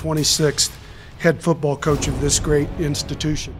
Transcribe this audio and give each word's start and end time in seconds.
26th 0.00 0.72
head 1.18 1.42
football 1.42 1.76
coach 1.76 2.08
of 2.08 2.18
this 2.22 2.40
great 2.40 2.68
institution. 2.78 3.54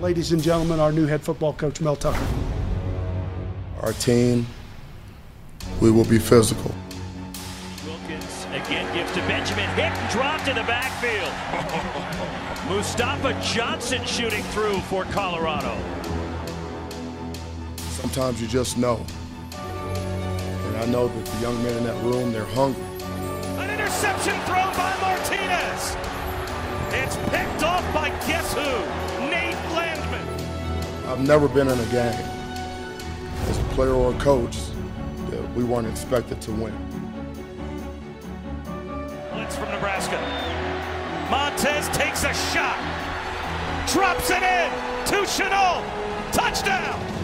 Ladies 0.00 0.30
and 0.30 0.40
gentlemen, 0.40 0.78
our 0.78 0.92
new 0.92 1.06
head 1.06 1.20
football 1.20 1.52
coach, 1.52 1.80
Mel 1.80 1.96
Tucker. 1.96 2.24
Our 3.80 3.92
team, 3.94 4.46
we 5.80 5.90
will 5.90 6.04
be 6.04 6.20
physical. 6.20 6.72
Wilkins 7.84 8.46
again 8.52 8.94
gives 8.94 9.10
to 9.14 9.20
Benjamin. 9.22 9.68
Hit 9.70 9.86
and 9.86 10.12
dropped 10.12 10.46
in 10.46 10.54
the 10.54 10.62
backfield. 10.62 11.32
Mustafa 12.72 13.36
Johnson 13.42 14.04
shooting 14.04 14.44
through 14.44 14.78
for 14.82 15.04
Colorado. 15.06 15.76
Sometimes 17.88 18.40
you 18.40 18.46
just 18.46 18.78
know. 18.78 19.04
And 19.56 20.76
I 20.76 20.86
know 20.86 21.08
that 21.08 21.26
the 21.26 21.40
young 21.40 21.60
men 21.64 21.76
in 21.78 21.84
that 21.84 22.00
room, 22.04 22.32
they're 22.32 22.44
hungry. 22.44 22.84
Interception 23.96 24.38
thrown 24.42 24.74
by 24.74 24.94
Martinez. 25.00 25.96
It's 26.92 27.16
picked 27.30 27.62
off 27.62 27.82
by 27.94 28.10
guess 28.26 28.52
who? 28.52 29.24
Nate 29.30 29.54
Landman. 29.74 31.08
I've 31.08 31.26
never 31.26 31.48
been 31.48 31.68
in 31.68 31.80
a 31.80 31.84
game 31.86 32.28
as 33.48 33.58
a 33.58 33.62
player 33.72 33.92
or 33.92 34.14
a 34.14 34.18
coach 34.18 34.58
that 35.30 35.50
we 35.54 35.64
weren't 35.64 35.86
expected 35.86 36.42
to 36.42 36.52
win. 36.52 36.76
Blitz 39.32 39.56
from 39.56 39.70
Nebraska. 39.70 40.20
Montez 41.30 41.88
takes 41.96 42.24
a 42.24 42.34
shot. 42.52 42.76
Drops 43.88 44.28
it 44.28 44.42
in 44.42 44.70
to 45.06 45.24
Shenault. 45.24 45.82
Touchdown. 46.32 47.15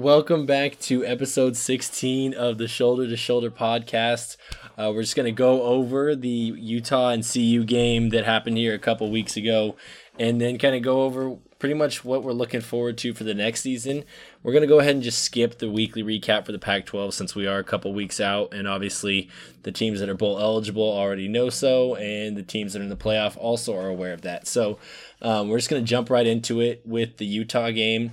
Welcome 0.00 0.46
back 0.46 0.78
to 0.78 1.04
episode 1.04 1.58
16 1.58 2.32
of 2.32 2.56
the 2.56 2.66
Shoulder 2.66 3.06
to 3.06 3.18
Shoulder 3.18 3.50
podcast. 3.50 4.38
Uh, 4.78 4.90
we're 4.94 5.02
just 5.02 5.14
going 5.14 5.26
to 5.26 5.30
go 5.30 5.62
over 5.64 6.16
the 6.16 6.26
Utah 6.26 7.10
and 7.10 7.22
CU 7.22 7.64
game 7.64 8.08
that 8.08 8.24
happened 8.24 8.56
here 8.56 8.72
a 8.72 8.78
couple 8.78 9.10
weeks 9.10 9.36
ago 9.36 9.76
and 10.18 10.40
then 10.40 10.56
kind 10.56 10.74
of 10.74 10.80
go 10.80 11.02
over 11.02 11.36
pretty 11.58 11.74
much 11.74 12.02
what 12.02 12.22
we're 12.22 12.32
looking 12.32 12.62
forward 12.62 12.96
to 12.96 13.12
for 13.12 13.24
the 13.24 13.34
next 13.34 13.60
season. 13.60 14.04
We're 14.42 14.52
going 14.52 14.62
to 14.62 14.66
go 14.66 14.80
ahead 14.80 14.94
and 14.94 15.02
just 15.02 15.22
skip 15.22 15.58
the 15.58 15.70
weekly 15.70 16.02
recap 16.02 16.46
for 16.46 16.52
the 16.52 16.58
Pac 16.58 16.86
12 16.86 17.12
since 17.12 17.34
we 17.34 17.46
are 17.46 17.58
a 17.58 17.64
couple 17.64 17.92
weeks 17.92 18.20
out. 18.20 18.54
And 18.54 18.66
obviously, 18.66 19.28
the 19.64 19.72
teams 19.72 20.00
that 20.00 20.08
are 20.08 20.14
bowl 20.14 20.40
eligible 20.40 20.82
already 20.82 21.28
know 21.28 21.50
so, 21.50 21.94
and 21.96 22.38
the 22.38 22.42
teams 22.42 22.72
that 22.72 22.80
are 22.80 22.84
in 22.84 22.88
the 22.88 22.96
playoff 22.96 23.36
also 23.36 23.76
are 23.76 23.88
aware 23.88 24.14
of 24.14 24.22
that. 24.22 24.48
So 24.48 24.78
um, 25.20 25.50
we're 25.50 25.58
just 25.58 25.68
going 25.68 25.84
to 25.84 25.88
jump 25.88 26.08
right 26.08 26.26
into 26.26 26.60
it 26.60 26.80
with 26.86 27.18
the 27.18 27.26
Utah 27.26 27.70
game. 27.70 28.12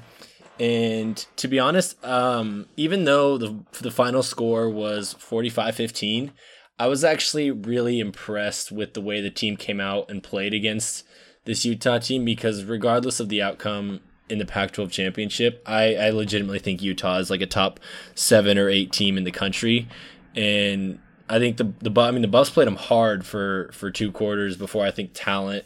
And 0.60 1.18
to 1.36 1.48
be 1.48 1.60
honest, 1.60 2.04
um, 2.04 2.68
even 2.78 3.06
though 3.06 3.38
the 3.38 3.64
the 3.82 3.92
final 3.92 4.24
score 4.24 4.70
was 4.70 5.16
45-15, 5.16 6.32
I 6.80 6.88
was 6.88 7.04
actually 7.04 7.52
really 7.52 8.00
impressed 8.00 8.72
with 8.72 8.94
the 8.94 9.02
way 9.02 9.22
the 9.22 9.30
team 9.30 9.58
came 9.58 9.80
out 9.80 10.10
and 10.10 10.24
played 10.24 10.54
against 10.54 11.06
this 11.46 11.66
Utah 11.66 12.00
team 12.00 12.26
because 12.26 12.64
regardless 12.64 13.20
of 13.20 13.30
the 13.30 13.42
outcome 13.42 14.02
in 14.30 14.38
the 14.38 14.46
Pac-12 14.46 14.92
championship, 14.92 15.64
I, 15.66 15.96
I 15.96 16.10
legitimately 16.10 16.60
think 16.60 16.82
Utah 16.82 17.18
is 17.18 17.30
like 17.30 17.42
a 17.42 17.46
top 17.48 17.80
seven 18.16 18.58
or 18.58 18.70
eight 18.70 18.92
team 18.92 19.18
in 19.18 19.24
the 19.24 19.32
country, 19.32 19.88
and 20.36 21.00
I 21.30 21.40
think 21.40 21.58
the 21.58 21.74
the 21.82 22.02
I 22.02 22.12
mean 22.12 22.22
the 22.22 22.28
Buffs 22.28 22.50
played 22.50 22.68
them 22.68 22.76
hard 22.76 23.26
for 23.26 23.70
for 23.74 23.92
two 23.92 24.12
quarters 24.12 24.58
before 24.58 24.86
I 24.86 24.92
think 24.92 25.12
talent 25.14 25.66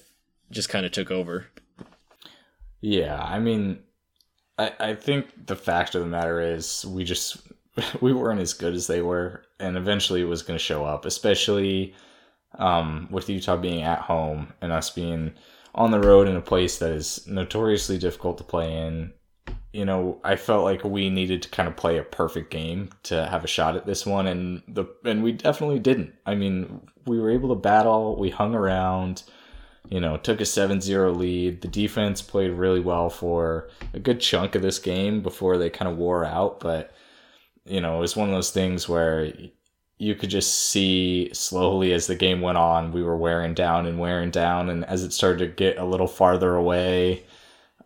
just 0.51 0.69
kind 0.69 0.85
of 0.85 0.91
took 0.91 1.11
over. 1.11 1.47
Yeah, 2.81 3.21
I 3.21 3.39
mean, 3.39 3.79
I, 4.79 4.95
think 4.95 5.47
the 5.47 5.55
fact 5.55 5.95
of 5.95 6.01
the 6.01 6.07
matter 6.07 6.41
is 6.41 6.85
we 6.85 7.03
just 7.03 7.37
we 8.01 8.13
weren't 8.13 8.41
as 8.41 8.53
good 8.53 8.73
as 8.73 8.87
they 8.87 9.01
were, 9.01 9.43
and 9.59 9.77
eventually 9.77 10.21
it 10.21 10.25
was 10.25 10.41
going 10.41 10.57
to 10.57 10.63
show 10.63 10.85
up, 10.85 11.05
especially 11.05 11.93
um, 12.57 13.07
with 13.11 13.29
Utah 13.29 13.57
being 13.57 13.81
at 13.81 13.99
home 13.99 14.53
and 14.61 14.71
us 14.71 14.89
being 14.89 15.33
on 15.73 15.91
the 15.91 15.99
road 15.99 16.27
in 16.27 16.35
a 16.35 16.41
place 16.41 16.79
that 16.79 16.91
is 16.91 17.25
notoriously 17.27 17.97
difficult 17.97 18.37
to 18.37 18.43
play 18.43 18.73
in. 18.73 19.13
You 19.71 19.85
know, 19.85 20.19
I 20.25 20.35
felt 20.35 20.65
like 20.65 20.83
we 20.83 21.09
needed 21.09 21.41
to 21.43 21.49
kind 21.49 21.69
of 21.69 21.77
play 21.77 21.97
a 21.97 22.03
perfect 22.03 22.51
game 22.51 22.89
to 23.03 23.25
have 23.27 23.45
a 23.45 23.47
shot 23.47 23.77
at 23.77 23.85
this 23.85 24.05
one, 24.05 24.27
and 24.27 24.61
the 24.67 24.85
and 25.05 25.23
we 25.23 25.31
definitely 25.31 25.79
didn't. 25.79 26.13
I 26.25 26.35
mean, 26.35 26.81
we 27.05 27.19
were 27.19 27.31
able 27.31 27.49
to 27.49 27.55
battle, 27.55 28.19
we 28.19 28.29
hung 28.29 28.53
around 28.53 29.23
you 29.89 29.99
know, 29.99 30.17
took 30.17 30.39
a 30.39 30.45
7-0 30.45 31.15
lead. 31.17 31.61
The 31.61 31.67
defense 31.67 32.21
played 32.21 32.51
really 32.51 32.79
well 32.79 33.09
for 33.09 33.69
a 33.93 33.99
good 33.99 34.19
chunk 34.19 34.55
of 34.55 34.61
this 34.61 34.79
game 34.79 35.21
before 35.21 35.57
they 35.57 35.69
kind 35.69 35.91
of 35.91 35.97
wore 35.97 36.25
out, 36.25 36.59
but 36.59 36.91
you 37.65 37.81
know, 37.81 37.97
it 37.97 38.01
was 38.01 38.15
one 38.15 38.29
of 38.29 38.35
those 38.35 38.51
things 38.51 38.89
where 38.89 39.31
you 39.97 40.15
could 40.15 40.31
just 40.31 40.69
see 40.69 41.29
slowly 41.31 41.93
as 41.93 42.07
the 42.07 42.15
game 42.15 42.41
went 42.41 42.57
on, 42.57 42.91
we 42.91 43.03
were 43.03 43.17
wearing 43.17 43.53
down 43.53 43.85
and 43.85 43.99
wearing 43.99 44.31
down, 44.31 44.69
and 44.69 44.83
as 44.85 45.03
it 45.03 45.13
started 45.13 45.39
to 45.39 45.47
get 45.47 45.77
a 45.77 45.85
little 45.85 46.07
farther 46.07 46.55
away, 46.55 47.23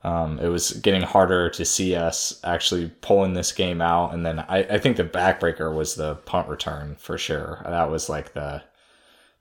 um, 0.04 0.40
it 0.40 0.48
was 0.48 0.72
getting 0.72 1.02
harder 1.02 1.50
to 1.50 1.66
see 1.66 1.96
us 1.96 2.40
actually 2.44 2.92
pulling 3.02 3.34
this 3.34 3.52
game 3.52 3.82
out. 3.82 4.14
And 4.14 4.24
then 4.24 4.40
I, 4.40 4.60
I 4.60 4.78
think 4.78 4.98
the 4.98 5.04
backbreaker 5.04 5.76
was 5.76 5.96
the 5.96 6.16
punt 6.16 6.48
return 6.48 6.96
for 6.96 7.18
sure. 7.18 7.62
That 7.66 7.90
was 7.90 8.08
like 8.08 8.34
the 8.34 8.64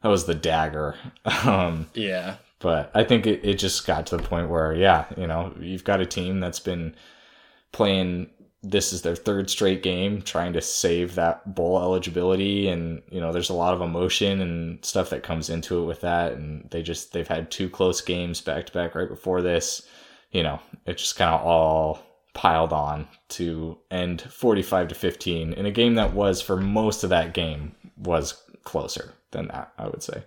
that 0.04 0.10
was 0.10 0.26
the 0.26 0.34
dagger. 0.34 0.96
um, 1.44 1.88
yeah. 1.94 2.36
But 2.58 2.90
I 2.94 3.04
think 3.04 3.26
it, 3.26 3.40
it 3.42 3.54
just 3.54 3.86
got 3.86 4.06
to 4.06 4.18
the 4.18 4.22
point 4.22 4.50
where, 4.50 4.74
yeah, 4.74 5.06
you 5.16 5.26
know, 5.26 5.54
you've 5.58 5.84
got 5.84 6.02
a 6.02 6.06
team 6.06 6.40
that's 6.40 6.60
been 6.60 6.94
playing 7.72 8.28
this 8.62 8.92
is 8.92 9.00
their 9.00 9.16
third 9.16 9.48
straight 9.48 9.82
game 9.82 10.20
trying 10.22 10.52
to 10.52 10.60
save 10.60 11.14
that 11.14 11.54
bowl 11.54 11.78
eligibility 11.78 12.68
and 12.68 13.02
you 13.10 13.20
know 13.20 13.30
there's 13.30 13.50
a 13.50 13.54
lot 13.54 13.74
of 13.74 13.82
emotion 13.82 14.40
and 14.40 14.82
stuff 14.82 15.10
that 15.10 15.22
comes 15.22 15.50
into 15.50 15.82
it 15.82 15.84
with 15.84 16.00
that 16.00 16.32
and 16.32 16.66
they 16.70 16.82
just 16.82 17.12
they've 17.12 17.28
had 17.28 17.50
two 17.50 17.68
close 17.68 18.00
games 18.00 18.40
back 18.40 18.64
to 18.64 18.72
back 18.72 18.94
right 18.94 19.10
before 19.10 19.42
this 19.42 19.86
you 20.30 20.42
know 20.42 20.58
it 20.86 20.96
just 20.96 21.16
kind 21.16 21.34
of 21.34 21.42
all 21.42 22.00
piled 22.32 22.72
on 22.72 23.06
to 23.28 23.76
end 23.90 24.22
45 24.22 24.88
to 24.88 24.94
15 24.94 25.52
in 25.52 25.66
a 25.66 25.70
game 25.70 25.96
that 25.96 26.14
was 26.14 26.40
for 26.40 26.56
most 26.56 27.04
of 27.04 27.10
that 27.10 27.34
game 27.34 27.74
was 27.98 28.42
closer 28.62 29.12
than 29.34 29.48
that 29.48 29.72
i 29.78 29.86
would 29.86 30.02
say 30.02 30.24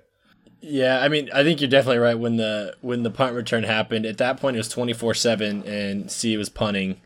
yeah, 0.60 1.00
I 1.00 1.08
mean, 1.08 1.30
I 1.34 1.44
think 1.44 1.62
you're 1.62 1.70
definitely 1.70 2.00
right. 2.00 2.18
When 2.18 2.38
the 2.38 2.76
when 2.82 3.04
the 3.04 3.12
punt 3.12 3.36
return 3.36 3.64
happened, 3.64 4.06
at 4.06 4.18
that 4.18 4.40
point 4.40 4.56
it 4.56 4.60
was 4.60 4.70
24 4.70 5.14
seven, 5.14 5.64
and 5.64 6.12
C 6.12 6.36
was 6.36 6.50
punting, 6.50 7.00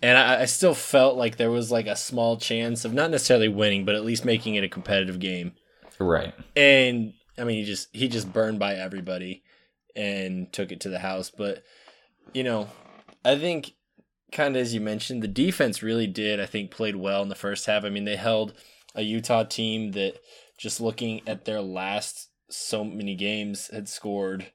and 0.00 0.16
I, 0.16 0.42
I, 0.42 0.44
still 0.44 0.74
felt 0.74 1.16
like 1.16 1.36
there 1.36 1.50
was 1.50 1.72
like 1.72 1.86
a 1.86 1.96
small 1.96 2.36
chance 2.36 2.84
of 2.84 2.94
not 2.94 3.10
necessarily 3.10 3.48
winning, 3.48 3.84
but 3.84 3.96
at 3.96 4.04
least 4.04 4.24
making 4.24 4.54
it 4.54 4.64
a 4.64 4.68
competitive 4.68 5.18
game. 5.18 5.52
Right. 5.98 6.34
And 6.54 7.14
I 7.36 7.44
mean, 7.44 7.58
he 7.58 7.64
just 7.64 7.88
he 7.92 8.08
just 8.08 8.32
burned 8.32 8.60
by 8.60 8.74
everybody, 8.74 9.42
and 9.96 10.52
took 10.52 10.70
it 10.70 10.80
to 10.82 10.88
the 10.88 11.00
house. 11.00 11.30
But 11.30 11.64
you 12.32 12.44
know, 12.44 12.68
I 13.24 13.36
think 13.36 13.72
kind 14.30 14.54
of 14.54 14.62
as 14.62 14.72
you 14.72 14.80
mentioned, 14.80 15.20
the 15.22 15.28
defense 15.28 15.82
really 15.82 16.06
did. 16.06 16.38
I 16.38 16.46
think 16.46 16.70
played 16.70 16.96
well 16.96 17.22
in 17.22 17.28
the 17.28 17.34
first 17.34 17.66
half. 17.66 17.84
I 17.84 17.90
mean, 17.90 18.04
they 18.04 18.16
held 18.16 18.54
a 18.94 19.02
Utah 19.02 19.42
team 19.42 19.92
that 19.92 20.20
just 20.56 20.80
looking 20.80 21.20
at 21.26 21.44
their 21.44 21.60
last 21.60 22.28
so 22.48 22.84
many 22.84 23.14
games 23.14 23.68
had 23.72 23.88
scored 23.88 24.52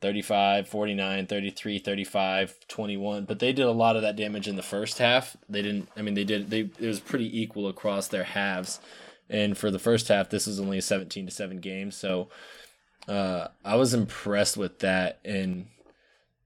35, 0.00 0.68
49, 0.68 1.26
33, 1.26 1.78
35, 1.78 2.56
21, 2.68 3.24
but 3.24 3.38
they 3.38 3.52
did 3.52 3.66
a 3.66 3.70
lot 3.70 3.96
of 3.96 4.02
that 4.02 4.16
damage 4.16 4.48
in 4.48 4.56
the 4.56 4.62
first 4.62 4.98
half. 4.98 5.36
They 5.48 5.62
didn't 5.62 5.88
I 5.96 6.02
mean 6.02 6.14
they 6.14 6.24
did 6.24 6.50
they 6.50 6.70
it 6.78 6.86
was 6.86 7.00
pretty 7.00 7.40
equal 7.40 7.68
across 7.68 8.08
their 8.08 8.24
halves. 8.24 8.80
And 9.30 9.56
for 9.56 9.70
the 9.70 9.78
first 9.78 10.08
half 10.08 10.28
this 10.30 10.46
was 10.46 10.60
only 10.60 10.78
a 10.78 10.82
17 10.82 11.26
to 11.26 11.32
7 11.32 11.58
game, 11.58 11.90
so 11.90 12.28
uh, 13.08 13.48
I 13.64 13.76
was 13.76 13.94
impressed 13.94 14.56
with 14.56 14.80
that 14.80 15.18
and 15.24 15.66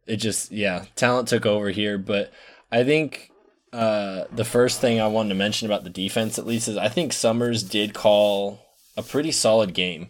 it 0.07 0.17
just 0.17 0.53
yeah, 0.53 0.85
talent 0.95 1.29
took 1.29 1.47
over 1.47 1.71
here, 1.71 1.99
but 1.99 2.33
I 2.71 2.85
think 2.85 3.31
uh, 3.73 4.25
the 4.33 4.45
first 4.45 4.81
thing 4.81 5.01
I 5.01 5.09
wanted 5.09 5.31
to 5.31 5.35
mention 5.35 5.67
about 5.67 5.85
the 5.85 5.91
defense 5.91 6.39
at 6.39 6.47
least 6.47 6.69
is 6.69 6.77
I 6.77 6.89
think 6.89 7.13
Summers 7.13 7.63
did 7.63 7.95
call 7.95 8.66
a 8.97 9.03
pretty 9.03 9.33
solid 9.33 9.75
game. 9.75 10.09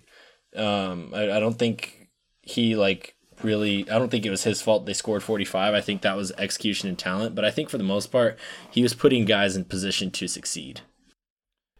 Um, 0.54 1.12
I, 1.14 1.32
I 1.32 1.40
don't 1.40 1.58
think 1.58 2.08
he 2.42 2.76
like 2.76 3.16
really 3.42 3.88
I 3.90 3.98
don't 3.98 4.10
think 4.10 4.24
it 4.24 4.30
was 4.30 4.44
his 4.44 4.62
fault 4.62 4.86
they 4.86 4.92
scored 4.92 5.22
45. 5.22 5.74
I 5.74 5.80
think 5.80 6.02
that 6.02 6.16
was 6.16 6.32
execution 6.32 6.88
and 6.88 6.98
talent, 6.98 7.34
but 7.34 7.44
I 7.44 7.50
think 7.50 7.68
for 7.68 7.78
the 7.78 7.84
most 7.84 8.12
part 8.12 8.38
he 8.70 8.82
was 8.82 8.94
putting 8.94 9.24
guys 9.24 9.56
in 9.56 9.64
position 9.64 10.10
to 10.12 10.28
succeed. 10.28 10.80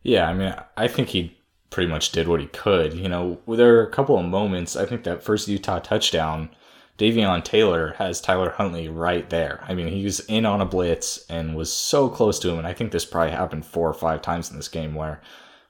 Yeah, 0.03 0.29
I 0.29 0.35
mean 0.35 0.55
I 0.77 0.89
think 0.89 1.09
he 1.09 1.37
pretty 1.71 1.91
much 1.91 2.13
did 2.13 2.29
what 2.29 2.41
he 2.41 2.47
could. 2.47 2.95
You 2.95 3.09
know, 3.09 3.41
there 3.49 3.77
are 3.79 3.87
a 3.87 3.91
couple 3.91 4.19
of 4.19 4.27
moments. 4.27 4.77
I 4.77 4.87
think 4.87 5.05
that 5.05 5.23
first 5.23 5.49
Utah 5.49 5.79
touchdown, 5.79 6.51
Davion 6.99 7.43
Taylor 7.45 7.95
has 7.99 8.21
Tyler 8.21 8.51
Huntley 8.51 8.89
right 8.89 9.29
there. 9.31 9.65
I 9.69 9.75
mean, 9.75 9.89
he 9.89 10.05
was 10.05 10.21
in 10.21 10.47
on 10.47 10.61
a 10.61 10.67
blitz 10.67 11.25
and 11.29 11.57
was 11.57 11.73
so 11.73 12.09
close 12.09 12.39
to 12.41 12.51
him, 12.51 12.59
and 12.59 12.67
I 12.67 12.73
think 12.73 12.93
this 12.93 13.05
probably 13.05 13.33
happened 13.33 13.67
four 13.67 13.89
or 13.89 13.95
five 13.95 14.23
times 14.23 14.51
in 14.51 14.57
this 14.57 14.69
game 14.69 14.95
where 14.95 15.21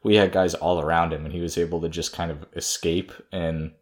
we 0.06 0.14
had 0.14 0.30
guys 0.30 0.54
all 0.54 0.80
around 0.80 1.12
him 1.12 1.24
and 1.24 1.34
he 1.34 1.40
was 1.40 1.58
able 1.58 1.80
to 1.80 1.88
just 1.88 2.12
kind 2.12 2.30
of 2.30 2.46
escape 2.54 3.10
and 3.32 3.72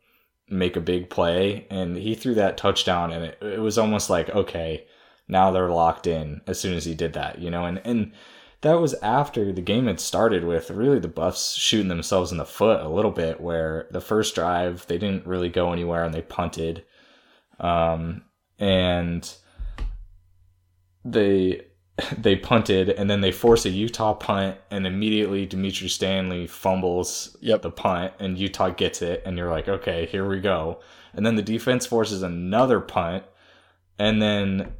make 0.49 0.75
a 0.75 0.81
big 0.81 1.11
play, 1.11 1.67
and 1.71 1.99
he 1.99 2.15
threw 2.15 2.35
that 2.35 2.57
touchdown, 2.57 3.13
and 3.13 3.27
it, 3.27 3.39
it 3.43 3.61
was 3.61 3.77
almost 3.77 4.09
like 4.09 4.31
okay, 4.31 4.87
now 5.29 5.51
they're 5.51 5.69
locked 5.69 6.07
in 6.07 6.41
as 6.47 6.59
soon 6.59 6.75
as 6.75 6.87
he 6.87 6.95
did 6.95 7.13
that, 7.13 7.41
you 7.41 7.51
know, 7.51 7.67
and 7.67 7.79
and 7.85 8.13
that 8.63 8.81
was 8.81 8.95
after 9.03 9.53
the 9.53 9.61
game 9.61 9.87
had 9.87 10.01
started 10.01 10.45
with 10.45 10.71
really 10.71 10.99
the 10.99 11.09
Buffs 11.09 11.57
shooting 11.57 11.89
themselves 11.89 12.33
in 12.33 12.39
the 12.39 12.47
foot 12.47 12.81
a 12.81 12.89
little 12.89 13.11
bit, 13.11 13.39
where 13.39 13.87
the 13.91 14.01
first 14.01 14.35
drive 14.35 14.87
they 14.87 14.97
didn't 14.97 15.27
really 15.27 15.51
go 15.51 15.75
anywhere 15.75 16.05
and 16.05 16.15
they 16.15 16.23
punted, 16.23 16.85
um, 17.61 18.23
and 18.59 19.35
they 21.05 21.67
they 22.19 22.37
punted 22.37 22.91
and 22.91 23.09
then 23.09 23.21
they 23.21 23.33
force 23.33 23.65
a 23.65 23.71
Utah 23.71 24.15
punt 24.15 24.57
and 24.71 24.87
immediately 24.87 25.47
Dimitri 25.47 25.89
Stanley 25.89 26.47
fumbles 26.47 27.37
Yep. 27.41 27.63
the 27.63 27.71
punt 27.71 28.13
and 28.19 28.39
Utah 28.39 28.71
gets 28.71 29.03
it 29.03 29.23
and 29.25 29.39
you're 29.39 29.51
like, 29.51 29.69
okay, 29.69 30.07
here 30.07 30.29
we 30.29 30.41
go. 30.41 30.81
And 31.13 31.25
then 31.25 31.37
the 31.37 31.43
defense 31.43 31.87
forces 31.87 32.23
another 32.23 32.81
punt 32.81 33.25
and 33.99 34.21
then 34.21 34.73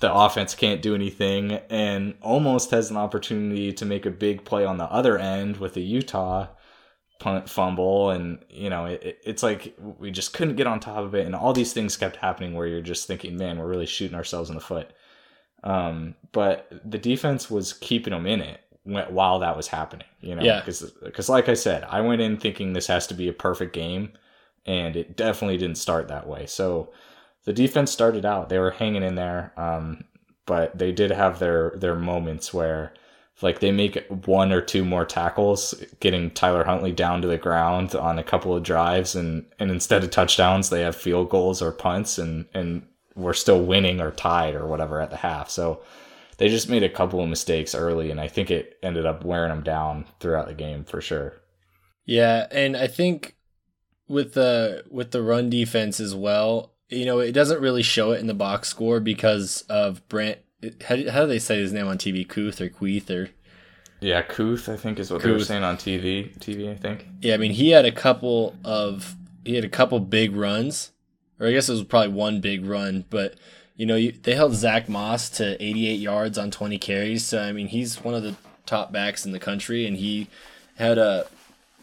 the 0.00 0.12
offense 0.12 0.54
can't 0.54 0.82
do 0.82 0.94
anything 0.94 1.52
and 1.70 2.14
almost 2.20 2.70
has 2.70 2.90
an 2.90 2.96
opportunity 2.96 3.72
to 3.72 3.84
make 3.84 4.06
a 4.06 4.10
big 4.10 4.44
play 4.44 4.64
on 4.64 4.78
the 4.78 4.84
other 4.84 5.18
end 5.18 5.56
with 5.56 5.74
the 5.74 5.82
Utah 5.82 6.48
punt 7.20 7.48
fumble 7.48 8.10
and 8.10 8.38
you 8.48 8.70
know 8.70 8.86
it, 8.86 9.20
it's 9.24 9.42
like 9.42 9.76
we 9.98 10.10
just 10.10 10.32
couldn't 10.32 10.56
get 10.56 10.66
on 10.66 10.80
top 10.80 11.04
of 11.04 11.14
it 11.14 11.26
and 11.26 11.34
all 11.34 11.52
these 11.52 11.74
things 11.74 11.94
kept 11.94 12.16
happening 12.16 12.54
where 12.54 12.66
you're 12.66 12.80
just 12.80 13.06
thinking 13.06 13.36
man 13.36 13.58
we're 13.58 13.66
really 13.66 13.84
shooting 13.84 14.16
ourselves 14.16 14.48
in 14.48 14.54
the 14.54 14.60
foot 14.60 14.90
um, 15.64 16.14
but 16.32 16.70
the 16.84 16.98
defense 16.98 17.50
was 17.50 17.72
keeping 17.74 18.12
them 18.12 18.26
in 18.26 18.40
it 18.40 18.60
while 19.10 19.38
that 19.38 19.56
was 19.56 19.68
happening 19.68 20.06
you 20.20 20.34
know? 20.34 20.42
Yeah. 20.42 20.62
because 20.64 21.28
like 21.28 21.48
i 21.48 21.54
said 21.54 21.84
i 21.84 22.00
went 22.00 22.22
in 22.22 22.38
thinking 22.38 22.72
this 22.72 22.86
has 22.86 23.06
to 23.08 23.14
be 23.14 23.28
a 23.28 23.32
perfect 23.32 23.74
game 23.74 24.12
and 24.66 24.96
it 24.96 25.16
definitely 25.16 25.56
didn't 25.56 25.78
start 25.78 26.08
that 26.08 26.26
way. 26.26 26.46
So 26.46 26.92
the 27.44 27.52
defense 27.52 27.90
started 27.90 28.24
out. 28.24 28.48
They 28.48 28.58
were 28.58 28.70
hanging 28.70 29.02
in 29.02 29.14
there 29.14 29.52
um, 29.56 30.04
but 30.46 30.76
they 30.76 30.92
did 30.92 31.10
have 31.10 31.38
their 31.38 31.72
their 31.76 31.94
moments 31.94 32.52
where 32.52 32.92
like 33.42 33.60
they 33.60 33.72
make 33.72 34.04
one 34.26 34.52
or 34.52 34.60
two 34.60 34.84
more 34.84 35.06
tackles 35.06 35.74
getting 36.00 36.30
Tyler 36.30 36.64
Huntley 36.64 36.92
down 36.92 37.22
to 37.22 37.28
the 37.28 37.38
ground 37.38 37.94
on 37.94 38.18
a 38.18 38.24
couple 38.24 38.54
of 38.54 38.62
drives 38.62 39.14
and 39.14 39.46
and 39.58 39.70
instead 39.70 40.04
of 40.04 40.10
touchdowns 40.10 40.68
they 40.68 40.82
have 40.82 40.96
field 40.96 41.30
goals 41.30 41.62
or 41.62 41.72
punts 41.72 42.18
and 42.18 42.46
and 42.52 42.86
we're 43.14 43.34
still 43.34 43.62
winning 43.62 44.00
or 44.00 44.10
tied 44.10 44.54
or 44.54 44.66
whatever 44.66 45.00
at 45.00 45.10
the 45.10 45.16
half 45.16 45.50
so 45.50 45.82
they 46.38 46.48
just 46.48 46.70
made 46.70 46.82
a 46.82 46.88
couple 46.88 47.20
of 47.20 47.28
mistakes 47.28 47.74
early 47.74 48.10
and 48.10 48.20
I 48.20 48.28
think 48.28 48.50
it 48.50 48.78
ended 48.82 49.06
up 49.06 49.24
wearing 49.24 49.50
them 49.50 49.62
down 49.62 50.06
throughout 50.20 50.46
the 50.46 50.54
game 50.54 50.84
for 50.84 51.00
sure 51.00 51.40
Yeah, 52.06 52.46
and 52.50 52.76
I 52.76 52.86
think 52.86 53.36
with 54.08 54.34
the 54.34 54.84
with 54.90 55.12
the 55.12 55.22
run 55.22 55.48
defense 55.48 56.00
as 56.00 56.14
well, 56.14 56.72
you 56.88 57.06
know, 57.06 57.20
it 57.20 57.32
doesn't 57.32 57.60
really 57.60 57.82
show 57.82 58.10
it 58.10 58.20
in 58.20 58.26
the 58.26 58.34
box 58.34 58.68
score 58.68 58.98
because 58.98 59.62
of 59.68 60.06
Brant. 60.08 60.38
How 60.86 60.96
do, 60.96 61.08
how 61.08 61.20
do 61.20 61.26
they 61.28 61.38
say 61.38 61.58
his 61.58 61.72
name 61.72 61.86
on 61.86 61.96
TV? 61.96 62.28
Kuth 62.28 62.60
or 62.60 62.68
Queeth 62.68 63.10
or 63.10 63.30
yeah 64.00 64.22
Kuth 64.22 64.68
I 64.68 64.76
think 64.76 64.98
is 64.98 65.10
what 65.10 65.22
they 65.22 65.30
were 65.30 65.40
saying 65.40 65.62
on 65.62 65.76
TV 65.76 66.36
TV 66.38 66.70
I 66.70 66.74
think 66.74 67.06
yeah. 67.22 67.34
I 67.34 67.36
mean, 67.36 67.52
he 67.52 67.70
had 67.70 67.84
a 67.84 67.92
couple 67.92 68.56
of 68.64 69.14
he 69.44 69.54
had 69.54 69.64
a 69.64 69.68
couple 69.68 70.00
big 70.00 70.34
runs, 70.34 70.90
or 71.40 71.48
I 71.48 71.52
guess 71.52 71.68
it 71.68 71.72
was 71.72 71.84
probably 71.84 72.12
one 72.12 72.40
big 72.40 72.64
run, 72.64 73.04
but. 73.10 73.34
You 73.76 73.86
know, 73.86 73.96
you, 73.96 74.12
they 74.12 74.34
held 74.34 74.52
Zach 74.52 74.90
Moss 74.90 75.30
to 75.30 75.56
88 75.58 75.94
yards 75.94 76.36
on 76.36 76.50
20 76.50 76.76
carries. 76.76 77.24
So, 77.24 77.40
I 77.40 77.50
mean, 77.52 77.68
he's 77.68 78.04
one 78.04 78.14
of 78.14 78.22
the 78.22 78.36
top 78.66 78.92
backs 78.92 79.24
in 79.24 79.32
the 79.32 79.38
country, 79.38 79.86
and 79.86 79.96
he 79.96 80.28
had 80.76 80.98
a 80.98 81.26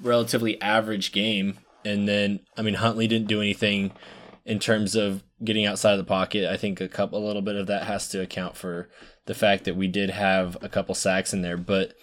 relatively 0.02 0.62
average 0.62 1.12
game. 1.12 1.58
And 1.84 2.08
then, 2.08 2.42
I 2.58 2.62
mean, 2.62 2.76
Huntley 2.76 3.08
didn't 3.08 3.28
do 3.28 3.42
anything 3.42 3.92
in 4.46 4.60
terms 4.60 4.96
of 4.96 5.24
getting 5.44 5.66
outside 5.66 5.92
of 5.94 5.98
the 5.98 6.04
pocket. 6.04 6.50
I 6.50 6.58
think 6.58 6.82
a 6.82 6.88
couple, 6.88 7.20
a 7.20 7.26
little 7.26 7.42
bit 7.42 7.56
of 7.56 7.68
that 7.68 7.84
has 7.84 8.10
to 8.10 8.22
account 8.22 8.58
for 8.58 8.90
the 9.26 9.36
fact 9.36 9.66
that 9.66 9.76
we 9.76 9.88
did 9.88 10.10
have 10.10 10.58
a 10.62 10.70
couple 10.70 10.96
sacks 10.96 11.34
in 11.34 11.42
there. 11.42 11.58
But 11.58 11.94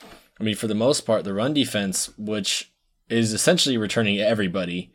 I 0.40 0.44
mean, 0.44 0.54
for 0.54 0.66
the 0.66 0.74
most 0.74 1.02
part, 1.02 1.24
the 1.24 1.34
run 1.34 1.54
defense, 1.54 2.10
which 2.16 2.72
is 3.08 3.32
essentially 3.32 3.76
returning 3.76 4.18
everybody, 4.18 4.92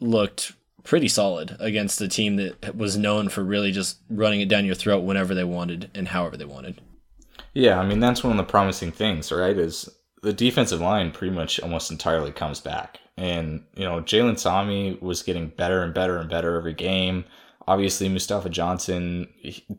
looked 0.00 0.52
pretty 0.86 1.08
solid 1.08 1.56
against 1.60 2.00
a 2.00 2.08
team 2.08 2.36
that 2.36 2.76
was 2.76 2.96
known 2.96 3.28
for 3.28 3.44
really 3.44 3.72
just 3.72 3.98
running 4.08 4.40
it 4.40 4.48
down 4.48 4.64
your 4.64 4.74
throat 4.74 5.00
whenever 5.00 5.34
they 5.34 5.44
wanted 5.44 5.90
and 5.94 6.08
however 6.08 6.36
they 6.36 6.44
wanted. 6.44 6.80
Yeah, 7.52 7.78
I 7.78 7.86
mean 7.86 8.00
that's 8.00 8.22
one 8.22 8.32
of 8.32 8.36
the 8.38 8.50
promising 8.50 8.92
things, 8.92 9.30
right? 9.32 9.56
Is 9.56 9.88
the 10.22 10.32
defensive 10.32 10.80
line 10.80 11.10
pretty 11.10 11.34
much 11.34 11.60
almost 11.60 11.90
entirely 11.90 12.32
comes 12.32 12.60
back, 12.60 13.00
and 13.16 13.64
you 13.74 13.84
know 13.84 14.00
Jalen 14.00 14.38
Sami 14.38 14.98
was 15.00 15.22
getting 15.22 15.48
better 15.48 15.82
and 15.82 15.92
better 15.92 16.18
and 16.18 16.30
better 16.30 16.56
every 16.56 16.74
game. 16.74 17.24
Obviously, 17.68 18.08
Mustafa 18.08 18.48
Johnson 18.48 19.28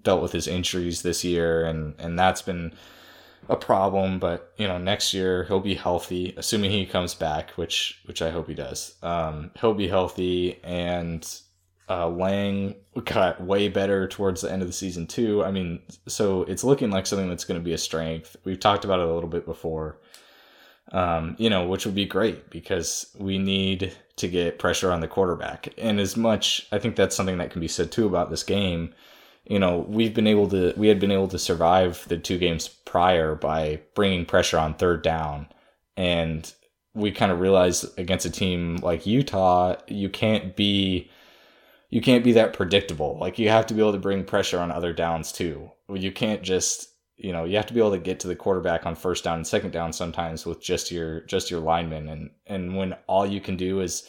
dealt 0.01 0.21
with 0.21 0.33
his 0.33 0.48
injuries 0.48 1.04
this 1.04 1.24
year, 1.24 1.65
and 1.65 1.95
and 2.00 2.18
that's 2.19 2.42
been 2.42 2.74
a 3.49 3.55
problem. 3.55 4.19
But 4.19 4.53
you 4.57 4.67
know 4.67 4.77
next 4.77 5.13
year 5.13 5.44
he'll 5.45 5.59
be 5.59 5.75
healthy, 5.75 6.33
assuming 6.38 6.71
he 6.71 6.85
comes 6.85 7.13
back, 7.13 7.51
which 7.51 8.01
which 8.05 8.21
I 8.21 8.29
hope 8.29 8.47
he 8.47 8.53
does. 8.53 8.95
Um, 9.01 9.51
he'll 9.59 9.73
be 9.73 9.88
healthy, 9.88 10.59
and 10.63 11.27
uh, 11.89 12.09
Lang 12.09 12.75
got 13.05 13.41
way 13.41 13.69
better 13.69 14.07
towards 14.07 14.41
the 14.41 14.51
end 14.51 14.61
of 14.61 14.67
the 14.67 14.73
season 14.73 15.07
too. 15.07 15.44
I 15.44 15.51
mean, 15.51 15.81
so 16.07 16.44
it's 16.44 16.63
looking 16.63 16.91
like 16.91 17.07
something 17.07 17.29
that's 17.29 17.45
going 17.45 17.59
to 17.59 17.63
be 17.63 17.73
a 17.73 17.77
strength. 17.77 18.35
We've 18.44 18.59
talked 18.59 18.85
about 18.85 18.99
it 18.99 19.07
a 19.07 19.13
little 19.13 19.29
bit 19.29 19.45
before, 19.45 19.97
um, 20.91 21.35
you 21.38 21.49
know, 21.49 21.65
which 21.65 21.85
would 21.85 21.95
be 21.95 22.05
great 22.05 22.49
because 22.49 23.15
we 23.17 23.38
need 23.38 23.95
to 24.17 24.27
get 24.27 24.59
pressure 24.59 24.91
on 24.91 24.99
the 24.99 25.07
quarterback. 25.07 25.73
And 25.77 25.99
as 25.99 26.17
much, 26.17 26.67
I 26.71 26.79
think 26.79 26.95
that's 26.95 27.15
something 27.15 27.38
that 27.38 27.51
can 27.51 27.61
be 27.61 27.67
said 27.67 27.91
too 27.91 28.05
about 28.05 28.29
this 28.29 28.44
game. 28.44 28.94
You 29.49 29.59
know, 29.59 29.85
we've 29.88 30.13
been 30.13 30.27
able 30.27 30.47
to, 30.49 30.73
we 30.75 30.88
had 30.88 30.99
been 30.99 31.11
able 31.11 31.29
to 31.29 31.39
survive 31.39 32.05
the 32.07 32.17
two 32.17 32.38
games 32.38 32.67
prior 32.67 33.35
by 33.35 33.81
bringing 33.95 34.25
pressure 34.25 34.57
on 34.57 34.73
third 34.73 35.01
down. 35.01 35.47
And 35.95 36.51
we 36.94 37.11
kind 37.11 37.31
of 37.31 37.39
realized 37.39 37.97
against 37.97 38.25
a 38.25 38.29
team 38.29 38.77
like 38.77 39.05
Utah, 39.05 39.75
you 39.88 40.09
can't 40.09 40.55
be, 40.55 41.09
you 41.89 42.01
can't 42.01 42.23
be 42.23 42.33
that 42.33 42.53
predictable. 42.53 43.17
Like 43.19 43.39
you 43.39 43.49
have 43.49 43.65
to 43.67 43.73
be 43.73 43.79
able 43.79 43.94
to 43.94 43.99
bring 43.99 44.25
pressure 44.25 44.59
on 44.59 44.71
other 44.71 44.91
downs 44.94 45.31
too. 45.31 45.71
You 45.89 46.11
can't 46.11 46.44
just 46.44 46.89
you 47.17 47.33
know 47.33 47.44
you 47.44 47.55
have 47.57 47.65
to 47.65 47.73
be 47.73 47.79
able 47.79 47.91
to 47.91 47.97
get 47.97 48.19
to 48.21 48.27
the 48.27 48.35
quarterback 48.35 48.85
on 48.85 48.95
first 48.95 49.23
down 49.23 49.38
and 49.38 49.47
second 49.47 49.71
down 49.71 49.91
sometimes 49.91 50.45
with 50.45 50.61
just 50.61 50.91
your 50.91 51.21
just 51.21 51.51
your 51.51 51.59
linemen 51.59 52.07
and 52.07 52.29
and 52.45 52.77
when 52.77 52.94
all 53.07 53.25
you 53.25 53.41
can 53.41 53.57
do 53.57 53.81
is 53.81 54.07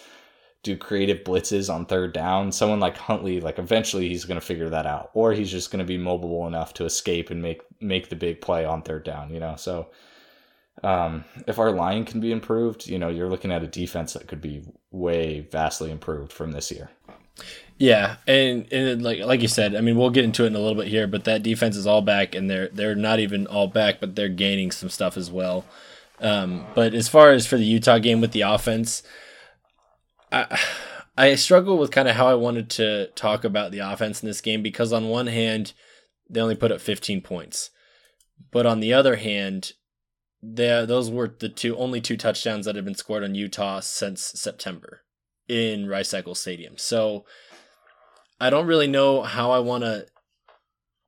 do 0.62 0.76
creative 0.76 1.24
blitzes 1.24 1.72
on 1.72 1.86
third 1.86 2.12
down. 2.12 2.52
Someone 2.52 2.80
like 2.80 2.96
Huntley 2.96 3.40
like 3.40 3.58
eventually 3.58 4.08
he's 4.08 4.24
going 4.24 4.40
to 4.40 4.46
figure 4.46 4.68
that 4.70 4.86
out 4.86 5.10
or 5.14 5.32
he's 5.32 5.50
just 5.50 5.70
going 5.70 5.78
to 5.78 5.84
be 5.84 5.98
mobile 5.98 6.46
enough 6.46 6.74
to 6.74 6.84
escape 6.84 7.30
and 7.30 7.40
make 7.40 7.62
make 7.80 8.08
the 8.08 8.16
big 8.16 8.40
play 8.40 8.64
on 8.64 8.82
third 8.82 9.04
down 9.04 9.32
you 9.32 9.40
know? 9.40 9.56
So 9.56 9.88
um, 10.82 11.24
if 11.46 11.58
our 11.58 11.72
line 11.72 12.04
can 12.04 12.20
be 12.20 12.32
improved 12.32 12.86
you 12.86 12.98
know 12.98 13.08
you're 13.08 13.28
looking 13.28 13.52
at 13.52 13.62
a 13.62 13.68
defense 13.68 14.14
that 14.14 14.26
could 14.26 14.40
be 14.40 14.62
way 14.90 15.40
vastly 15.40 15.90
improved 15.90 16.32
from 16.32 16.52
this 16.52 16.70
year. 16.70 16.90
Yeah, 17.78 18.16
and 18.26 18.70
and 18.72 19.02
like 19.02 19.20
like 19.20 19.40
you 19.40 19.46
said, 19.46 19.76
I 19.76 19.80
mean, 19.80 19.96
we'll 19.96 20.10
get 20.10 20.24
into 20.24 20.42
it 20.42 20.48
in 20.48 20.56
a 20.56 20.58
little 20.58 20.74
bit 20.74 20.88
here, 20.88 21.06
but 21.06 21.24
that 21.24 21.44
defense 21.44 21.76
is 21.76 21.86
all 21.86 22.02
back, 22.02 22.34
and 22.34 22.50
they're 22.50 22.68
they're 22.68 22.96
not 22.96 23.20
even 23.20 23.46
all 23.46 23.68
back, 23.68 24.00
but 24.00 24.16
they're 24.16 24.28
gaining 24.28 24.72
some 24.72 24.88
stuff 24.88 25.16
as 25.16 25.30
well. 25.30 25.64
Um, 26.20 26.66
but 26.74 26.94
as 26.94 27.08
far 27.08 27.30
as 27.30 27.46
for 27.46 27.56
the 27.56 27.64
Utah 27.64 27.98
game 27.98 28.20
with 28.20 28.32
the 28.32 28.40
offense, 28.40 29.04
I 30.32 30.58
I 31.16 31.34
struggle 31.34 31.78
with 31.78 31.90
kind 31.90 32.08
of 32.08 32.14
how 32.14 32.28
I 32.28 32.34
wanted 32.34 32.70
to 32.70 33.08
talk 33.08 33.42
about 33.42 33.72
the 33.72 33.80
offense 33.80 34.22
in 34.22 34.28
this 34.28 34.40
game 34.40 34.62
because 34.62 34.92
on 34.92 35.08
one 35.08 35.26
hand, 35.26 35.72
they 36.30 36.40
only 36.40 36.54
put 36.54 36.70
up 36.70 36.80
15 36.80 37.22
points, 37.22 37.70
but 38.52 38.66
on 38.66 38.78
the 38.78 38.94
other 38.94 39.16
hand, 39.16 39.72
they, 40.40 40.84
those 40.86 41.10
were 41.10 41.34
the 41.38 41.48
two 41.48 41.76
only 41.76 42.00
two 42.00 42.16
touchdowns 42.16 42.66
that 42.66 42.76
have 42.76 42.84
been 42.84 42.94
scored 42.94 43.24
on 43.24 43.34
Utah 43.34 43.80
since 43.80 44.22
September 44.22 45.02
in 45.48 45.88
Rice 45.88 46.14
Eccles 46.14 46.40
Stadium. 46.40 46.78
So 46.78 47.24
I 48.40 48.50
don't 48.50 48.66
really 48.68 48.86
know 48.86 49.22
how 49.22 49.50
I 49.50 49.58
want 49.58 49.82
to, 49.82 50.06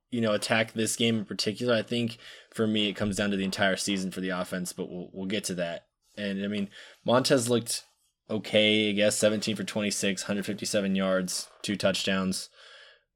you 0.09 0.19
know, 0.19 0.33
attack 0.33 0.73
this 0.73 0.97
game 0.97 1.19
in 1.19 1.25
particular. 1.25 1.73
I 1.73 1.83
think 1.83 2.17
for 2.53 2.67
me 2.67 2.89
it 2.89 2.97
comes 2.97 3.15
down 3.15 3.31
to 3.31 3.37
the 3.37 3.45
entire 3.45 3.77
season 3.77 4.11
for 4.11 4.19
the 4.19 4.29
offense, 4.29 4.73
but 4.73 4.89
we'll 4.89 5.09
we'll 5.13 5.27
get 5.27 5.45
to 5.45 5.55
that. 5.55 5.85
And 6.17 6.43
I 6.43 6.47
mean, 6.47 6.69
Montez 7.05 7.49
looked 7.49 7.85
okay, 8.31 8.89
I 8.89 8.93
guess 8.93 9.17
17 9.17 9.55
for 9.55 9.63
26, 9.63 10.23
157 10.23 10.95
yards, 10.95 11.49
two 11.61 11.75
touchdowns. 11.75 12.49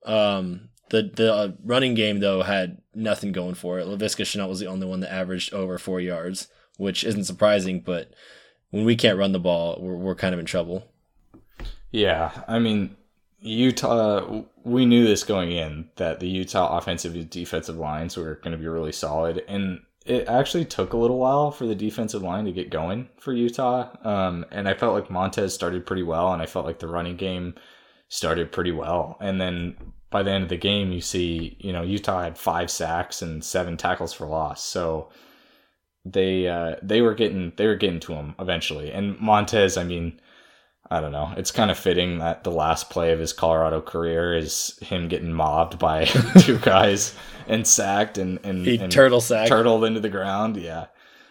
Um, 0.06 0.70
the 0.90 1.12
the 1.16 1.34
uh, 1.34 1.52
running 1.64 1.96
game 1.96 2.20
though 2.20 2.44
had 2.44 2.78
nothing 2.94 3.32
going 3.32 3.56
for 3.56 3.80
it. 3.80 3.88
Laviska 3.88 4.24
Shenault 4.24 4.50
was 4.50 4.60
the 4.60 4.68
only 4.68 4.86
one 4.86 5.00
that 5.00 5.12
averaged 5.12 5.54
over 5.54 5.78
four 5.78 6.00
yards, 6.00 6.48
which 6.78 7.04
isn't 7.04 7.24
surprising. 7.24 7.80
But 7.80 8.14
when 8.70 8.86
we 8.86 8.96
can't 8.96 9.18
run 9.18 9.32
the 9.32 9.40
ball, 9.40 9.78
we're 9.80 9.96
we're 9.96 10.16
kind 10.16 10.34
of 10.34 10.40
in 10.40 10.46
trouble. 10.46 10.86
Yeah, 11.92 12.44
I 12.48 12.60
mean, 12.60 12.96
Utah. 13.40 14.44
We 14.64 14.86
knew 14.86 15.06
this 15.06 15.24
going 15.24 15.52
in 15.52 15.90
that 15.96 16.20
the 16.20 16.28
Utah 16.28 16.78
offensive 16.78 17.16
and 17.16 17.30
defensive 17.30 17.78
lines 17.78 18.18
were 18.18 18.36
going 18.36 18.52
to 18.52 18.58
be 18.58 18.68
really 18.68 18.92
solid, 18.92 19.44
and 19.48 19.82
it 20.06 20.28
actually 20.28 20.66
took 20.66 20.94
a 20.94 20.98
little 20.98 21.18
while 21.18 21.52
for 21.52 21.66
the 21.66 21.76
defensive 21.76 22.22
line 22.22 22.46
to 22.46 22.52
get 22.52 22.70
going 22.70 23.10
for 23.18 23.34
Utah. 23.34 23.90
Um, 24.04 24.46
and 24.52 24.70
I 24.70 24.76
felt 24.76 24.94
like 24.94 25.10
Montez 25.10 25.54
started 25.54 25.86
pretty 25.86 26.04
well, 26.04 26.32
and 26.32 26.42
I 26.42 26.46
felt 26.46 26.66
like 26.66 26.80
the 26.80 26.88
running 26.88 27.18
game 27.18 27.56
started 28.08 28.52
pretty 28.52 28.72
well. 28.72 29.18
And 29.20 29.42
then 29.42 29.76
by 30.12 30.22
the 30.22 30.32
end 30.32 30.44
of 30.44 30.50
the 30.50 30.58
game, 30.58 30.92
you 30.92 31.02
see, 31.02 31.58
you 31.60 31.74
know, 31.74 31.82
Utah 31.82 32.22
had 32.22 32.38
five 32.38 32.70
sacks 32.70 33.24
and 33.24 33.44
seven 33.44 33.78
tackles 33.78 34.14
for 34.14 34.28
loss. 34.28 34.64
So 34.64 35.10
they 36.06 36.48
uh, 36.48 36.76
they 36.84 37.02
were 37.02 37.16
getting 37.16 37.54
they 37.58 37.66
were 37.66 37.76
getting 37.76 38.00
to 38.02 38.14
him 38.14 38.36
eventually. 38.40 38.92
And 38.92 39.20
Montez, 39.20 39.76
I 39.76 39.84
mean, 39.84 40.20
I 40.92 41.02
don't 41.02 41.12
know. 41.12 41.34
It's 41.36 41.50
kind 41.50 41.72
of 41.72 41.80
fitting 41.80 42.20
that 42.20 42.44
the 42.44 42.52
last 42.52 42.92
play 42.92 43.12
of 43.12 43.18
his 43.20 43.34
Colorado 43.34 43.82
career 43.82 44.38
is 44.38 44.78
him 44.84 45.08
getting 45.08 45.34
mobbed 45.34 45.80
by 45.80 46.06
two 46.40 46.60
guys 46.60 47.16
and 47.48 47.66
sacked 47.68 48.18
and 48.18 48.40
and, 48.44 48.66
He 48.66 48.78
and 48.78 48.92
turtle 48.92 49.22
sacked. 49.22 49.50
turtled 49.50 49.84
into 49.86 50.00
the 50.00 50.10
ground. 50.10 50.58
Yeah. 50.58 50.88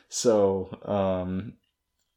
So 0.09 0.79
um, 0.85 1.55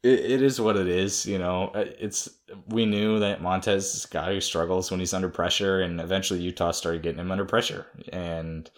it, 0.03 0.19
it 0.19 0.41
is 0.41 0.61
what 0.61 0.77
it 0.77 0.87
is. 0.87 1.25
You 1.25 1.39
know, 1.39 1.71
Uh, 1.73 1.85
it's 1.99 2.29
we 2.67 2.85
knew 2.85 3.19
that 3.19 3.41
Montez 3.41 3.95
is 3.95 4.05
a 4.05 4.09
guy 4.09 4.33
who 4.33 4.41
struggles 4.41 4.91
when 4.91 4.99
he's 4.99 5.13
under 5.13 5.29
pressure, 5.29 5.81
and 5.81 5.99
eventually 5.99 6.39
Utah 6.41 6.71
started 6.71 7.01
getting 7.03 7.19
him 7.19 7.31
under 7.31 7.45
pressure, 7.45 7.87
and 8.11 8.69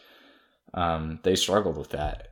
um, 0.73 1.19
they 1.23 1.35
struggled 1.35 1.77
with 1.77 1.89
that. 1.89 2.29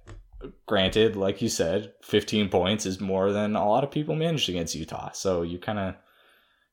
Granted, 0.67 1.15
like 1.15 1.41
you 1.41 1.50
said, 1.50 1.94
15 2.03 2.50
points 2.50 2.86
is 2.86 3.01
more 3.01 3.32
than 3.32 3.56
a 3.56 3.67
lot 3.67 3.84
of 3.84 3.89
people 3.91 4.15
managed 4.15 4.50
against 4.50 4.75
Utah. 4.75 5.10
So 5.12 5.41
you 5.41 5.58
kind 5.58 5.79
of 5.79 5.96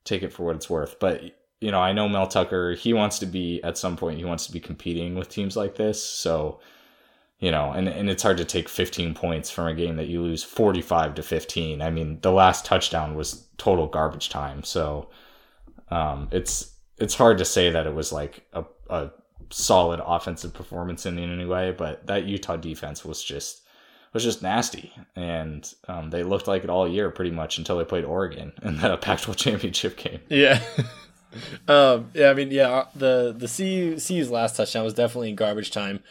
take 0.03 0.21
it 0.21 0.31
for 0.31 0.43
what 0.45 0.55
it's 0.55 0.69
worth. 0.69 0.99
But 0.99 1.21
you 1.65 1.71
know, 1.71 1.79
I 1.79 1.93
know 1.93 2.07
Mel 2.07 2.27
Tucker. 2.27 2.75
He 2.75 2.93
wants 2.93 3.17
to 3.17 3.25
be 3.25 3.59
at 3.63 3.75
some 3.75 3.97
point. 3.97 4.19
He 4.19 4.23
wants 4.25 4.45
to 4.45 4.51
be 4.51 4.59
competing 4.59 5.15
with 5.15 5.29
teams 5.29 5.57
like 5.57 5.75
this. 5.75 6.03
So 6.03 6.59
you 7.39 7.49
know, 7.49 7.71
and 7.71 7.87
and 7.87 8.07
it's 8.07 8.21
hard 8.21 8.37
to 8.37 8.45
take 8.45 8.69
15 8.69 9.15
points 9.15 9.49
from 9.49 9.65
a 9.65 9.73
game 9.73 9.95
that 9.95 10.07
you 10.07 10.21
lose 10.21 10.43
45 10.43 11.15
to 11.15 11.23
15. 11.23 11.81
I 11.81 11.89
mean, 11.89 12.19
the 12.21 12.31
last 12.31 12.65
touchdown 12.65 13.15
was 13.15 13.47
total 13.57 13.87
garbage 13.87 14.29
time. 14.29 14.63
So 14.63 15.09
um, 15.89 16.29
it's 16.31 16.71
it's 16.99 17.15
hard 17.15 17.39
to 17.39 17.45
say 17.45 17.71
that 17.71 17.87
it 17.87 17.95
was 17.95 18.13
like 18.13 18.45
a, 18.53 18.63
a 18.91 19.09
solid 19.49 20.01
offensive 20.05 20.53
performance 20.53 21.07
in 21.07 21.17
any 21.17 21.45
way, 21.45 21.71
but 21.75 22.05
that 22.05 22.25
Utah 22.25 22.57
defense 22.57 23.03
was 23.03 23.23
just 23.23 23.63
was 24.13 24.23
just 24.23 24.43
nasty, 24.43 24.93
and 25.15 25.73
um, 25.87 26.11
they 26.11 26.21
looked 26.21 26.47
like 26.47 26.63
it 26.63 26.69
all 26.69 26.87
year 26.87 27.09
pretty 27.09 27.31
much 27.31 27.57
until 27.57 27.79
they 27.79 27.85
played 27.85 28.05
Oregon 28.05 28.53
in 28.61 28.77
the 28.77 28.97
Pac-12 29.01 29.35
championship 29.35 29.97
game. 29.97 30.19
Yeah. 30.29 30.61
um, 31.67 32.11
yeah, 32.13 32.29
I 32.29 32.33
mean, 32.33 32.51
yeah, 32.51 32.85
the 32.95 33.35
the 33.37 33.47
CU, 33.47 33.99
CU's 33.99 34.29
last 34.29 34.55
touchdown 34.55 34.83
was 34.83 34.93
definitely 34.93 35.29
in 35.29 35.35
garbage 35.35 35.71
time, 35.71 36.01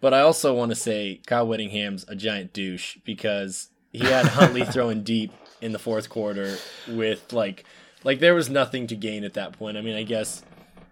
but 0.00 0.14
I 0.14 0.20
also 0.20 0.54
want 0.54 0.70
to 0.70 0.76
say 0.76 1.20
Kyle 1.26 1.46
Whittingham's 1.46 2.04
a 2.08 2.16
giant 2.16 2.52
douche 2.52 2.98
because 3.04 3.70
he 3.92 4.04
had 4.04 4.26
Huntley 4.26 4.64
throwing 4.66 5.02
deep 5.02 5.32
in 5.60 5.72
the 5.72 5.78
fourth 5.78 6.08
quarter 6.08 6.56
with 6.88 7.32
like 7.32 7.64
like 8.04 8.20
there 8.20 8.34
was 8.34 8.48
nothing 8.48 8.86
to 8.88 8.96
gain 8.96 9.24
at 9.24 9.34
that 9.34 9.52
point. 9.52 9.76
I 9.76 9.80
mean, 9.80 9.96
I 9.96 10.02
guess 10.02 10.42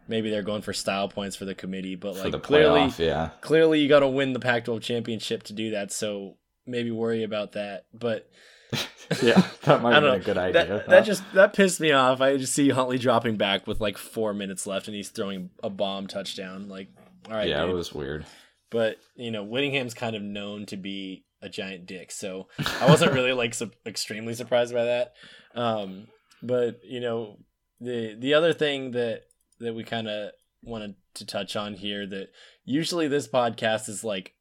maybe 0.08 0.30
they're 0.30 0.42
going 0.42 0.62
for 0.62 0.72
style 0.72 1.08
points 1.08 1.36
for 1.36 1.44
the 1.44 1.54
committee, 1.54 1.94
but 1.94 2.16
like 2.16 2.42
clearly 2.42 2.92
yeah. 2.98 3.30
clearly 3.40 3.80
you 3.80 3.88
got 3.88 4.00
to 4.00 4.08
win 4.08 4.32
the 4.32 4.40
Pac-12 4.40 4.80
championship 4.82 5.42
to 5.44 5.52
do 5.52 5.70
that, 5.70 5.92
so 5.92 6.36
maybe 6.66 6.90
worry 6.90 7.22
about 7.22 7.52
that. 7.52 7.86
But 7.92 8.28
Yeah, 9.22 9.46
that 9.64 9.82
might 9.82 9.90
I 9.90 9.94
have 9.94 10.02
don't 10.02 10.02
been 10.02 10.02
know. 10.02 10.12
a 10.14 10.18
good 10.20 10.38
idea. 10.38 10.52
That, 10.52 10.68
huh? 10.68 10.82
that 10.88 11.00
just 11.04 11.22
that 11.34 11.52
pissed 11.52 11.78
me 11.80 11.92
off. 11.92 12.20
I 12.22 12.36
just 12.38 12.54
see 12.54 12.70
Huntley 12.70 12.98
dropping 12.98 13.36
back 13.36 13.66
with 13.66 13.80
like 13.80 13.98
four 13.98 14.32
minutes 14.32 14.66
left, 14.66 14.88
and 14.88 14.94
he's 14.94 15.10
throwing 15.10 15.50
a 15.62 15.68
bomb 15.68 16.06
touchdown. 16.06 16.68
Like, 16.68 16.88
all 17.28 17.34
right, 17.36 17.48
yeah, 17.48 17.64
it 17.64 17.72
was 17.72 17.92
weird. 17.92 18.24
But 18.70 18.96
you 19.14 19.30
know, 19.30 19.44
Whittingham's 19.44 19.92
kind 19.94 20.16
of 20.16 20.22
known 20.22 20.64
to 20.66 20.76
be 20.78 21.26
a 21.42 21.48
giant 21.50 21.84
dick, 21.86 22.10
so 22.12 22.48
I 22.80 22.88
wasn't 22.88 23.12
really 23.12 23.32
like 23.34 23.52
su- 23.52 23.70
extremely 23.84 24.34
surprised 24.34 24.72
by 24.72 24.84
that. 24.84 25.12
Um, 25.54 26.06
but 26.42 26.80
you 26.82 27.00
know, 27.00 27.36
the 27.80 28.16
the 28.18 28.32
other 28.34 28.54
thing 28.54 28.92
that 28.92 29.24
that 29.60 29.74
we 29.74 29.84
kind 29.84 30.08
of 30.08 30.30
wanted 30.62 30.94
to 31.14 31.26
touch 31.26 31.56
on 31.56 31.74
here 31.74 32.06
that 32.06 32.28
usually 32.64 33.06
this 33.06 33.28
podcast 33.28 33.88
is 33.90 34.02
like 34.02 34.32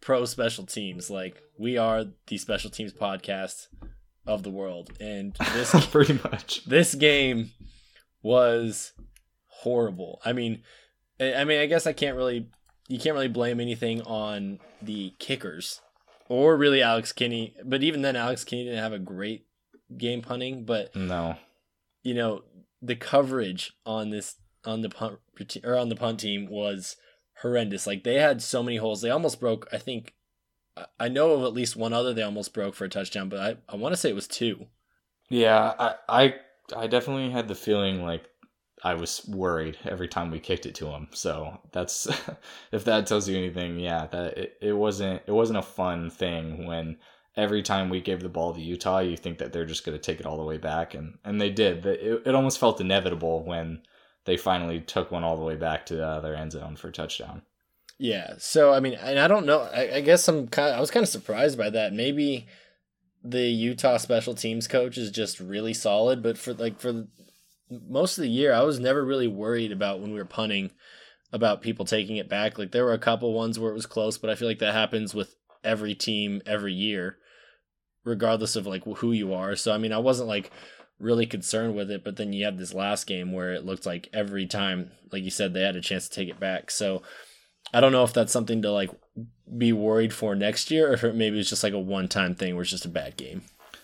pro 0.00 0.24
special 0.24 0.66
teams, 0.66 1.08
like 1.08 1.40
we 1.62 1.78
are 1.78 2.04
the 2.26 2.38
special 2.38 2.70
teams 2.70 2.92
podcast 2.92 3.68
of 4.26 4.42
the 4.42 4.50
world, 4.50 4.90
and 5.00 5.34
this 5.52 5.72
pretty 5.90 6.18
much. 6.24 6.64
this 6.64 6.94
game 6.96 7.50
was 8.22 8.92
horrible. 9.46 10.20
I 10.24 10.32
mean, 10.32 10.62
I 11.20 11.44
mean, 11.44 11.60
I 11.60 11.66
guess 11.66 11.86
I 11.86 11.92
can't 11.92 12.16
really, 12.16 12.48
you 12.88 12.98
can't 12.98 13.14
really 13.14 13.28
blame 13.28 13.60
anything 13.60 14.02
on 14.02 14.58
the 14.80 15.14
kickers 15.18 15.80
or 16.28 16.56
really 16.56 16.82
Alex 16.82 17.12
Kinney. 17.12 17.54
But 17.64 17.82
even 17.82 18.02
then, 18.02 18.16
Alex 18.16 18.42
Kinney 18.44 18.64
didn't 18.64 18.80
have 18.80 18.92
a 18.92 18.98
great 18.98 19.46
game 19.96 20.20
punting. 20.22 20.64
But 20.64 20.94
No. 20.96 21.36
you 22.02 22.14
know, 22.14 22.42
the 22.80 22.96
coverage 22.96 23.72
on 23.86 24.10
this 24.10 24.36
on 24.64 24.80
the 24.82 24.88
punt 24.88 25.18
or 25.64 25.76
on 25.76 25.88
the 25.88 25.96
punt 25.96 26.20
team 26.20 26.48
was 26.50 26.96
horrendous. 27.42 27.86
Like 27.86 28.02
they 28.04 28.14
had 28.16 28.42
so 28.42 28.62
many 28.62 28.78
holes. 28.78 29.00
They 29.02 29.10
almost 29.10 29.38
broke. 29.40 29.68
I 29.72 29.78
think 29.78 30.14
I- 30.98 31.08
know 31.08 31.32
of 31.32 31.44
at 31.44 31.52
least 31.52 31.76
one 31.76 31.92
other 31.92 32.14
they 32.14 32.22
almost 32.22 32.54
broke 32.54 32.74
for 32.74 32.84
a 32.84 32.88
touchdown, 32.88 33.28
but 33.28 33.40
I, 33.40 33.56
I 33.72 33.76
want 33.76 33.92
to 33.92 33.96
say 33.96 34.10
it 34.10 34.14
was 34.14 34.28
two. 34.28 34.66
Yeah, 35.28 35.74
I, 35.78 35.94
I 36.08 36.34
I 36.76 36.86
definitely 36.86 37.30
had 37.30 37.48
the 37.48 37.54
feeling 37.54 38.02
like 38.02 38.24
I 38.84 38.94
was 38.94 39.26
worried 39.28 39.78
every 39.84 40.08
time 40.08 40.30
we 40.30 40.40
kicked 40.40 40.66
it 40.66 40.74
to 40.76 40.86
him. 40.88 41.08
So 41.12 41.58
that's 41.72 42.08
if 42.72 42.84
that 42.84 43.06
tells 43.06 43.28
you 43.28 43.36
anything, 43.36 43.78
yeah, 43.78 44.06
that 44.06 44.38
it, 44.38 44.56
it 44.60 44.72
wasn't 44.72 45.22
it 45.26 45.32
wasn't 45.32 45.58
a 45.58 45.62
fun 45.62 46.10
thing 46.10 46.66
when 46.66 46.98
every 47.36 47.62
time 47.62 47.88
we 47.88 48.00
gave 48.00 48.20
the 48.20 48.28
ball 48.28 48.52
to 48.52 48.60
Utah, 48.60 48.98
you 48.98 49.16
think 49.16 49.38
that 49.38 49.52
they're 49.52 49.64
just 49.64 49.84
going 49.84 49.96
to 49.96 50.02
take 50.02 50.20
it 50.20 50.26
all 50.26 50.36
the 50.36 50.44
way 50.44 50.58
back, 50.58 50.94
and 50.94 51.18
and 51.24 51.40
they 51.40 51.50
did. 51.50 51.84
It, 51.86 52.22
it 52.26 52.34
almost 52.34 52.58
felt 52.58 52.80
inevitable 52.80 53.44
when 53.44 53.82
they 54.24 54.36
finally 54.36 54.80
took 54.80 55.10
one 55.10 55.24
all 55.24 55.36
the 55.36 55.44
way 55.44 55.56
back 55.56 55.86
to 55.86 55.96
the 55.96 56.06
other 56.06 56.34
end 56.34 56.52
zone 56.52 56.76
for 56.76 56.88
a 56.88 56.92
touchdown. 56.92 57.42
Yeah. 57.98 58.34
So 58.38 58.72
I 58.72 58.80
mean, 58.80 58.94
and 58.94 59.18
I 59.18 59.28
don't 59.28 59.46
know. 59.46 59.60
I, 59.60 59.96
I 59.96 60.00
guess 60.00 60.26
I'm 60.28 60.48
kind. 60.48 60.70
Of, 60.70 60.76
I 60.76 60.80
was 60.80 60.90
kind 60.90 61.04
of 61.04 61.08
surprised 61.08 61.56
by 61.56 61.70
that. 61.70 61.92
Maybe 61.92 62.46
the 63.24 63.42
Utah 63.42 63.98
special 63.98 64.34
teams 64.34 64.66
coach 64.66 64.98
is 64.98 65.10
just 65.10 65.40
really 65.40 65.74
solid, 65.74 66.22
but 66.22 66.36
for 66.36 66.52
like 66.54 66.80
for 66.80 67.06
most 67.70 68.18
of 68.18 68.22
the 68.22 68.30
year, 68.30 68.52
I 68.52 68.62
was 68.62 68.80
never 68.80 69.04
really 69.04 69.28
worried 69.28 69.72
about 69.72 70.00
when 70.00 70.12
we 70.12 70.18
were 70.18 70.24
punting 70.24 70.70
about 71.32 71.62
people 71.62 71.84
taking 71.84 72.16
it 72.16 72.28
back. 72.28 72.58
Like 72.58 72.72
there 72.72 72.84
were 72.84 72.92
a 72.92 72.98
couple 72.98 73.32
ones 73.32 73.58
where 73.58 73.70
it 73.70 73.74
was 73.74 73.86
close, 73.86 74.18
but 74.18 74.30
I 74.30 74.34
feel 74.34 74.48
like 74.48 74.58
that 74.58 74.74
happens 74.74 75.14
with 75.14 75.34
every 75.64 75.94
team 75.94 76.42
every 76.44 76.74
year, 76.74 77.16
regardless 78.04 78.56
of 78.56 78.66
like 78.66 78.84
who 78.84 79.12
you 79.12 79.32
are. 79.32 79.56
So 79.56 79.72
I 79.72 79.78
mean, 79.78 79.92
I 79.92 79.98
wasn't 79.98 80.28
like 80.28 80.50
really 80.98 81.26
concerned 81.26 81.74
with 81.74 81.90
it, 81.90 82.04
but 82.04 82.16
then 82.16 82.32
you 82.32 82.44
have 82.44 82.58
this 82.58 82.74
last 82.74 83.06
game 83.06 83.32
where 83.32 83.52
it 83.52 83.64
looked 83.64 83.86
like 83.86 84.08
every 84.12 84.46
time, 84.46 84.90
like 85.10 85.22
you 85.22 85.30
said, 85.30 85.52
they 85.52 85.62
had 85.62 85.76
a 85.76 85.80
chance 85.80 86.08
to 86.08 86.14
take 86.14 86.28
it 86.28 86.40
back. 86.40 86.70
So 86.70 87.02
I 87.72 87.80
don't 87.80 87.92
know 87.92 88.04
if 88.04 88.12
that's 88.12 88.32
something 88.32 88.62
to 88.62 88.70
like 88.70 88.90
be 89.56 89.72
worried 89.72 90.12
for 90.12 90.34
next 90.34 90.70
year, 90.70 90.90
or 90.90 90.94
if 90.94 91.02
maybe 91.02 91.38
it's 91.38 91.50
just 91.50 91.62
like 91.62 91.72
a 91.72 91.78
one 91.78 92.08
time 92.08 92.34
thing 92.34 92.54
where 92.54 92.62
it's 92.62 92.70
just 92.70 92.84
a 92.84 92.88
bad 92.90 93.16
game. 93.16 93.42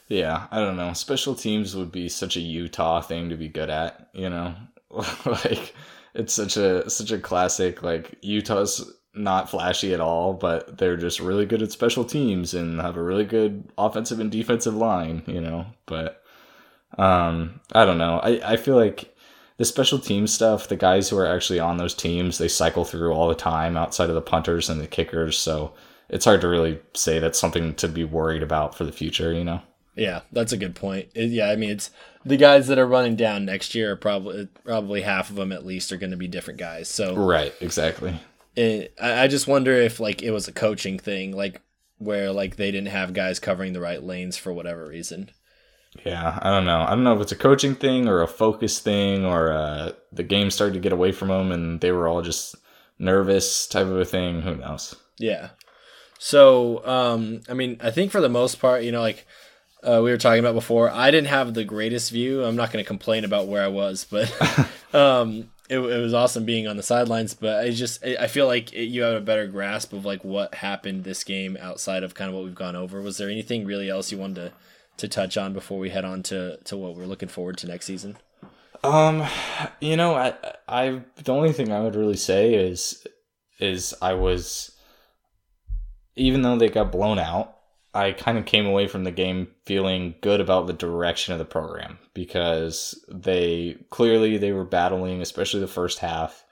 Yeah, 0.08 0.46
I 0.50 0.60
don't 0.60 0.76
know. 0.76 0.92
Special 0.94 1.34
teams 1.34 1.76
would 1.76 1.92
be 1.92 2.08
such 2.08 2.36
a 2.36 2.40
Utah 2.40 3.00
thing 3.00 3.28
to 3.28 3.36
be 3.36 3.48
good 3.48 3.68
at, 3.70 4.08
you 4.14 4.30
know? 4.30 4.54
like 5.26 5.74
it's 6.14 6.32
such 6.32 6.56
a 6.56 6.88
such 6.88 7.10
a 7.10 7.18
classic 7.18 7.82
like 7.82 8.16
Utah's 8.22 8.90
not 9.14 9.50
flashy 9.50 9.92
at 9.92 10.00
all, 10.00 10.32
but 10.32 10.78
they're 10.78 10.96
just 10.96 11.20
really 11.20 11.44
good 11.44 11.62
at 11.62 11.72
special 11.72 12.04
teams 12.04 12.54
and 12.54 12.80
have 12.80 12.96
a 12.96 13.02
really 13.02 13.24
good 13.24 13.70
offensive 13.76 14.18
and 14.20 14.30
defensive 14.30 14.74
line, 14.74 15.22
you 15.26 15.40
know? 15.40 15.66
But 15.84 16.22
um 16.96 17.60
I 17.72 17.84
don't 17.84 17.98
know. 17.98 18.18
I 18.22 18.52
I 18.52 18.56
feel 18.56 18.76
like 18.76 19.14
the 19.58 19.64
special 19.64 19.98
team 19.98 20.26
stuff, 20.26 20.68
the 20.68 20.76
guys 20.76 21.08
who 21.10 21.18
are 21.18 21.26
actually 21.26 21.60
on 21.60 21.76
those 21.76 21.94
teams, 21.94 22.38
they 22.38 22.48
cycle 22.48 22.84
through 22.84 23.12
all 23.12 23.28
the 23.28 23.34
time 23.34 23.76
outside 23.76 24.08
of 24.08 24.14
the 24.14 24.20
punters 24.22 24.70
and 24.70 24.80
the 24.80 24.86
kickers, 24.86 25.36
so 25.38 25.74
it's 26.08 26.24
hard 26.24 26.40
to 26.40 26.48
really 26.48 26.80
say 26.94 27.18
that's 27.18 27.38
something 27.38 27.74
to 27.74 27.86
be 27.88 28.04
worried 28.04 28.42
about 28.42 28.74
for 28.74 28.84
the 28.84 28.92
future, 28.92 29.32
you 29.32 29.44
know? 29.44 29.60
Yeah, 29.94 30.20
that's 30.32 30.52
a 30.52 30.56
good 30.56 30.74
point. 30.74 31.08
It- 31.14 31.30
yeah, 31.30 31.50
I 31.50 31.56
mean, 31.56 31.70
it's 31.70 31.90
the 32.24 32.36
guys 32.36 32.68
that 32.68 32.78
are 32.78 32.86
running 32.86 33.16
down 33.16 33.44
next 33.44 33.74
year 33.74 33.92
are 33.92 33.96
probably 33.96 34.46
probably 34.64 35.02
half 35.02 35.28
of 35.28 35.36
them 35.36 35.50
at 35.52 35.66
least 35.66 35.90
are 35.92 35.96
going 35.96 36.12
to 36.12 36.16
be 36.16 36.28
different 36.28 36.60
guys. 36.60 36.88
So 36.88 37.14
Right, 37.16 37.52
exactly. 37.60 38.18
it, 38.54 38.94
I, 39.00 39.24
I 39.24 39.26
just 39.28 39.48
wonder 39.48 39.72
if 39.72 39.98
like 39.98 40.22
it 40.22 40.30
was 40.30 40.46
a 40.46 40.52
coaching 40.52 40.98
thing, 41.00 41.32
like 41.36 41.60
where 41.98 42.30
like 42.30 42.54
they 42.56 42.70
didn't 42.70 42.88
have 42.88 43.12
guys 43.12 43.40
covering 43.40 43.72
the 43.72 43.80
right 43.80 44.00
lanes 44.02 44.36
for 44.36 44.52
whatever 44.52 44.86
reason. 44.86 45.30
Yeah, 46.04 46.38
I 46.40 46.50
don't 46.50 46.64
know. 46.64 46.82
I 46.82 46.90
don't 46.90 47.04
know 47.04 47.14
if 47.14 47.20
it's 47.20 47.32
a 47.32 47.36
coaching 47.36 47.74
thing 47.74 48.08
or 48.08 48.22
a 48.22 48.28
focus 48.28 48.78
thing 48.78 49.24
or 49.24 49.52
uh, 49.52 49.92
the 50.12 50.22
game 50.22 50.50
started 50.50 50.74
to 50.74 50.80
get 50.80 50.92
away 50.92 51.12
from 51.12 51.28
them 51.28 51.52
and 51.52 51.80
they 51.80 51.92
were 51.92 52.08
all 52.08 52.22
just 52.22 52.56
nervous 52.98 53.66
type 53.66 53.86
of 53.86 53.98
a 53.98 54.04
thing. 54.04 54.42
Who 54.42 54.56
knows? 54.56 54.94
Yeah. 55.18 55.50
So, 56.18 56.84
um, 56.86 57.42
I 57.48 57.54
mean, 57.54 57.78
I 57.80 57.90
think 57.90 58.10
for 58.10 58.20
the 58.20 58.28
most 58.28 58.60
part, 58.60 58.82
you 58.82 58.92
know, 58.92 59.00
like 59.00 59.26
uh, 59.82 60.00
we 60.02 60.10
were 60.10 60.18
talking 60.18 60.40
about 60.40 60.54
before, 60.54 60.90
I 60.90 61.10
didn't 61.10 61.28
have 61.28 61.54
the 61.54 61.64
greatest 61.64 62.10
view. 62.10 62.44
I'm 62.44 62.56
not 62.56 62.72
going 62.72 62.84
to 62.84 62.88
complain 62.88 63.24
about 63.24 63.46
where 63.46 63.62
I 63.62 63.68
was, 63.68 64.06
but 64.08 64.32
um, 64.94 65.50
it, 65.68 65.78
it 65.78 66.00
was 66.00 66.14
awesome 66.14 66.44
being 66.44 66.66
on 66.66 66.76
the 66.76 66.82
sidelines, 66.82 67.34
but 67.34 67.64
I 67.64 67.70
just 67.70 68.04
I 68.04 68.26
feel 68.26 68.46
like 68.46 68.72
it, 68.72 68.84
you 68.84 69.02
have 69.02 69.14
a 69.14 69.24
better 69.24 69.46
grasp 69.46 69.92
of 69.92 70.04
like 70.04 70.24
what 70.24 70.54
happened 70.56 71.04
this 71.04 71.22
game 71.22 71.56
outside 71.60 72.02
of 72.02 72.14
kind 72.14 72.28
of 72.28 72.34
what 72.34 72.44
we've 72.44 72.54
gone 72.54 72.74
over. 72.74 73.00
Was 73.00 73.18
there 73.18 73.28
anything 73.28 73.64
really 73.66 73.88
else 73.88 74.10
you 74.10 74.18
wanted 74.18 74.36
to 74.36 74.52
to 74.98 75.08
touch 75.08 75.36
on 75.36 75.52
before 75.52 75.78
we 75.78 75.90
head 75.90 76.04
on 76.04 76.22
to 76.24 76.58
to 76.64 76.76
what 76.76 76.96
we're 76.96 77.06
looking 77.06 77.28
forward 77.28 77.56
to 77.58 77.66
next 77.66 77.86
season? 77.86 78.18
Um, 78.84 79.24
you 79.80 79.96
know, 79.96 80.14
I 80.14 80.34
I 80.68 81.00
the 81.16 81.32
only 81.32 81.52
thing 81.52 81.72
I 81.72 81.80
would 81.80 81.96
really 81.96 82.16
say 82.16 82.54
is 82.54 83.06
is 83.58 83.94
I 84.00 84.14
was 84.14 84.76
even 86.16 86.42
though 86.42 86.56
they 86.56 86.68
got 86.68 86.92
blown 86.92 87.18
out, 87.18 87.56
I 87.94 88.12
kind 88.12 88.38
of 88.38 88.44
came 88.44 88.66
away 88.66 88.86
from 88.86 89.04
the 89.04 89.10
game 89.10 89.48
feeling 89.64 90.14
good 90.20 90.40
about 90.40 90.66
the 90.66 90.72
direction 90.72 91.32
of 91.32 91.38
the 91.38 91.44
program 91.44 91.98
because 92.12 93.04
they 93.08 93.76
clearly 93.90 94.36
they 94.36 94.52
were 94.52 94.64
battling, 94.64 95.22
especially 95.22 95.60
the 95.60 95.66
first 95.66 96.00
half. 96.00 96.44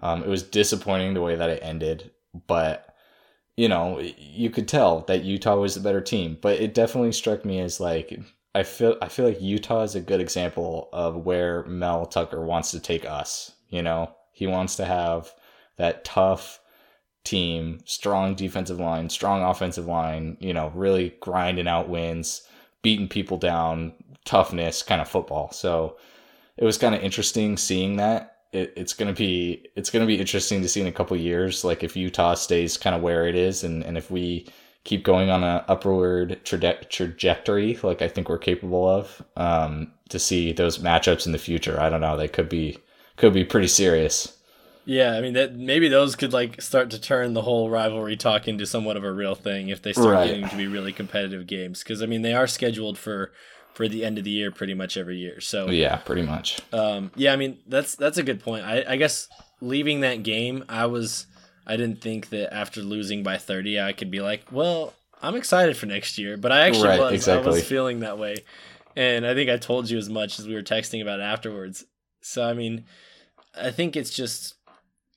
Um, 0.00 0.22
it 0.22 0.28
was 0.28 0.42
disappointing 0.42 1.14
the 1.14 1.22
way 1.22 1.36
that 1.36 1.50
it 1.50 1.62
ended, 1.62 2.10
but 2.46 2.91
you 3.56 3.68
know 3.68 4.00
you 4.16 4.50
could 4.50 4.68
tell 4.68 5.00
that 5.02 5.24
Utah 5.24 5.56
was 5.56 5.74
the 5.74 5.80
better 5.80 6.00
team. 6.00 6.38
But 6.40 6.60
it 6.60 6.74
definitely 6.74 7.12
struck 7.12 7.44
me 7.44 7.60
as 7.60 7.80
like 7.80 8.18
I 8.54 8.62
feel 8.62 8.96
I 9.00 9.08
feel 9.08 9.26
like 9.26 9.40
Utah 9.40 9.82
is 9.82 9.94
a 9.94 10.00
good 10.00 10.20
example 10.20 10.88
of 10.92 11.16
where 11.16 11.64
Mel 11.64 12.06
Tucker 12.06 12.44
wants 12.44 12.70
to 12.72 12.80
take 12.80 13.04
us. 13.04 13.52
You 13.68 13.82
know, 13.82 14.14
he 14.32 14.46
wants 14.46 14.76
to 14.76 14.84
have 14.84 15.32
that 15.76 16.04
tough 16.04 16.60
team, 17.24 17.80
strong 17.84 18.34
defensive 18.34 18.80
line, 18.80 19.08
strong 19.08 19.42
offensive 19.42 19.86
line, 19.86 20.36
you 20.40 20.52
know, 20.52 20.72
really 20.74 21.14
grinding 21.20 21.68
out 21.68 21.88
wins, 21.88 22.46
beating 22.82 23.08
people 23.08 23.38
down, 23.38 23.92
toughness 24.24 24.82
kind 24.82 25.00
of 25.00 25.08
football. 25.08 25.50
So 25.52 25.96
it 26.56 26.64
was 26.64 26.78
kind 26.78 26.94
of 26.94 27.02
interesting 27.02 27.56
seeing 27.56 27.96
that. 27.96 28.31
It, 28.52 28.72
it's 28.76 28.92
gonna 28.92 29.12
be 29.14 29.66
it's 29.76 29.90
gonna 29.90 30.06
be 30.06 30.18
interesting 30.20 30.60
to 30.62 30.68
see 30.68 30.80
in 30.80 30.86
a 30.86 30.92
couple 30.92 31.16
years, 31.16 31.64
like 31.64 31.82
if 31.82 31.96
Utah 31.96 32.34
stays 32.34 32.76
kind 32.76 32.94
of 32.94 33.02
where 33.02 33.26
it 33.26 33.34
is, 33.34 33.64
and 33.64 33.82
and 33.82 33.96
if 33.96 34.10
we 34.10 34.46
keep 34.84 35.04
going 35.04 35.30
on 35.30 35.42
an 35.44 35.62
upward 35.68 36.40
traje- 36.44 36.88
trajectory, 36.90 37.78
like 37.82 38.02
I 38.02 38.08
think 38.08 38.28
we're 38.28 38.38
capable 38.38 38.88
of, 38.88 39.22
um, 39.36 39.92
to 40.10 40.18
see 40.18 40.52
those 40.52 40.78
matchups 40.78 41.24
in 41.26 41.32
the 41.32 41.38
future. 41.38 41.80
I 41.80 41.88
don't 41.88 42.00
know; 42.02 42.16
they 42.16 42.28
could 42.28 42.48
be 42.48 42.78
could 43.16 43.32
be 43.32 43.44
pretty 43.44 43.68
serious. 43.68 44.36
Yeah, 44.84 45.12
I 45.12 45.20
mean 45.20 45.34
that 45.34 45.54
maybe 45.54 45.88
those 45.88 46.16
could 46.16 46.32
like 46.32 46.60
start 46.60 46.90
to 46.90 47.00
turn 47.00 47.34
the 47.34 47.42
whole 47.42 47.70
rivalry 47.70 48.16
talk 48.16 48.48
into 48.48 48.66
somewhat 48.66 48.96
of 48.96 49.04
a 49.04 49.12
real 49.12 49.36
thing 49.36 49.68
if 49.68 49.80
they 49.80 49.92
start 49.92 50.08
Right. 50.08 50.26
getting 50.26 50.48
to 50.48 50.56
be 50.56 50.66
really 50.66 50.92
competitive 50.92 51.46
games. 51.46 51.82
Because 51.82 52.02
I 52.02 52.06
mean 52.06 52.22
they 52.22 52.34
are 52.34 52.48
scheduled 52.48 52.98
for 52.98 53.32
for 53.74 53.88
the 53.88 54.04
end 54.04 54.18
of 54.18 54.24
the 54.24 54.30
year 54.30 54.50
pretty 54.50 54.74
much 54.74 54.96
every 54.96 55.16
year. 55.16 55.40
So 55.40 55.70
Yeah, 55.70 55.96
pretty 55.96 56.22
much. 56.22 56.60
um, 56.72 57.10
yeah, 57.16 57.32
I 57.32 57.36
mean 57.36 57.58
that's 57.66 57.94
that's 57.94 58.18
a 58.18 58.22
good 58.22 58.40
point. 58.42 58.64
I, 58.64 58.84
I 58.86 58.96
guess 58.96 59.28
leaving 59.60 60.00
that 60.00 60.22
game, 60.22 60.64
I 60.68 60.86
was 60.86 61.26
I 61.66 61.76
didn't 61.76 62.00
think 62.00 62.30
that 62.30 62.52
after 62.54 62.80
losing 62.82 63.22
by 63.22 63.38
thirty, 63.38 63.80
I 63.80 63.92
could 63.92 64.10
be 64.10 64.20
like, 64.20 64.44
well, 64.50 64.92
I'm 65.22 65.36
excited 65.36 65.76
for 65.76 65.86
next 65.86 66.18
year. 66.18 66.36
But 66.36 66.52
I 66.52 66.66
actually 66.66 66.88
Right, 66.88 66.98
was. 66.98 67.28
I 67.28 67.38
was 67.38 67.62
feeling 67.64 68.00
that 68.00 68.18
way, 68.18 68.36
and 68.96 69.26
I 69.26 69.34
think 69.34 69.48
I 69.48 69.56
told 69.56 69.88
you 69.88 69.98
as 69.98 70.08
much 70.10 70.38
as 70.38 70.46
we 70.46 70.54
were 70.54 70.62
texting 70.62 71.00
about 71.00 71.20
it 71.20 71.24
afterwards. 71.24 71.84
So 72.20 72.42
I 72.44 72.52
mean, 72.52 72.84
I 73.56 73.70
think 73.70 73.96
it's 73.96 74.10
just, 74.10 74.54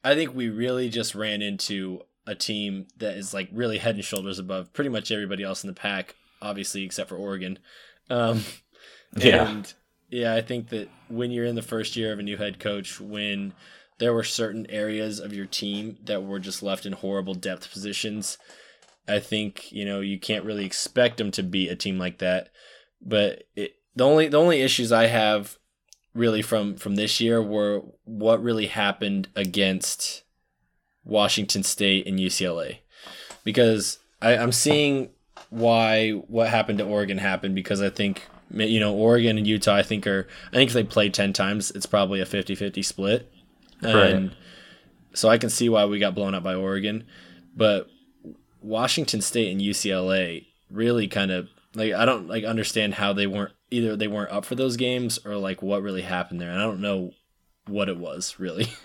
I 0.03 0.15
think 0.15 0.35
we 0.35 0.49
really 0.49 0.89
just 0.89 1.15
ran 1.15 1.41
into 1.41 2.01
a 2.27 2.35
team 2.35 2.87
that 2.97 3.17
is 3.17 3.33
like 3.33 3.49
really 3.51 3.77
head 3.77 3.95
and 3.95 4.03
shoulders 4.03 4.39
above 4.39 4.73
pretty 4.73 4.89
much 4.89 5.11
everybody 5.11 5.43
else 5.43 5.63
in 5.63 5.67
the 5.67 5.73
Pac, 5.75 6.15
obviously 6.41 6.83
except 6.83 7.09
for 7.09 7.15
Oregon. 7.15 7.59
Um, 8.09 8.43
Yeah. 9.17 9.49
and 9.49 9.73
yeah, 10.09 10.35
I 10.35 10.41
think 10.41 10.69
that 10.69 10.89
when 11.07 11.31
you're 11.31 11.45
in 11.45 11.55
the 11.55 11.61
first 11.61 11.95
year 11.95 12.11
of 12.11 12.19
a 12.19 12.23
new 12.23 12.35
head 12.35 12.59
coach, 12.59 12.99
when 12.99 13.53
there 13.97 14.13
were 14.13 14.25
certain 14.25 14.65
areas 14.69 15.19
of 15.19 15.33
your 15.33 15.45
team 15.45 15.97
that 16.03 16.21
were 16.23 16.39
just 16.39 16.61
left 16.61 16.85
in 16.85 16.91
horrible 16.91 17.33
depth 17.33 17.71
positions, 17.71 18.37
I 19.07 19.19
think 19.19 19.71
you 19.71 19.85
know 19.85 20.01
you 20.01 20.19
can't 20.19 20.43
really 20.43 20.65
expect 20.65 21.17
them 21.17 21.31
to 21.31 21.43
beat 21.43 21.69
a 21.71 21.75
team 21.77 21.97
like 21.97 22.17
that. 22.17 22.49
But 23.01 23.43
it, 23.55 23.75
the 23.95 24.03
only 24.05 24.27
the 24.27 24.39
only 24.39 24.61
issues 24.61 24.91
I 24.91 25.07
have 25.07 25.57
really 26.13 26.41
from 26.41 26.75
from 26.75 26.95
this 26.95 27.21
year 27.21 27.41
were 27.41 27.83
what 28.03 28.43
really 28.43 28.67
happened 28.67 29.29
against 29.35 30.23
Washington 31.05 31.63
State 31.63 32.05
and 32.05 32.19
UCLA, 32.19 32.79
because 33.45 33.99
I, 34.21 34.35
I'm 34.35 34.51
seeing 34.51 35.11
why 35.55 36.11
what 36.11 36.49
happened 36.49 36.79
to 36.79 36.85
Oregon 36.85 37.17
happened 37.17 37.55
because 37.55 37.81
I 37.81 37.89
think 37.89 38.27
you 38.51 38.79
know 38.79 38.93
Oregon 38.93 39.37
and 39.37 39.47
Utah 39.47 39.75
I 39.75 39.83
think 39.83 40.05
are 40.05 40.27
I 40.49 40.55
think 40.55 40.69
if 40.69 40.73
they 40.73 40.83
play 40.83 41.09
10 41.09 41.33
times 41.33 41.71
it's 41.71 41.85
probably 41.85 42.19
a 42.19 42.25
50-50 42.25 42.83
split. 42.83 43.31
And 43.81 44.35
so 45.13 45.29
I 45.29 45.37
can 45.37 45.49
see 45.49 45.69
why 45.69 45.85
we 45.85 45.99
got 45.99 46.15
blown 46.15 46.33
up 46.35 46.43
by 46.43 46.55
Oregon, 46.55 47.05
but 47.55 47.87
Washington 48.61 49.21
State 49.21 49.51
and 49.51 49.61
UCLA 49.61 50.45
really 50.69 51.07
kind 51.07 51.31
of 51.31 51.47
like 51.73 51.93
I 51.93 52.05
don't 52.05 52.27
like 52.27 52.43
understand 52.43 52.95
how 52.95 53.13
they 53.13 53.27
weren't 53.27 53.53
either 53.71 53.95
they 53.95 54.07
weren't 54.07 54.31
up 54.31 54.45
for 54.45 54.55
those 54.55 54.75
games 54.75 55.19
or 55.25 55.37
like 55.37 55.61
what 55.61 55.81
really 55.81 56.01
happened 56.01 56.41
there. 56.41 56.51
And 56.51 56.59
I 56.59 56.63
don't 56.63 56.81
know 56.81 57.11
what 57.67 57.89
it 57.89 57.97
was 57.97 58.35
really. 58.39 58.67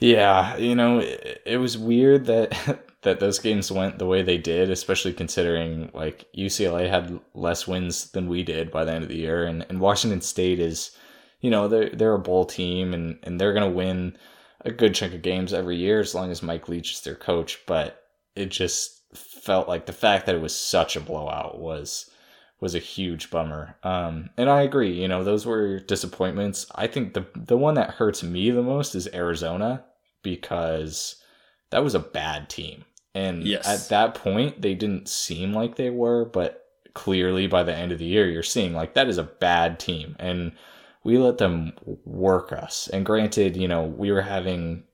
Yeah, 0.00 0.56
you 0.56 0.74
know, 0.74 0.98
it, 0.98 1.42
it 1.46 1.56
was 1.58 1.78
weird 1.78 2.26
that 2.26 2.84
that 3.04 3.20
those 3.20 3.38
games 3.38 3.70
went 3.70 3.98
the 3.98 4.06
way 4.06 4.22
they 4.22 4.38
did, 4.38 4.70
especially 4.70 5.12
considering 5.12 5.90
like 5.94 6.26
UCLA 6.36 6.88
had 6.88 7.20
less 7.34 7.66
wins 7.68 8.10
than 8.10 8.28
we 8.28 8.42
did 8.42 8.70
by 8.70 8.84
the 8.84 8.92
end 8.92 9.04
of 9.04 9.08
the 9.08 9.18
year, 9.18 9.44
and, 9.44 9.64
and 9.68 9.80
Washington 9.80 10.20
State 10.20 10.58
is, 10.58 10.90
you 11.40 11.50
know, 11.50 11.68
they're 11.68 11.90
they're 11.90 12.14
a 12.14 12.18
bowl 12.18 12.44
team 12.44 12.92
and 12.92 13.18
and 13.22 13.40
they're 13.40 13.52
gonna 13.52 13.70
win 13.70 14.16
a 14.62 14.72
good 14.72 14.94
chunk 14.94 15.14
of 15.14 15.22
games 15.22 15.52
every 15.52 15.76
year 15.76 16.00
as 16.00 16.14
long 16.14 16.30
as 16.30 16.42
Mike 16.42 16.68
Leach 16.68 16.92
is 16.92 17.00
their 17.02 17.14
coach. 17.14 17.60
But 17.66 18.02
it 18.34 18.46
just 18.46 19.02
felt 19.14 19.68
like 19.68 19.86
the 19.86 19.92
fact 19.92 20.26
that 20.26 20.34
it 20.34 20.40
was 20.40 20.56
such 20.56 20.96
a 20.96 21.00
blowout 21.00 21.60
was 21.60 22.10
was 22.60 22.74
a 22.74 22.78
huge 22.78 23.30
bummer. 23.30 23.76
Um, 23.82 24.30
and 24.38 24.48
I 24.48 24.62
agree, 24.62 24.92
you 24.98 25.08
know, 25.08 25.22
those 25.22 25.44
were 25.44 25.80
disappointments. 25.80 26.66
I 26.74 26.86
think 26.86 27.12
the 27.12 27.26
the 27.36 27.58
one 27.58 27.74
that 27.74 27.90
hurts 27.90 28.22
me 28.22 28.50
the 28.50 28.62
most 28.62 28.94
is 28.94 29.08
Arizona 29.12 29.84
because 30.22 31.16
that 31.70 31.84
was 31.84 31.94
a 31.94 32.00
bad 32.00 32.48
team. 32.48 32.84
And 33.14 33.42
Yes. 33.44 33.66
at 33.66 33.88
that 33.90 34.14
point 34.14 34.62
they 34.62 34.74
didn't 34.74 35.08
seem 35.08 35.52
like 35.52 35.76
they 35.76 35.90
were, 35.90 36.24
but 36.24 36.60
clearly 36.94 37.46
by 37.46 37.62
the 37.62 37.74
end 37.74 37.90
of 37.92 37.98
the 37.98 38.04
year 38.04 38.28
you're 38.28 38.42
seeing 38.42 38.72
like 38.72 38.94
that 38.94 39.08
is 39.08 39.18
a 39.18 39.24
bad 39.24 39.80
team 39.80 40.14
and 40.20 40.52
we 41.02 41.18
let 41.18 41.38
them 41.38 41.72
work 42.04 42.52
us. 42.52 42.88
And 42.92 43.04
granted, 43.04 43.56
you 43.56 43.68
know, 43.68 43.84
we 43.84 44.10
were 44.12 44.22
having 44.22 44.84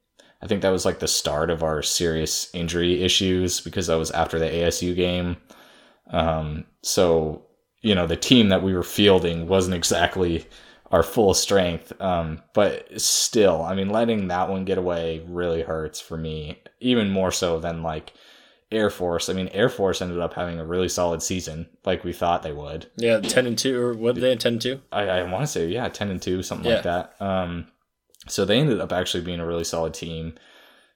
I 0.43 0.47
think 0.47 0.63
that 0.63 0.71
was 0.71 0.85
like 0.87 1.01
the 1.01 1.09
start 1.09 1.51
of 1.51 1.63
our 1.63 1.83
serious 1.83 2.49
injury 2.55 3.03
issues 3.03 3.61
because 3.61 3.89
that 3.89 3.97
was 3.97 4.11
after 4.13 4.39
the 4.39 4.47
ASU 4.47 4.95
game. 4.97 5.37
Um, 6.11 6.65
so 6.83 7.43
you 7.83 7.95
know 7.95 8.07
the 8.07 8.17
team 8.17 8.49
that 8.49 8.63
we 8.63 8.75
were 8.75 8.83
fielding 8.83 9.47
wasn't 9.49 9.75
exactly 9.77 10.47
our 10.91 11.03
full 11.03 11.35
strength. 11.35 11.93
Um, 12.01 12.43
but 12.55 13.01
still, 13.01 13.63
I 13.63 13.75
mean, 13.75 13.91
letting 13.91 14.29
that 14.29 14.49
one 14.49 14.65
get 14.65 14.79
away 14.79 15.25
really 15.27 15.63
hurts 15.63 16.01
for 16.01 16.17
me, 16.17 16.63
even 16.81 17.11
more 17.11 17.31
so 17.31 17.61
than 17.61 17.83
like 17.83 18.13
Air 18.73 18.91
Force. 18.91 19.29
I 19.29 19.33
mean, 19.33 19.49
Air 19.49 19.69
Force 19.69 20.01
ended 20.03 20.21
up 20.21 20.35
having 20.35 20.59
a 20.59 20.65
really 20.65 20.89
solid 20.89 21.23
season, 21.23 21.69
like 21.85 22.05
we 22.05 22.13
thought 22.13 22.43
they 22.43 22.53
would. 22.53 22.87
yeah, 22.97 23.21
ten 23.21 23.47
and 23.47 23.59
two 23.59 23.81
or 23.81 23.95
what 23.95 24.15
did 24.15 24.23
they 24.23 24.37
ten 24.37 24.55
and 24.55 24.63
two? 24.63 24.81
I, 24.93 25.03
I 25.09 25.23
want 25.25 25.43
to 25.43 25.47
say, 25.47 25.67
yeah, 25.69 25.89
10 25.89 26.11
and 26.11 26.23
2, 26.23 26.43
something 26.43 26.71
like 26.71 26.85
that. 26.85 27.15
Um, 27.21 27.69
so 28.29 28.45
they 28.45 28.59
ended 28.59 28.81
up 28.81 28.93
actually 28.93 29.25
being 29.25 29.41
a 29.41 29.47
really 29.47 29.65
solid 29.65 29.95
team. 29.95 30.35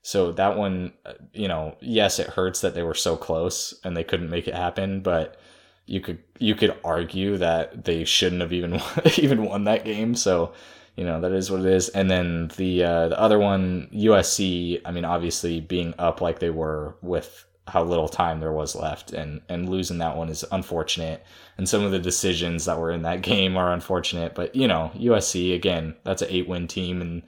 So 0.03 0.33
that 0.33 0.59
one, 0.59 0.93
uh, 1.07 1.15
you 1.33 1.49
know, 1.49 1.77
yes, 1.81 2.19
it 2.19 2.29
hurts 2.29 2.61
that 2.61 2.75
they 2.75 2.83
were 2.83 2.95
so 2.95 3.17
close 3.17 3.75
and 3.85 3.97
they 3.97 4.05
couldn't 4.05 4.29
make 4.31 4.47
it 4.47 4.55
happen, 4.55 5.01
but 5.01 5.37
you 5.87 6.01
could 6.01 6.19
you 6.39 6.55
could 6.55 6.77
argue 6.85 7.37
that 7.39 7.85
they 7.85 8.05
shouldn't 8.05 8.41
have 8.41 8.53
even 8.53 8.81
even 9.19 9.45
won 9.45 9.65
that 9.65 9.85
game. 9.85 10.15
So, 10.15 10.53
you 10.97 11.05
know, 11.05 11.21
that 11.21 11.33
is 11.33 11.51
what 11.51 11.61
it 11.61 11.67
is. 11.67 11.89
And 11.91 12.11
then 12.11 12.51
the 12.57 12.85
uh, 12.85 13.09
the 13.09 13.21
other 13.21 13.39
one, 13.39 13.89
USC. 13.93 14.81
I 14.85 14.91
mean, 14.91 15.05
obviously 15.05 15.61
being 15.61 15.95
up 15.99 16.21
like 16.21 16.39
they 16.39 16.51
were 16.51 16.97
with 17.03 17.45
how 17.67 17.83
little 17.83 18.09
time 18.09 18.41
there 18.41 18.53
was 18.53 18.75
left, 18.75 19.13
and 19.13 19.41
and 19.49 19.69
losing 19.69 19.99
that 19.99 20.17
one 20.17 20.29
is 20.29 20.45
unfortunate. 20.53 21.25
And 21.57 21.69
some 21.69 21.85
of 21.85 21.93
the 21.93 21.99
decisions 21.99 22.65
that 22.65 22.79
were 22.79 22.91
in 22.91 23.03
that 23.03 23.23
game 23.23 23.57
are 23.57 23.73
unfortunate. 23.73 24.35
But 24.35 24.55
you 24.55 24.69
know, 24.69 24.91
USC 24.95 25.55
again, 25.55 25.95
that's 26.05 26.23
an 26.23 26.29
eight 26.31 26.49
win 26.49 26.67
team, 26.67 27.03
and 27.03 27.23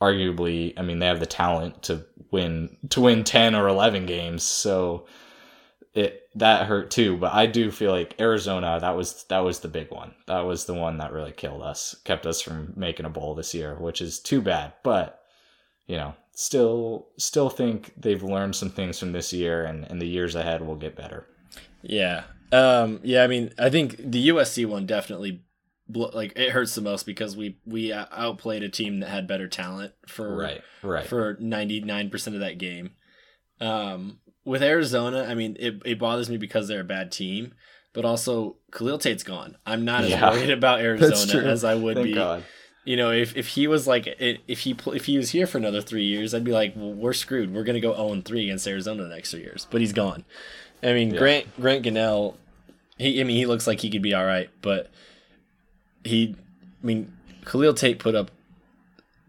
arguably, 0.00 0.74
I 0.76 0.82
mean, 0.82 0.98
they 0.98 1.06
have 1.06 1.20
the 1.20 1.26
talent 1.26 1.82
to 1.84 2.04
win 2.32 2.76
to 2.90 3.00
win 3.00 3.22
ten 3.22 3.54
or 3.54 3.68
eleven 3.68 4.06
games. 4.06 4.42
So 4.42 5.06
it 5.94 6.28
that 6.34 6.66
hurt 6.66 6.90
too. 6.90 7.16
But 7.16 7.34
I 7.34 7.46
do 7.46 7.70
feel 7.70 7.92
like 7.92 8.20
Arizona 8.20 8.78
that 8.80 8.96
was 8.96 9.24
that 9.24 9.40
was 9.40 9.60
the 9.60 9.68
big 9.68 9.90
one. 9.90 10.14
That 10.26 10.40
was 10.40 10.64
the 10.64 10.74
one 10.74 10.98
that 10.98 11.12
really 11.12 11.32
killed 11.32 11.62
us, 11.62 11.96
kept 12.04 12.26
us 12.26 12.40
from 12.40 12.72
making 12.76 13.06
a 13.06 13.10
bowl 13.10 13.34
this 13.34 13.54
year, 13.54 13.74
which 13.76 14.00
is 14.00 14.18
too 14.18 14.40
bad. 14.40 14.72
But 14.82 15.20
you 15.86 15.96
know, 15.96 16.14
still 16.32 17.08
still 17.18 17.50
think 17.50 17.92
they've 17.96 18.22
learned 18.22 18.56
some 18.56 18.70
things 18.70 18.98
from 18.98 19.12
this 19.12 19.32
year, 19.32 19.64
and 19.64 19.84
and 19.84 20.00
the 20.00 20.06
years 20.06 20.34
ahead 20.34 20.66
will 20.66 20.76
get 20.76 20.96
better. 20.96 21.26
Yeah. 21.82 22.24
Um, 22.52 23.00
yeah, 23.02 23.24
I 23.24 23.28
mean, 23.28 23.52
I 23.58 23.70
think 23.70 23.96
the 23.98 24.28
USC 24.28 24.66
one 24.66 24.84
definitely 24.86 25.42
like 25.88 26.32
it 26.36 26.50
hurts 26.50 26.74
the 26.74 26.80
most 26.80 27.06
because 27.06 27.36
we 27.36 27.58
we 27.66 27.92
outplayed 27.92 28.62
a 28.62 28.68
team 28.68 29.00
that 29.00 29.08
had 29.08 29.26
better 29.26 29.48
talent 29.48 29.92
for 30.06 30.36
right, 30.36 30.62
right. 30.82 31.06
for 31.06 31.36
99% 31.36 32.26
of 32.28 32.40
that 32.40 32.58
game. 32.58 32.92
Um, 33.60 34.18
with 34.44 34.62
Arizona, 34.62 35.24
I 35.28 35.34
mean, 35.34 35.56
it, 35.60 35.80
it 35.84 35.98
bothers 35.98 36.28
me 36.28 36.36
because 36.36 36.68
they're 36.68 36.80
a 36.80 36.84
bad 36.84 37.12
team, 37.12 37.52
but 37.92 38.04
also 38.04 38.56
Khalil 38.72 38.98
Tate's 38.98 39.22
gone. 39.22 39.56
I'm 39.66 39.84
not 39.84 40.04
as 40.04 40.10
Yeah. 40.10 40.30
worried 40.30 40.50
about 40.50 40.80
Arizona 40.88 41.44
as 41.48 41.64
I 41.64 41.74
would 41.74 41.96
Thank 41.96 42.06
be. 42.08 42.14
God. 42.14 42.44
You 42.84 42.96
know, 42.96 43.12
if, 43.12 43.36
if 43.36 43.46
he 43.48 43.68
was 43.68 43.86
like 43.86 44.08
if 44.18 44.58
he 44.60 44.74
if 44.86 45.04
he 45.04 45.16
was 45.16 45.30
here 45.30 45.46
for 45.46 45.58
another 45.58 45.80
three 45.80 46.02
years, 46.04 46.34
I'd 46.34 46.42
be 46.42 46.50
like, 46.50 46.74
well, 46.74 46.92
we're 46.92 47.12
screwed. 47.12 47.54
We're 47.54 47.62
gonna 47.62 47.78
go 47.78 47.94
zero 47.94 48.12
and 48.12 48.24
three 48.24 48.42
against 48.44 48.66
Arizona 48.66 49.04
the 49.04 49.08
next 49.14 49.30
three 49.30 49.42
years. 49.42 49.68
But 49.70 49.80
he's 49.80 49.92
gone. 49.92 50.24
I 50.82 50.92
mean, 50.92 51.12
Yeah. 51.12 51.18
Grant 51.20 51.60
Grant 51.60 51.84
Gunnell, 51.84 52.34
he 52.98 53.20
I 53.20 53.24
mean 53.24 53.36
he 53.36 53.46
looks 53.46 53.68
like 53.68 53.78
he 53.80 53.88
could 53.90 54.02
be 54.02 54.14
all 54.14 54.24
right, 54.26 54.50
but 54.62 54.90
he, 56.02 56.34
I 56.82 56.86
mean, 56.86 57.12
Khalil 57.44 57.74
Tate 57.74 58.00
put 58.00 58.16
up 58.16 58.32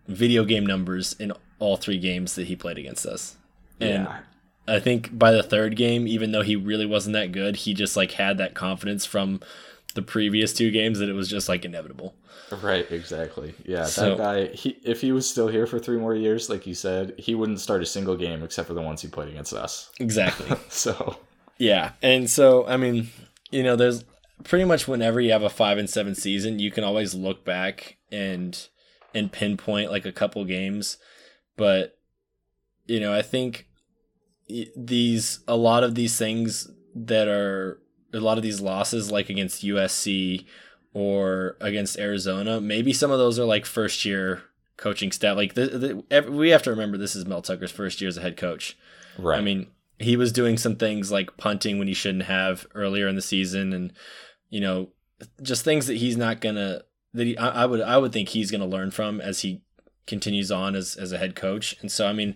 video 0.08 0.43
game 0.45 0.65
numbers 0.65 1.13
in 1.19 1.32
all 1.60 1.78
three 1.78 1.99
games 1.99 2.34
that 2.34 2.47
he 2.47 2.56
played 2.56 2.80
against 2.80 3.06
us, 3.06 3.38
and 3.80 4.06
yeah. 4.06 4.19
I 4.67 4.80
think 4.80 5.17
by 5.17 5.32
the 5.32 5.43
third 5.43 5.76
game, 5.76 6.08
even 6.08 6.32
though 6.32 6.41
he 6.41 6.56
really 6.56 6.86
wasn't 6.86 7.13
that 7.13 7.32
good, 7.32 7.58
he 7.58 7.73
just 7.73 7.97
like 7.97 8.12
had 8.12 8.38
that 8.38 8.54
confidence 8.54 9.06
from 9.06 9.41
the 9.95 10.02
previous 10.02 10.54
two 10.54 10.71
games 10.71 10.99
that 10.99 11.10
it 11.10 11.13
was 11.13 11.30
just 11.30 11.49
like 11.49 11.65
inevitable. 11.65 12.15
Right, 12.62 12.89
exactly. 12.91 13.56
Yeah, 13.65 13.86
So- 13.86 14.15
that 14.15 14.17
guy. 14.17 14.45
He, 14.54 14.78
if 14.84 15.02
he 15.02 15.12
was 15.12 15.28
still 15.30 15.47
here 15.47 15.65
for 15.65 15.80
three 15.80 15.97
more 15.97 16.13
years, 16.15 16.49
like 16.49 16.65
you 16.67 16.76
said, 16.76 17.15
he 17.17 17.36
wouldn't 17.36 17.60
start 17.60 17.82
a 17.82 17.86
single 17.86 18.15
game 18.15 18.43
except 18.43 18.67
for 18.67 18.73
the 18.73 18.82
ones 18.82 19.02
he 19.02 19.08
played 19.08 19.30
against 19.30 19.54
us. 19.54 19.89
Exactly. 19.99 20.56
So, 20.69 21.17
yeah, 21.58 21.91
and 22.02 22.30
so 22.30 22.65
I 22.67 22.78
mean, 22.78 23.10
you 23.52 23.63
know, 23.63 23.76
there's 23.76 24.04
pretty 24.43 24.65
much 24.65 24.88
whenever 24.88 25.19
you 25.21 25.32
have 25.32 25.43
a 25.43 25.49
five 25.49 25.78
and 25.78 25.89
seven 25.89 26.15
season, 26.15 26.60
you 26.60 26.71
can 26.71 26.84
always 26.84 27.13
look 27.13 27.43
back 27.45 27.97
and 28.12 28.67
and 29.13 29.32
pinpoint 29.32 29.91
like 29.91 30.06
a 30.06 30.12
couple 30.12 30.43
games, 30.45 30.97
but 31.58 31.97
you 32.88 32.99
know, 32.99 33.13
I 33.13 33.21
think 33.21 33.67
these 34.47 35.39
a 35.47 35.56
lot 35.56 35.84
of 35.84 35.95
these 35.95 36.17
things 36.17 36.69
that 36.95 37.27
are 37.27 37.79
a 38.13 38.19
lot 38.19 38.38
of 38.38 38.43
these 38.43 38.62
losses 38.62 39.12
like 39.12 39.29
against 39.29 39.63
USC 39.63 40.45
or 40.93 41.58
against 41.60 41.97
Arizona, 41.97 42.62
maybe 42.62 42.93
some 42.93 43.12
of 43.12 43.17
those 43.17 43.39
are 43.39 43.45
like 43.45 43.65
first 43.65 44.06
year 44.06 44.43
coaching 44.77 45.12
staff. 45.12 45.36
Like 45.36 45.56
the, 45.56 45.65
the, 45.67 46.03
ev- 46.12 46.29
we 46.29 46.49
have 46.49 46.63
to 46.63 46.69
remember 46.69 46.97
this 46.97 47.15
is 47.15 47.25
Mel 47.25 47.41
Tucker's 47.41 47.71
first 47.71 48.01
year 48.01 48.08
as 48.08 48.17
a 48.17 48.21
head 48.21 48.38
coach. 48.38 48.77
right. 49.17 49.39
I 49.39 49.41
mean, 49.41 49.67
he 49.99 50.15
was 50.17 50.32
doing 50.32 50.58
some 50.58 50.75
things 50.75 51.12
like 51.12 51.38
punting 51.38 51.79
when 51.79 51.88
he 51.88 51.93
shouldn't 51.93 52.25
have 52.25 52.67
earlier 52.75 53.08
in 53.08 53.15
the 53.15 53.21
season, 53.21 53.73
and 53.73 53.93
you 54.49 54.60
know, 54.60 54.89
just 55.41 55.63
things 55.63 55.88
that 55.88 55.97
he's 55.97 56.17
not 56.17 56.41
gonna 56.41 56.82
that 57.13 57.25
he 57.25 57.38
I, 57.38 57.63
I 57.63 57.65
would 57.65 57.82
I 57.82 57.97
would 57.97 58.12
think 58.12 58.29
he's 58.29 58.51
gonna 58.51 58.65
learn 58.65 58.91
from 58.91 59.21
as 59.21 59.41
he 59.41 59.62
continues 60.06 60.51
on 60.51 60.75
as 60.75 60.95
as 60.95 61.12
a 61.12 61.17
head 61.17 61.36
coach. 61.36 61.75
And 61.82 61.91
so, 61.91 62.08
I 62.08 62.13
mean, 62.13 62.36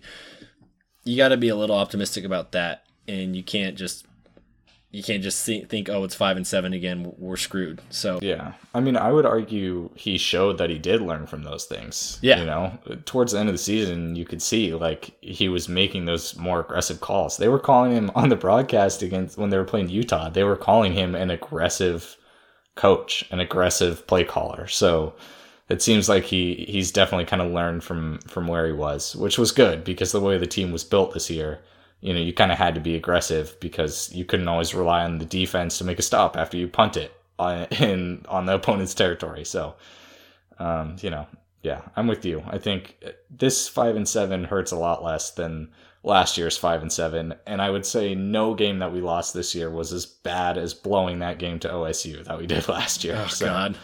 you 1.08 1.16
got 1.16 1.28
to 1.28 1.36
be 1.36 1.48
a 1.48 1.56
little 1.56 1.76
optimistic 1.76 2.24
about 2.24 2.52
that, 2.52 2.84
and 3.06 3.34
you 3.34 3.42
can't 3.42 3.76
just 3.76 4.06
you 4.90 5.02
can't 5.02 5.22
just 5.22 5.40
see, 5.40 5.64
think, 5.64 5.90
oh, 5.90 6.04
it's 6.04 6.14
five 6.14 6.36
and 6.36 6.46
seven 6.46 6.72
again, 6.72 7.12
we're 7.18 7.36
screwed. 7.36 7.80
So 7.90 8.18
Yeah. 8.22 8.54
I 8.72 8.80
mean, 8.80 8.96
I 8.96 9.12
would 9.12 9.26
argue 9.26 9.90
he 9.94 10.16
showed 10.16 10.56
that 10.58 10.70
he 10.70 10.78
did 10.78 11.02
learn 11.02 11.26
from 11.26 11.42
those 11.42 11.66
things. 11.66 12.18
Yeah. 12.22 12.40
You 12.40 12.46
know, 12.46 12.78
towards 13.04 13.32
the 13.32 13.38
end 13.38 13.50
of 13.50 13.54
the 13.54 13.58
season, 13.58 14.16
you 14.16 14.24
could 14.24 14.40
see 14.40 14.74
like 14.74 15.14
he 15.20 15.50
was 15.50 15.68
making 15.68 16.06
those 16.06 16.36
more 16.38 16.60
aggressive 16.60 17.00
calls. 17.00 17.36
They 17.36 17.48
were 17.48 17.58
calling 17.58 17.92
him 17.92 18.10
on 18.14 18.30
the 18.30 18.36
broadcast 18.36 19.02
against 19.02 19.36
when 19.36 19.50
they 19.50 19.58
were 19.58 19.64
playing 19.64 19.90
Utah, 19.90 20.30
they 20.30 20.44
were 20.44 20.56
calling 20.56 20.92
him 20.94 21.14
an 21.14 21.30
aggressive 21.30 22.16
coach, 22.74 23.26
an 23.30 23.40
aggressive 23.40 24.06
play 24.06 24.24
caller. 24.24 24.68
So 24.68 25.14
it 25.68 25.82
seems 25.82 26.08
like 26.08 26.24
he 26.24 26.66
he's 26.68 26.92
definitely 26.92 27.26
kind 27.26 27.42
of 27.42 27.52
learned 27.52 27.84
from 27.84 28.18
from 28.20 28.46
where 28.46 28.66
he 28.66 28.72
was, 28.72 29.14
which 29.16 29.38
was 29.38 29.52
good 29.52 29.84
because 29.84 30.12
the 30.12 30.20
way 30.20 30.38
the 30.38 30.46
team 30.46 30.72
was 30.72 30.84
built 30.84 31.12
this 31.14 31.30
year, 31.30 31.60
you 32.00 32.12
know, 32.14 32.20
you 32.20 32.32
kind 32.32 32.52
of 32.52 32.58
had 32.58 32.74
to 32.74 32.80
be 32.80 32.94
aggressive 32.96 33.58
because 33.60 34.10
you 34.12 34.24
couldn't 34.24 34.48
always 34.48 34.74
rely 34.74 35.04
on 35.04 35.18
the 35.18 35.24
defense 35.26 35.78
to 35.78 35.84
make 35.84 35.98
a 35.98 36.02
stop 36.02 36.36
after 36.36 36.56
you 36.56 36.68
punt 36.68 36.96
it 36.96 37.12
on 37.38 37.64
in 37.80 38.24
on 38.28 38.46
the 38.46 38.54
opponent's 38.54 38.94
territory. 38.94 39.44
So, 39.44 39.74
um, 40.58 40.96
you 41.00 41.10
know, 41.10 41.26
yeah, 41.62 41.82
I'm 41.96 42.06
with 42.06 42.24
you. 42.24 42.42
I 42.46 42.58
think 42.58 42.96
this 43.30 43.68
five 43.68 43.96
and 43.96 44.08
seven 44.08 44.44
hurts 44.44 44.72
a 44.72 44.76
lot 44.76 45.04
less 45.04 45.32
than 45.32 45.70
last 46.02 46.38
year's 46.38 46.56
five 46.56 46.80
and 46.80 46.92
seven, 46.92 47.34
and 47.46 47.60
I 47.60 47.70
would 47.70 47.84
say 47.84 48.14
no 48.14 48.54
game 48.54 48.78
that 48.78 48.92
we 48.92 49.00
lost 49.00 49.34
this 49.34 49.54
year 49.54 49.70
was 49.70 49.92
as 49.92 50.06
bad 50.06 50.56
as 50.56 50.72
blowing 50.72 51.18
that 51.18 51.38
game 51.38 51.58
to 51.60 51.68
OSU 51.68 52.24
that 52.24 52.38
we 52.38 52.46
did 52.46 52.68
last 52.70 53.04
year. 53.04 53.16
oh 53.18 53.26
So, 53.28 53.46
god, 53.46 53.76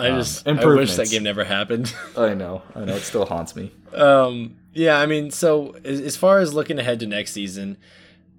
I 0.00 0.10
um, 0.10 0.18
just 0.18 0.46
I 0.46 0.52
wish 0.64 0.94
that 0.96 1.10
game 1.10 1.22
never 1.22 1.44
happened. 1.44 1.94
I 2.16 2.34
know, 2.34 2.62
I 2.74 2.84
know, 2.84 2.94
it 2.94 3.02
still 3.02 3.26
haunts 3.26 3.54
me. 3.54 3.72
Um, 3.94 4.56
yeah, 4.72 4.98
I 4.98 5.06
mean, 5.06 5.30
so 5.30 5.76
as, 5.84 6.00
as 6.00 6.16
far 6.16 6.38
as 6.38 6.54
looking 6.54 6.78
ahead 6.78 7.00
to 7.00 7.06
next 7.06 7.32
season, 7.32 7.76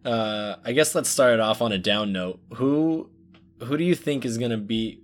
uh, 0.05 0.55
I 0.63 0.71
guess 0.71 0.95
let's 0.95 1.09
start 1.09 1.33
it 1.33 1.39
off 1.39 1.61
on 1.61 1.71
a 1.71 1.77
down 1.77 2.11
note. 2.11 2.39
Who, 2.55 3.09
who 3.63 3.77
do 3.77 3.83
you 3.83 3.95
think 3.95 4.25
is 4.25 4.37
going 4.37 4.51
to 4.51 4.57
be 4.57 4.99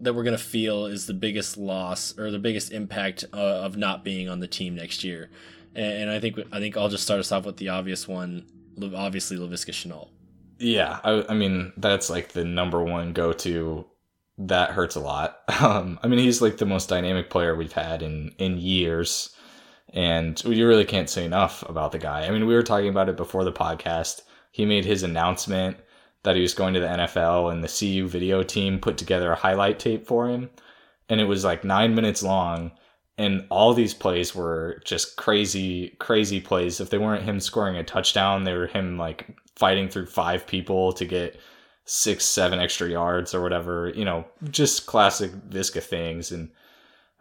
that 0.00 0.14
we're 0.14 0.24
going 0.24 0.36
to 0.36 0.42
feel 0.42 0.86
is 0.86 1.06
the 1.06 1.14
biggest 1.14 1.56
loss 1.56 2.18
or 2.18 2.30
the 2.30 2.38
biggest 2.38 2.72
impact 2.72 3.24
uh, 3.32 3.36
of 3.36 3.76
not 3.76 4.02
being 4.02 4.28
on 4.28 4.40
the 4.40 4.48
team 4.48 4.74
next 4.74 5.04
year? 5.04 5.30
And, 5.74 6.02
and 6.02 6.10
I 6.10 6.18
think 6.18 6.38
I 6.50 6.58
think 6.58 6.76
I'll 6.76 6.88
just 6.88 7.04
start 7.04 7.20
us 7.20 7.30
off 7.30 7.46
with 7.46 7.58
the 7.58 7.68
obvious 7.68 8.08
one. 8.08 8.46
Obviously, 8.94 9.36
Laviska 9.36 9.70
Shenault. 9.70 10.08
Yeah, 10.58 11.00
I, 11.04 11.24
I 11.28 11.34
mean 11.34 11.72
that's 11.76 12.10
like 12.10 12.28
the 12.28 12.44
number 12.44 12.82
one 12.82 13.12
go 13.12 13.32
to. 13.32 13.84
That 14.38 14.70
hurts 14.70 14.96
a 14.96 15.00
lot. 15.00 15.40
Um, 15.60 15.98
I 16.02 16.08
mean 16.08 16.18
he's 16.18 16.42
like 16.42 16.58
the 16.58 16.66
most 16.66 16.88
dynamic 16.88 17.30
player 17.30 17.56
we've 17.56 17.72
had 17.72 18.02
in 18.02 18.34
in 18.38 18.58
years, 18.58 19.34
and 19.94 20.42
you 20.44 20.68
really 20.68 20.84
can't 20.84 21.08
say 21.08 21.24
enough 21.24 21.66
about 21.68 21.92
the 21.92 21.98
guy. 21.98 22.26
I 22.26 22.30
mean 22.30 22.46
we 22.46 22.54
were 22.54 22.62
talking 22.62 22.90
about 22.90 23.08
it 23.08 23.16
before 23.16 23.44
the 23.44 23.52
podcast. 23.52 24.20
He 24.52 24.66
made 24.66 24.84
his 24.84 25.02
announcement 25.02 25.78
that 26.24 26.36
he 26.36 26.42
was 26.42 26.54
going 26.54 26.74
to 26.74 26.80
the 26.80 26.86
NFL, 26.88 27.52
and 27.52 27.64
the 27.64 27.68
CU 27.68 28.06
video 28.08 28.42
team 28.42 28.80
put 28.80 28.98
together 28.98 29.32
a 29.32 29.36
highlight 29.36 29.78
tape 29.78 30.06
for 30.06 30.28
him, 30.28 30.50
and 31.08 31.20
it 31.20 31.24
was 31.24 31.44
like 31.44 31.64
nine 31.64 31.94
minutes 31.94 32.22
long. 32.22 32.72
And 33.18 33.46
all 33.50 33.72
these 33.72 33.94
plays 33.94 34.34
were 34.34 34.82
just 34.84 35.16
crazy, 35.16 35.90
crazy 36.00 36.40
plays. 36.40 36.80
If 36.80 36.90
they 36.90 36.98
weren't 36.98 37.24
him 37.24 37.40
scoring 37.40 37.76
a 37.76 37.84
touchdown, 37.84 38.44
they 38.44 38.52
were 38.52 38.66
him 38.66 38.98
like 38.98 39.38
fighting 39.54 39.88
through 39.88 40.06
five 40.06 40.46
people 40.46 40.92
to 40.94 41.04
get 41.06 41.40
six, 41.86 42.24
seven 42.26 42.58
extra 42.58 42.88
yards 42.88 43.34
or 43.34 43.40
whatever. 43.40 43.90
You 43.94 44.04
know, 44.04 44.26
just 44.50 44.86
classic 44.86 45.32
Viska 45.48 45.82
things. 45.82 46.32
And 46.32 46.50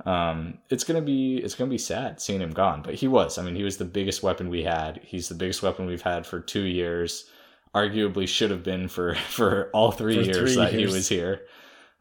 um, 0.06 0.58
it's 0.70 0.84
gonna 0.84 1.02
be 1.02 1.38
it's 1.38 1.56
gonna 1.56 1.70
be 1.70 1.78
sad 1.78 2.20
seeing 2.20 2.42
him 2.42 2.52
gone. 2.52 2.82
But 2.82 2.96
he 2.96 3.08
was. 3.08 3.38
I 3.38 3.44
mean, 3.44 3.56
he 3.56 3.64
was 3.64 3.78
the 3.78 3.86
biggest 3.86 4.24
weapon 4.24 4.50
we 4.50 4.64
had. 4.64 5.00
He's 5.04 5.30
the 5.30 5.36
biggest 5.36 5.64
weapon 5.64 5.86
we've 5.86 6.02
had 6.02 6.26
for 6.26 6.42
two 6.42 6.64
years. 6.64 7.30
Arguably, 7.74 8.28
should 8.28 8.52
have 8.52 8.64
been 8.64 8.88
for 8.90 9.16
for 9.30 9.70
all 9.74 9.92
three 9.92 10.16
For 10.16 10.22
years 10.22 10.54
three 10.56 10.64
that 10.64 10.74
years. 10.74 10.92
he 10.92 10.96
was 10.96 11.08
here. 11.08 11.42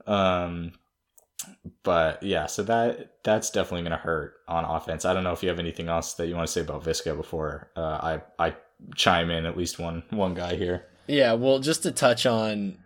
Um, 0.06 0.72
but 1.82 2.22
yeah, 2.22 2.46
so 2.46 2.62
that 2.64 3.22
that's 3.22 3.50
definitely 3.50 3.82
going 3.82 3.92
to 3.92 3.96
hurt 3.98 4.34
on 4.48 4.64
offense. 4.64 5.04
I 5.04 5.12
don't 5.12 5.24
know 5.24 5.32
if 5.32 5.42
you 5.42 5.48
have 5.50 5.58
anything 5.58 5.88
else 5.88 6.14
that 6.14 6.26
you 6.26 6.34
want 6.34 6.46
to 6.46 6.52
say 6.52 6.60
about 6.62 6.84
Viska 6.84 7.16
before 7.16 7.70
uh, 7.76 7.80
I 7.80 8.22
I 8.38 8.56
chime 8.94 9.30
in 9.30 9.46
at 9.46 9.56
least 9.56 9.78
one 9.78 10.02
one 10.10 10.34
guy 10.34 10.54
here. 10.56 10.86
Yeah, 11.06 11.34
well, 11.34 11.58
just 11.58 11.82
to 11.82 11.90
touch 11.90 12.26
on 12.26 12.78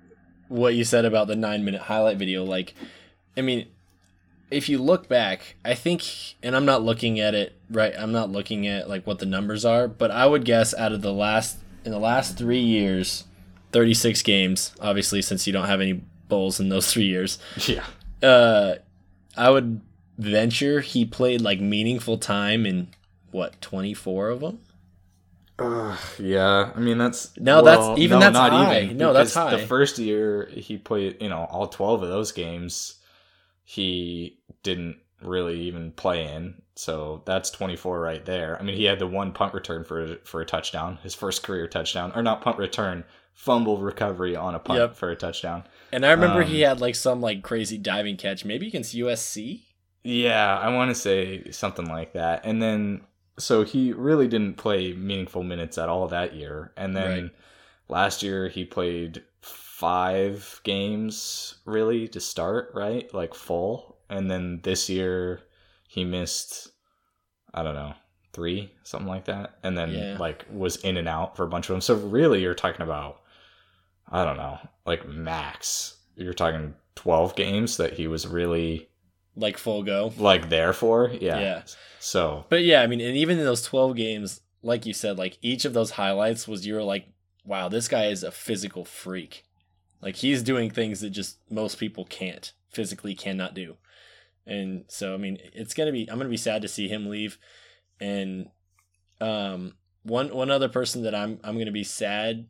what 0.48 0.74
you 0.74 0.85
said 0.85 1.04
about 1.04 1.28
the 1.28 1.37
nine 1.37 1.64
minute 1.64 1.83
highlight 1.83 2.16
video, 2.16 2.44
like, 2.44 2.74
I 3.37 3.42
mean, 3.42 3.66
if 4.50 4.68
you 4.68 4.78
look 4.78 5.09
back, 5.09 5.57
I 5.64 5.74
think, 5.74 6.02
and 6.42 6.57
I'm 6.57 6.64
not 6.64 6.83
looking 6.83 7.20
at 7.20 7.35
it 7.35 7.54
right, 7.70 7.92
I'm 7.96 8.12
not 8.12 8.31
looking 8.31 8.66
at 8.66 8.88
like 8.88 9.07
what 9.07 9.18
the 9.18 9.26
numbers 9.26 9.64
are, 9.64 9.88
but 9.88 10.11
I 10.11 10.26
would 10.26 10.44
guess 10.44 10.74
out 10.74 10.92
of 10.92 11.02
the 11.02 11.12
last, 11.12 11.59
in 11.85 11.92
the 11.92 11.98
last 11.98 12.37
three 12.38 12.61
years, 12.61 13.24
36 13.72 14.22
games, 14.22 14.72
obviously, 14.81 15.22
since 15.22 15.46
you 15.46 15.52
don't 15.52 15.66
have 15.66 15.81
any 15.81 16.02
bowls 16.28 16.61
in 16.61 16.68
those 16.68 16.92
three 16.92 17.04
years, 17.04 17.38
Yeah, 17.66 17.85
uh, 18.22 18.76
I 19.37 19.50
would 19.50 19.81
venture 20.16 20.81
he 20.81 21.04
played 21.04 21.40
like 21.40 21.61
meaningful 21.61 22.18
time 22.18 22.66
in 22.66 22.88
what, 23.31 23.61
24 23.61 24.31
of 24.31 24.40
them? 24.40 24.61
Yeah. 26.18 26.71
I 26.75 26.79
mean 26.81 26.99
that's 26.99 27.37
No, 27.38 27.62
that's- 27.62 27.99
even 27.99 28.18
that's 28.21 28.33
not 28.35 28.53
high. 28.53 28.87
No, 28.94 29.12
that's 29.12 29.35
high. 29.35 29.57
The 29.57 29.66
first 29.66 29.99
year 29.99 30.47
he 30.53 30.79
played, 30.79 31.21
you 31.21 31.29
know, 31.29 31.47
all 31.51 31.66
twelve 31.66 32.03
of 32.03 32.09
those 32.09 32.33
games, 32.33 32.97
he 33.64 34.38
didn't 34.62 34.99
really 35.23 35.61
even 35.62 35.92
play 35.92 36.33
in. 36.33 36.62
So 36.77 37.23
that's 37.27 37.51
twenty 37.51 37.77
four 37.77 38.01
right 38.01 38.25
there. 38.25 38.57
I 38.59 38.62
mean, 38.62 38.77
he 38.77 38.85
had 38.85 38.99
the 38.99 39.07
one 39.07 39.33
punt 39.33 39.55
return 39.55 39.85
for 39.85 40.16
for 40.25 40.40
a 40.40 40.47
touchdown, 40.47 40.99
his 41.03 41.14
first 41.14 41.42
career 41.42 41.66
touchdown, 41.66 42.12
or 42.14 42.23
not 42.23 42.40
punt 42.40 42.57
return, 42.59 43.05
fumble 43.35 43.79
recovery 43.79 44.37
on 44.37 44.55
a 44.55 44.59
punt 44.61 44.79
Yep. 44.79 44.97
for 44.97 45.11
a 45.11 45.16
touchdown. 45.16 45.64
And 45.90 46.07
I 46.07 46.11
remember 46.12 46.42
he 46.42 46.64
Um, 46.64 46.68
had 46.71 46.81
like 46.81 46.94
some 46.94 47.21
like 47.21 47.42
crazy 47.42 47.79
diving 47.79 48.16
catch, 48.16 48.44
maybe 48.44 48.68
against 48.68 48.94
USC. 48.94 49.62
Yeah, 50.05 50.57
I 50.57 50.73
want 50.73 50.90
to 50.90 50.94
say 50.94 51.51
something 51.51 51.87
like 51.87 52.12
that. 52.12 52.42
And 52.44 52.62
then, 52.62 53.01
so 53.38 53.64
he 53.64 53.92
really 53.92 54.29
didn't 54.29 54.57
play 54.57 54.92
meaningful 54.92 55.42
minutes 55.42 55.79
at 55.79 55.88
all 55.88 56.07
that 56.09 56.35
year. 56.35 56.72
And 56.77 56.94
then 56.96 57.22
Right. 57.24 57.31
last 57.88 58.22
year 58.22 58.48
he 58.48 58.64
played 58.64 59.22
five 59.40 60.61
games 60.64 61.59
really 61.64 62.09
to 62.09 62.20
start, 62.20 62.70
right? 62.74 63.12
Like 63.14 63.35
full. 63.35 63.98
And 64.11 64.31
then 64.31 64.61
this 64.62 64.88
year 64.88 65.42
he 65.88 66.05
missed 66.05 66.68
I 67.55 67.62
don't 67.62 67.74
know, 67.74 67.94
three, 68.35 68.72
something 68.85 69.09
like 69.09 69.24
that. 69.24 69.59
And 69.62 69.77
then 69.77 69.90
Yeah. 69.94 70.18
like 70.18 70.44
was 70.51 70.77
in 70.77 70.96
and 70.96 71.09
out 71.09 71.37
for 71.37 71.44
a 71.44 71.48
bunch 71.48 71.68
of 71.68 71.74
them. 71.74 71.81
So 71.81 71.94
really 71.96 72.42
you're 72.42 72.55
talking 72.55 72.83
about 72.83 73.22
I 74.11 74.24
don't 74.24 74.37
know, 74.38 74.59
like 74.87 75.07
max. 75.07 75.96
You're 76.16 76.35
talking 76.35 76.74
12 76.94 77.37
games 77.37 77.77
that 77.77 77.92
he 77.94 78.07
was 78.07 78.27
really 78.27 78.88
like 79.38 79.57
full 79.57 79.83
go. 79.83 80.12
like 80.18 80.48
there 80.48 80.72
for. 80.72 81.11
Yeah. 81.11 81.40
Yeah. 81.40 81.62
So 82.01 82.44
But 82.48 82.64
yeah, 82.64 82.83
I 82.83 82.87
mean, 82.87 83.01
and 83.01 83.16
even 83.16 83.38
in 83.38 83.44
those 83.44 83.62
12 83.62 83.96
games, 83.96 84.40
like 84.62 84.87
you 84.87 84.92
said, 84.92 85.18
like 85.18 85.38
each 85.40 85.64
of 85.64 85.72
those 85.72 85.92
highlights 85.92 86.46
was 86.46 86.66
you 86.66 86.74
were 86.74 86.83
like, 86.83 87.07
wow, 87.44 87.68
this 87.68 87.88
guy 87.88 88.07
is 88.07 88.22
a 88.22 88.31
physical 88.31 88.85
freak. 88.85 89.44
Like 90.03 90.16
he's 90.16 90.42
doing 90.42 90.70
things 90.70 91.01
that 91.01 91.11
just 91.11 91.38
most 91.51 91.79
people 91.79 92.05
can't, 92.05 92.53
physically 92.68 93.14
cannot 93.14 93.55
do. 93.55 93.77
And 94.46 94.85
so, 94.88 95.14
I 95.14 95.18
mean, 95.18 95.38
it's 95.53 95.74
going 95.74 95.87
to 95.87 95.92
be, 95.92 96.09
I'm 96.11 96.16
going 96.16 96.27
to 96.27 96.31
be 96.31 96.37
sad 96.37 96.62
to 96.62 96.68
see 96.68 96.88
him 96.88 97.07
leave. 97.07 97.38
And 98.01 98.48
um, 99.20 99.74
one, 100.05 100.35
one 100.35 100.51
other 100.51 100.68
person 100.68 101.03
that 101.03 101.14
I'm, 101.14 101.38
I'm 101.44 101.55
going 101.55 101.66
to 101.66 101.72
be 101.72 101.85
sad 101.85 102.46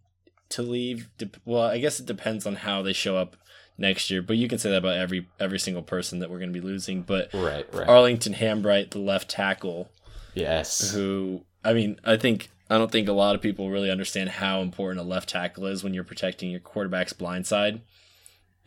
to 0.51 0.63
leave. 0.63 1.09
Well, 1.45 1.63
I 1.63 1.79
guess 1.79 1.99
it 1.99 2.07
depends 2.07 2.47
on 2.47 2.57
how 2.57 2.83
they 2.83 2.93
show 2.93 3.17
up 3.17 3.37
next 3.79 4.11
year, 4.11 4.21
but 4.21 4.37
you 4.37 4.49
can 4.49 4.59
say 4.59 4.71
that 4.71 4.79
about 4.79 4.97
every, 4.97 5.29
every 5.39 5.59
single 5.59 5.83
person 5.83 6.19
that 6.19 6.31
we're 6.31 6.39
going 6.39 6.53
to 6.53 6.61
be 6.61 6.67
losing. 6.67 7.03
But 7.03 7.33
right, 7.33 7.67
right. 7.73 7.89
Arlington 7.89 8.35
Hambright, 8.35 8.91
the 8.91 8.99
left 8.99 9.31
tackle, 9.31 9.89
yes. 10.35 10.91
who 10.93 11.45
I 11.65 11.73
mean, 11.73 12.01
I 12.05 12.17
think 12.17 12.51
I 12.71 12.77
don't 12.77 12.91
think 12.91 13.09
a 13.09 13.13
lot 13.13 13.35
of 13.35 13.41
people 13.41 13.71
really 13.71 13.91
understand 13.91 14.31
how 14.31 14.61
important 14.61 15.01
a 15.01 15.09
left 15.09 15.29
tackle 15.29 15.67
is 15.67 15.83
when 15.83 15.95
you're 15.95 16.05
protecting 16.05 16.51
your 16.51 16.61
quarterback's 16.61 17.13
blind 17.13 17.47
side. 17.47 17.81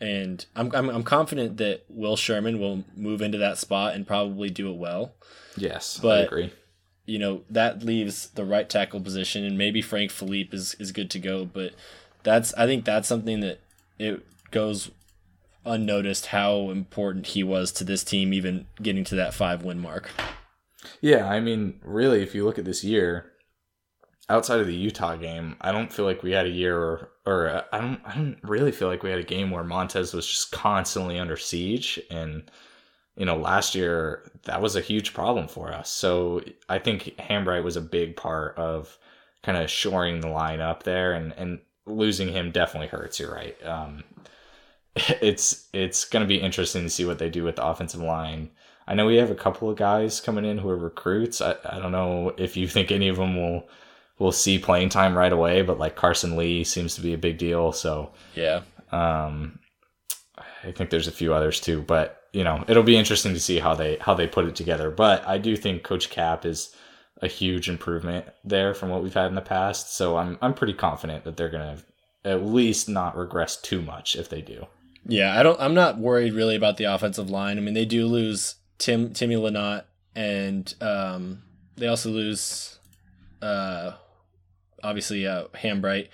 And 0.00 0.44
I'm 0.56 0.74
I'm, 0.74 0.88
I'm 0.88 1.02
confident 1.04 1.58
that 1.58 1.84
Will 1.88 2.16
Sherman 2.16 2.58
will 2.58 2.84
move 2.96 3.22
into 3.22 3.38
that 3.38 3.58
spot 3.58 3.94
and 3.94 4.06
probably 4.06 4.50
do 4.50 4.70
it 4.70 4.76
well. 4.76 5.14
Yes. 5.56 5.98
but, 6.02 6.20
I 6.20 6.24
agree. 6.24 6.52
You 7.04 7.18
know 7.18 7.42
that 7.50 7.82
leaves 7.82 8.28
the 8.30 8.44
right 8.44 8.68
tackle 8.68 9.00
position, 9.00 9.44
and 9.44 9.58
maybe 9.58 9.82
Frank 9.82 10.12
Fillip 10.12 10.54
is 10.54 10.74
is 10.78 10.92
good 10.92 11.10
to 11.10 11.18
go. 11.18 11.44
But 11.44 11.72
that's 12.22 12.54
I 12.54 12.66
think 12.66 12.84
that's 12.84 13.08
something 13.08 13.40
that 13.40 13.60
it 13.98 14.24
goes 14.52 14.90
unnoticed 15.64 16.26
how 16.26 16.70
important 16.70 17.28
he 17.28 17.42
was 17.42 17.72
to 17.72 17.84
this 17.84 18.04
team, 18.04 18.32
even 18.32 18.66
getting 18.80 19.04
to 19.04 19.14
that 19.16 19.34
five 19.34 19.64
win 19.64 19.78
mark. 19.80 20.10
Yeah, 21.00 21.28
I 21.28 21.40
mean, 21.40 21.80
really, 21.82 22.22
if 22.22 22.34
you 22.34 22.44
look 22.44 22.58
at 22.58 22.64
this 22.64 22.82
year, 22.82 23.32
outside 24.28 24.60
of 24.60 24.66
the 24.66 24.74
Utah 24.74 25.16
game, 25.16 25.56
I 25.60 25.72
don't 25.72 25.92
feel 25.92 26.04
like 26.04 26.22
we 26.22 26.32
had 26.32 26.46
a 26.46 26.50
year, 26.50 26.78
or, 26.78 27.10
or 27.26 27.48
uh, 27.48 27.62
I 27.72 27.80
don't, 27.80 28.00
I 28.04 28.14
don't 28.14 28.38
really 28.42 28.72
feel 28.72 28.88
like 28.88 29.02
we 29.02 29.10
had 29.10 29.18
a 29.18 29.24
game 29.24 29.50
where 29.50 29.64
Montez 29.64 30.12
was 30.12 30.26
just 30.26 30.52
constantly 30.52 31.18
under 31.18 31.36
siege, 31.36 32.00
and 32.10 32.50
you 33.16 33.26
know, 33.26 33.36
last 33.36 33.74
year 33.74 34.30
that 34.44 34.62
was 34.62 34.74
a 34.74 34.80
huge 34.80 35.12
problem 35.12 35.46
for 35.46 35.72
us. 35.72 35.90
So 35.90 36.40
I 36.68 36.78
think 36.78 37.14
Hambright 37.18 37.62
was 37.62 37.76
a 37.76 37.82
big 37.82 38.16
part 38.16 38.56
of 38.56 38.96
kind 39.42 39.58
of 39.58 39.70
shoring 39.70 40.20
the 40.20 40.28
line 40.28 40.60
up 40.60 40.82
there, 40.82 41.12
and 41.12 41.32
and 41.36 41.60
losing 41.86 42.28
him 42.28 42.50
definitely 42.52 42.88
hurts. 42.88 43.20
You're 43.20 43.34
right. 43.34 43.56
Um, 43.66 44.04
it's 44.96 45.68
it's 45.72 46.04
going 46.04 46.22
to 46.22 46.28
be 46.28 46.40
interesting 46.40 46.82
to 46.82 46.90
see 46.90 47.04
what 47.04 47.18
they 47.18 47.30
do 47.30 47.44
with 47.44 47.56
the 47.56 47.66
offensive 47.66 48.00
line. 48.00 48.50
I 48.86 48.94
know 48.94 49.06
we 49.06 49.16
have 49.16 49.30
a 49.30 49.34
couple 49.34 49.70
of 49.70 49.76
guys 49.76 50.20
coming 50.20 50.44
in 50.44 50.58
who 50.58 50.68
are 50.68 50.76
recruits. 50.76 51.40
I, 51.40 51.56
I 51.64 51.78
don't 51.78 51.92
know 51.92 52.34
if 52.36 52.56
you 52.56 52.66
think 52.68 52.90
any 52.90 53.08
of 53.08 53.16
them 53.16 53.36
will 53.36 53.68
will 54.18 54.32
see 54.32 54.58
playing 54.58 54.90
time 54.90 55.16
right 55.16 55.32
away, 55.32 55.62
but 55.62 55.78
like 55.78 55.96
Carson 55.96 56.36
Lee 56.36 56.64
seems 56.64 56.94
to 56.94 57.00
be 57.00 57.14
a 57.14 57.18
big 57.18 57.38
deal. 57.38 57.72
So 57.72 58.12
Yeah, 58.34 58.62
um, 58.90 59.58
I 60.64 60.72
think 60.72 60.90
there's 60.90 61.08
a 61.08 61.12
few 61.12 61.32
others 61.32 61.60
too, 61.60 61.82
but 61.82 62.24
you 62.32 62.44
know 62.44 62.64
it'll 62.68 62.82
be 62.82 62.96
interesting 62.96 63.34
to 63.34 63.40
see 63.40 63.58
how 63.58 63.74
they 63.74 63.96
how 63.96 64.14
they 64.14 64.26
put 64.26 64.46
it 64.46 64.56
together. 64.56 64.90
But 64.90 65.26
I 65.26 65.38
do 65.38 65.56
think 65.56 65.84
Coach 65.84 66.10
Kap 66.10 66.44
is 66.44 66.74
a 67.22 67.28
huge 67.28 67.68
improvement 67.68 68.26
there 68.44 68.74
from 68.74 68.90
what 68.90 69.02
we've 69.02 69.14
had 69.14 69.28
in 69.28 69.36
the 69.36 69.40
past. 69.40 69.94
So 69.94 70.16
I'm 70.18 70.36
I'm 70.42 70.54
pretty 70.54 70.74
confident 70.74 71.24
that 71.24 71.36
they're 71.36 71.48
gonna 71.48 71.78
at 72.24 72.44
least 72.44 72.88
not 72.88 73.16
regress 73.16 73.56
too 73.56 73.80
much 73.80 74.16
if 74.16 74.28
they 74.28 74.42
do. 74.42 74.66
Yeah, 75.06 75.38
I 75.38 75.42
don't. 75.42 75.60
I'm 75.60 75.74
not 75.74 75.98
worried 75.98 76.32
really 76.32 76.54
about 76.56 76.76
the 76.76 76.84
offensive 76.84 77.28
line. 77.30 77.58
I 77.58 77.60
mean, 77.60 77.74
they 77.74 77.84
do 77.84 78.06
lose 78.06 78.56
Tim 78.78 79.12
Timmy 79.12 79.34
Lynott, 79.36 79.84
and 80.14 80.72
um, 80.80 81.42
they 81.76 81.86
also 81.88 82.10
lose, 82.10 82.78
uh, 83.40 83.92
obviously 84.82 85.26
uh, 85.26 85.44
Hambright, 85.54 86.08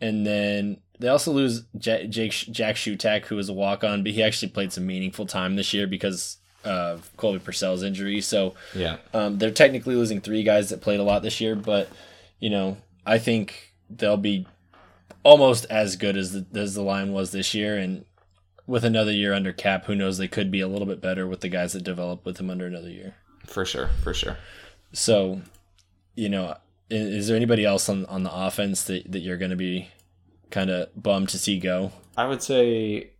and 0.00 0.26
then 0.26 0.78
they 0.98 1.08
also 1.08 1.32
lose 1.32 1.64
Jack, 1.76 2.08
Jake 2.08 2.32
Jack 2.32 2.76
Shutak, 2.76 3.26
who 3.26 3.36
was 3.36 3.48
a 3.48 3.52
walk 3.52 3.84
on, 3.84 4.02
but 4.02 4.12
he 4.12 4.22
actually 4.22 4.50
played 4.50 4.72
some 4.72 4.86
meaningful 4.86 5.26
time 5.26 5.56
this 5.56 5.74
year 5.74 5.86
because 5.86 6.38
of 6.64 7.10
Colby 7.16 7.38
Pursell's 7.40 7.82
injury. 7.82 8.20
So 8.20 8.54
Yeah. 8.74 8.98
um, 9.12 9.38
they're 9.38 9.50
technically 9.50 9.96
losing 9.96 10.20
three 10.20 10.44
guys 10.44 10.70
that 10.70 10.80
played 10.80 11.00
a 11.00 11.02
lot 11.02 11.22
this 11.22 11.40
year, 11.40 11.56
but 11.56 11.88
you 12.38 12.50
know, 12.50 12.76
I 13.04 13.18
think 13.18 13.74
they'll 13.90 14.16
be 14.16 14.46
almost 15.24 15.64
as 15.66 15.96
good 15.96 16.16
as 16.16 16.32
the, 16.32 16.46
as 16.58 16.74
the 16.74 16.82
line 16.82 17.12
was 17.12 17.32
this 17.32 17.52
year, 17.52 17.76
and 17.76 18.04
with 18.66 18.84
another 18.84 19.12
year 19.12 19.32
under 19.32 19.52
Kap, 19.52 19.86
who 19.86 19.94
knows? 19.94 20.18
They 20.18 20.28
could 20.28 20.50
be 20.50 20.60
a 20.60 20.68
little 20.68 20.86
bit 20.86 21.00
better 21.00 21.26
with 21.26 21.40
the 21.40 21.48
guys 21.48 21.72
that 21.72 21.84
develop 21.84 22.24
with 22.24 22.38
him 22.38 22.50
under 22.50 22.66
another 22.66 22.90
year. 22.90 23.14
For 23.46 23.64
sure, 23.64 23.88
for 24.02 24.14
sure. 24.14 24.36
So, 24.92 25.40
you 26.14 26.28
know, 26.28 26.56
is 26.90 27.26
there 27.26 27.36
anybody 27.36 27.64
else 27.64 27.88
on 27.88 28.06
on 28.06 28.22
the 28.22 28.32
offense 28.32 28.84
that 28.84 29.10
that 29.10 29.20
you're 29.20 29.38
going 29.38 29.50
to 29.50 29.56
be 29.56 29.88
kind 30.50 30.70
of 30.70 30.88
bummed 31.00 31.30
to 31.30 31.38
see 31.38 31.58
go? 31.58 31.92
I 32.16 32.26
would 32.26 32.42
say, 32.42 33.10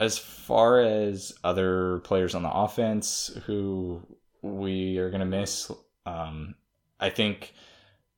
as 0.00 0.18
far 0.18 0.80
as 0.80 1.34
other 1.44 1.98
players 2.00 2.34
on 2.34 2.42
the 2.42 2.50
offense 2.50 3.30
who 3.46 4.02
we 4.42 4.98
are 4.98 5.10
going 5.10 5.20
to 5.20 5.26
miss, 5.26 5.70
um, 6.06 6.54
I 6.98 7.10
think 7.10 7.52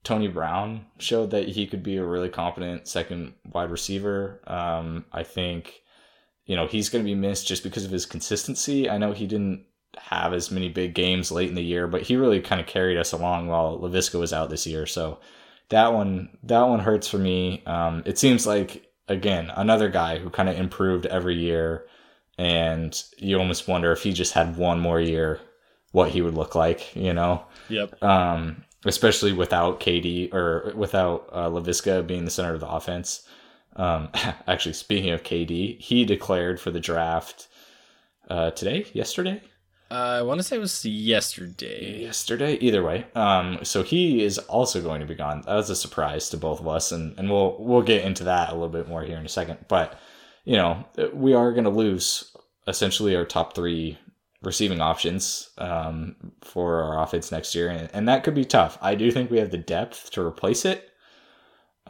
Tony 0.04 0.28
Brown 0.28 0.86
showed 0.98 1.32
that 1.32 1.48
he 1.48 1.66
could 1.66 1.82
be 1.82 1.96
a 1.96 2.04
really 2.04 2.28
competent 2.28 2.86
second 2.88 3.34
wide 3.52 3.70
receiver. 3.70 4.40
Um, 4.46 5.04
I 5.12 5.24
think, 5.24 5.82
you 6.50 6.56
know, 6.56 6.66
he's 6.66 6.88
going 6.88 7.04
to 7.04 7.08
be 7.08 7.14
missed 7.14 7.46
just 7.46 7.62
because 7.62 7.84
of 7.84 7.92
his 7.92 8.06
consistency. 8.06 8.90
I 8.90 8.98
know 8.98 9.12
he 9.12 9.28
didn't 9.28 9.66
have 9.96 10.32
as 10.32 10.50
many 10.50 10.68
big 10.68 10.94
games 10.94 11.30
late 11.30 11.48
in 11.48 11.54
the 11.54 11.62
year, 11.62 11.86
but 11.86 12.02
he 12.02 12.16
really 12.16 12.40
kind 12.40 12.60
of 12.60 12.66
carried 12.66 12.96
us 12.98 13.12
along 13.12 13.46
while 13.46 13.78
Laviska 13.78 14.18
was 14.18 14.32
out 14.32 14.50
this 14.50 14.66
year. 14.66 14.84
So 14.84 15.20
that 15.68 15.92
one, 15.92 16.36
that 16.42 16.62
one 16.62 16.80
hurts 16.80 17.06
for 17.06 17.18
me. 17.18 17.62
Um, 17.66 18.02
it 18.04 18.18
seems 18.18 18.48
like 18.48 18.84
again 19.06 19.52
another 19.54 19.88
guy 19.88 20.18
who 20.18 20.28
kind 20.28 20.48
of 20.48 20.58
improved 20.58 21.06
every 21.06 21.36
year, 21.36 21.86
and 22.36 23.00
you 23.18 23.38
almost 23.38 23.68
wonder 23.68 23.92
if 23.92 24.02
he 24.02 24.12
just 24.12 24.32
had 24.32 24.56
one 24.56 24.80
more 24.80 25.00
year, 25.00 25.38
what 25.92 26.10
he 26.10 26.20
would 26.20 26.34
look 26.34 26.56
like. 26.56 26.96
You 26.96 27.12
know, 27.12 27.44
Yep. 27.68 28.02
um, 28.02 28.64
especially 28.84 29.32
without 29.32 29.78
KD 29.78 30.34
or 30.34 30.72
without 30.74 31.28
uh, 31.30 31.48
Laviska 31.48 32.04
being 32.04 32.24
the 32.24 32.30
center 32.32 32.54
of 32.54 32.60
the 32.60 32.68
offense. 32.68 33.22
Um, 33.76 34.09
actually, 34.46 34.74
speaking 34.74 35.11
of 35.11 35.22
KD, 35.22 35.80
he 35.80 36.04
declared 36.04 36.61
for 36.61 36.70
the 36.70 36.80
draft 36.80 37.48
uh, 38.28 38.50
today, 38.52 38.87
yesterday, 38.92 39.42
Uh, 39.90 40.18
I 40.20 40.22
want 40.22 40.38
to 40.38 40.44
say 40.44 40.56
it 40.56 40.61
was 40.61 40.85
yesterday. 40.85 42.00
yesterday. 42.02 42.54
Either 42.61 42.83
way, 42.83 43.06
um, 43.16 43.59
so 43.64 43.83
he 43.83 44.22
is 44.22 44.38
also 44.38 44.80
going 44.80 45.00
to 45.00 45.06
be 45.06 45.16
gone. 45.16 45.42
That 45.46 45.54
was 45.54 45.70
a 45.70 45.74
surprise 45.76 46.30
to 46.30 46.37
both 46.37 46.61
of 46.61 46.68
us, 46.68 46.92
and 46.92 47.18
and 47.18 47.28
we'll 47.30 47.56
we'll 47.59 47.83
get 47.83 48.04
into 48.04 48.24
that 48.24 48.50
a 48.50 48.52
little 48.52 48.68
bit 48.68 48.88
more 48.88 49.02
here 49.02 49.18
in 49.18 49.26
a 49.26 49.28
second. 49.28 49.59
But 49.68 49.98
you 50.44 50.56
know, 50.56 50.85
we 51.12 51.35
are 51.35 51.52
going 51.52 51.64
to 51.64 51.70
lose 51.70 52.35
essentially 52.68 53.16
our 53.16 53.24
top 53.24 53.54
three 53.54 53.98
receiving 54.42 54.80
options 54.80 55.50
um, 55.59 56.14
for 56.42 56.83
our 56.83 57.02
offense 57.02 57.30
next 57.33 57.54
year, 57.54 57.68
and, 57.68 57.90
and 57.92 58.09
that 58.09 58.22
could 58.24 58.35
be 58.35 58.44
tough. 58.44 58.78
I 58.80 58.94
do 58.94 59.11
think 59.11 59.30
we 59.30 59.38
have 59.38 59.50
the 59.50 59.59
depth 59.59 60.11
to 60.12 60.22
replace 60.24 60.64
it. 60.64 60.89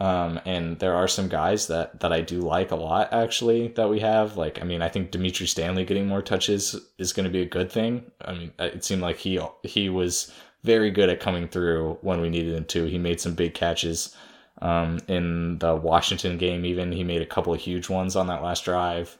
Um, 0.01 0.41
and 0.47 0.79
there 0.79 0.95
are 0.95 1.07
some 1.07 1.29
guys 1.29 1.67
that, 1.67 2.01
that 2.01 2.11
I 2.11 2.23
do 2.23 2.41
like 2.41 2.71
a 2.71 2.77
lot 2.77 3.13
actually 3.13 3.69
that 3.69 3.91
we 3.91 4.01
have. 4.01 4.39
Like, 4.39 4.61
I 4.61 4.65
mean, 4.65 4.81
I 4.81 4.89
think 4.89 5.11
Dimitri 5.11 5.47
Stanley 5.47 5.85
getting 5.85 6.07
more 6.07 6.23
touches 6.23 6.75
is 6.97 7.13
going 7.13 7.25
to 7.25 7.31
be 7.31 7.43
a 7.43 7.47
good 7.47 7.71
thing. 7.71 8.11
I 8.25 8.33
mean, 8.33 8.53
it 8.59 8.83
seemed 8.83 9.03
like 9.03 9.19
he 9.19 9.39
he 9.63 9.91
was 9.91 10.33
very 10.65 10.91
good 10.91 11.11
at 11.11 11.21
coming 11.21 11.49
through 11.49 11.99
when 12.01 12.21
we 12.23 12.31
needed 12.31 12.55
him 12.55 12.65
to. 12.67 12.85
He 12.87 12.99
made 12.99 13.21
some 13.21 13.35
big 13.35 13.53
catches 13.53 14.17
um, 14.63 15.01
in 15.07 15.59
the 15.59 15.77
Washington 15.77 16.39
game. 16.39 16.65
Even 16.65 16.93
he 16.93 17.05
made 17.05 17.23
a 17.23 17.27
couple 17.27 17.53
of 17.53 17.61
huge 17.61 17.91
ones 17.91 18.17
on 18.17 18.27
that 18.29 18.43
last 18.43 18.65
drive, 18.65 19.19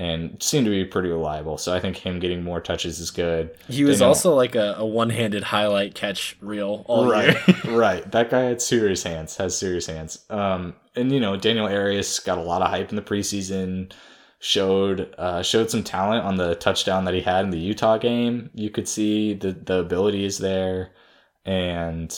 and 0.00 0.42
seemed 0.42 0.64
to 0.64 0.70
be 0.70 0.82
pretty 0.82 1.10
reliable. 1.10 1.58
So 1.58 1.74
I 1.74 1.78
think 1.78 1.98
him 1.98 2.20
getting 2.20 2.42
more 2.42 2.58
touches 2.58 3.00
is 3.00 3.10
good. 3.10 3.54
He 3.68 3.84
was 3.84 3.98
Daniel- 3.98 4.08
also 4.08 4.34
like 4.34 4.54
a, 4.54 4.76
a 4.78 4.86
one-handed 4.86 5.42
highlight 5.42 5.94
catch 5.94 6.38
reel 6.40 6.86
all 6.86 7.10
right, 7.10 7.36
year. 7.46 7.56
right. 7.76 8.10
That 8.10 8.30
guy 8.30 8.44
had 8.44 8.62
serious 8.62 9.02
hands. 9.02 9.36
Has 9.36 9.58
serious 9.58 9.84
hands. 9.84 10.24
Um, 10.30 10.74
and 10.96 11.12
you 11.12 11.20
know, 11.20 11.36
Daniel 11.36 11.66
Arias 11.66 12.18
got 12.18 12.38
a 12.38 12.42
lot 12.42 12.62
of 12.62 12.70
hype 12.70 12.88
in 12.88 12.96
the 12.96 13.02
preseason. 13.02 13.92
Showed 14.38 15.14
uh, 15.18 15.42
showed 15.42 15.70
some 15.70 15.84
talent 15.84 16.24
on 16.24 16.36
the 16.36 16.54
touchdown 16.54 17.04
that 17.04 17.12
he 17.12 17.20
had 17.20 17.44
in 17.44 17.50
the 17.50 17.58
Utah 17.58 17.98
game. 17.98 18.48
You 18.54 18.70
could 18.70 18.88
see 18.88 19.34
the 19.34 19.52
the 19.52 19.80
ability 19.80 20.24
is 20.24 20.38
there, 20.38 20.92
and 21.44 22.10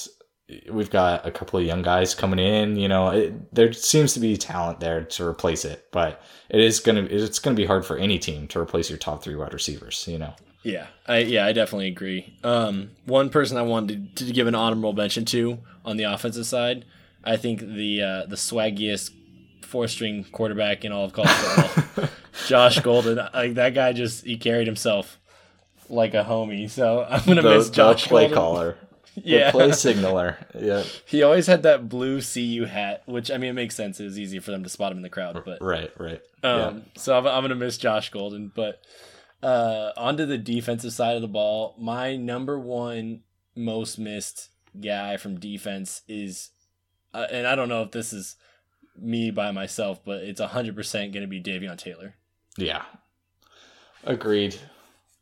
we've 0.71 0.91
got 0.91 1.27
a 1.27 1.31
couple 1.31 1.59
of 1.59 1.65
young 1.65 1.83
guys 1.83 2.15
coming 2.15 2.39
in. 2.39 2.77
You 2.77 2.89
know, 2.89 3.09
it, 3.09 3.55
there 3.55 3.73
seems 3.73 4.15
to 4.15 4.21
be 4.21 4.37
talent 4.37 4.81
there 4.81 5.05
to 5.05 5.27
replace 5.27 5.65
it, 5.65 5.87
but 5.93 6.23
it 6.49 6.61
is 6.61 6.81
gonna 6.81 7.03
it's 7.03 7.39
gonna 7.39 7.57
be 7.57 7.67
hard 7.67 7.85
for 7.85 7.97
any 7.97 8.19
team 8.19 8.47
to 8.49 8.61
replace 8.61 8.89
your 8.91 8.99
top 8.99 9.23
three 9.23 9.35
wide 9.37 9.53
receivers. 9.53 10.07
You 10.09 10.19
know. 10.19 10.35
Yeah, 10.63 10.87
I 11.07 11.19
yeah 11.19 11.45
I 11.47 11.53
definitely 11.53 11.89
agree. 11.89 12.37
Um, 12.45 12.91
one 13.05 13.31
person 13.31 13.57
I 13.57 13.63
wanted 13.63 14.17
to, 14.17 14.27
to 14.27 14.33
give 14.33 14.47
an 14.47 14.55
honorable 14.55 14.93
mention 14.93 15.25
to 15.27 15.59
on 15.85 15.97
the 15.97 16.05
offensive 16.05 16.47
side, 16.47 16.85
I 17.25 17.37
think 17.37 17.61
the 17.61 18.03
uh, 18.03 18.27
the 18.27 18.37
swaggiest 18.37 19.11
four 19.63 19.89
string 19.89 20.25
quarterback 20.31 20.85
in 20.85 20.93
all 20.93 21.05
of 21.07 21.13
college 21.15 21.31
football, 21.31 22.09
Josh 22.47 22.79
Golden. 22.81 23.17
Like 23.35 23.55
that 23.55 23.75
guy 23.75 23.93
just 23.93 24.25
he 24.25 24.37
carried 24.37 24.67
himself 24.69 25.19
like 25.89 26.15
a 26.15 26.23
homie. 26.25 26.71
So 26.71 27.05
I'm 27.11 27.25
gonna 27.27 27.43
The, 27.43 27.57
miss 27.57 27.69
the 27.69 27.75
Josh 27.75 28.07
play 28.07 28.23
Golden. 28.29 28.37
caller, 28.37 28.77
Yeah. 29.15 29.47
the 29.47 29.53
play 29.59 29.73
signaler. 29.73 30.39
Yeah, 30.59 30.85
He 31.07 31.23
always 31.23 31.47
had 31.47 31.63
that 31.65 31.89
blue 31.89 32.21
CU 32.23 32.65
hat, 32.65 33.03
which 33.07 33.31
I 33.31 33.37
mean 33.37 33.51
it 33.51 33.55
makes 33.55 33.75
sense. 33.75 34.01
It 34.01 34.05
was 34.05 34.19
easy 34.19 34.39
for 34.39 34.51
them 34.51 34.63
to 34.63 34.69
spot 34.69 34.93
him 34.93 34.99
in 34.99 35.03
the 35.03 35.11
crowd, 35.11 35.43
but 35.45 35.61
right, 35.63 35.91
right. 35.99 36.21
Um, 36.43 36.85
So 36.97 37.17
I'm, 37.17 37.27
I'm 37.27 37.43
gonna 37.43 37.55
miss 37.55 37.77
Josh 37.79 38.11
Golden, 38.11 38.51
but 38.55 38.81
uh, 39.43 39.91
onto 39.97 40.25
the 40.25 40.39
defensive 40.39 40.93
side 40.93 41.17
of 41.17 41.23
the 41.23 41.29
ball. 41.29 41.75
My 41.79 42.17
number 42.17 42.59
one 42.59 43.21
most 43.55 43.99
missed 43.99 44.49
guy 44.81 45.17
from 45.19 45.39
defense 45.39 46.03
is, 46.09 46.51
uh, 47.13 47.27
and 47.31 47.47
I 47.47 47.55
don't 47.55 47.69
know 47.69 47.83
if 47.83 47.91
this 47.91 48.13
is 48.13 48.37
me 48.97 49.31
by 49.31 49.51
myself, 49.51 50.01
but 50.05 50.23
it's 50.23 50.41
hundred 50.41 50.75
percent 50.77 51.13
gonna 51.13 51.27
be 51.27 51.43
Davion 51.43 51.77
Taylor. 51.77 52.15
yeah, 52.57 52.83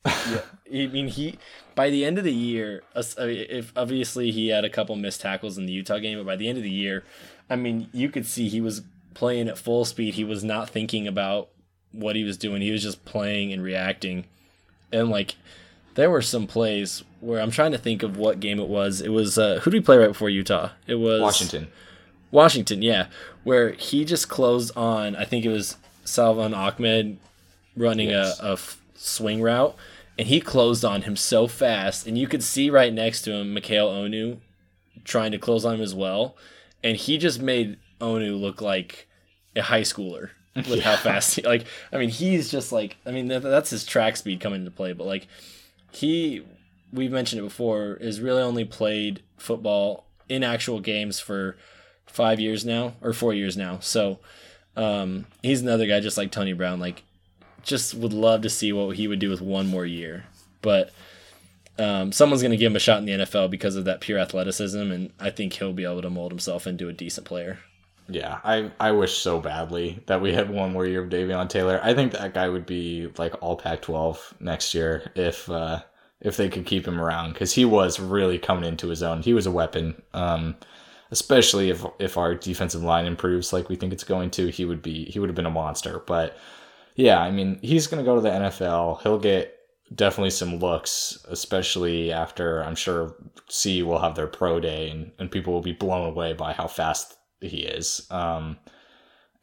yeah. 0.07 0.41
I 0.73 0.87
mean, 0.87 1.09
he 1.09 1.39
by 1.75 1.91
the 1.91 2.05
end 2.05 2.19
of 2.19 2.25
the 2.25 2.33
year, 2.33 2.83
us- 2.95 3.19
I 3.19 3.27
mean, 3.27 3.47
if 3.49 3.73
obviously 3.77 4.31
he 4.31 4.49
had 4.49 4.65
a 4.65 4.71
couple 4.71 4.97
missed 4.97 5.21
tackles 5.21 5.59
in 5.59 5.67
the 5.67 5.73
Utah 5.73 5.99
game, 5.99 6.19
but 6.19 6.27
by 6.27 6.37
the 6.37 6.49
end 6.49 6.59
of 6.59 6.65
the 6.65 6.71
year, 6.71 7.05
I 7.49 7.57
mean, 7.57 7.89
you 7.93 8.09
could 8.09 8.27
see 8.27 8.49
he 8.49 8.61
was 8.61 8.83
playing 9.15 9.49
at 9.49 9.59
full 9.59 9.85
speed. 9.85 10.15
He 10.15 10.25
was 10.25 10.45
not 10.45 10.71
thinking 10.71 11.07
about 11.09 11.49
what 11.93 12.17
he 12.17 12.23
was 12.25 12.37
doing. 12.39 12.63
He 12.63 12.71
was 12.71 12.83
just 12.83 13.05
playing 13.05 13.53
and 13.53 13.63
reacting. 13.63 14.25
And 14.93 15.11
like, 15.11 15.35
there 15.95 16.11
were 16.11 16.23
some 16.23 16.47
plays 16.47 17.03
where 17.21 17.41
I'm 17.41 17.51
trying 17.51 17.73
to 17.73 17.79
think 17.79 18.03
of 18.03 18.17
what 18.17 18.41
game 18.41 18.61
it 18.61 18.69
was. 18.69 19.01
It 19.01 19.09
was 19.11 19.37
uh, 19.39 19.61
who 19.63 19.71
did 19.71 19.79
we 19.79 19.85
play 19.85 19.97
right 19.99 20.09
before 20.09 20.31
Utah? 20.31 20.71
It 20.87 20.95
was 20.97 21.21
Washington. 21.21 21.69
Washington, 22.31 22.81
yeah, 22.83 23.07
where 23.43 23.73
he 23.73 24.05
just 24.05 24.29
closed 24.29 24.77
on. 24.77 25.17
I 25.17 25.25
think 25.25 25.45
it 25.45 25.49
was 25.49 25.77
Salvon 26.05 26.55
Ahmed 26.55 27.19
running 27.77 28.11
Yes. 28.11 28.39
a, 28.41 28.47
a 28.47 28.53
f- 28.53 28.80
swing 29.01 29.41
route, 29.43 29.75
and 30.19 30.29
he 30.29 30.41
closed 30.41 30.85
on 30.85 31.03
him 31.03 31.17
so 31.17 31.47
fast, 31.47 32.07
and 32.07 32.19
you 32.19 32.27
could 32.27 32.43
see 32.43 32.71
right 32.71 32.93
next 32.93 33.23
to 33.23 33.33
him 33.33 33.55
Mikial 33.55 33.91
Onu 33.91 34.39
trying 35.05 35.33
to 35.33 35.39
close 35.39 35.65
on 35.65 35.77
him 35.77 35.81
as 35.81 35.95
well, 35.95 36.37
and 36.83 36.97
he 36.97 37.19
just 37.19 37.41
made 37.41 37.79
Onu 38.01 38.39
look 38.39 38.61
like 38.61 39.09
a 39.57 39.63
high 39.63 39.83
schooler 39.83 40.31
with 40.57 40.81
how 40.81 40.97
fast 40.97 41.37
he 41.37 41.43
like. 41.43 41.67
I 41.93 41.99
mean, 41.99 42.11
he's 42.11 42.51
just 42.51 42.73
like 42.73 42.97
I 43.07 43.11
mean 43.11 43.29
that, 43.29 43.43
that's 43.43 43.71
his 43.71 43.85
track 43.85 44.17
speed 44.17 44.41
coming 44.41 44.61
into 44.61 44.71
play, 44.71 44.93
but 44.93 45.07
like 45.07 45.27
he 45.93 46.45
we've 46.93 47.13
mentioned 47.13 47.41
it 47.41 47.45
before 47.45 47.95
is 47.95 48.21
really 48.21 48.43
only 48.43 48.65
played 48.65 49.23
football 49.37 50.05
in 50.29 50.43
actual 50.45 50.81
games 50.81 51.21
for 51.21 51.57
five 52.07 52.41
years 52.41 52.65
now 52.65 52.95
or 53.01 53.13
four 53.13 53.33
years 53.33 53.57
now. 53.57 53.79
So 53.81 54.19
um, 54.77 55.27
he's 55.43 55.63
another 55.63 55.87
guy 55.87 56.01
just 56.01 56.17
like 56.17 56.31
Tony 56.31 56.53
Brown. 56.53 56.81
Like, 56.81 57.03
just 57.63 57.95
would 57.95 58.13
love 58.13 58.43
to 58.43 58.51
see 58.51 58.73
what 58.73 58.97
he 58.97 59.09
would 59.09 59.19
do 59.19 59.31
with 59.31 59.41
one 59.41 59.67
more 59.67 59.87
year. 59.87 60.25
But 60.63 60.93
um, 61.79 62.13
someone's 62.13 62.43
going 62.43 62.51
to 62.51 62.57
give 62.57 62.73
him 62.73 62.77
a 62.77 62.81
shot 62.81 62.99
in 62.99 63.07
the 63.07 63.25
NFL 63.25 63.51
because 63.51 63.77
of 63.77 63.85
that 63.87 64.01
pure 64.01 64.19
athleticism, 64.19 64.79
and 64.79 65.13
I 65.19 65.31
think 65.31 65.55
he'll 65.55 65.73
be 65.73 65.85
able 65.85 66.03
to 66.03 66.11
mold 66.11 66.33
himself 66.33 66.67
into 66.67 66.89
a 66.89 66.93
decent 66.93 67.27
player. 67.27 67.59
Yeah, 68.09 68.41
I, 68.43 68.71
I 68.81 68.91
wish 68.93 69.17
so 69.17 69.41
badly 69.41 70.03
that 70.07 70.21
we 70.21 70.33
had 70.33 70.51
one 70.51 70.73
more 70.73 70.85
year 70.85 71.03
of 71.03 71.11
Davion 71.11 71.49
Taylor. 71.49 71.81
I 71.83 71.95
think 71.95 72.13
that 72.13 72.35
guy 72.35 72.49
would 72.49 72.67
be 72.67 73.09
like 73.17 73.41
all 73.41 73.57
Pac-12 73.57 74.41
next 74.41 74.75
year 74.75 75.11
if 75.15 75.49
uh, 75.49 75.81
if 76.21 76.37
they 76.37 76.49
could 76.49 76.67
keep 76.67 76.87
him 76.87 77.01
around 77.01 77.33
because 77.33 77.53
he 77.53 77.65
was 77.65 78.01
really 78.01 78.39
coming 78.39 78.65
into 78.65 78.89
his 78.89 79.03
own. 79.03 79.23
He 79.23 79.33
was 79.33 79.47
a 79.47 79.51
weapon, 79.51 80.03
um, 80.13 80.57
especially 81.13 81.71
if 81.71 81.85
if 82.01 82.19
our 82.19 82.35
defensive 82.35 82.83
line 82.83 83.07
improves 83.07 83.53
like 83.53 83.69
we 83.69 83.77
think 83.77 83.93
it's 83.93 84.05
going 84.05 84.31
to. 84.33 84.49
He 84.49 84.65
would 84.65 84.83
be 84.83 85.05
he 85.05 85.21
would 85.21 85.29
have 85.29 85.37
been 85.37 85.47
a 85.47 85.51
monster. 85.51 86.03
But 86.05 86.37
yeah, 87.01 87.21
I 87.21 87.31
mean 87.31 87.59
he's 87.63 87.87
going 87.87 88.03
to 88.05 88.09
go 88.09 88.15
to 88.17 88.21
the 88.21 88.31
NFL. 88.31 89.03
He'll 89.03 89.19
get 89.19 89.57
definitely 89.95 90.31
some 90.31 90.57
looks, 90.59 91.19
especially 91.29 92.13
after 92.13 92.63
I'm 92.63 92.77
sure 92.77 93.15
C 93.49 93.83
will 93.83 93.99
have 93.99 94.15
their 94.15 94.27
pro 94.29 94.61
day 94.61 94.91
and, 94.91 95.11
and 95.19 95.31
people 95.31 95.53
will 95.53 95.63
be 95.63 95.73
blown 95.73 96.07
away 96.07 96.33
by 96.33 96.53
how 96.53 96.67
fast 96.69 97.17
he 97.41 97.63
is. 97.63 98.07
Um, 98.11 98.59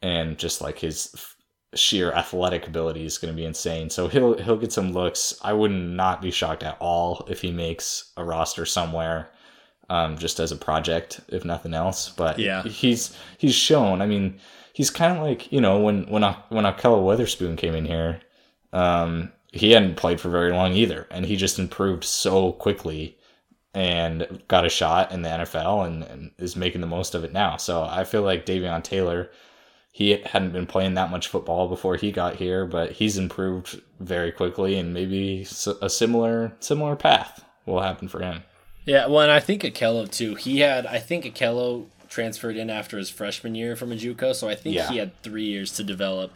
and 0.00 0.38
just 0.38 0.60
like 0.62 0.78
his 0.78 1.10
f- 1.14 1.36
sheer 1.74 2.12
athletic 2.12 2.66
ability 2.66 3.04
is 3.04 3.18
going 3.18 3.32
to 3.34 3.36
be 3.36 3.44
insane. 3.44 3.90
So 3.90 4.08
he'll 4.08 4.38
he'll 4.38 4.56
get 4.56 4.72
some 4.72 4.92
looks. 4.92 5.34
I 5.42 5.52
would 5.52 5.70
not 5.72 6.22
be 6.22 6.30
shocked 6.30 6.62
at 6.62 6.76
all 6.80 7.26
if 7.28 7.40
he 7.42 7.50
makes 7.50 8.12
a 8.16 8.24
roster 8.24 8.64
somewhere, 8.64 9.28
um, 9.90 10.16
just 10.16 10.40
as 10.40 10.52
a 10.52 10.56
project, 10.56 11.20
if 11.28 11.44
nothing 11.44 11.74
else. 11.74 12.08
But 12.10 12.38
Yeah. 12.38 12.62
he's 12.62 13.14
he's 13.38 13.54
shown. 13.54 14.00
I 14.00 14.06
mean, 14.06 14.38
he's 14.78 14.90
kind 14.90 15.18
of 15.18 15.22
like 15.24 15.50
you 15.52 15.60
know 15.60 15.80
when 15.80 16.04
when 16.04 16.22
A- 16.22 16.44
when 16.50 16.64
Ahkello 16.64 17.04
Witherspoon 17.04 17.56
came 17.56 17.74
in 17.74 17.84
here, 17.84 18.20
um, 18.72 19.32
he 19.52 19.72
hadn't 19.72 19.96
played 19.96 20.20
for 20.20 20.28
very 20.30 20.52
long 20.52 20.72
either, 20.72 21.08
and 21.10 21.26
he 21.26 21.36
just 21.36 21.58
improved 21.58 22.04
so 22.04 22.52
quickly 22.52 23.18
and 23.74 24.40
got 24.46 24.64
a 24.64 24.68
shot 24.68 25.10
in 25.12 25.22
the 25.22 25.28
NFL 25.28 25.86
and, 25.86 26.04
and 26.04 26.30
is 26.38 26.56
making 26.56 26.80
the 26.80 26.86
most 26.86 27.14
of 27.14 27.24
it 27.24 27.32
now. 27.32 27.56
So 27.56 27.82
I 27.82 28.04
feel 28.04 28.22
like 28.22 28.46
Davion 28.46 28.82
Taylor, 28.82 29.30
he 29.92 30.22
hadn't 30.24 30.52
been 30.52 30.66
playing 30.66 30.94
that 30.94 31.10
much 31.10 31.28
football 31.28 31.68
before 31.68 31.96
he 31.96 32.10
got 32.10 32.36
here, 32.36 32.64
but 32.64 32.92
he's 32.92 33.18
improved 33.18 33.82
very 33.98 34.30
quickly, 34.30 34.78
and 34.78 34.94
maybe 34.94 35.46
a 35.82 35.90
similar 35.90 36.52
similar 36.60 36.94
path 36.94 37.44
will 37.66 37.82
happen 37.82 38.06
for 38.06 38.20
him. 38.20 38.44
Yeah, 38.84 39.06
well, 39.08 39.20
and 39.22 39.32
I 39.32 39.40
think 39.40 39.62
Ahkello 39.62 40.08
too. 40.08 40.36
He 40.36 40.60
had, 40.60 40.86
I 40.86 40.98
think 40.98 41.24
Ahkello 41.24 41.86
transferred 42.08 42.56
in 42.56 42.70
after 42.70 42.98
his 42.98 43.10
freshman 43.10 43.54
year 43.54 43.76
from 43.76 43.92
a 43.92 43.94
JUCO, 43.96 44.34
so 44.34 44.48
I 44.48 44.54
think 44.54 44.74
Yeah. 44.76 44.88
he 44.90 44.96
had 44.98 45.20
three 45.22 45.44
years 45.44 45.72
to 45.76 45.84
develop, 45.84 46.32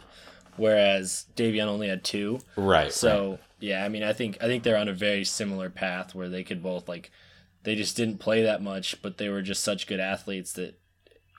whereas 0.57 1.25
Davion 1.35 1.65
only 1.67 1.87
had 1.87 2.03
two. 2.03 2.39
Right. 2.55 2.91
So 2.91 3.31
right. 3.31 3.39
yeah, 3.59 3.85
I 3.85 3.89
mean, 3.89 4.03
I 4.03 4.13
think 4.13 4.37
I 4.41 4.45
think 4.45 4.63
they're 4.63 4.77
on 4.77 4.87
a 4.89 4.93
very 4.93 5.23
similar 5.23 5.69
path 5.69 6.13
where 6.15 6.29
they 6.29 6.43
could 6.43 6.61
both 6.61 6.87
like, 6.87 7.11
they 7.63 7.75
just 7.75 7.95
didn't 7.97 8.19
play 8.19 8.43
that 8.43 8.61
much, 8.61 9.01
but 9.01 9.17
they 9.17 9.29
were 9.29 9.41
just 9.41 9.63
such 9.63 9.87
good 9.87 9.99
athletes 9.99 10.53
that 10.53 10.79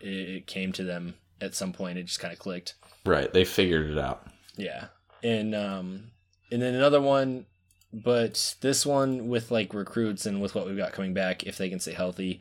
it, 0.01 0.09
it 0.29 0.47
came 0.47 0.73
to 0.73 0.85
them 0.85 1.15
at 1.41 1.55
some 1.55 1.73
point. 1.73 1.99
It 1.99 2.05
just 2.05 2.21
kind 2.21 2.33
of 2.33 2.39
clicked. 2.39 2.75
right, 3.05 3.33
they 3.33 3.45
figured 3.45 3.91
it 3.91 3.99
out. 3.99 4.27
Yeah, 4.57 4.87
and 5.23 5.55
um, 5.55 6.11
and 6.51 6.63
then 6.63 6.75
another 6.75 7.01
one, 7.01 7.47
but 7.93 8.57
this 8.61 8.85
one 8.87 9.29
with 9.29 9.51
like 9.51 9.75
recruits 9.75 10.27
and 10.27 10.41
with 10.41 10.55
what 10.55 10.67
we've 10.67 10.77
got 10.77 10.93
coming 10.93 11.13
back, 11.15 11.45
if 11.45 11.57
they 11.59 11.69
can 11.69 11.81
stay 11.81 11.93
healthy, 11.93 12.41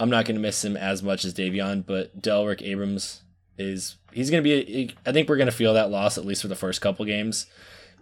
I'm 0.00 0.10
not 0.10 0.24
going 0.24 0.34
to 0.34 0.42
miss 0.42 0.64
him 0.64 0.76
as 0.76 1.02
much 1.02 1.24
as 1.24 1.34
Davion. 1.34 1.84
But 1.86 2.20
Delrick 2.20 2.62
Abrams 2.62 3.22
is 3.58 3.96
he's 4.12 4.30
going 4.30 4.42
to 4.42 4.48
be. 4.48 4.94
I 5.06 5.12
think 5.12 5.28
we're 5.28 5.36
going 5.36 5.46
to 5.46 5.52
feel 5.52 5.74
that 5.74 5.90
loss 5.90 6.18
at 6.18 6.24
least 6.24 6.42
for 6.42 6.48
the 6.48 6.56
first 6.56 6.80
couple 6.80 7.04
games, 7.04 7.46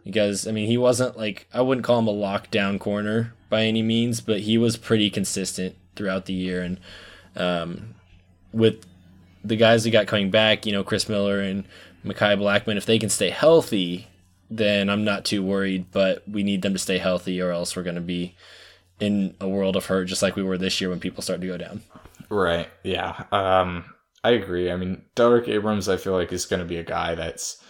because 0.04 0.46
I 0.46 0.52
mean 0.52 0.66
he 0.66 0.78
wasn't 0.78 1.18
like 1.18 1.46
I 1.52 1.60
wouldn't 1.60 1.84
call 1.84 1.98
him 1.98 2.08
a 2.08 2.12
lockdown 2.12 2.80
corner 2.80 3.34
by 3.50 3.64
any 3.64 3.82
means, 3.82 4.22
but 4.22 4.40
he 4.40 4.56
was 4.56 4.76
pretty 4.76 5.10
consistent 5.10 5.76
throughout 5.96 6.26
the 6.26 6.32
year 6.32 6.62
and 6.62 6.78
um, 7.36 7.94
with 8.52 8.84
the 9.44 9.56
guys 9.56 9.84
we 9.84 9.90
got 9.90 10.06
coming 10.06 10.30
back, 10.30 10.66
you 10.66 10.72
know, 10.72 10.84
Chris 10.84 11.08
Miller 11.08 11.40
and 11.40 11.64
Mekhi 12.04 12.36
Blackmon, 12.38 12.76
if 12.76 12.86
they 12.86 12.98
can 12.98 13.08
stay 13.08 13.30
healthy, 13.30 14.08
then 14.50 14.90
I'm 14.90 15.04
not 15.04 15.24
too 15.24 15.42
worried. 15.42 15.86
But 15.92 16.28
we 16.28 16.42
need 16.42 16.62
them 16.62 16.72
to 16.72 16.78
stay 16.78 16.98
healthy, 16.98 17.40
or 17.40 17.50
else 17.50 17.76
we're 17.76 17.82
going 17.82 17.94
to 17.94 18.00
be 18.00 18.34
in 19.00 19.36
a 19.40 19.48
world 19.48 19.76
of 19.76 19.86
hurt, 19.86 20.06
just 20.06 20.22
like 20.22 20.36
we 20.36 20.42
were 20.42 20.58
this 20.58 20.80
year 20.80 20.90
when 20.90 21.00
people 21.00 21.22
start 21.22 21.40
to 21.40 21.46
go 21.46 21.56
down. 21.56 21.82
Right. 22.28 22.68
Yeah. 22.82 23.24
Um, 23.32 23.84
I 24.24 24.30
agree. 24.32 24.70
I 24.70 24.76
mean, 24.76 25.02
Derek 25.14 25.48
Abrams, 25.48 25.88
I 25.88 25.96
feel 25.96 26.12
like 26.12 26.32
is 26.32 26.46
going 26.46 26.60
to 26.60 26.66
be 26.66 26.76
a 26.76 26.84
guy 26.84 27.14
that's 27.14 27.62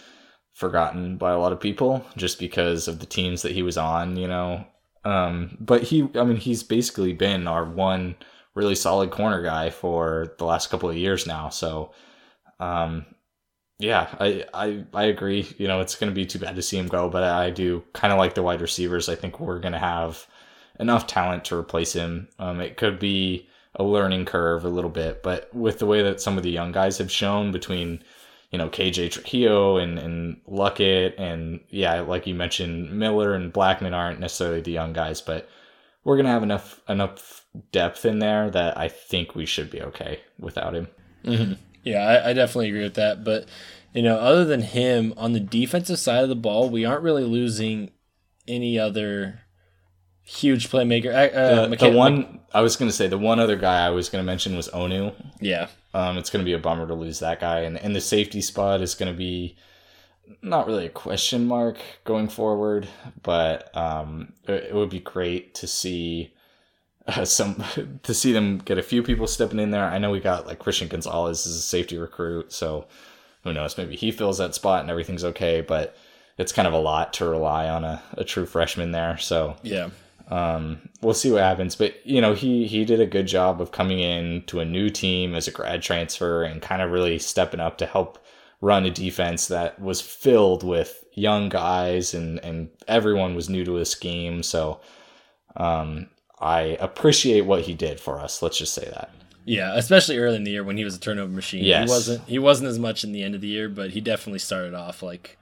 forgotten 0.53 1.17
by 1.17 1.31
a 1.31 1.39
lot 1.39 1.53
of 1.53 1.59
people 1.59 2.05
just 2.17 2.39
because 2.39 2.87
of 2.87 2.99
the 2.99 3.05
teams 3.05 3.43
that 3.43 3.53
he 3.53 3.63
was 3.63 3.77
on. 3.77 4.17
You 4.17 4.27
know. 4.27 4.65
Um, 5.05 5.57
but 5.59 5.83
he, 5.83 6.09
I 6.15 6.23
mean, 6.23 6.37
he's 6.37 6.63
basically 6.63 7.13
been 7.13 7.47
our 7.47 7.63
one 7.63 8.15
really 8.53 8.75
solid 8.75 9.11
corner 9.11 9.41
guy 9.41 9.69
for 9.69 10.35
the 10.37 10.45
last 10.45 10.69
couple 10.69 10.89
of 10.89 10.97
years 10.97 11.25
now. 11.25 11.49
So, 11.49 11.93
um, 12.59 13.05
yeah, 13.79 14.09
I, 14.19 14.45
I, 14.53 14.83
I 14.93 15.03
agree. 15.05 15.47
You 15.57 15.67
know, 15.67 15.79
it's 15.79 15.95
going 15.95 16.11
to 16.11 16.15
be 16.15 16.25
too 16.25 16.39
bad 16.39 16.57
to 16.57 16.61
see 16.61 16.77
him 16.77 16.87
go, 16.87 17.09
but 17.09 17.23
I 17.23 17.49
do 17.49 17.83
kind 17.93 18.11
of 18.11 18.19
like 18.19 18.33
the 18.33 18.43
wide 18.43 18.59
receivers. 18.59 19.07
I 19.07 19.15
think 19.15 19.39
we're 19.39 19.59
going 19.59 19.71
to 19.71 19.79
have 19.79 20.27
enough 20.79 21.07
talent 21.07 21.45
to 21.45 21.57
replace 21.57 21.93
him. 21.93 22.29
Um, 22.39 22.61
it 22.61 22.77
could 22.77 22.99
be 22.99 23.47
a 23.75 23.83
learning 23.83 24.25
curve 24.25 24.65
a 24.65 24.69
little 24.69 24.89
bit, 24.89 25.21
but 25.21 25.53
with 25.53 25.79
the 25.79 25.85
way 25.85 26.01
that 26.01 26.21
some 26.21 26.37
of 26.37 26.43
the 26.43 26.51
young 26.51 26.71
guys 26.71 26.97
have 26.97 27.11
shown 27.11 27.51
between, 27.51 28.03
you 28.51 28.57
know, 28.57 28.69
KJ 28.69 29.11
Trujillo 29.11 29.77
and, 29.77 29.99
and 29.99 30.41
Luckett 30.47 31.19
and 31.19 31.59
yeah, 31.69 31.99
like 32.01 32.25
you 32.25 32.33
mentioned, 32.33 32.91
Miller 32.91 33.35
and 33.35 33.53
Blackmon 33.53 33.93
aren't 33.93 34.19
necessarily 34.19 34.61
the 34.61 34.71
young 34.71 34.93
guys, 34.93 35.21
but 35.21 35.47
we're 36.03 36.21
to 36.21 36.29
have 36.29 36.43
enough, 36.43 36.81
enough 36.89 37.45
depth 37.71 38.05
in 38.05 38.19
there 38.19 38.49
that 38.49 38.77
I 38.77 38.87
think 38.87 39.35
we 39.35 39.45
should 39.45 39.69
be 39.69 39.81
okay 39.81 40.21
without 40.39 40.75
him. 40.75 40.87
Mm-hmm. 41.23 41.53
Yeah, 41.83 41.99
I, 41.99 42.29
I 42.29 42.33
definitely 42.33 42.69
agree 42.69 42.83
with 42.83 42.95
that. 42.95 43.23
But 43.23 43.47
you 43.93 44.01
know, 44.01 44.17
other 44.17 44.45
than 44.45 44.61
him 44.61 45.13
on 45.17 45.33
the 45.33 45.39
defensive 45.39 45.99
side 45.99 46.23
of 46.23 46.29
the 46.29 46.35
ball, 46.35 46.69
we 46.69 46.85
aren't 46.85 47.03
really 47.03 47.23
losing 47.23 47.91
any 48.47 48.79
other 48.79 49.41
huge 50.29 50.69
playmaker. 50.69 51.13
Uh, 51.13 51.67
the, 51.67 51.75
the 51.75 51.91
one 51.91 52.39
I 52.53 52.61
was 52.61 52.75
going 52.75 52.89
to 52.89 52.95
say, 52.95 53.07
the 53.07 53.17
one 53.17 53.39
other 53.39 53.55
guy 53.55 53.85
I 53.85 53.89
was 53.89 54.09
going 54.09 54.23
to 54.23 54.25
mention 54.25 54.55
was 54.55 54.69
Onu. 54.69 55.13
Yeah, 55.41 55.67
um, 55.93 56.17
it's 56.17 56.29
going 56.29 56.43
to 56.43 56.49
be 56.49 56.53
a 56.53 56.59
bummer 56.59 56.87
to 56.87 56.93
lose 56.93 57.19
that 57.19 57.39
guy, 57.39 57.61
and 57.61 57.77
and 57.77 57.95
the 57.95 58.01
safety 58.01 58.41
spot 58.41 58.81
is 58.81 58.95
going 58.95 59.11
to 59.11 59.17
be 59.17 59.55
not 60.41 60.67
really 60.67 60.85
a 60.85 60.89
question 60.89 61.47
mark 61.47 61.77
going 62.03 62.29
forward, 62.29 62.87
but 63.23 63.75
um, 63.75 64.33
it, 64.47 64.65
it 64.65 64.75
would 64.75 64.89
be 64.89 64.99
great 64.99 65.55
to 65.55 65.67
see. 65.67 66.33
Uh, 67.07 67.25
some 67.25 67.63
to 68.03 68.13
see 68.13 68.31
them 68.31 68.59
get 68.59 68.77
a 68.77 68.83
few 68.83 69.01
people 69.01 69.25
stepping 69.25 69.59
in 69.59 69.71
there. 69.71 69.85
I 69.85 69.97
know 69.97 70.11
we 70.11 70.19
got 70.19 70.45
like 70.45 70.59
Christian 70.59 70.87
Gonzalez 70.87 71.47
as 71.47 71.55
a 71.55 71.61
safety 71.61 71.97
recruit, 71.97 72.53
so 72.53 72.87
who 73.43 73.53
knows? 73.53 73.77
Maybe 73.77 73.95
he 73.95 74.11
fills 74.11 74.37
that 74.37 74.53
spot 74.53 74.81
and 74.81 74.91
everything's 74.91 75.23
okay. 75.23 75.61
But 75.61 75.95
it's 76.37 76.51
kind 76.51 76.67
of 76.67 76.73
a 76.73 76.79
lot 76.79 77.13
to 77.13 77.25
rely 77.25 77.67
on 77.67 77.83
a, 77.83 78.03
a 78.13 78.23
true 78.23 78.45
freshman 78.45 78.91
there. 78.91 79.17
So 79.17 79.55
yeah, 79.63 79.89
um, 80.29 80.89
we'll 81.01 81.13
see 81.13 81.31
what 81.31 81.41
happens. 81.41 81.75
But 81.75 82.05
you 82.05 82.21
know, 82.21 82.33
he 82.33 82.67
he 82.67 82.85
did 82.85 83.01
a 83.01 83.05
good 83.05 83.27
job 83.27 83.61
of 83.61 83.71
coming 83.71 83.99
in 83.99 84.43
to 84.47 84.59
a 84.59 84.65
new 84.65 84.89
team 84.89 85.35
as 85.35 85.47
a 85.47 85.51
grad 85.51 85.81
transfer 85.81 86.43
and 86.43 86.61
kind 86.61 86.81
of 86.81 86.91
really 86.91 87.19
stepping 87.19 87.59
up 87.59 87.77
to 87.79 87.85
help 87.85 88.23
run 88.61 88.85
a 88.85 88.91
defense 88.91 89.47
that 89.47 89.79
was 89.81 90.01
filled 90.01 90.63
with 90.63 91.03
young 91.13 91.49
guys 91.49 92.13
and 92.13 92.39
and 92.39 92.69
everyone 92.87 93.35
was 93.35 93.49
new 93.49 93.65
to 93.65 93.73
his 93.73 93.89
scheme. 93.89 94.43
So 94.43 94.79
um, 95.55 96.09
I 96.39 96.77
appreciate 96.79 97.41
what 97.41 97.63
he 97.63 97.73
did 97.73 97.99
for 97.99 98.19
us. 98.19 98.41
Let's 98.41 98.57
just 98.57 98.73
say 98.73 98.85
that. 98.85 99.11
Yeah, 99.45 99.75
especially 99.75 100.19
early 100.19 100.35
in 100.35 100.43
the 100.43 100.51
year 100.51 100.63
when 100.63 100.77
he 100.77 100.83
was 100.83 100.95
a 100.95 100.99
turnover 100.99 101.31
machine. 101.31 101.63
Yes. 101.63 101.89
He 101.89 101.91
wasn't 101.91 102.27
he 102.27 102.39
wasn't 102.39 102.69
as 102.69 102.77
much 102.77 103.03
in 103.03 103.13
the 103.13 103.23
end 103.23 103.33
of 103.33 103.41
the 103.41 103.47
year, 103.47 103.67
but 103.67 103.91
he 103.91 104.01
definitely 104.01 104.39
started 104.39 104.75
off 104.75 105.01
like 105.01 105.39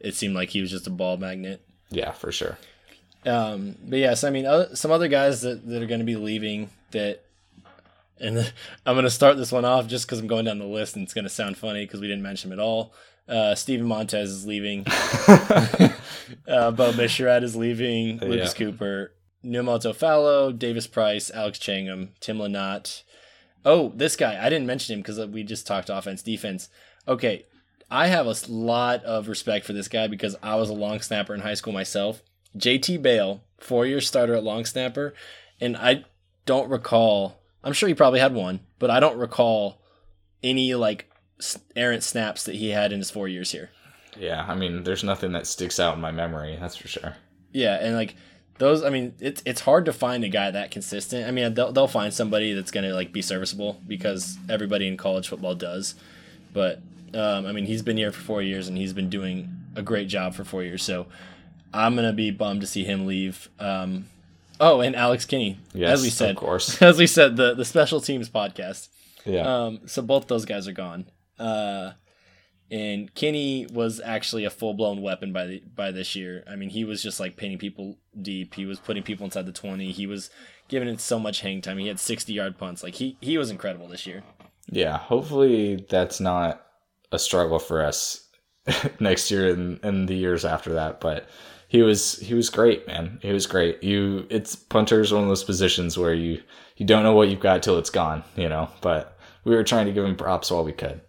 it 0.00 0.14
seemed 0.14 0.34
like 0.34 0.48
he 0.48 0.62
was 0.62 0.70
just 0.70 0.86
a 0.86 0.90
ball 0.90 1.18
magnet. 1.18 1.60
Yeah, 1.90 2.12
for 2.12 2.32
sure. 2.32 2.56
Um, 3.24 3.76
but 3.84 3.98
yes, 3.98 4.24
I 4.24 4.30
mean, 4.30 4.46
other, 4.46 4.74
some 4.74 4.90
other 4.90 5.08
guys 5.08 5.42
that, 5.42 5.66
that 5.66 5.82
are 5.82 5.86
going 5.86 6.00
to 6.00 6.06
be 6.06 6.16
leaving 6.16 6.70
that, 6.90 7.22
and 8.18 8.38
I'm 8.86 8.94
going 8.94 9.04
to 9.04 9.10
start 9.10 9.36
this 9.36 9.52
one 9.52 9.64
off 9.64 9.86
just 9.86 10.06
because 10.06 10.18
I'm 10.18 10.26
going 10.26 10.44
down 10.44 10.58
the 10.58 10.64
list 10.66 10.96
and 10.96 11.04
it's 11.04 11.14
going 11.14 11.24
to 11.24 11.30
sound 11.30 11.56
funny 11.56 11.84
because 11.84 12.00
we 12.00 12.08
didn't 12.08 12.22
mention 12.22 12.50
him 12.50 12.58
at 12.58 12.62
all. 12.62 12.92
Uh, 13.28 13.54
Steven 13.54 13.86
Montez 13.86 14.30
is 14.30 14.46
leaving. 14.46 14.84
uh, 16.48 16.70
Beau 16.72 16.92
Bisharat 16.92 17.42
is 17.42 17.54
leaving. 17.56 18.18
Lucas. 18.18 18.54
Cooper, 18.54 19.12
Niumato 19.44 19.94
Fallow, 19.94 20.52
Davis 20.52 20.86
Price, 20.86 21.30
Alex 21.30 21.58
Changum, 21.58 22.10
Tim 22.20 22.38
Lynott. 22.38 23.02
Oh, 23.64 23.92
this 23.94 24.16
guy. 24.16 24.44
I 24.44 24.50
didn't 24.50 24.66
mention 24.66 24.94
him 24.94 25.00
because 25.00 25.24
we 25.26 25.44
just 25.44 25.66
talked 25.66 25.88
offense, 25.88 26.22
defense. 26.22 26.68
Okay. 27.06 27.46
I 27.90 28.06
have 28.06 28.26
a 28.26 28.34
lot 28.48 29.04
of 29.04 29.28
respect 29.28 29.66
for 29.66 29.74
this 29.74 29.86
guy 29.86 30.06
because 30.06 30.34
I 30.42 30.56
was 30.56 30.70
a 30.70 30.74
long 30.74 31.00
snapper 31.00 31.34
in 31.34 31.40
high 31.40 31.54
school 31.54 31.74
myself. 31.74 32.22
JT 32.56 33.02
Bale, 33.02 33.42
four 33.58 33.86
year 33.86 34.00
starter 34.00 34.34
at 34.34 34.44
long 34.44 34.64
snapper. 34.64 35.14
And 35.60 35.76
I 35.76 36.04
don't 36.46 36.68
recall, 36.68 37.38
I'm 37.62 37.72
sure 37.72 37.88
he 37.88 37.94
probably 37.94 38.20
had 38.20 38.34
one, 38.34 38.60
but 38.78 38.90
I 38.90 39.00
don't 39.00 39.18
recall 39.18 39.80
any 40.42 40.74
like 40.74 41.10
errant 41.76 42.02
snaps 42.02 42.44
that 42.44 42.56
he 42.56 42.70
had 42.70 42.92
in 42.92 42.98
his 42.98 43.10
four 43.10 43.28
years 43.28 43.52
here. 43.52 43.70
Yeah. 44.16 44.44
I 44.46 44.54
mean, 44.54 44.82
there's 44.82 45.04
nothing 45.04 45.32
that 45.32 45.46
sticks 45.46 45.80
out 45.80 45.94
in 45.94 46.00
my 46.00 46.10
memory. 46.10 46.58
That's 46.60 46.76
for 46.76 46.88
sure. 46.88 47.16
Yeah. 47.52 47.78
And 47.80 47.94
like, 47.94 48.16
those 48.58 48.84
i 48.84 48.90
mean 48.90 49.14
it's 49.18 49.42
it's 49.44 49.62
hard 49.62 49.86
to 49.86 49.92
find 49.92 50.22
a 50.24 50.28
guy 50.28 50.50
that 50.50 50.70
consistent 50.70 51.26
i 51.26 51.30
mean 51.30 51.52
they'll, 51.54 51.72
they'll 51.72 51.88
find 51.88 52.14
somebody 52.14 52.52
that's 52.52 52.70
gonna 52.70 52.94
like 52.94 53.12
be 53.12 53.22
serviceable 53.22 53.80
because 53.88 54.38
everybody 54.48 54.86
in 54.86 54.96
college 54.96 55.28
football 55.28 55.54
does 55.54 55.94
but 56.52 56.80
um, 57.14 57.44
i 57.46 57.52
mean 57.52 57.64
he's 57.64 57.82
been 57.82 57.96
here 57.96 58.12
for 58.12 58.20
four 58.20 58.42
years 58.42 58.68
and 58.68 58.76
he's 58.78 58.92
been 58.92 59.10
doing 59.10 59.48
a 59.74 59.82
great 59.82 60.06
job 60.06 60.34
for 60.34 60.44
four 60.44 60.62
years 60.62 60.82
so 60.82 61.06
i'm 61.72 61.94
gonna 61.94 62.12
be 62.12 62.30
bummed 62.30 62.60
to 62.60 62.66
see 62.66 62.84
him 62.84 63.06
leave 63.06 63.48
um, 63.58 64.06
oh 64.60 64.80
and 64.80 64.94
alex 64.96 65.24
kinney 65.24 65.58
yes, 65.74 65.92
as 65.98 66.02
we 66.02 66.10
said 66.10 66.30
of 66.30 66.36
course 66.36 66.80
as 66.82 66.98
we 66.98 67.06
said 67.06 67.36
the 67.36 67.54
the 67.54 67.64
special 67.64 68.00
teams 68.00 68.28
podcast 68.28 68.88
yeah 69.24 69.64
um, 69.64 69.80
so 69.86 70.02
both 70.02 70.26
those 70.26 70.44
guys 70.44 70.66
are 70.68 70.72
gone 70.72 71.06
uh, 71.38 71.92
and 72.72 73.14
Kinney 73.14 73.66
was 73.70 74.00
actually 74.02 74.46
a 74.46 74.50
full 74.50 74.72
blown 74.72 75.02
weapon 75.02 75.30
by 75.30 75.46
the 75.46 75.62
by 75.76 75.90
this 75.90 76.16
year. 76.16 76.42
I 76.48 76.56
mean, 76.56 76.70
he 76.70 76.84
was 76.84 77.02
just 77.02 77.20
like 77.20 77.36
pinning 77.36 77.58
people 77.58 77.98
deep. 78.20 78.54
He 78.54 78.64
was 78.64 78.78
putting 78.78 79.02
people 79.02 79.26
inside 79.26 79.44
the 79.44 79.52
twenty. 79.52 79.92
He 79.92 80.06
was 80.06 80.30
giving 80.68 80.88
it 80.88 80.98
so 80.98 81.18
much 81.18 81.42
hang 81.42 81.60
time. 81.60 81.76
He 81.76 81.88
had 81.88 82.00
sixty 82.00 82.32
yard 82.32 82.56
punts. 82.56 82.82
Like 82.82 82.94
he 82.94 83.18
he 83.20 83.36
was 83.36 83.50
incredible 83.50 83.88
this 83.88 84.06
year. 84.06 84.22
Yeah, 84.70 84.96
hopefully 84.96 85.84
that's 85.90 86.18
not 86.18 86.64
a 87.12 87.18
struggle 87.18 87.58
for 87.58 87.84
us 87.84 88.26
next 89.00 89.30
year 89.30 89.52
and, 89.52 89.78
and 89.84 90.08
the 90.08 90.14
years 90.14 90.46
after 90.46 90.72
that. 90.74 90.98
But 90.98 91.28
he 91.72 91.80
was 91.80 92.18
he 92.18 92.34
was 92.34 92.50
great, 92.50 92.86
man. 92.86 93.18
He 93.22 93.32
was 93.32 93.46
great. 93.46 93.82
You 93.82 94.26
it's 94.28 94.54
punter's 94.54 95.10
one 95.10 95.22
of 95.22 95.28
those 95.30 95.42
positions 95.42 95.96
where 95.96 96.12
you 96.12 96.42
you 96.76 96.84
don't 96.84 97.02
know 97.02 97.14
what 97.14 97.30
you've 97.30 97.40
got 97.40 97.62
till 97.62 97.78
it's 97.78 97.88
gone, 97.88 98.24
you 98.36 98.46
know. 98.46 98.68
But 98.82 99.16
we 99.44 99.54
were 99.56 99.64
trying 99.64 99.86
to 99.86 99.92
give 99.92 100.04
him 100.04 100.14
props 100.14 100.50
while 100.50 100.64
we 100.64 100.72
could. 100.72 101.00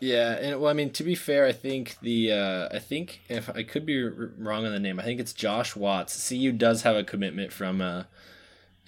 Yeah, 0.00 0.32
and 0.32 0.62
well, 0.62 0.70
I 0.70 0.72
mean, 0.72 0.92
to 0.92 1.04
be 1.04 1.14
fair, 1.14 1.44
I 1.44 1.52
think 1.52 1.98
the 2.00 2.32
uh, 2.32 2.68
I 2.72 2.78
think 2.78 3.20
if 3.28 3.50
I 3.54 3.62
could 3.64 3.84
be 3.84 4.02
wrong 4.02 4.64
on 4.64 4.72
the 4.72 4.80
name, 4.80 4.98
I 4.98 5.02
think 5.02 5.20
it's 5.20 5.34
Josh 5.34 5.76
Watts. 5.76 6.26
CU 6.26 6.52
does 6.52 6.82
have 6.82 6.96
a 6.96 7.04
commitment 7.04 7.52
from 7.52 7.82
uh, 7.82 8.04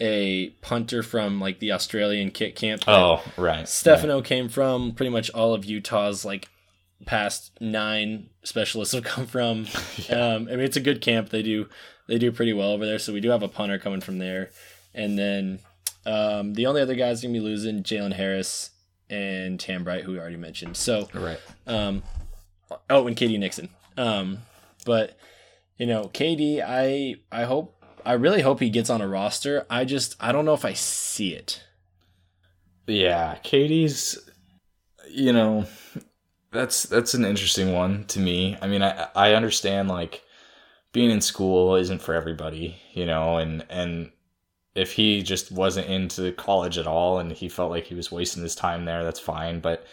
a 0.01 0.49
punter 0.63 1.03
from 1.03 1.39
like 1.39 1.59
the 1.59 1.73
Australian 1.73 2.31
kick 2.31 2.57
camp. 2.57 2.85
Oh, 2.89 3.23
right. 3.37 3.69
Stefano 3.69 4.17
right. 4.17 4.25
came 4.25 4.49
from 4.49 4.93
pretty 4.93 5.11
much 5.11 5.29
all 5.33 5.53
of 5.53 5.67
Utah's 5.67 6.25
like 6.25 6.49
past 7.07 7.53
nine 7.61 8.31
specialists 8.43 8.95
have 8.95 9.05
come 9.05 9.27
from. 9.27 9.67
yeah. 10.09 10.35
um, 10.35 10.49
I 10.49 10.53
mean, 10.53 10.61
it's 10.61 10.77
a 10.77 10.81
good 10.81 11.01
camp. 11.01 11.31
They 11.31 11.43
do 11.43 11.69
they 12.07 12.19
do 12.19 12.33
pretty 12.33 12.53
well 12.53 12.71
over 12.71 12.85
there. 12.85 12.99
So 12.99 13.13
we 13.13 13.21
do 13.21 13.31
have 13.31 13.43
a 13.43 13.49
punter 13.49 13.79
coming 13.79 14.01
from 14.01 14.19
there, 14.19 14.51
and 14.95 15.19
then 15.19 15.61
um, 16.07 16.55
the 16.55 16.67
only 16.67 16.83
other 16.83 16.95
guys 16.95 17.23
gonna 17.23 17.33
be 17.33 17.41
losing 17.41 17.83
Jalen 17.83 18.15
Harris 18.15 18.71
and 19.09 19.59
Tam 19.59 19.85
Bright, 19.85 20.05
who 20.05 20.13
we 20.13 20.19
already 20.19 20.37
mentioned. 20.37 20.77
So, 20.77 21.09
right. 21.15 21.39
Um, 21.67 22.03
oh, 22.89 23.07
and 23.07 23.17
KD 23.17 23.39
Nixon. 23.39 23.69
Um, 23.97 24.39
but 24.85 25.17
you 25.77 25.87
know, 25.87 26.05
KD, 26.13 26.63
I 26.67 27.17
I 27.31 27.45
hope 27.45 27.77
I 28.05 28.15
really 28.15 28.43
hope 28.43 28.61
he 28.61 28.71
gets 28.71 28.91
on 28.91 29.01
a 29.01 29.09
roster. 29.09 29.67
I 29.69 29.85
just 29.85 30.17
I 30.21 30.33
don't 30.33 30.45
know 30.45 30.55
if 30.55 30.65
I 30.65 30.73
see 30.73 31.35
it. 31.35 31.63
Yeah, 32.87 33.37
KD's 33.45 34.19
you 35.11 35.33
know, 35.33 35.67
that's 36.53 36.85
that's 36.85 37.15
an 37.15 37.25
interesting 37.25 37.73
one 37.73 38.05
to 38.07 38.21
me. 38.21 38.57
I 38.61 38.67
mean, 38.67 38.83
I 38.83 39.09
I 39.15 39.35
understand 39.35 39.89
like 39.89 40.23
being 40.93 41.11
in 41.11 41.21
school 41.21 41.77
isn't 41.77 42.03
for 42.03 42.15
everybody, 42.15 42.77
you 42.93 43.07
know, 43.07 43.39
and 43.39 43.65
and 43.71 44.11
if 44.75 44.93
he 44.93 45.23
just 45.23 45.53
wasn't 45.53 45.89
into 45.89 46.33
college 46.33 46.79
at 46.79 46.87
all 46.87 47.19
and 47.19 47.33
he 47.33 47.49
felt 47.49 47.71
like 47.71 47.85
he 47.85 47.95
was 47.95 48.13
wasting 48.13 48.43
his 48.43 48.55
time 48.55 48.85
there, 48.85 49.05
that's 49.05 49.21
fine. 49.21 49.61
But 49.61 49.87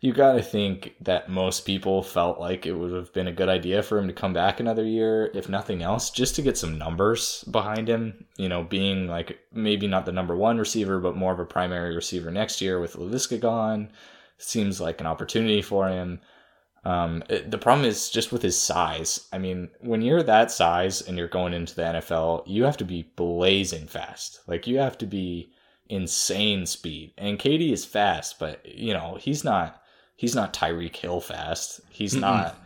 you 0.00 0.12
got 0.12 0.34
to 0.34 0.42
think 0.42 0.94
that 1.00 1.28
most 1.28 1.62
people 1.66 2.02
felt 2.02 2.38
like 2.38 2.66
it 2.66 2.72
would 2.72 2.92
have 2.92 3.12
been 3.12 3.26
a 3.26 3.32
good 3.32 3.48
idea 3.48 3.82
for 3.82 3.98
him 3.98 4.06
to 4.06 4.12
come 4.12 4.32
back 4.32 4.60
another 4.60 4.84
year, 4.84 5.30
if 5.34 5.48
nothing 5.48 5.82
else, 5.82 6.10
just 6.10 6.36
to 6.36 6.42
get 6.42 6.56
some 6.56 6.78
numbers 6.78 7.44
behind 7.50 7.88
him. 7.88 8.26
You 8.36 8.48
know, 8.48 8.62
being 8.62 9.08
like 9.08 9.38
maybe 9.52 9.86
not 9.86 10.06
the 10.06 10.12
number 10.12 10.36
one 10.36 10.58
receiver, 10.58 11.00
but 11.00 11.16
more 11.16 11.32
of 11.32 11.40
a 11.40 11.44
primary 11.44 11.94
receiver 11.94 12.30
next 12.30 12.60
year 12.60 12.80
with 12.80 12.94
Laviska 12.94 13.40
gone. 13.40 13.90
Seems 14.38 14.80
like 14.80 15.00
an 15.00 15.06
opportunity 15.06 15.62
for 15.62 15.88
him. 15.88 16.20
Um, 16.84 17.22
it, 17.28 17.50
the 17.50 17.58
problem 17.58 17.86
is 17.86 18.08
just 18.08 18.32
with 18.32 18.42
his 18.42 18.56
size. 18.56 19.28
I 19.32 19.38
mean, 19.38 19.68
when 19.80 20.00
you're 20.00 20.22
that 20.22 20.50
size 20.50 21.02
and 21.02 21.18
you're 21.18 21.28
going 21.28 21.52
into 21.52 21.74
the 21.74 21.82
NFL, 21.82 22.44
you 22.46 22.64
have 22.64 22.76
to 22.78 22.84
be 22.84 23.10
blazing 23.16 23.86
fast. 23.86 24.40
Like 24.46 24.66
you 24.66 24.78
have 24.78 24.96
to 24.98 25.06
be 25.06 25.52
insane 25.88 26.66
speed. 26.66 27.12
And 27.18 27.38
KD 27.38 27.72
is 27.72 27.84
fast, 27.84 28.38
but 28.38 28.64
you 28.64 28.92
know 28.92 29.16
he's 29.20 29.44
not. 29.44 29.82
He's 30.16 30.34
not 30.34 30.52
Tyreek 30.52 30.96
Hill 30.96 31.20
fast. 31.20 31.80
He's 31.90 32.14
mm 32.14 32.20
not 32.20 32.56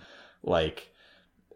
like 0.43 0.89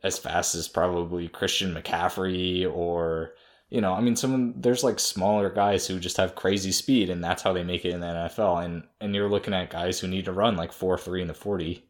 as 0.03 0.19
fast 0.19 0.55
as 0.55 0.69
probably 0.69 1.27
Christian 1.29 1.75
McCaffrey 1.75 2.71
or 2.73 3.33
you 3.69 3.81
know, 3.81 3.95
I 3.95 4.01
mean, 4.01 4.15
some 4.17 4.55
there's 4.57 4.85
like 4.85 5.01
smaller 5.01 5.51
guys 5.51 5.87
who 5.87 5.99
just 5.99 6.17
have 6.19 6.37
crazy 6.37 6.73
speed, 6.73 7.11
and 7.11 7.23
that's 7.23 7.43
how 7.43 7.53
they 7.53 7.65
make 7.65 7.85
it 7.85 7.93
in 7.93 8.01
the 8.01 8.07
NFL. 8.07 8.65
And 8.65 8.85
and 9.01 9.15
you're 9.15 9.29
looking 9.29 9.55
at 9.55 9.71
guys 9.71 9.99
who 9.99 10.07
need 10.07 10.27
to 10.27 10.33
run 10.33 10.57
like 10.57 10.73
four 10.73 10.97
three 10.97 11.21
in 11.21 11.29
the 11.29 11.35
forty, 11.35 11.89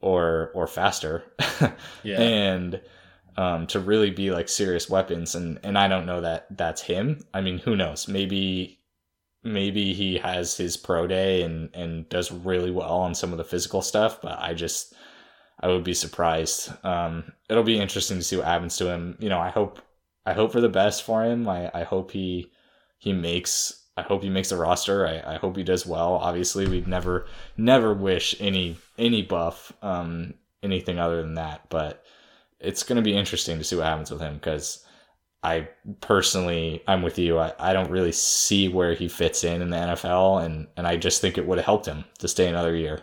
or 0.00 0.50
or 0.54 0.66
faster. 0.66 1.24
yeah. 2.02 2.20
And 2.20 2.80
um, 3.36 3.66
to 3.68 3.80
really 3.80 4.10
be 4.10 4.30
like 4.30 4.48
serious 4.48 4.88
weapons 4.90 5.34
and 5.34 5.58
and 5.62 5.78
I 5.78 5.88
don't 5.88 6.06
know 6.06 6.20
that 6.20 6.46
that's 6.56 6.82
him. 6.82 7.20
I 7.34 7.40
mean, 7.40 7.58
who 7.58 7.76
knows? 7.76 8.08
Maybe 8.08 8.80
maybe 9.44 9.92
he 9.92 10.18
has 10.18 10.56
his 10.56 10.76
pro 10.76 11.06
day 11.06 11.42
and 11.42 11.70
and 11.74 12.08
does 12.08 12.32
really 12.32 12.70
well 12.70 13.00
on 13.00 13.14
some 13.14 13.32
of 13.32 13.38
the 13.38 13.44
physical 13.44 13.82
stuff, 13.82 14.20
but 14.22 14.38
I 14.38 14.54
just 14.54 14.94
I 15.60 15.68
would 15.68 15.84
be 15.84 15.94
surprised. 15.94 16.72
Um, 16.84 17.32
it'll 17.48 17.62
be 17.62 17.78
interesting 17.78 18.18
to 18.18 18.24
see 18.24 18.36
what 18.36 18.46
happens 18.46 18.76
to 18.78 18.90
him. 18.90 19.16
You 19.20 19.28
know, 19.28 19.38
I 19.38 19.50
hope 19.50 19.80
I 20.24 20.32
hope 20.32 20.52
for 20.52 20.60
the 20.60 20.68
best 20.68 21.02
for 21.02 21.24
him. 21.24 21.48
I 21.48 21.70
I 21.74 21.82
hope 21.84 22.12
he 22.12 22.50
he 22.98 23.12
makes. 23.12 23.78
I 23.96 24.02
hope 24.02 24.22
he 24.22 24.30
makes 24.30 24.48
the 24.48 24.56
roster. 24.56 25.06
I, 25.06 25.34
I 25.34 25.36
hope 25.36 25.54
he 25.56 25.62
does 25.62 25.84
well. 25.84 26.14
Obviously, 26.14 26.66
we'd 26.66 26.88
never 26.88 27.26
never 27.56 27.92
wish 27.92 28.34
any 28.40 28.78
any 28.98 29.22
buff 29.22 29.72
um, 29.82 30.34
anything 30.62 30.98
other 30.98 31.20
than 31.20 31.34
that. 31.34 31.68
But 31.68 32.04
it's 32.58 32.84
going 32.84 32.96
to 32.96 33.02
be 33.02 33.16
interesting 33.16 33.58
to 33.58 33.64
see 33.64 33.76
what 33.76 33.84
happens 33.84 34.10
with 34.10 34.20
him 34.20 34.34
because 34.34 34.84
I 35.42 35.68
personally, 36.00 36.82
I'm 36.86 37.02
with 37.02 37.18
you. 37.18 37.38
I, 37.38 37.52
I 37.58 37.72
don't 37.72 37.90
really 37.90 38.12
see 38.12 38.68
where 38.68 38.94
he 38.94 39.08
fits 39.08 39.42
in 39.42 39.60
in 39.60 39.70
the 39.70 39.76
NFL, 39.76 40.44
and, 40.44 40.68
and 40.76 40.86
I 40.86 40.96
just 40.96 41.20
think 41.20 41.36
it 41.36 41.46
would 41.46 41.58
have 41.58 41.64
helped 41.64 41.86
him 41.86 42.04
to 42.20 42.28
stay 42.28 42.46
another 42.46 42.76
year. 42.76 43.02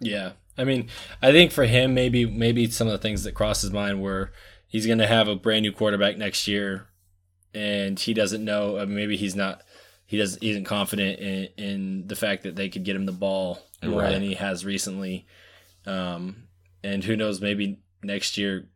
Yeah, 0.00 0.32
I 0.56 0.64
mean, 0.64 0.88
I 1.22 1.30
think 1.30 1.52
for 1.52 1.64
him, 1.64 1.94
maybe 1.94 2.26
maybe 2.26 2.68
some 2.68 2.88
of 2.88 2.92
the 2.92 2.98
things 2.98 3.22
that 3.24 3.34
cross 3.34 3.62
his 3.62 3.70
mind 3.70 4.02
were 4.02 4.32
he's 4.68 4.86
going 4.86 4.98
to 4.98 5.06
have 5.06 5.26
a 5.26 5.34
brand 5.34 5.62
new 5.62 5.72
quarterback 5.72 6.16
next 6.16 6.46
year, 6.46 6.86
and 7.52 7.98
he 7.98 8.14
doesn't 8.14 8.44
know. 8.44 8.76
Mean, 8.76 8.94
maybe 8.94 9.16
he's 9.16 9.34
not. 9.34 9.62
He 10.06 10.16
doesn't. 10.16 10.42
He 10.42 10.50
isn't 10.50 10.64
confident 10.64 11.18
in, 11.18 11.48
in 11.56 12.06
the 12.06 12.16
fact 12.16 12.44
that 12.44 12.54
they 12.54 12.68
could 12.68 12.84
get 12.84 12.94
him 12.94 13.06
the 13.06 13.12
ball 13.12 13.60
more 13.82 14.02
right. 14.02 14.12
than 14.12 14.22
he 14.22 14.34
has 14.34 14.64
recently. 14.64 15.26
Um, 15.86 16.44
and 16.84 17.02
who 17.02 17.16
knows? 17.16 17.40
Maybe 17.40 17.80
next 18.02 18.38
year 18.38 18.68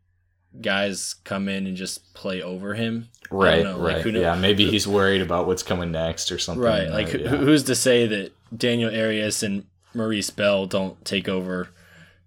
guys 0.61 1.15
come 1.23 1.49
in 1.49 1.65
and 1.65 1.75
just 1.75 2.13
play 2.13 2.41
over 2.41 2.73
him. 2.73 3.09
Right, 3.31 3.65
right. 3.65 4.05
Like, 4.05 4.05
yeah, 4.05 4.35
maybe 4.35 4.69
he's 4.69 4.87
worried 4.87 5.21
about 5.21 5.47
what's 5.47 5.63
coming 5.63 5.91
next 5.91 6.31
or 6.31 6.37
something. 6.37 6.63
Right, 6.63 6.89
like 6.89 7.15
uh, 7.15 7.19
yeah. 7.19 7.29
who's 7.29 7.63
to 7.63 7.75
say 7.75 8.07
that 8.07 8.33
Daniel 8.55 8.89
Arias 8.89 9.41
and 9.43 9.65
Maurice 9.93 10.29
Bell 10.29 10.65
don't 10.65 11.03
take 11.05 11.27
over 11.27 11.69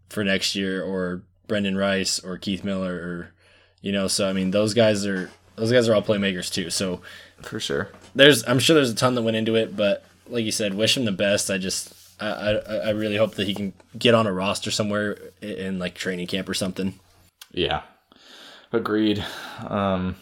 for 0.08 0.24
next 0.24 0.54
year, 0.54 0.82
or 0.82 1.22
Brenden 1.48 1.78
Rice 1.78 2.18
or 2.18 2.38
Keith 2.38 2.64
Miller, 2.64 2.94
or 2.94 3.32
you 3.86 3.92
know? 3.92 4.08
So 4.08 4.28
I 4.28 4.32
mean, 4.32 4.50
those 4.50 4.74
guys 4.74 5.06
are 5.06 5.30
those 5.56 5.72
guys 5.72 5.88
are 5.88 5.94
all 5.94 6.02
playmakers 6.02 6.52
too. 6.52 6.70
So 6.70 7.00
for 7.42 7.60
sure, 7.60 7.90
there's 8.14 8.46
I'm 8.46 8.58
sure 8.58 8.74
there's 8.74 8.90
a 8.90 8.94
ton 8.94 9.14
that 9.14 9.22
went 9.22 9.36
into 9.36 9.54
it, 9.54 9.76
but 9.76 10.04
like 10.28 10.44
you 10.44 10.52
said, 10.52 10.74
wish 10.74 10.96
him 10.96 11.04
the 11.04 11.12
best. 11.12 11.50
I 11.50 11.58
just 11.58 11.92
I, 12.20 12.26
I, 12.26 12.52
I 12.52 12.90
really 12.90 13.16
hope 13.16 13.34
that 13.34 13.46
he 13.46 13.54
can 13.54 13.72
get 13.98 14.14
on 14.14 14.26
a 14.26 14.32
roster 14.32 14.70
somewhere 14.70 15.18
in 15.40 15.78
like 15.78 15.94
training 15.94 16.26
camp 16.26 16.48
or 16.48 16.54
something. 16.54 16.98
Yeah, 17.52 17.82
Agreed. 18.72 19.24
Um, 19.66 20.16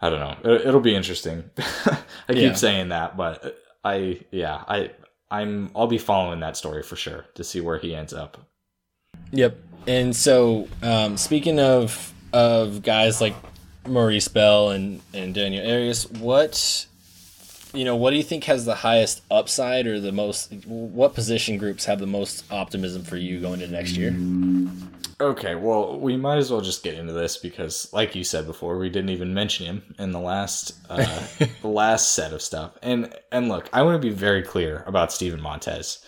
I 0.00 0.10
don't 0.10 0.20
know. 0.20 0.52
It, 0.52 0.66
will 0.66 0.80
be 0.80 0.94
interesting. 0.94 1.50
I 1.58 2.32
keep 2.32 2.42
yeah. 2.42 2.54
saying 2.54 2.88
that, 2.90 3.16
but 3.16 3.58
I 3.84 4.20
yeah 4.30 4.62
I 4.68 4.90
I'm 5.30 5.70
I'll 5.74 5.86
be 5.86 5.98
following 5.98 6.40
that 6.40 6.56
story 6.56 6.82
for 6.82 6.96
sure 6.96 7.24
to 7.34 7.44
see 7.44 7.60
where 7.60 7.78
he 7.78 7.94
ends 7.94 8.12
up. 8.12 8.38
Yep. 9.32 9.56
And 9.86 10.14
so 10.14 10.68
um, 10.82 11.16
speaking 11.16 11.58
of 11.60 12.12
of 12.36 12.82
guys 12.82 13.20
like 13.20 13.34
Maurice 13.86 14.28
Bell 14.28 14.70
and 14.70 15.00
and 15.14 15.34
Daniel 15.34 15.66
Arias, 15.66 16.08
what 16.10 16.86
you 17.72 17.84
know, 17.84 17.96
what 17.96 18.10
do 18.10 18.16
you 18.16 18.22
think 18.22 18.44
has 18.44 18.64
the 18.64 18.74
highest 18.74 19.22
upside 19.30 19.86
or 19.86 20.00
the 20.00 20.12
most? 20.12 20.52
What 20.66 21.14
position 21.14 21.56
groups 21.56 21.84
have 21.86 21.98
the 21.98 22.06
most 22.06 22.44
optimism 22.50 23.02
for 23.02 23.16
you 23.16 23.40
going 23.40 23.60
into 23.60 23.72
next 23.74 23.96
year? 23.96 24.14
Okay, 25.18 25.54
well, 25.54 25.98
we 25.98 26.16
might 26.16 26.36
as 26.36 26.50
well 26.50 26.60
just 26.60 26.82
get 26.82 26.94
into 26.94 27.14
this 27.14 27.38
because, 27.38 27.90
like 27.92 28.14
you 28.14 28.22
said 28.22 28.46
before, 28.46 28.78
we 28.78 28.90
didn't 28.90 29.10
even 29.10 29.32
mention 29.32 29.66
him 29.66 29.94
in 29.98 30.12
the 30.12 30.20
last 30.20 30.74
uh, 30.90 31.26
the 31.62 31.68
last 31.68 32.14
set 32.14 32.32
of 32.32 32.42
stuff. 32.42 32.72
And 32.82 33.14
and 33.32 33.48
look, 33.48 33.68
I 33.72 33.82
want 33.82 34.00
to 34.00 34.08
be 34.08 34.14
very 34.14 34.42
clear 34.42 34.84
about 34.86 35.12
Steven 35.12 35.40
Montez. 35.40 36.04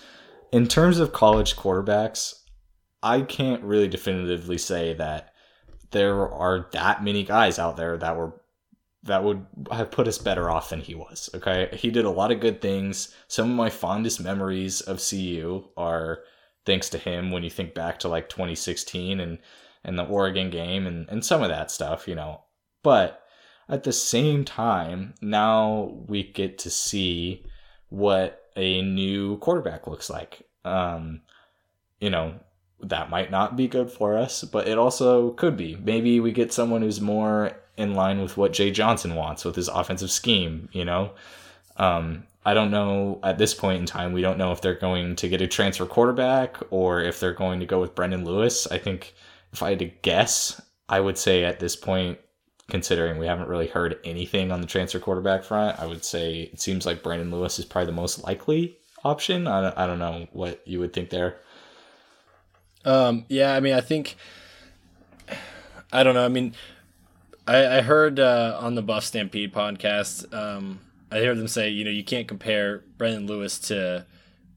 In 0.52 0.66
terms 0.66 0.98
of 0.98 1.12
college 1.12 1.56
quarterbacks, 1.56 2.42
I 3.02 3.22
can't 3.22 3.62
really 3.62 3.88
definitively 3.88 4.58
say 4.58 4.94
that 4.94 5.32
there 5.91 6.28
are 6.30 6.68
that 6.72 7.03
many 7.03 7.24
guys 7.24 7.59
out 7.59 7.76
there 7.76 7.97
that 7.99 8.16
were 8.16 8.32
that 9.05 9.22
would 9.22 9.47
have 9.70 9.91
put 9.91 10.09
us 10.09 10.18
better 10.18 10.51
off 10.51 10.70
than 10.70 10.80
he 10.80 10.95
was. 10.95 11.30
Okay, 11.34 11.68
he 11.72 11.91
did 11.91 12.05
a 12.05 12.11
lot 12.11 12.32
of 12.32 12.41
good 12.41 12.61
things. 12.61 13.14
Some 13.28 13.51
of 13.51 13.57
my 13.57 13.70
fondest 13.70 14.20
memories 14.20 14.80
of 14.80 15.03
CU 15.03 15.64
are 15.76 16.20
thanks 16.66 16.91
to 16.91 16.99
him 16.99 17.30
when 17.30 17.43
you 17.43 17.51
think 17.51 17.74
back 17.74 17.99
to 18.01 18.09
like 18.09 18.28
2016 18.28 19.20
and 19.20 19.39
and 19.84 19.99
the 19.99 20.05
Oregon 20.05 20.51
game 20.51 20.86
and 20.86 21.09
and 21.09 21.24
some 21.24 21.43
of 21.43 21.49
that 21.49 21.70
stuff, 21.70 22.09
you 22.09 22.14
know. 22.14 22.43
But 22.82 23.22
at 23.68 23.84
the 23.84 23.93
same 23.93 24.45
time, 24.45 25.14
now 25.20 26.03
we 26.07 26.24
get 26.24 26.59
to 26.59 26.70
see 26.70 27.45
what 27.89 28.43
a 28.57 28.82
new 28.82 29.39
quarterback 29.39 29.86
looks 29.86 30.11
like. 30.11 30.43
Um, 30.64 31.22
you 32.01 32.11
know, 32.11 32.34
that 32.80 33.10
might 33.10 33.30
not 33.30 33.56
be 33.56 33.68
good 33.68 33.90
for 33.90 34.16
us, 34.16 34.44
but 34.44 34.68
it 34.68 34.78
also 34.78 35.30
could 35.32 35.56
be. 35.56 35.76
Maybe 35.76 36.20
we 36.20 36.32
get 36.32 36.52
someone 36.52 36.82
who's 36.82 37.00
more 37.00 37.52
in 37.76 37.94
line 37.94 38.20
with 38.20 38.36
what 38.36 38.52
Jay 38.52 38.70
Johnson 38.70 39.14
wants 39.14 39.44
with 39.44 39.56
his 39.56 39.68
offensive 39.68 40.10
scheme, 40.10 40.68
you 40.72 40.84
know? 40.84 41.12
Um, 41.76 42.24
I 42.44 42.54
don't 42.54 42.70
know 42.70 43.20
at 43.22 43.38
this 43.38 43.54
point 43.54 43.80
in 43.80 43.86
time. 43.86 44.12
We 44.12 44.22
don't 44.22 44.38
know 44.38 44.52
if 44.52 44.60
they're 44.60 44.74
going 44.74 45.16
to 45.16 45.28
get 45.28 45.42
a 45.42 45.46
transfer 45.46 45.86
quarterback 45.86 46.56
or 46.70 47.00
if 47.00 47.20
they're 47.20 47.32
going 47.32 47.60
to 47.60 47.66
go 47.66 47.80
with 47.80 47.94
Brendon 47.94 48.24
Lewis. 48.24 48.66
I 48.66 48.78
think 48.78 49.14
if 49.52 49.62
I 49.62 49.70
had 49.70 49.80
to 49.80 49.86
guess, 49.86 50.60
I 50.88 51.00
would 51.00 51.18
say 51.18 51.44
at 51.44 51.60
this 51.60 51.76
point, 51.76 52.18
considering 52.68 53.18
we 53.18 53.26
haven't 53.26 53.48
really 53.48 53.66
heard 53.66 53.98
anything 54.04 54.52
on 54.52 54.60
the 54.60 54.66
transfer 54.66 54.98
quarterback 54.98 55.44
front, 55.44 55.78
I 55.78 55.86
would 55.86 56.04
say 56.04 56.50
it 56.52 56.60
seems 56.60 56.86
like 56.86 57.02
Brendon 57.02 57.30
Lewis 57.30 57.58
is 57.58 57.64
probably 57.64 57.86
the 57.86 57.92
most 57.92 58.24
likely 58.24 58.78
option. 59.04 59.46
I 59.46 59.72
I 59.76 59.86
don't 59.86 59.98
know 59.98 60.26
what 60.32 60.60
you 60.66 60.80
would 60.80 60.92
think 60.92 61.10
there. 61.10 61.38
Um, 62.84 63.24
yeah, 63.28 63.54
I 63.54 63.60
mean, 63.60 63.74
I 63.74 63.80
think, 63.80 64.16
I 65.92 66.02
don't 66.02 66.14
know. 66.14 66.24
I 66.24 66.28
mean, 66.28 66.54
I, 67.46 67.78
I 67.78 67.80
heard 67.80 68.20
uh, 68.20 68.58
on 68.60 68.74
the 68.74 68.82
Buff 68.82 69.04
Stampede 69.04 69.52
podcast, 69.52 70.32
um, 70.34 70.80
I 71.10 71.18
heard 71.20 71.38
them 71.38 71.48
say, 71.48 71.70
you 71.70 71.84
know, 71.84 71.90
you 71.90 72.04
can't 72.04 72.28
compare 72.28 72.82
Brendon 72.98 73.26
Lewis 73.26 73.58
to 73.60 74.04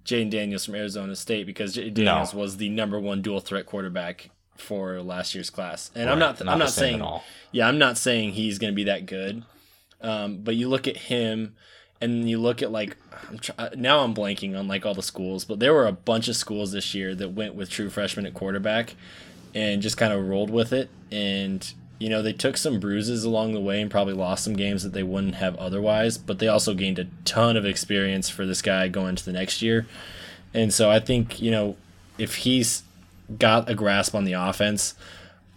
Jayden 0.06 0.30
Daniels 0.30 0.66
from 0.66 0.76
Arizona 0.76 1.16
State 1.16 1.46
because 1.46 1.76
Jayden 1.76 1.94
Daniels 1.94 2.34
no. 2.34 2.40
was 2.40 2.58
the 2.58 2.70
number 2.70 3.00
one 3.00 3.22
dual 3.22 3.40
threat 3.40 3.66
quarterback 3.66 4.30
for 4.58 5.02
last 5.02 5.34
year's 5.34 5.50
class. 5.50 5.92
And 5.96 6.06
right. 6.06 6.14
I'm 6.14 6.20
not, 6.20 6.44
not 6.44 6.52
I'm 6.52 6.60
not 6.60 6.70
saying, 6.70 7.04
yeah, 7.52 7.68
I'm 7.68 7.78
not 7.78 7.98
saying 7.98 8.34
he's 8.34 8.60
going 8.60 8.74
to 8.74 8.76
be 8.76 8.86
that 8.86 9.06
good. 9.06 9.44
Um, 10.02 10.40
but 10.44 10.56
you 10.56 10.68
look 10.68 10.88
at 10.88 10.98
him 10.98 11.56
and 12.02 12.30
you 12.30 12.40
look 12.40 12.62
at 12.62 12.72
like, 12.72 12.98
I'm 13.30 13.40
try- 13.40 13.56
uh, 13.58 13.70
now 13.76 14.00
I'm 14.00 14.14
blanking 14.14 14.58
on 14.58 14.68
like 14.68 14.86
all 14.86 14.94
the 14.94 15.04
schools, 15.04 15.46
but 15.46 15.60
there 15.60 15.74
were 15.74 15.88
a 15.88 15.92
bunch 15.92 16.28
of 16.28 16.36
schools 16.36 16.72
this 16.72 16.94
year 16.96 17.16
that 17.16 17.30
went 17.30 17.56
with 17.56 17.70
true 17.70 17.90
freshman 17.90 18.26
at 18.26 18.34
quarterback 18.34 18.96
and 19.54 19.82
just 19.82 19.98
kind 19.98 20.12
of 20.12 20.28
rolled 20.28 20.50
with 20.50 20.74
it. 20.74 20.90
And 21.12 21.72
you 22.02 22.10
know, 22.10 22.24
they 22.24 22.34
took 22.34 22.58
some 22.58 22.80
bruises 22.80 23.24
along 23.24 23.54
the 23.54 23.60
way 23.60 23.80
and 23.80 23.92
probably 23.92 24.16
lost 24.16 24.44
some 24.44 24.56
games 24.56 24.82
that 24.82 24.92
they 24.92 25.04
wouldn't 25.04 25.36
have 25.36 25.56
otherwise, 25.58 26.18
but 26.18 26.40
they 26.40 26.48
also 26.48 26.74
gained 26.74 26.98
a 26.98 27.06
ton 27.26 27.56
of 27.56 27.64
experience 27.64 28.28
for 28.28 28.44
this 28.44 28.64
guy 28.64 28.88
going 28.88 29.16
to 29.16 29.24
the 29.24 29.32
next 29.32 29.62
year. 29.62 29.86
And 30.52 30.74
so 30.74 30.90
I 30.90 31.00
think, 31.00 31.40
you 31.40 31.52
know, 31.52 31.76
if 32.18 32.38
he's 32.38 32.82
got 33.38 33.70
a 33.70 33.76
grasp 33.76 34.16
on 34.16 34.24
the 34.24 34.34
offense, 34.34 34.96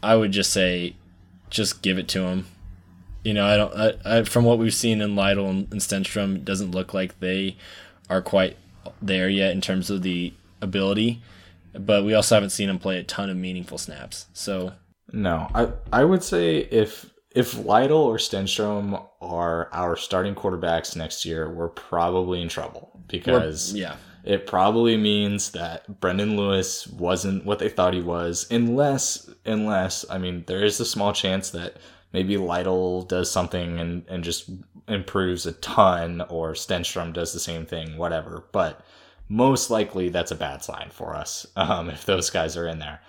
I 0.03 0.17
would 0.17 0.33
just 0.33 0.53
say 0.53 0.97
just 1.49 1.81
give 1.81 1.99
it 1.99 2.09
to 2.09 2.25
him. 2.25 2.47
You 3.25 3.35
know, 3.35 3.47
I 3.47 3.57
don't 3.57 3.75
I, 3.75 4.19
I 4.19 4.23
from 4.23 4.45
what 4.45 4.59
we've 4.59 4.75
seen 4.75 5.01
in 5.01 5.17
Lytle 5.17 5.49
and, 5.49 5.69
and 5.73 5.81
Stenstrom, 5.81 6.37
it 6.37 6.45
doesn't 6.45 6.71
look 6.71 6.95
like 6.95 7.19
they 7.21 7.57
are 8.09 8.23
quite 8.23 8.57
there 9.01 9.29
yet 9.29 9.53
in 9.53 9.61
terms 9.61 9.91
of 9.91 10.03
the 10.03 10.33
ability. 10.61 11.23
But 11.73 12.05
we 12.05 12.15
also 12.15 12.37
haven't 12.37 12.51
seen 12.51 12.69
him 12.69 12.79
play 12.79 12.99
a 12.99 13.03
ton 13.03 13.31
of 13.31 13.37
meaningful 13.37 13.79
snaps. 13.79 14.27
So 14.33 14.75
no, 15.13 15.49
I 15.55 15.73
I 15.93 16.05
would 16.05 16.23
say 16.23 16.59
if 16.59 17.11
if 17.35 17.59
Lytle 17.65 17.99
or 17.99 18.17
Stenstrom 18.17 19.05
are 19.21 19.69
our 19.73 19.97
starting 19.97 20.35
quarterbacks 20.35 20.95
next 20.95 21.25
year, 21.25 21.51
we're 21.51 21.69
probably 21.69 22.41
in 22.41 22.49
trouble 22.49 23.01
because 23.09 23.73
we're, 23.73 23.81
yeah, 23.81 23.97
it 24.23 24.47
probably 24.47 24.97
means 24.97 25.51
that 25.51 26.01
Brendon 26.01 26.37
Lewis 26.37 26.87
wasn't 26.87 27.45
what 27.45 27.59
they 27.59 27.69
thought 27.69 27.93
he 27.93 28.01
was, 28.01 28.47
unless 28.51 29.29
unless 29.45 30.05
I 30.09 30.19
mean 30.19 30.45
there 30.47 30.65
is 30.65 30.79
a 30.81 30.85
small 30.85 31.13
chance 31.13 31.51
that 31.51 31.77
maybe 32.15 32.39
Lytle 32.39 33.03
does 33.03 33.31
something 33.31 33.79
and 33.79 34.07
and 34.09 34.25
just 34.25 34.49
improves 34.89 35.45
a 35.45 35.53
ton, 35.53 36.23
or 36.31 36.53
Stenstrom 36.53 37.13
does 37.13 37.35
the 37.35 37.41
same 37.41 37.67
thing, 37.67 37.99
whatever. 37.99 38.47
But 38.53 38.81
most 39.29 39.69
likely 39.69 40.09
that's 40.09 40.31
a 40.31 40.37
bad 40.37 40.65
sign 40.65 40.89
for 40.91 41.15
us 41.15 41.47
um, 41.57 41.91
if 41.91 42.07
those 42.07 42.31
guys 42.31 42.57
are 42.57 42.69
in 42.69 42.79
there 42.79 43.01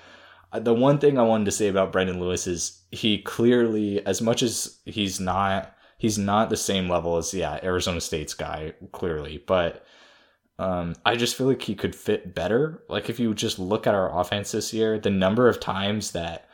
the 0.60 0.74
one 0.74 1.00
thing 1.00 1.18
I 1.18 1.24
wanted 1.24 1.46
to 1.46 1.52
say 1.52 1.68
about 1.68 1.92
Brendon 1.92 2.20
Lewis 2.20 2.48
is 2.48 2.82
he 2.92 3.20
clearly, 3.20 4.06
as 4.06 4.22
much 4.22 4.42
as 4.42 4.80
he's 4.86 5.20
not, 5.20 5.76
he's 5.98 6.18
not 6.18 6.50
the 6.50 6.58
same 6.58 6.90
level 6.90 7.18
as 7.18 7.34
yeah 7.34 7.60
Arizona 7.64 8.02
State's 8.02 8.34
guy 8.34 8.74
clearly, 8.92 9.44
but 9.46 9.86
um, 10.58 10.96
I 11.06 11.16
just 11.16 11.36
feel 11.36 11.48
like 11.48 11.62
he 11.62 11.76
could 11.76 11.96
fit 11.96 12.34
better. 12.34 12.84
Like 12.88 13.10
if 13.10 13.20
you 13.20 13.34
just 13.34 13.60
look 13.60 13.88
at 13.88 13.96
our 13.96 14.18
offense 14.18 14.52
this 14.52 14.74
year, 14.74 15.00
the 15.00 15.10
number 15.10 15.50
of 15.50 15.60
times 15.60 16.12
that 16.12 16.48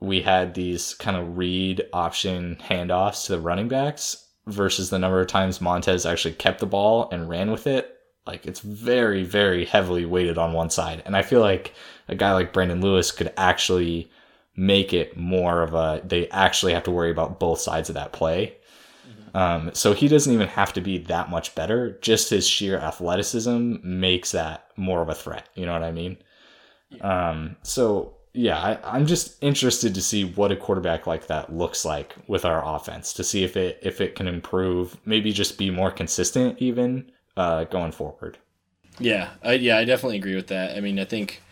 we 0.00 0.20
had 0.20 0.54
these 0.54 0.94
kind 0.94 1.16
of 1.16 1.38
read 1.38 1.82
option 1.92 2.56
handoffs 2.56 3.26
to 3.26 3.32
the 3.32 3.40
running 3.40 3.68
backs 3.68 4.28
versus 4.46 4.90
the 4.90 4.98
number 4.98 5.20
of 5.20 5.26
times 5.26 5.60
Montez 5.60 6.04
actually 6.04 6.34
kept 6.34 6.60
the 6.60 6.66
ball 6.66 7.08
and 7.10 7.28
ran 7.28 7.50
with 7.50 7.66
it 7.66 7.94
like 8.26 8.46
it's 8.46 8.60
very, 8.60 9.22
very 9.22 9.64
heavily 9.64 10.04
weighted 10.04 10.38
on 10.38 10.52
one 10.52 10.70
side. 10.70 11.02
And 11.04 11.16
I 11.16 11.22
feel 11.22 11.40
like 11.40 11.74
a 12.08 12.14
guy 12.14 12.32
like 12.32 12.52
Brendon 12.52 12.80
Lewis 12.80 13.10
could 13.10 13.32
actually 13.36 14.10
make 14.56 14.92
it 14.92 15.16
more 15.16 15.62
of 15.62 15.74
a 15.74 16.00
they 16.04 16.28
actually 16.28 16.72
have 16.72 16.84
to 16.84 16.90
worry 16.90 17.10
about 17.10 17.40
both 17.40 17.60
sides 17.60 17.88
of 17.88 17.96
that 17.96 18.12
play. 18.12 18.56
Mm-hmm. 19.06 19.36
Um, 19.36 19.74
so 19.74 19.92
he 19.92 20.08
doesn't 20.08 20.32
even 20.32 20.48
have 20.48 20.72
to 20.74 20.80
be 20.80 20.98
that 20.98 21.28
much 21.28 21.54
better. 21.54 21.98
Just 22.00 22.30
his 22.30 22.48
sheer 22.48 22.78
athleticism 22.78 23.76
makes 23.82 24.32
that 24.32 24.68
more 24.76 25.02
of 25.02 25.08
a 25.08 25.14
threat. 25.14 25.48
You 25.54 25.66
know 25.66 25.72
what 25.72 25.82
I 25.82 25.92
mean? 25.92 26.16
Um, 27.00 27.56
so 27.62 28.14
yeah, 28.34 28.58
I, 28.58 28.96
I'm 28.96 29.06
just 29.06 29.42
interested 29.42 29.94
to 29.94 30.02
see 30.02 30.24
what 30.24 30.50
a 30.50 30.56
quarterback 30.56 31.06
like 31.06 31.28
that 31.28 31.54
looks 31.54 31.84
like 31.84 32.16
with 32.26 32.44
our 32.44 32.76
offense 32.76 33.12
to 33.14 33.24
see 33.24 33.44
if 33.44 33.56
it 33.56 33.78
if 33.82 34.00
it 34.00 34.16
can 34.16 34.26
improve, 34.26 34.96
maybe 35.06 35.32
just 35.32 35.56
be 35.56 35.70
more 35.70 35.92
consistent 35.92 36.58
even 36.60 37.12
uh, 37.36 37.64
going 37.64 37.92
forward. 37.92 38.38
Yeah, 38.98 39.30
I, 39.42 39.52
yeah, 39.54 39.78
I 39.78 39.84
definitely 39.84 40.18
agree 40.18 40.34
with 40.34 40.48
that. 40.48 40.76
I 40.76 40.80
mean, 40.80 40.98
I 40.98 41.04
think 41.04 41.42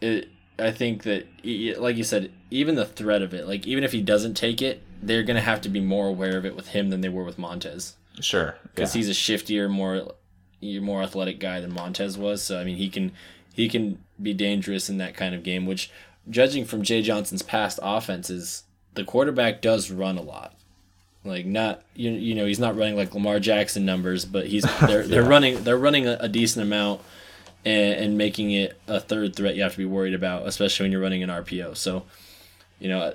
it. 0.00 0.28
I 0.58 0.70
think 0.70 1.02
that, 1.02 1.26
like 1.78 1.96
you 1.96 2.04
said, 2.04 2.32
even 2.50 2.76
the 2.76 2.86
threat 2.86 3.20
of 3.20 3.34
it, 3.34 3.46
like 3.46 3.66
even 3.66 3.84
if 3.84 3.92
he 3.92 4.00
doesn't 4.00 4.34
take 4.34 4.62
it, 4.62 4.82
they're 5.02 5.24
gonna 5.24 5.40
have 5.40 5.60
to 5.62 5.68
be 5.68 5.80
more 5.80 6.06
aware 6.06 6.38
of 6.38 6.46
it 6.46 6.56
with 6.56 6.68
him 6.68 6.88
than 6.88 7.02
they 7.02 7.10
were 7.10 7.24
with 7.24 7.36
Montez. 7.36 7.96
Sure, 8.20 8.56
because 8.62 8.94
yeah. 8.94 9.00
he's 9.00 9.10
a 9.10 9.12
shiftier, 9.12 9.68
more, 9.68 10.12
more 10.62 11.02
athletic 11.02 11.40
guy 11.40 11.60
than 11.60 11.74
Montez 11.74 12.16
was. 12.16 12.42
So 12.42 12.58
I 12.58 12.64
mean, 12.64 12.76
he 12.76 12.88
can 12.88 13.12
he 13.52 13.68
can 13.68 13.98
be 14.20 14.34
dangerous 14.34 14.88
in 14.88 14.98
that 14.98 15.14
kind 15.14 15.34
of 15.34 15.42
game. 15.42 15.66
Which, 15.66 15.90
judging 16.28 16.64
from 16.64 16.82
Jay 16.82 17.02
Johnson's 17.02 17.42
past 17.42 17.78
offenses, 17.82 18.64
the 18.94 19.04
quarterback 19.04 19.62
does 19.62 19.90
run 19.90 20.18
a 20.18 20.22
lot. 20.22 20.54
Like 21.24 21.44
not 21.44 21.82
you, 21.94 22.10
you 22.10 22.34
know 22.34 22.46
he's 22.46 22.60
not 22.60 22.76
running 22.76 22.96
like 22.96 23.12
Lamar 23.12 23.40
Jackson 23.40 23.84
numbers, 23.84 24.24
but 24.24 24.46
he's 24.46 24.62
they're 24.86 25.02
yeah. 25.02 25.08
they're 25.08 25.24
running 25.24 25.64
they're 25.64 25.78
running 25.78 26.06
a, 26.06 26.16
a 26.20 26.28
decent 26.28 26.64
amount 26.64 27.00
and, 27.64 27.94
and, 27.94 28.18
making 28.18 28.52
it 28.52 28.78
a 28.86 29.00
third 29.00 29.34
threat 29.34 29.56
you 29.56 29.62
have 29.62 29.72
to 29.72 29.78
be 29.78 29.84
worried 29.84 30.14
about, 30.14 30.46
especially 30.46 30.84
when 30.84 30.92
you're 30.92 31.00
running 31.00 31.24
an 31.24 31.30
RPO. 31.30 31.76
So, 31.76 32.04
you 32.78 32.88
know, 32.88 33.12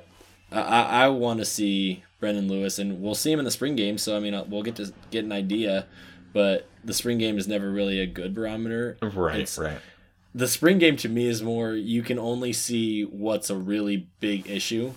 I 0.52 0.60
I 0.60 1.08
want 1.08 1.40
to 1.40 1.46
see 1.46 2.04
Brendon 2.20 2.50
Lewis, 2.50 2.78
and 2.78 3.02
we'll 3.02 3.16
see 3.16 3.32
him 3.32 3.40
in 3.40 3.46
the 3.46 3.52
spring 3.52 3.78
game. 3.78 3.98
So 3.98 4.18
I 4.18 4.20
mean, 4.20 4.34
uh, 4.34 4.44
we'll 4.46 4.64
get 4.64 4.76
to 4.76 4.92
get 5.10 5.24
an 5.24 5.32
idea, 5.32 5.88
but 6.34 6.68
the 6.84 6.94
spring 6.94 7.18
game 7.18 7.38
is 7.38 7.48
never 7.48 7.72
really 7.72 8.02
a 8.02 8.06
good 8.06 8.36
barometer. 8.36 8.98
Right, 9.02 9.40
it's, 9.40 9.58
right 9.58 9.80
the 10.34 10.48
spring 10.48 10.78
game 10.78 10.98
to 10.98 11.10
me 11.10 11.28
is 11.28 11.42
more 11.42 11.74
you 11.74 12.04
can 12.04 12.18
only 12.18 12.54
see 12.54 13.04
what's 13.04 13.50
a 13.50 13.56
really 13.56 14.08
big 14.20 14.50
issue. 14.50 14.94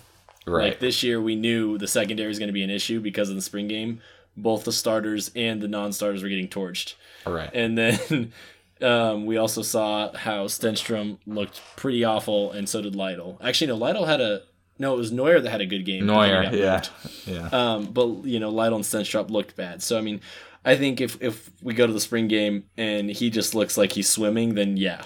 Right. 0.47 0.69
Like 0.69 0.79
this 0.79 1.03
year, 1.03 1.19
we 1.19 1.35
knew 1.35 1.77
the 1.77 1.87
secondary 1.87 2.31
is 2.31 2.39
going 2.39 2.47
to 2.47 2.53
be 2.53 2.63
an 2.63 2.69
issue 2.69 2.99
because 2.99 3.29
of 3.29 3.35
the 3.35 3.41
spring 3.41 3.67
game. 3.67 4.01
Both 4.37 4.63
the 4.63 4.71
starters 4.71 5.31
and 5.35 5.61
the 5.61 5.67
non-starters 5.67 6.21
were 6.21 6.29
getting 6.29 6.49
torched. 6.49 6.95
Right. 7.25 7.49
And 7.53 7.77
then 7.77 8.31
um, 8.81 9.25
we 9.25 9.37
also 9.37 9.61
saw 9.61 10.15
how 10.15 10.45
Stenstrom 10.45 11.17
looked 11.25 11.61
pretty 11.75 12.03
awful, 12.03 12.51
and 12.51 12.67
so 12.69 12.81
did 12.81 12.95
Lytle. 12.95 13.39
Actually, 13.43 13.67
no, 13.67 13.75
Lytle 13.75 14.05
had 14.05 14.21
a 14.21 14.43
no. 14.77 14.93
It 14.93 14.97
was 14.97 15.11
Noyer 15.11 15.41
that 15.41 15.49
had 15.49 15.61
a 15.61 15.65
good 15.65 15.85
game. 15.85 16.03
Noyer, 16.03 16.51
yeah, 16.51 16.83
yeah. 17.25 17.49
Um, 17.51 17.85
but 17.87 18.25
you 18.25 18.39
know, 18.39 18.49
Lytle 18.49 18.77
and 18.77 18.85
Stenstrom 18.85 19.29
looked 19.29 19.55
bad. 19.55 19.81
So 19.81 19.97
I 19.97 20.01
mean, 20.01 20.21
I 20.63 20.75
think 20.75 21.01
if 21.01 21.21
if 21.21 21.49
we 21.61 21.73
go 21.73 21.87
to 21.87 21.93
the 21.93 22.01
spring 22.01 22.27
game 22.27 22.65
and 22.77 23.09
he 23.09 23.29
just 23.29 23.55
looks 23.55 23.77
like 23.77 23.93
he's 23.93 24.09
swimming, 24.09 24.55
then 24.55 24.75
yeah, 24.77 25.05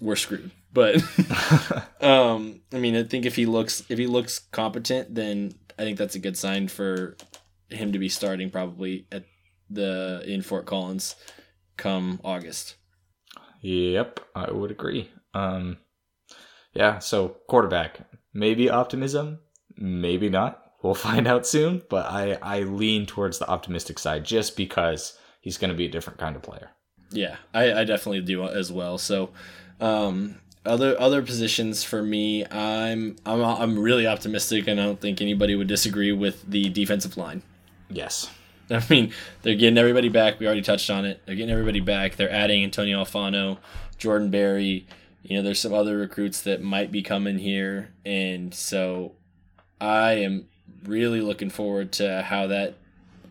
we're 0.00 0.16
screwed. 0.16 0.50
But 0.72 0.96
um, 2.00 2.60
I 2.72 2.78
mean, 2.78 2.96
I 2.96 3.02
think 3.04 3.26
if 3.26 3.36
he 3.36 3.46
looks 3.46 3.82
if 3.88 3.98
he 3.98 4.06
looks 4.06 4.38
competent, 4.38 5.14
then 5.14 5.54
I 5.78 5.82
think 5.82 5.98
that's 5.98 6.14
a 6.14 6.20
good 6.20 6.36
sign 6.36 6.68
for 6.68 7.16
him 7.68 7.92
to 7.92 7.98
be 7.98 8.08
starting 8.08 8.50
probably 8.50 9.06
at 9.12 9.24
the 9.68 10.22
in 10.26 10.42
Fort 10.42 10.66
Collins 10.66 11.16
come 11.76 12.20
August. 12.24 12.76
Yep, 13.62 14.20
I 14.34 14.50
would 14.50 14.70
agree. 14.70 15.10
Um, 15.34 15.78
yeah, 16.72 16.98
so 16.98 17.36
quarterback, 17.48 18.00
maybe 18.32 18.70
optimism, 18.70 19.40
maybe 19.76 20.28
not. 20.28 20.62
We'll 20.82 20.94
find 21.10 21.26
out 21.26 21.46
soon, 21.46 21.82
but 21.88 22.06
I 22.06 22.38
I 22.42 22.60
lean 22.60 23.06
towards 23.06 23.38
the 23.38 23.48
optimistic 23.48 23.98
side 23.98 24.24
just 24.24 24.56
because 24.56 25.18
he's 25.40 25.58
going 25.58 25.70
to 25.70 25.76
be 25.76 25.86
a 25.86 25.90
different 25.90 26.18
kind 26.18 26.36
of 26.36 26.42
player. 26.42 26.70
Yeah, 27.12 27.36
I, 27.52 27.72
I 27.72 27.84
definitely 27.84 28.20
do 28.20 28.44
as 28.44 28.70
well. 28.70 28.96
So 28.96 29.30
um, 29.80 30.36
other 30.64 31.00
other 31.00 31.22
positions 31.22 31.82
for 31.82 32.02
me, 32.02 32.44
I'm 32.46 33.16
I'm 33.24 33.42
I'm 33.42 33.78
really 33.78 34.06
optimistic, 34.06 34.68
and 34.68 34.80
I 34.80 34.84
don't 34.84 35.00
think 35.00 35.20
anybody 35.20 35.54
would 35.54 35.68
disagree 35.68 36.12
with 36.12 36.48
the 36.48 36.68
defensive 36.68 37.16
line. 37.16 37.42
Yes. 37.88 38.30
I 38.70 38.84
mean, 38.88 39.12
they're 39.42 39.56
getting 39.56 39.78
everybody 39.78 40.08
back. 40.08 40.38
We 40.38 40.46
already 40.46 40.62
touched 40.62 40.90
on 40.90 41.04
it. 41.04 41.20
They're 41.26 41.34
getting 41.34 41.50
everybody 41.50 41.80
back. 41.80 42.16
They're 42.16 42.30
adding 42.30 42.62
Antonio 42.62 43.02
Alfano, 43.02 43.58
Jordan 43.98 44.30
Berry. 44.30 44.86
You 45.22 45.36
know, 45.36 45.42
there's 45.42 45.58
some 45.58 45.74
other 45.74 45.98
recruits 45.98 46.42
that 46.42 46.62
might 46.62 46.92
be 46.92 47.02
coming 47.02 47.38
here, 47.38 47.90
and 48.04 48.54
so 48.54 49.12
I 49.80 50.12
am 50.12 50.46
really 50.84 51.20
looking 51.20 51.50
forward 51.50 51.92
to 51.92 52.22
how 52.22 52.46
that 52.48 52.74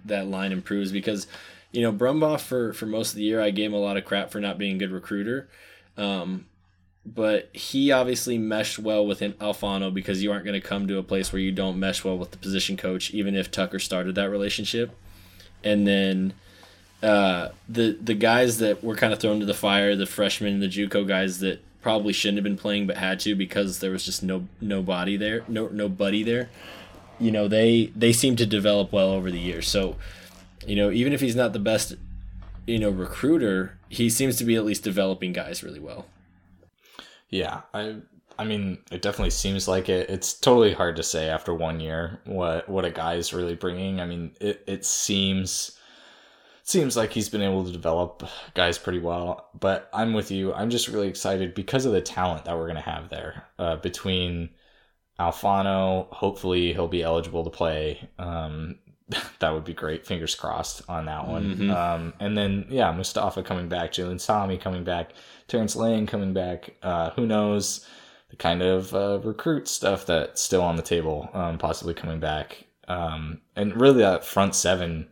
that 0.05 0.27
line 0.27 0.51
improves 0.51 0.91
because 0.91 1.27
you 1.71 1.81
know 1.81 1.91
Brumbaugh 1.91 2.39
for 2.39 2.73
for 2.73 2.85
most 2.85 3.11
of 3.11 3.15
the 3.15 3.23
year 3.23 3.41
I 3.41 3.51
gave 3.51 3.71
him 3.71 3.75
a 3.75 3.81
lot 3.81 3.97
of 3.97 4.05
crap 4.05 4.31
for 4.31 4.39
not 4.39 4.57
being 4.57 4.75
a 4.75 4.79
good 4.79 4.91
recruiter, 4.91 5.47
um, 5.99 6.45
but 7.05 7.49
he 7.53 7.91
obviously 7.91 8.37
meshed 8.37 8.79
well 8.79 9.05
with 9.05 9.19
Alfano 9.19 9.93
because 9.93 10.23
you 10.23 10.31
aren't 10.31 10.45
going 10.45 10.59
to 10.59 10.65
come 10.65 10.87
to 10.87 10.97
a 10.97 11.03
place 11.03 11.31
where 11.31 11.41
you 11.41 11.51
don't 11.51 11.79
mesh 11.79 12.03
well 12.03 12.17
with 12.17 12.31
the 12.31 12.37
position 12.37 12.77
coach, 12.77 13.11
even 13.11 13.35
if 13.35 13.51
Tucker 13.51 13.79
started 13.79 14.15
that 14.15 14.29
relationship. 14.29 14.91
And 15.63 15.87
then 15.87 16.33
uh, 17.03 17.49
the 17.67 17.97
the 18.01 18.13
guys 18.13 18.59
that 18.59 18.83
were 18.83 18.95
kind 18.95 19.13
of 19.13 19.19
thrown 19.19 19.39
to 19.39 19.45
the 19.45 19.53
fire, 19.53 19.95
the 19.95 20.05
freshmen 20.05 20.59
the 20.59 20.67
JUCO 20.67 21.07
guys 21.07 21.39
that 21.39 21.61
probably 21.81 22.13
shouldn't 22.13 22.37
have 22.37 22.43
been 22.43 22.57
playing 22.57 22.87
but 22.87 22.97
had 22.97 23.19
to 23.21 23.35
because 23.35 23.79
there 23.79 23.91
was 23.91 24.05
just 24.05 24.23
no 24.23 24.47
nobody 24.61 25.17
there, 25.17 25.43
no 25.47 25.67
nobody 25.67 26.23
there. 26.23 26.49
You 27.19 27.31
know 27.31 27.47
they 27.47 27.91
they 27.95 28.13
seem 28.13 28.35
to 28.37 28.45
develop 28.45 28.91
well 28.91 29.09
over 29.09 29.31
the 29.31 29.39
years. 29.39 29.67
So 29.67 29.95
you 30.65 30.75
know 30.75 30.91
even 30.91 31.11
if 31.11 31.21
he's 31.21 31.35
not 31.35 31.53
the 31.53 31.59
best 31.59 31.95
you 32.67 32.79
know 32.79 32.89
recruiter, 32.89 33.79
he 33.89 34.09
seems 34.09 34.37
to 34.37 34.43
be 34.43 34.55
at 34.55 34.65
least 34.65 34.83
developing 34.83 35.33
guys 35.33 35.63
really 35.63 35.79
well. 35.79 36.05
Yeah, 37.29 37.61
I 37.73 37.97
I 38.39 38.45
mean, 38.45 38.79
it 38.89 39.01
definitely 39.01 39.31
seems 39.31 39.67
like 39.67 39.89
it. 39.89 40.09
It's 40.09 40.33
totally 40.33 40.73
hard 40.73 40.95
to 40.95 41.03
say 41.03 41.27
after 41.27 41.53
one 41.53 41.81
year 41.81 42.21
what 42.25 42.69
what 42.69 42.85
a 42.85 42.89
guy 42.91 43.15
is 43.15 43.33
really 43.33 43.55
bringing. 43.55 43.99
I 43.99 44.05
mean, 44.05 44.31
it 44.39 44.63
it 44.65 44.85
seems 44.85 45.77
seems 46.63 46.95
like 46.95 47.11
he's 47.11 47.29
been 47.29 47.41
able 47.41 47.65
to 47.65 47.71
develop 47.71 48.23
guys 48.53 48.77
pretty 48.77 48.99
well. 48.99 49.49
But 49.59 49.89
I'm 49.93 50.13
with 50.13 50.31
you. 50.31 50.53
I'm 50.53 50.69
just 50.69 50.87
really 50.87 51.09
excited 51.09 51.53
because 51.53 51.85
of 51.85 51.91
the 51.91 52.01
talent 52.01 52.45
that 52.45 52.57
we're 52.57 52.67
gonna 52.67 52.81
have 52.81 53.09
there 53.09 53.43
uh, 53.59 53.75
between 53.75 54.51
Alfano. 55.19 56.07
Hopefully, 56.13 56.71
he'll 56.71 56.87
be 56.87 57.03
eligible 57.03 57.43
to 57.43 57.49
play. 57.49 58.09
Um, 58.17 58.79
that 59.39 59.53
would 59.53 59.65
be 59.65 59.73
great. 59.73 60.05
Fingers 60.05 60.35
crossed 60.35 60.81
on 60.87 61.05
that 61.05 61.27
one. 61.27 61.55
Mm-hmm. 61.55 61.71
Um, 61.71 62.13
and 62.19 62.37
then 62.37 62.65
yeah, 62.69 62.91
Mustafa 62.91 63.43
coming 63.43 63.67
back, 63.67 63.91
Jalen 63.91 64.19
Sami 64.19 64.57
coming 64.57 64.83
back, 64.83 65.13
Terrance 65.47 65.75
Lang 65.75 66.05
coming 66.05 66.33
back. 66.33 66.75
Uh, 66.83 67.09
who 67.11 67.25
knows 67.25 67.87
the 68.29 68.35
kind 68.35 68.61
of 68.61 68.93
uh, 68.93 69.19
recruit 69.23 69.67
stuff 69.67 70.05
that's 70.05 70.41
still 70.41 70.61
on 70.61 70.75
the 70.75 70.81
table, 70.81 71.29
um, 71.33 71.57
possibly 71.57 71.93
coming 71.93 72.19
back. 72.19 72.65
Um, 72.87 73.41
and 73.55 73.79
really 73.79 74.01
that 74.01 74.25
front 74.25 74.55
seven 74.55 75.07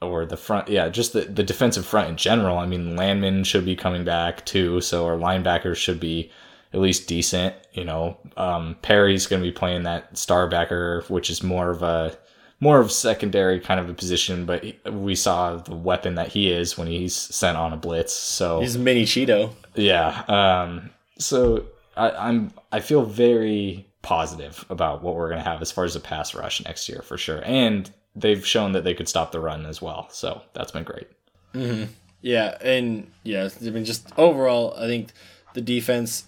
or 0.00 0.26
the 0.26 0.36
front, 0.36 0.68
yeah, 0.68 0.88
just 0.88 1.12
the, 1.12 1.22
the 1.22 1.42
defensive 1.42 1.86
front 1.86 2.10
in 2.10 2.16
general. 2.16 2.58
I 2.58 2.66
mean, 2.66 2.96
Landman 2.96 3.44
should 3.44 3.64
be 3.64 3.76
coming 3.76 4.04
back 4.04 4.44
too, 4.44 4.80
so 4.80 5.06
our 5.06 5.16
linebackers 5.16 5.76
should 5.76 6.00
be 6.00 6.30
at 6.74 6.80
least 6.80 7.08
decent. 7.08 7.54
You 7.72 7.84
know, 7.84 8.18
um, 8.36 8.76
Perry's 8.82 9.26
going 9.26 9.42
to 9.42 9.48
be 9.48 9.52
playing 9.52 9.84
that 9.84 10.18
star 10.18 10.48
backer, 10.48 11.04
which 11.08 11.30
is 11.30 11.42
more 11.42 11.70
of 11.70 11.82
a 11.82 12.16
more 12.62 12.78
of 12.78 12.92
secondary 12.92 13.58
kind 13.58 13.80
of 13.80 13.88
a 13.88 13.92
position, 13.92 14.46
but 14.46 14.64
we 14.92 15.16
saw 15.16 15.56
the 15.56 15.74
weapon 15.74 16.14
that 16.14 16.28
he 16.28 16.48
is 16.48 16.78
when 16.78 16.86
he's 16.86 17.12
sent 17.12 17.58
on 17.58 17.72
a 17.72 17.76
blitz. 17.76 18.12
So 18.12 18.60
he's 18.60 18.78
mini 18.78 19.02
Cheeto. 19.02 19.50
Yeah. 19.74 20.22
Um, 20.28 20.90
so 21.18 21.66
I, 21.96 22.10
I'm 22.10 22.52
I 22.70 22.78
feel 22.78 23.04
very 23.04 23.84
positive 24.02 24.64
about 24.70 25.02
what 25.02 25.16
we're 25.16 25.28
gonna 25.28 25.42
have 25.42 25.60
as 25.60 25.72
far 25.72 25.82
as 25.82 25.96
a 25.96 26.00
pass 26.00 26.36
rush 26.36 26.64
next 26.64 26.88
year 26.88 27.02
for 27.02 27.18
sure, 27.18 27.42
and 27.44 27.90
they've 28.14 28.46
shown 28.46 28.70
that 28.72 28.84
they 28.84 28.94
could 28.94 29.08
stop 29.08 29.32
the 29.32 29.40
run 29.40 29.66
as 29.66 29.82
well. 29.82 30.06
So 30.10 30.40
that's 30.52 30.70
been 30.70 30.84
great. 30.84 31.08
Mm-hmm. 31.54 31.90
Yeah, 32.20 32.56
and 32.60 33.10
yeah, 33.24 33.48
I 33.60 33.70
mean, 33.70 33.84
just 33.84 34.06
overall, 34.16 34.72
I 34.78 34.86
think 34.86 35.08
the 35.54 35.60
defense. 35.60 36.26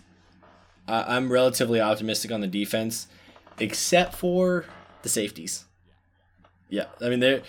I'm 0.89 1.31
relatively 1.31 1.81
optimistic 1.81 2.33
on 2.33 2.41
the 2.41 2.49
defense, 2.49 3.07
except 3.61 4.17
for 4.17 4.67
the 5.03 5.09
safeties. 5.09 5.65
Yeah, 6.69 6.87
I 7.01 7.09
mean 7.09 7.21
they're 7.21 7.43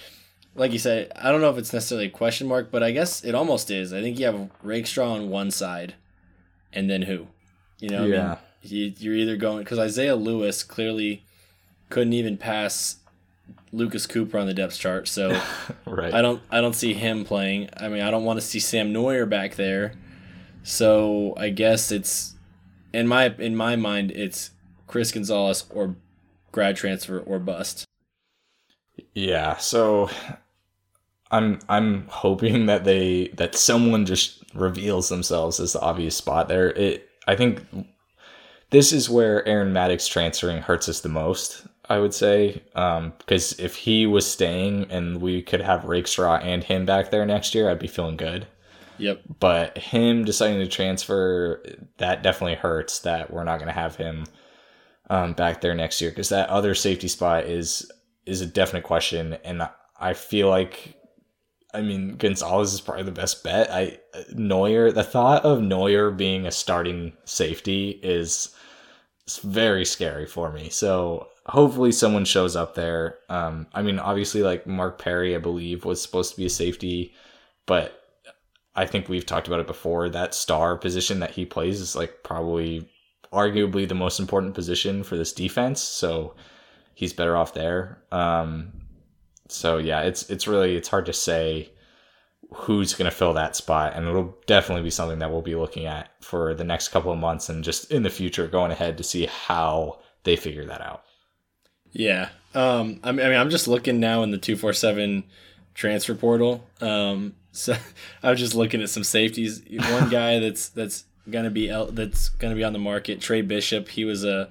like 0.56 0.72
you 0.72 0.80
said. 0.80 1.12
I 1.16 1.32
don't 1.32 1.42
know 1.42 1.50
if 1.50 1.58
it's 1.58 1.74
necessarily 1.74 2.08
a 2.08 2.12
question 2.12 2.48
mark, 2.48 2.72
but 2.72 2.84
I 2.84 2.92
guess 2.92 3.24
it 3.24 3.36
almost 3.36 3.70
is. 3.70 3.94
I 3.94 4.02
think 4.02 4.20
you 4.20 4.26
have 4.26 4.50
Rakestraw 4.64 5.14
on 5.14 5.30
one 5.30 5.52
side, 5.52 5.96
and 6.74 6.90
then 6.90 7.04
who? 7.04 7.28
You 7.80 7.90
know, 7.90 8.06
yeah. 8.06 8.24
I 8.24 8.30
mean, 8.30 8.38
you, 8.64 8.94
you're 8.98 9.16
either 9.16 9.38
going 9.38 9.60
because 9.60 9.80
Isaiah 9.80 10.16
Lewis 10.16 10.64
clearly 10.64 11.24
couldn't 11.90 12.14
even 12.14 12.38
pass 12.38 12.98
Lucas 13.72 14.08
Cooper 14.08 14.38
on 14.38 14.48
the 14.48 14.54
depth 14.54 14.78
chart, 14.80 15.08
so 15.08 15.40
right. 15.86 16.14
I 16.14 16.22
don't 16.22 16.42
I 16.50 16.62
don't 16.62 16.76
see 16.76 16.94
him 16.94 17.26
playing. 17.26 17.70
I 17.78 17.90
mean, 17.90 18.02
I 18.02 18.10
don't 18.10 18.24
want 18.24 18.40
to 18.40 18.46
see 18.46 18.60
Sam 18.60 18.94
Noyer 18.94 19.30
back 19.30 19.56
there. 19.56 19.94
So 20.64 21.36
I 21.38 21.50
guess 21.50 21.92
it's 21.92 22.34
in 22.94 23.08
my 23.08 23.36
in 23.38 23.56
my 23.56 23.76
mind 23.76 24.12
it's 24.12 24.52
Chris 24.88 25.12
Gonzalez 25.12 25.66
or 25.70 25.96
grad 26.52 26.76
transfer 26.76 27.20
or 27.20 27.38
bust. 27.40 27.86
Yeah, 29.14 29.58
so 29.58 30.10
I'm 31.32 31.60
I'm 31.68 32.08
hoping 32.08 32.68
that 32.68 32.84
they 32.84 33.30
that 33.36 33.56
someone 33.56 34.06
just 34.06 34.44
reveals 34.54 35.10
themselves 35.10 35.60
as 35.60 35.74
the 35.74 35.82
obvious 35.82 36.16
spot 36.16 36.48
there. 36.48 36.72
It 36.72 37.10
I 37.28 37.36
think 37.36 37.66
this 38.70 38.92
is 38.92 39.10
where 39.10 39.48
Aaron 39.48 39.74
Maddox 39.74 40.08
transferring 40.08 40.62
hurts 40.62 40.90
us 40.90 41.02
the 41.02 41.10
most. 41.10 41.66
I 41.88 42.00
would 42.00 42.14
say 42.14 42.64
because 42.74 43.60
um, 43.60 43.66
if 43.66 43.76
he 43.76 44.08
was 44.08 44.30
staying 44.30 44.88
and 44.90 45.22
we 45.22 45.42
could 45.42 45.62
have 45.62 45.86
Rakestraw 45.86 46.38
and 46.38 46.64
him 46.64 46.86
back 46.86 47.12
there 47.12 47.26
next 47.26 47.54
year, 47.54 47.70
I'd 47.70 47.80
be 47.80 47.88
feeling 47.88 48.18
good. 48.18 48.48
Yep. 48.98 49.22
But 49.40 49.78
him 49.78 50.26
deciding 50.26 50.60
to 50.60 50.68
transfer, 50.68 51.64
that 51.98 52.24
definitely 52.24 52.56
hurts. 52.56 53.00
That 53.00 53.32
we're 53.32 53.44
not 53.44 53.58
going 53.58 53.68
to 53.68 53.74
have 53.74 53.98
him 53.98 54.26
um, 55.10 55.34
back 55.34 55.62
there 55.62 55.76
next 55.76 56.02
year 56.02 56.10
because 56.10 56.30
that 56.30 56.50
other 56.50 56.74
safety 56.74 57.08
spot 57.08 57.46
is 57.46 57.92
is 58.26 58.42
a 58.42 58.46
definite 58.46 58.84
question, 58.84 59.38
and 59.44 59.68
I 60.00 60.14
feel 60.14 60.50
like 60.50 60.96
I 61.76 61.82
mean, 61.82 62.16
Gonzalez 62.16 62.74
is 62.74 62.82
probably 62.82 63.04
the 63.04 63.12
best 63.12 63.44
bet. 63.44 63.70
I 63.70 64.00
Noyer, 64.34 64.94
the 64.94 65.04
thought 65.04 65.44
of 65.44 65.60
Noyer 65.60 66.16
being 66.16 66.46
a 66.46 66.52
starting 66.52 67.14
safety 67.26 68.00
is 68.02 68.56
very 69.42 69.84
scary 69.84 70.26
for 70.26 70.52
me. 70.52 70.70
So 70.70 71.28
hopefully 71.48 71.92
someone 71.92 72.24
shows 72.24 72.56
up 72.56 72.76
there. 72.76 73.18
Um, 73.30 73.68
I 73.74 73.82
mean, 73.82 74.00
obviously, 74.00 74.42
like 74.42 74.66
Mark 74.66 75.00
Perry, 75.02 75.36
I 75.36 75.40
believe 75.40 75.84
was 75.84 76.02
supposed 76.02 76.32
to 76.32 76.38
be 76.38 76.46
a 76.46 76.50
safety, 76.50 77.14
but 77.66 78.02
I 78.76 78.86
think 78.86 79.10
we've 79.10 79.26
talked 79.26 79.48
about 79.48 79.60
it 79.60 79.68
before. 79.68 80.10
That 80.10 80.34
star 80.34 80.78
position 80.78 81.20
that 81.20 81.32
he 81.32 81.46
plays 81.46 81.82
is 81.82 81.96
like 81.96 82.24
probably 82.24 82.90
arguably 83.34 83.88
the 83.88 83.96
most 83.96 84.20
important 84.20 84.54
position 84.54 85.04
for 85.04 85.18
this 85.18 85.34
defense. 85.34 85.82
So 85.82 86.36
he's 86.96 87.14
better 87.14 87.38
off 87.38 87.54
there. 87.54 88.00
Um, 88.12 88.72
so 89.48 89.78
yeah, 89.78 90.02
it's 90.02 90.28
it's 90.32 90.48
really 90.48 90.76
it's 90.76 90.88
hard 90.88 91.06
to 91.06 91.14
say 91.14 91.72
who's 92.54 92.94
going 92.94 93.10
to 93.10 93.16
fill 93.16 93.34
that 93.34 93.56
spot, 93.56 93.94
and 93.96 94.08
it'll 94.08 94.36
definitely 94.48 94.84
be 94.84 94.90
something 94.90 95.20
that 95.20 95.30
we'll 95.30 95.42
be 95.42 95.56
looking 95.56 95.86
at 95.86 96.10
for 96.24 96.56
the 96.56 96.64
next 96.64 96.88
couple 96.88 97.12
of 97.12 97.20
months 97.20 97.50
and 97.50 97.64
just 97.64 97.92
in 97.92 98.02
the 98.02 98.10
future 98.10 98.48
going 98.48 98.72
ahead 98.72 98.98
to 98.98 99.04
see 99.04 99.28
how 99.28 100.00
they 100.24 100.36
figure 100.36 100.66
that 100.66 100.82
out. 100.82 101.04
Yeah, 101.92 102.30
um, 102.56 103.00
I 103.04 103.12
mean, 103.12 103.22
I'm 103.22 103.50
just 103.50 103.68
looking 103.68 104.00
now 104.00 104.24
in 104.24 104.32
the 104.32 104.38
two 104.38 104.56
four 104.56 104.74
seven 104.74 105.26
transfer 105.74 106.16
portal. 106.16 106.66
Um, 106.82 107.36
so 107.52 107.76
I 108.24 108.32
was 108.32 108.40
just 108.40 108.56
looking 108.56 108.82
at 108.82 108.90
some 108.90 109.04
safeties. 109.04 109.62
One 109.92 110.10
guy 110.10 110.40
that's 110.40 110.70
that's 110.70 111.04
gonna 111.30 111.52
be 111.52 111.68
that's 111.68 112.30
gonna 112.30 112.56
be 112.56 112.64
on 112.64 112.74
the 112.74 112.80
market. 112.80 113.22
Trey 113.22 113.42
Bishop. 113.42 113.90
He 113.90 114.06
was 114.06 114.24
a 114.24 114.50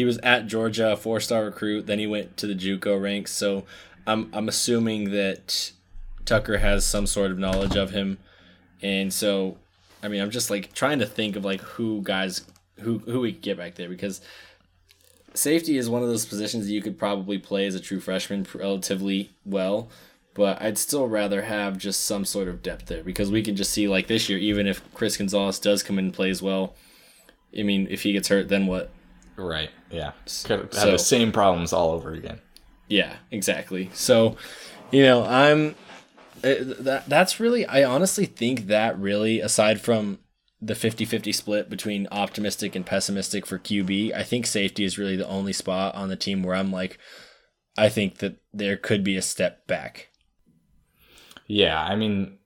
he 0.00 0.06
was 0.06 0.16
at 0.22 0.46
Georgia, 0.46 0.96
four 0.96 1.20
star 1.20 1.44
recruit. 1.44 1.86
Then 1.86 1.98
he 1.98 2.06
went 2.06 2.38
to 2.38 2.46
the 2.46 2.54
JUCO 2.54 3.00
ranks. 3.00 3.32
So 3.32 3.64
I'm 4.06 4.30
I'm 4.32 4.48
assuming 4.48 5.10
that 5.10 5.72
Tucker 6.24 6.56
has 6.56 6.86
some 6.86 7.06
sort 7.06 7.30
of 7.30 7.38
knowledge 7.38 7.76
of 7.76 7.90
him, 7.90 8.16
and 8.80 9.12
so 9.12 9.58
I 10.02 10.08
mean 10.08 10.22
I'm 10.22 10.30
just 10.30 10.48
like 10.48 10.72
trying 10.72 11.00
to 11.00 11.06
think 11.06 11.36
of 11.36 11.44
like 11.44 11.60
who 11.60 12.00
guys 12.00 12.46
who 12.78 13.00
who 13.00 13.20
we 13.20 13.32
could 13.32 13.42
get 13.42 13.58
back 13.58 13.74
there 13.74 13.90
because 13.90 14.22
safety 15.34 15.76
is 15.76 15.90
one 15.90 16.02
of 16.02 16.08
those 16.08 16.24
positions 16.24 16.64
that 16.64 16.72
you 16.72 16.80
could 16.80 16.98
probably 16.98 17.36
play 17.36 17.66
as 17.66 17.74
a 17.74 17.80
true 17.80 18.00
freshman 18.00 18.46
relatively 18.54 19.30
well 19.44 19.90
but 20.32 20.62
I'd 20.62 20.78
still 20.78 21.06
rather 21.06 21.42
have 21.42 21.76
just 21.76 22.04
some 22.04 22.24
sort 22.24 22.48
of 22.48 22.62
depth 22.62 22.86
there 22.86 23.04
because 23.04 23.30
we 23.30 23.42
can 23.42 23.56
just 23.56 23.72
see 23.72 23.88
like 23.88 24.06
this 24.06 24.28
year, 24.28 24.38
even 24.38 24.66
if 24.66 24.82
Chris 24.94 25.16
Gonzalez 25.16 25.58
does 25.58 25.82
come 25.82 25.98
in 25.98 26.06
and 26.06 26.14
plays 26.14 26.40
well, 26.40 26.74
I 27.58 27.62
mean, 27.62 27.88
if 27.90 28.02
he 28.02 28.12
gets 28.12 28.28
hurt, 28.28 28.48
then 28.48 28.66
what? 28.66 28.90
Right. 29.40 29.70
Yeah. 29.90 30.12
Could 30.44 30.60
have 30.60 30.74
so, 30.74 30.90
the 30.92 30.98
same 30.98 31.32
problems 31.32 31.72
all 31.72 31.90
over 31.90 32.12
again. 32.12 32.40
Yeah, 32.88 33.16
exactly. 33.30 33.90
So, 33.94 34.36
you 34.90 35.02
know, 35.02 35.24
I'm 35.24 35.74
uh, 36.44 36.54
that 36.80 37.08
that's 37.08 37.40
really 37.40 37.64
I 37.66 37.84
honestly 37.84 38.26
think 38.26 38.66
that 38.66 38.98
really 38.98 39.40
aside 39.40 39.80
from 39.80 40.18
the 40.62 40.74
50-50 40.74 41.34
split 41.34 41.70
between 41.70 42.06
optimistic 42.10 42.76
and 42.76 42.84
pessimistic 42.84 43.46
for 43.46 43.58
QB, 43.58 44.12
I 44.12 44.22
think 44.22 44.44
safety 44.44 44.84
is 44.84 44.98
really 44.98 45.16
the 45.16 45.26
only 45.26 45.54
spot 45.54 45.94
on 45.94 46.10
the 46.10 46.16
team 46.16 46.42
where 46.42 46.54
I'm 46.54 46.70
like 46.70 46.98
I 47.78 47.88
think 47.88 48.18
that 48.18 48.36
there 48.52 48.76
could 48.76 49.02
be 49.02 49.16
a 49.16 49.22
step 49.22 49.66
back. 49.66 50.08
Yeah, 51.46 51.82
I 51.82 51.96
mean 51.96 52.38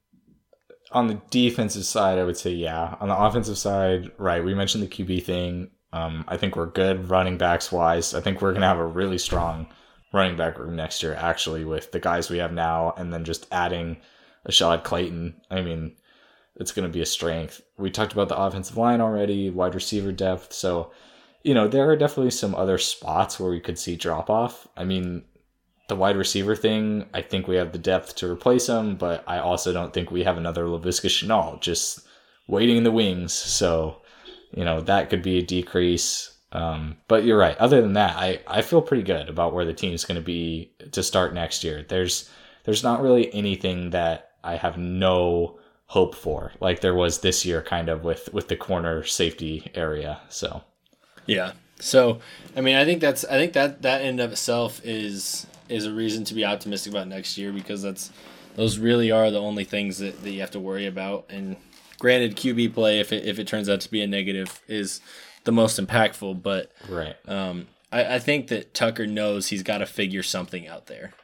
on 0.93 1.09
the 1.09 1.21
defensive 1.31 1.85
side, 1.85 2.19
I 2.19 2.25
would 2.25 2.37
say 2.37 2.53
yeah. 2.53 2.97
On 3.01 3.09
the 3.09 3.17
offensive 3.17 3.59
side, 3.59 4.13
right, 4.17 4.45
we 4.45 4.55
mentioned 4.55 4.85
the 4.85 4.89
QB 4.89 5.25
thing. 5.25 5.71
Um, 5.95 6.25
I 6.29 6.37
think 6.37 6.57
we're 6.57 6.67
good 6.67 7.09
running 7.09 7.39
backs 7.39 7.73
wise. 7.73 8.15
I 8.15 8.21
think 8.21 8.43
we're 8.43 8.53
gonna 8.53 8.67
have 8.67 8.79
a 8.79 8.87
really 8.87 9.19
strong 9.19 9.69
running 10.13 10.37
back 10.37 10.59
room 10.59 10.77
next 10.77 11.03
year, 11.03 11.15
actually, 11.15 11.65
with 11.65 11.93
the 11.93 12.01
guys 12.01 12.31
we 12.31 12.39
have 12.39 12.53
now, 12.53 12.95
and 12.97 13.13
then 13.13 13.25
just 13.25 13.47
adding 13.53 13.99
Ashaad 14.49 14.85
Clayton. 14.85 15.35
I 15.51 15.61
mean, 15.61 15.97
it's 16.57 16.73
going 16.73 16.87
to 16.89 16.93
be 16.93 17.03
a 17.03 17.07
strength. 17.07 17.61
We 17.77 17.91
talked 17.91 18.13
about 18.13 18.29
the 18.29 18.39
offensive 18.39 18.77
line 18.77 19.01
already, 19.01 19.51
wide 19.51 19.75
receiver 19.75 20.13
depth. 20.13 20.53
So, 20.53 20.93
you 21.43 21.53
know, 21.53 21.67
there 21.67 21.91
are 21.91 21.97
definitely 21.97 22.31
some 22.31 22.55
other 22.55 22.79
spots 22.79 23.41
where 23.41 23.51
we 23.51 23.61
could 23.61 23.79
see 23.79 23.97
drop 23.97 24.31
off. 24.31 24.69
I 24.77 24.85
mean, 24.85 25.25
the 25.89 25.97
wide 25.97 26.17
receiver 26.17 26.55
thing, 26.55 27.07
I 27.13 27.23
think 27.23 27.49
we 27.49 27.57
have 27.57 27.73
the 27.73 27.79
depth 27.79 28.15
to 28.17 28.31
replace 28.31 28.69
him, 28.69 28.97
but 28.97 29.25
I 29.27 29.39
also 29.39 29.73
don't 29.73 29.93
think 29.93 30.11
we 30.11 30.25
have 30.25 30.39
another 30.39 30.65
Laviska 30.65 31.09
Shenault 31.09 31.61
just 31.61 32.07
waiting 32.47 32.77
in 32.77 32.85
the 32.85 32.93
wings. 32.93 33.33
So, 33.33 34.01
you 34.55 34.65
know, 34.65 34.81
that 34.83 35.11
could 35.11 35.23
be 35.23 35.39
a 35.39 35.43
decrease. 35.43 36.31
Um, 36.53 36.97
but 37.09 37.25
you're 37.25 37.39
right. 37.39 37.57
Other 37.59 37.83
than 37.83 37.95
that, 37.95 38.17
I, 38.17 38.41
I 38.47 38.63
feel 38.63 38.81
pretty 38.81 39.03
good 39.03 39.29
about 39.29 39.55
where 39.55 39.65
the 39.65 39.75
team's 39.75 40.05
going 40.05 40.21
to 40.21 40.25
be 40.25 40.73
to 40.93 41.03
start 41.03 41.35
next 41.35 41.65
year. 41.65 41.85
There's 41.89 42.31
there's 42.65 42.83
not 42.83 43.03
really 43.03 43.33
anything 43.35 43.91
that 43.91 44.31
I 44.43 44.57
have 44.57 44.79
no 44.79 45.59
hope 45.87 46.15
for, 46.15 46.53
like 46.61 46.81
there 46.81 46.95
was 46.95 47.19
this 47.19 47.45
year, 47.45 47.61
kind 47.61 47.89
of 47.89 48.05
with 48.05 48.33
with 48.33 48.49
the 48.49 48.57
corner 48.57 49.03
safety 49.05 49.71
area. 49.75 50.21
So, 50.29 50.63
yeah. 51.27 51.53
So, 51.81 52.21
I 52.57 52.61
mean, 52.61 52.77
I 52.77 52.85
think 52.85 53.01
that's 53.01 53.25
I 53.25 53.33
think 53.33 53.53
that 53.55 53.83
that 53.83 54.03
in 54.03 54.21
of 54.21 54.33
itself 54.33 54.81
is 54.85 55.47
is 55.69 55.87
a 55.87 55.93
reason 55.93 56.25
to 56.25 56.35
be 56.35 56.45
optimistic 56.45 56.93
about 56.93 57.09
next 57.09 57.37
year 57.37 57.53
because 57.53 57.83
that's 57.83 58.11
those 58.55 58.79
really 58.79 59.11
are 59.11 59.31
the 59.31 59.41
only 59.41 59.65
things 59.65 59.99
that, 59.99 60.23
that 60.23 60.31
you 60.31 60.41
have 60.41 60.53
to 60.53 60.61
worry 60.61 60.87
about. 60.87 61.27
And 61.29 61.57
granted, 62.05 62.37
QB 62.37 62.75
play, 62.75 63.01
if 63.01 63.15
it 63.15 63.25
if 63.25 63.39
it 63.39 63.47
turns 63.47 63.67
out 63.67 63.81
to 63.81 63.91
be 63.91 64.03
a 64.03 64.07
negative, 64.07 64.61
is 64.69 65.01
the 65.45 65.53
most 65.53 65.81
impactful. 65.81 66.43
But 66.43 66.71
right, 66.87 67.17
um, 67.27 67.67
I, 67.91 68.17
I 68.17 68.19
think 68.19 68.49
that 68.49 68.75
Tucker 68.75 69.07
knows 69.07 69.49
he's 69.49 69.63
got 69.63 69.79
to 69.79 69.87
figure 69.87 70.23
something 70.23 70.69
out 70.69 70.85
there. 70.85 71.15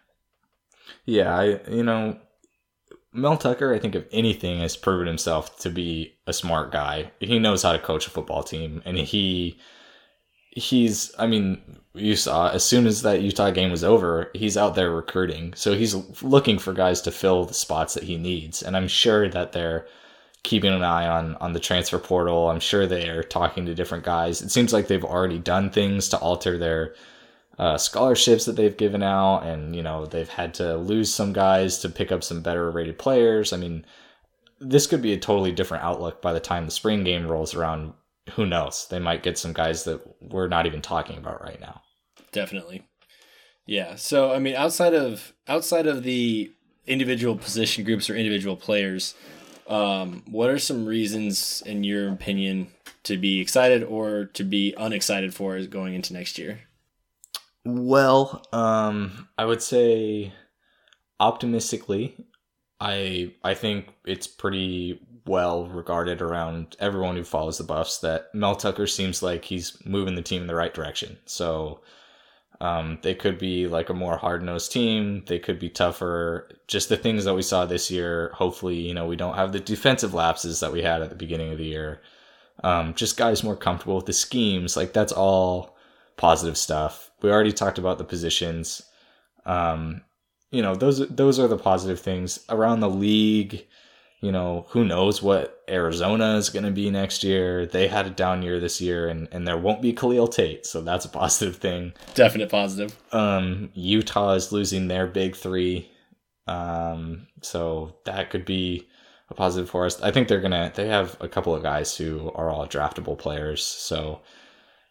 Yeah, 1.04 1.36
I 1.36 1.60
you 1.68 1.82
know 1.82 2.18
Mel 3.12 3.36
Tucker, 3.36 3.74
I 3.74 3.78
think 3.78 3.94
if 3.94 4.06
anything, 4.10 4.60
has 4.60 4.74
proven 4.74 5.06
himself 5.06 5.58
to 5.58 5.68
be 5.68 6.14
a 6.26 6.32
smart 6.32 6.72
guy. 6.72 7.10
He 7.20 7.38
knows 7.38 7.62
how 7.62 7.72
to 7.72 7.78
coach 7.78 8.06
a 8.06 8.10
football 8.10 8.42
team, 8.42 8.80
and 8.86 8.96
he 8.96 9.58
he's 10.52 11.12
I 11.18 11.26
mean, 11.26 11.60
you 11.92 12.16
saw 12.16 12.48
as 12.48 12.64
soon 12.64 12.86
as 12.86 13.02
that 13.02 13.20
Utah 13.20 13.50
game 13.50 13.70
was 13.70 13.84
over, 13.84 14.30
he's 14.32 14.56
out 14.56 14.76
there 14.76 14.90
recruiting. 14.90 15.52
So 15.56 15.74
he's 15.74 15.94
looking 16.22 16.58
for 16.58 16.72
guys 16.72 17.02
to 17.02 17.10
fill 17.10 17.44
the 17.44 17.52
spots 17.52 17.92
that 17.92 18.04
he 18.04 18.16
needs. 18.16 18.62
And 18.62 18.78
I'm 18.78 18.88
sure 18.88 19.28
that 19.28 19.52
they're 19.52 19.86
keeping 20.42 20.72
an 20.72 20.82
eye 20.82 21.06
on 21.06 21.36
on 21.36 21.52
the 21.52 21.60
transfer 21.60 21.98
portal. 21.98 22.48
I'm 22.48 22.60
sure 22.60 22.86
they 22.86 23.08
are 23.08 23.22
talking 23.22 23.66
to 23.66 23.74
different 23.74 24.04
guys. 24.04 24.42
It 24.42 24.50
seems 24.50 24.72
like 24.72 24.88
they've 24.88 25.04
already 25.04 25.38
done 25.38 25.70
things 25.70 26.08
to 26.10 26.18
alter 26.18 26.58
their 26.58 26.94
uh, 27.58 27.76
scholarships 27.76 28.46
that 28.46 28.56
they've 28.56 28.76
given 28.76 29.02
out, 29.02 29.40
and 29.40 29.76
you 29.76 29.82
know 29.82 30.06
they've 30.06 30.28
had 30.28 30.54
to 30.54 30.76
lose 30.76 31.12
some 31.12 31.32
guys 31.32 31.78
to 31.80 31.88
pick 31.88 32.10
up 32.10 32.24
some 32.24 32.42
better 32.42 32.70
rated 32.70 32.98
players. 32.98 33.52
I 33.52 33.58
mean, 33.58 33.84
this 34.60 34.86
could 34.86 35.02
be 35.02 35.12
a 35.12 35.18
totally 35.18 35.52
different 35.52 35.84
outlook 35.84 36.22
by 36.22 36.32
the 36.32 36.40
time 36.40 36.64
the 36.64 36.70
spring 36.70 37.04
game 37.04 37.26
rolls 37.26 37.54
around. 37.54 37.92
Who 38.34 38.46
knows? 38.46 38.86
They 38.88 38.98
might 38.98 39.22
get 39.22 39.38
some 39.38 39.52
guys 39.52 39.84
that 39.84 40.00
we're 40.20 40.48
not 40.48 40.66
even 40.66 40.80
talking 40.80 41.18
about 41.18 41.42
right 41.42 41.60
now. 41.60 41.82
Definitely. 42.32 42.86
Yeah. 43.66 43.96
So 43.96 44.32
I 44.32 44.38
mean, 44.38 44.54
outside 44.54 44.94
of 44.94 45.34
outside 45.46 45.86
of 45.86 46.02
the 46.02 46.52
individual 46.86 47.36
position 47.36 47.84
groups 47.84 48.08
or 48.08 48.16
individual 48.16 48.56
players, 48.56 49.14
um, 49.70 50.24
what 50.28 50.50
are 50.50 50.58
some 50.58 50.84
reasons, 50.84 51.62
in 51.64 51.84
your 51.84 52.12
opinion, 52.12 52.68
to 53.04 53.16
be 53.16 53.40
excited 53.40 53.84
or 53.84 54.26
to 54.34 54.44
be 54.44 54.74
unexcited 54.76 55.32
for 55.32 55.58
going 55.62 55.94
into 55.94 56.12
next 56.12 56.38
year? 56.38 56.60
Well, 57.64 58.44
um, 58.52 59.28
I 59.38 59.44
would 59.44 59.62
say 59.62 60.32
optimistically, 61.20 62.16
I 62.80 63.34
I 63.44 63.54
think 63.54 63.88
it's 64.04 64.26
pretty 64.26 65.00
well 65.26 65.66
regarded 65.68 66.20
around 66.20 66.76
everyone 66.80 67.16
who 67.16 67.24
follows 67.24 67.58
the 67.58 67.64
Buffs 67.64 67.98
that 67.98 68.34
Mel 68.34 68.56
Tucker 68.56 68.86
seems 68.86 69.22
like 69.22 69.44
he's 69.44 69.76
moving 69.84 70.16
the 70.16 70.22
team 70.22 70.42
in 70.42 70.48
the 70.48 70.54
right 70.54 70.74
direction. 70.74 71.18
So 71.26 71.82
um, 72.60 72.98
they 73.02 73.14
could 73.14 73.38
be 73.38 73.66
like 73.66 73.88
a 73.88 73.94
more 73.94 74.16
hard 74.18 74.42
nosed 74.42 74.70
team. 74.70 75.24
They 75.26 75.38
could 75.38 75.58
be 75.58 75.70
tougher. 75.70 76.48
Just 76.66 76.88
the 76.90 76.96
things 76.96 77.24
that 77.24 77.34
we 77.34 77.42
saw 77.42 77.64
this 77.64 77.90
year. 77.90 78.30
Hopefully, 78.34 78.76
you 78.76 78.92
know, 78.92 79.06
we 79.06 79.16
don't 79.16 79.36
have 79.36 79.52
the 79.52 79.60
defensive 79.60 80.12
lapses 80.12 80.60
that 80.60 80.72
we 80.72 80.82
had 80.82 81.00
at 81.00 81.08
the 81.08 81.16
beginning 81.16 81.52
of 81.52 81.58
the 81.58 81.64
year. 81.64 82.02
Um, 82.62 82.92
just 82.94 83.16
guys 83.16 83.42
more 83.42 83.56
comfortable 83.56 83.96
with 83.96 84.06
the 84.06 84.12
schemes. 84.12 84.76
Like 84.76 84.92
that's 84.92 85.12
all 85.12 85.76
positive 86.18 86.58
stuff. 86.58 87.10
We 87.22 87.30
already 87.30 87.52
talked 87.52 87.78
about 87.78 87.96
the 87.96 88.04
positions. 88.04 88.82
Um, 89.46 90.02
you 90.50 90.60
know, 90.60 90.74
those 90.74 91.08
those 91.08 91.38
are 91.38 91.48
the 91.48 91.56
positive 91.56 92.00
things 92.00 92.44
around 92.50 92.80
the 92.80 92.90
league. 92.90 93.66
You 94.20 94.32
know, 94.32 94.66
who 94.68 94.84
knows 94.84 95.22
what 95.22 95.62
Arizona 95.68 96.36
is 96.36 96.50
going 96.50 96.66
to 96.66 96.70
be 96.70 96.90
next 96.90 97.24
year? 97.24 97.64
They 97.64 97.88
had 97.88 98.06
a 98.06 98.10
down 98.10 98.42
year 98.42 98.60
this 98.60 98.80
year, 98.80 99.08
and 99.08 99.28
and 99.32 99.48
there 99.48 99.56
won't 99.56 99.80
be 99.80 99.94
Khalil 99.94 100.28
Tate, 100.28 100.66
so 100.66 100.82
that's 100.82 101.06
a 101.06 101.08
positive 101.08 101.56
thing. 101.56 101.94
Definite 102.14 102.50
positive. 102.50 102.96
Um, 103.12 103.70
Utah 103.72 104.32
is 104.32 104.52
losing 104.52 104.88
their 104.88 105.06
big 105.06 105.36
three, 105.36 105.90
um, 106.46 107.28
so 107.40 107.96
that 108.04 108.28
could 108.28 108.44
be 108.44 108.88
a 109.30 109.34
positive 109.34 109.70
for 109.70 109.86
us. 109.86 110.00
I 110.02 110.10
think 110.10 110.28
they're 110.28 110.40
gonna. 110.40 110.70
They 110.74 110.88
have 110.88 111.16
a 111.20 111.28
couple 111.28 111.54
of 111.54 111.62
guys 111.62 111.96
who 111.96 112.30
are 112.34 112.50
all 112.50 112.66
draftable 112.66 113.18
players, 113.18 113.64
so 113.64 114.20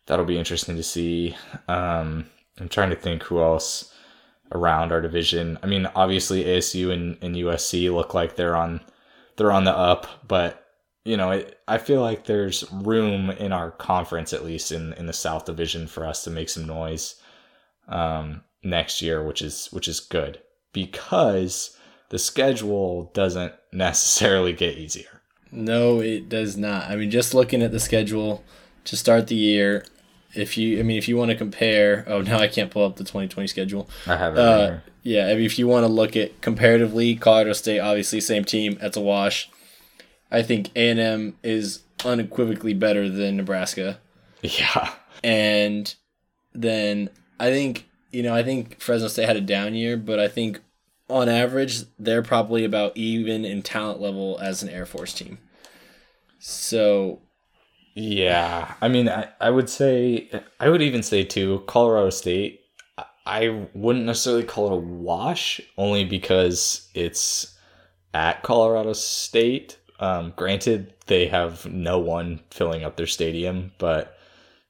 that'll 0.08 0.26
be 0.26 0.40
interesting 0.40 0.76
to 0.76 0.84
see. 0.84 1.36
Um, 1.68 2.26
I'm 2.60 2.68
trying 2.70 2.90
to 2.90 2.96
think 2.96 3.24
who 3.24 3.42
else 3.42 3.94
around 4.52 4.92
our 4.92 5.02
division. 5.02 5.58
I 5.62 5.68
mean, 5.68 5.88
obviously 5.96 6.44
ASU 6.46 6.92
and, 6.92 7.18
and 7.22 7.36
USC 7.36 7.94
look 7.94 8.14
like 8.14 8.36
they're 8.36 8.56
on 8.56 8.82
they're 9.40 9.52
on 9.52 9.64
the 9.64 9.76
up, 9.76 10.28
but 10.28 10.68
you 11.06 11.18
know, 11.18 11.32
it, 11.32 11.60
I 11.68 11.80
feel 11.80 12.02
like 12.02 12.26
there's 12.26 12.70
room 12.72 13.32
in 13.32 13.52
our 13.52 13.72
conference, 13.72 14.34
at 14.34 14.46
least 14.46 14.72
in 14.72 14.94
in 14.94 15.08
the 15.08 15.14
South 15.14 15.46
Division, 15.46 15.88
for 15.88 16.06
us 16.06 16.24
to 16.26 16.30
make 16.30 16.50
some 16.50 16.68
noise 16.68 17.16
um, 17.88 18.44
next 18.62 19.02
year, 19.02 19.24
which 19.24 19.42
is 19.42 19.68
which 19.72 19.88
is 19.88 20.02
good 20.02 20.40
because 20.74 21.76
the 22.10 22.20
schedule 22.20 23.12
doesn't 23.14 23.54
necessarily 23.72 24.54
get 24.54 24.78
easier. 24.78 25.22
No, 25.52 26.00
it 26.00 26.30
does 26.30 26.58
not. 26.58 26.92
I 26.92 26.96
mean, 26.96 27.10
just 27.10 27.34
looking 27.34 27.64
at 27.64 27.72
the 27.72 27.80
schedule 27.80 28.44
to 28.84 28.96
start 28.96 29.28
the 29.28 29.36
year, 29.36 29.84
if 30.36 30.58
you, 30.58 30.80
I 30.80 30.84
mean, 30.84 30.98
if 30.98 31.08
you 31.08 31.18
want 31.18 31.32
to 31.32 31.38
compare, 31.38 32.04
oh, 32.08 32.22
now 32.22 32.38
I 32.38 32.48
can't 32.48 32.70
pull 32.70 32.86
up 32.86 32.98
the 32.98 33.04
2020 33.04 33.48
schedule. 33.48 33.90
I 34.06 34.16
have 34.16 34.34
it. 34.34 34.40
Uh, 34.40 34.60
here. 34.60 34.84
Yeah, 35.04 35.28
I 35.28 35.36
mean, 35.36 35.46
if 35.46 35.58
you 35.60 35.68
want 35.68 35.86
to 35.86 35.92
look 35.92 36.16
at 36.16 36.42
comparatively, 36.42 37.16
Colorado 37.16 37.54
State, 37.54 37.80
obviously 37.80 38.20
same 38.22 38.44
team, 38.46 38.78
that's 38.80 38.98
a 38.98 39.02
wash. 39.02 39.50
I 40.32 40.42
think 40.44 40.70
A 40.76 40.90
and 40.92 41.00
M 41.00 41.38
is 41.44 41.84
unequivocally 42.06 42.74
better 42.74 43.10
than 43.10 43.38
Nebraska, 43.38 44.00
Yeah. 44.42 44.94
and 45.24 45.94
then 46.54 47.10
I 47.40 47.50
think 47.52 47.88
you 48.12 48.24
know 48.24 48.34
I 48.36 48.44
think 48.44 48.80
Fresno 48.82 49.08
State 49.08 49.28
had 49.28 49.38
a 49.38 49.42
down 49.42 49.76
year, 49.76 49.98
but 49.98 50.20
I 50.20 50.28
think 50.28 50.62
on 51.10 51.28
average 51.30 51.82
they're 51.98 52.22
probably 52.22 52.64
about 52.64 52.96
even 52.96 53.44
in 53.46 53.64
talent 53.64 54.00
level 54.00 54.38
as 54.42 54.62
an 54.62 54.70
Air 54.70 54.86
Force 54.86 55.14
team. 55.14 55.40
So 56.40 57.22
Yeah, 57.96 58.74
I 58.82 58.88
mean, 58.88 59.10
I, 59.10 59.30
I 59.42 59.50
would 59.50 59.70
say, 59.70 60.30
I 60.60 60.70
would 60.70 60.82
even 60.82 61.04
say 61.04 61.24
too, 61.24 61.64
Colorado 61.68 62.12
State. 62.12 62.62
I- 63.30 63.68
wouldn't 63.74 64.06
necessarily 64.06 64.44
call 64.44 64.68
it 64.68 64.74
a 64.74 64.76
wash, 64.78 65.62
only 65.78 66.04
because 66.06 66.90
it's 66.94 67.56
at 68.14 68.44
Colorado 68.44 68.94
State. 68.94 69.78
Um, 70.00 70.34
granted, 70.36 70.94
they 71.08 71.28
have 71.28 71.66
no 71.66 72.00
one 72.00 72.42
filling 72.52 72.84
up 72.84 72.96
their 72.98 73.08
stadium, 73.08 73.72
but 73.78 74.18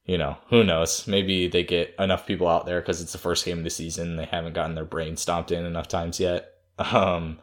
you 0.05 0.17
know, 0.17 0.37
who 0.49 0.63
knows? 0.63 1.07
Maybe 1.07 1.47
they 1.47 1.63
get 1.63 1.93
enough 1.99 2.25
people 2.25 2.47
out 2.47 2.65
there 2.65 2.81
because 2.81 2.99
it's 2.99 3.11
the 3.11 3.19
first 3.19 3.45
game 3.45 3.59
of 3.59 3.63
the 3.63 3.69
season. 3.69 4.15
They 4.15 4.25
haven't 4.25 4.53
gotten 4.53 4.73
their 4.75 4.83
brain 4.85 5.15
stomped 5.17 5.51
in 5.51 5.65
enough 5.65 5.87
times 5.87 6.19
yet. 6.19 6.53
Um, 6.79 7.39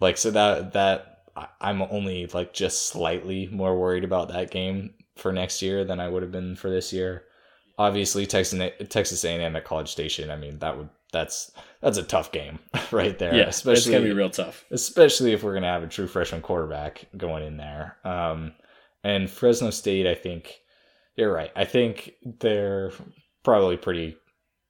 like 0.00 0.18
so 0.18 0.32
that 0.32 0.72
that 0.72 1.22
I'm 1.60 1.82
only 1.82 2.26
like 2.26 2.52
just 2.52 2.88
slightly 2.88 3.46
more 3.46 3.78
worried 3.78 4.02
about 4.04 4.28
that 4.28 4.50
game 4.50 4.94
for 5.16 5.32
next 5.32 5.62
year 5.62 5.84
than 5.84 6.00
I 6.00 6.08
would 6.08 6.22
have 6.22 6.32
been 6.32 6.56
for 6.56 6.68
this 6.68 6.92
year. 6.92 7.24
Obviously, 7.80 8.26
Texas 8.26 8.60
Texas 8.90 9.24
A&M 9.24 9.56
at 9.56 9.64
College 9.64 9.88
Station. 9.90 10.30
I 10.30 10.36
mean, 10.36 10.58
that 10.58 10.76
would 10.76 10.88
that's 11.12 11.50
that's 11.80 11.98
a 11.98 12.02
tough 12.02 12.30
game 12.30 12.58
right 12.92 13.18
there. 13.18 13.34
yeah, 13.34 13.44
especially 13.48 13.78
it's 13.78 13.90
gonna 13.90 14.04
be 14.04 14.12
real 14.12 14.30
tough. 14.30 14.64
especially 14.70 15.32
if 15.32 15.42
we're 15.42 15.52
going 15.52 15.62
to 15.62 15.68
have 15.68 15.82
a 15.82 15.86
true 15.88 16.06
freshman 16.06 16.42
quarterback 16.42 17.06
going 17.16 17.42
in 17.44 17.56
there. 17.56 17.96
Um, 18.04 18.52
and 19.02 19.28
Fresno 19.30 19.70
State, 19.70 20.06
I 20.06 20.14
think 20.14 20.60
you're 21.16 21.32
right. 21.32 21.50
I 21.56 21.64
think 21.64 22.12
they're 22.40 22.92
probably 23.44 23.76
pretty 23.76 24.16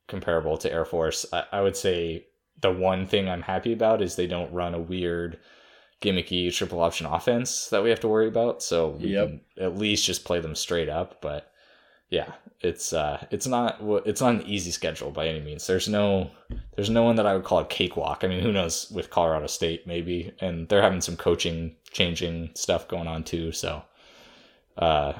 comparable 0.08 0.56
to 0.58 0.72
Air 0.72 0.84
Force. 0.84 1.26
I, 1.32 1.44
I 1.52 1.60
would 1.62 1.76
say 1.76 2.26
the 2.62 2.70
one 2.72 3.06
thing 3.06 3.28
I'm 3.28 3.42
happy 3.42 3.72
about 3.72 4.02
is 4.02 4.14
they 4.16 4.26
don't 4.28 4.52
run 4.52 4.74
a 4.74 4.80
weird 4.80 5.38
gimmicky 6.00 6.54
triple 6.54 6.80
option 6.80 7.06
offense 7.06 7.68
that 7.70 7.82
we 7.82 7.90
have 7.90 8.00
to 8.00 8.08
worry 8.08 8.28
about. 8.28 8.62
So 8.62 8.90
we 9.00 9.08
Yep. 9.14 9.26
can 9.28 9.40
at 9.58 9.76
least 9.76 10.06
just 10.06 10.24
play 10.24 10.40
them 10.40 10.54
straight 10.54 10.88
up. 10.88 11.20
But 11.20 11.49
yeah, 12.10 12.32
it's 12.60 12.92
uh, 12.92 13.24
it's 13.30 13.46
not 13.46 13.78
it's 14.04 14.20
not 14.20 14.34
an 14.34 14.42
easy 14.42 14.70
schedule 14.70 15.10
by 15.10 15.26
any 15.28 15.40
means. 15.40 15.66
There's 15.66 15.88
no 15.88 16.30
there's 16.76 16.90
no 16.90 17.02
one 17.04 17.16
that 17.16 17.26
I 17.26 17.34
would 17.34 17.44
call 17.44 17.60
a 17.60 17.64
cakewalk. 17.64 18.20
I 18.22 18.26
mean, 18.28 18.40
who 18.42 18.52
knows 18.52 18.90
with 18.90 19.10
Colorado 19.10 19.46
State 19.46 19.86
maybe, 19.86 20.32
and 20.40 20.68
they're 20.68 20.82
having 20.82 21.00
some 21.00 21.16
coaching 21.16 21.76
changing 21.92 22.50
stuff 22.54 22.88
going 22.88 23.06
on 23.08 23.24
too. 23.24 23.52
So 23.52 23.82
uh, 24.76 25.14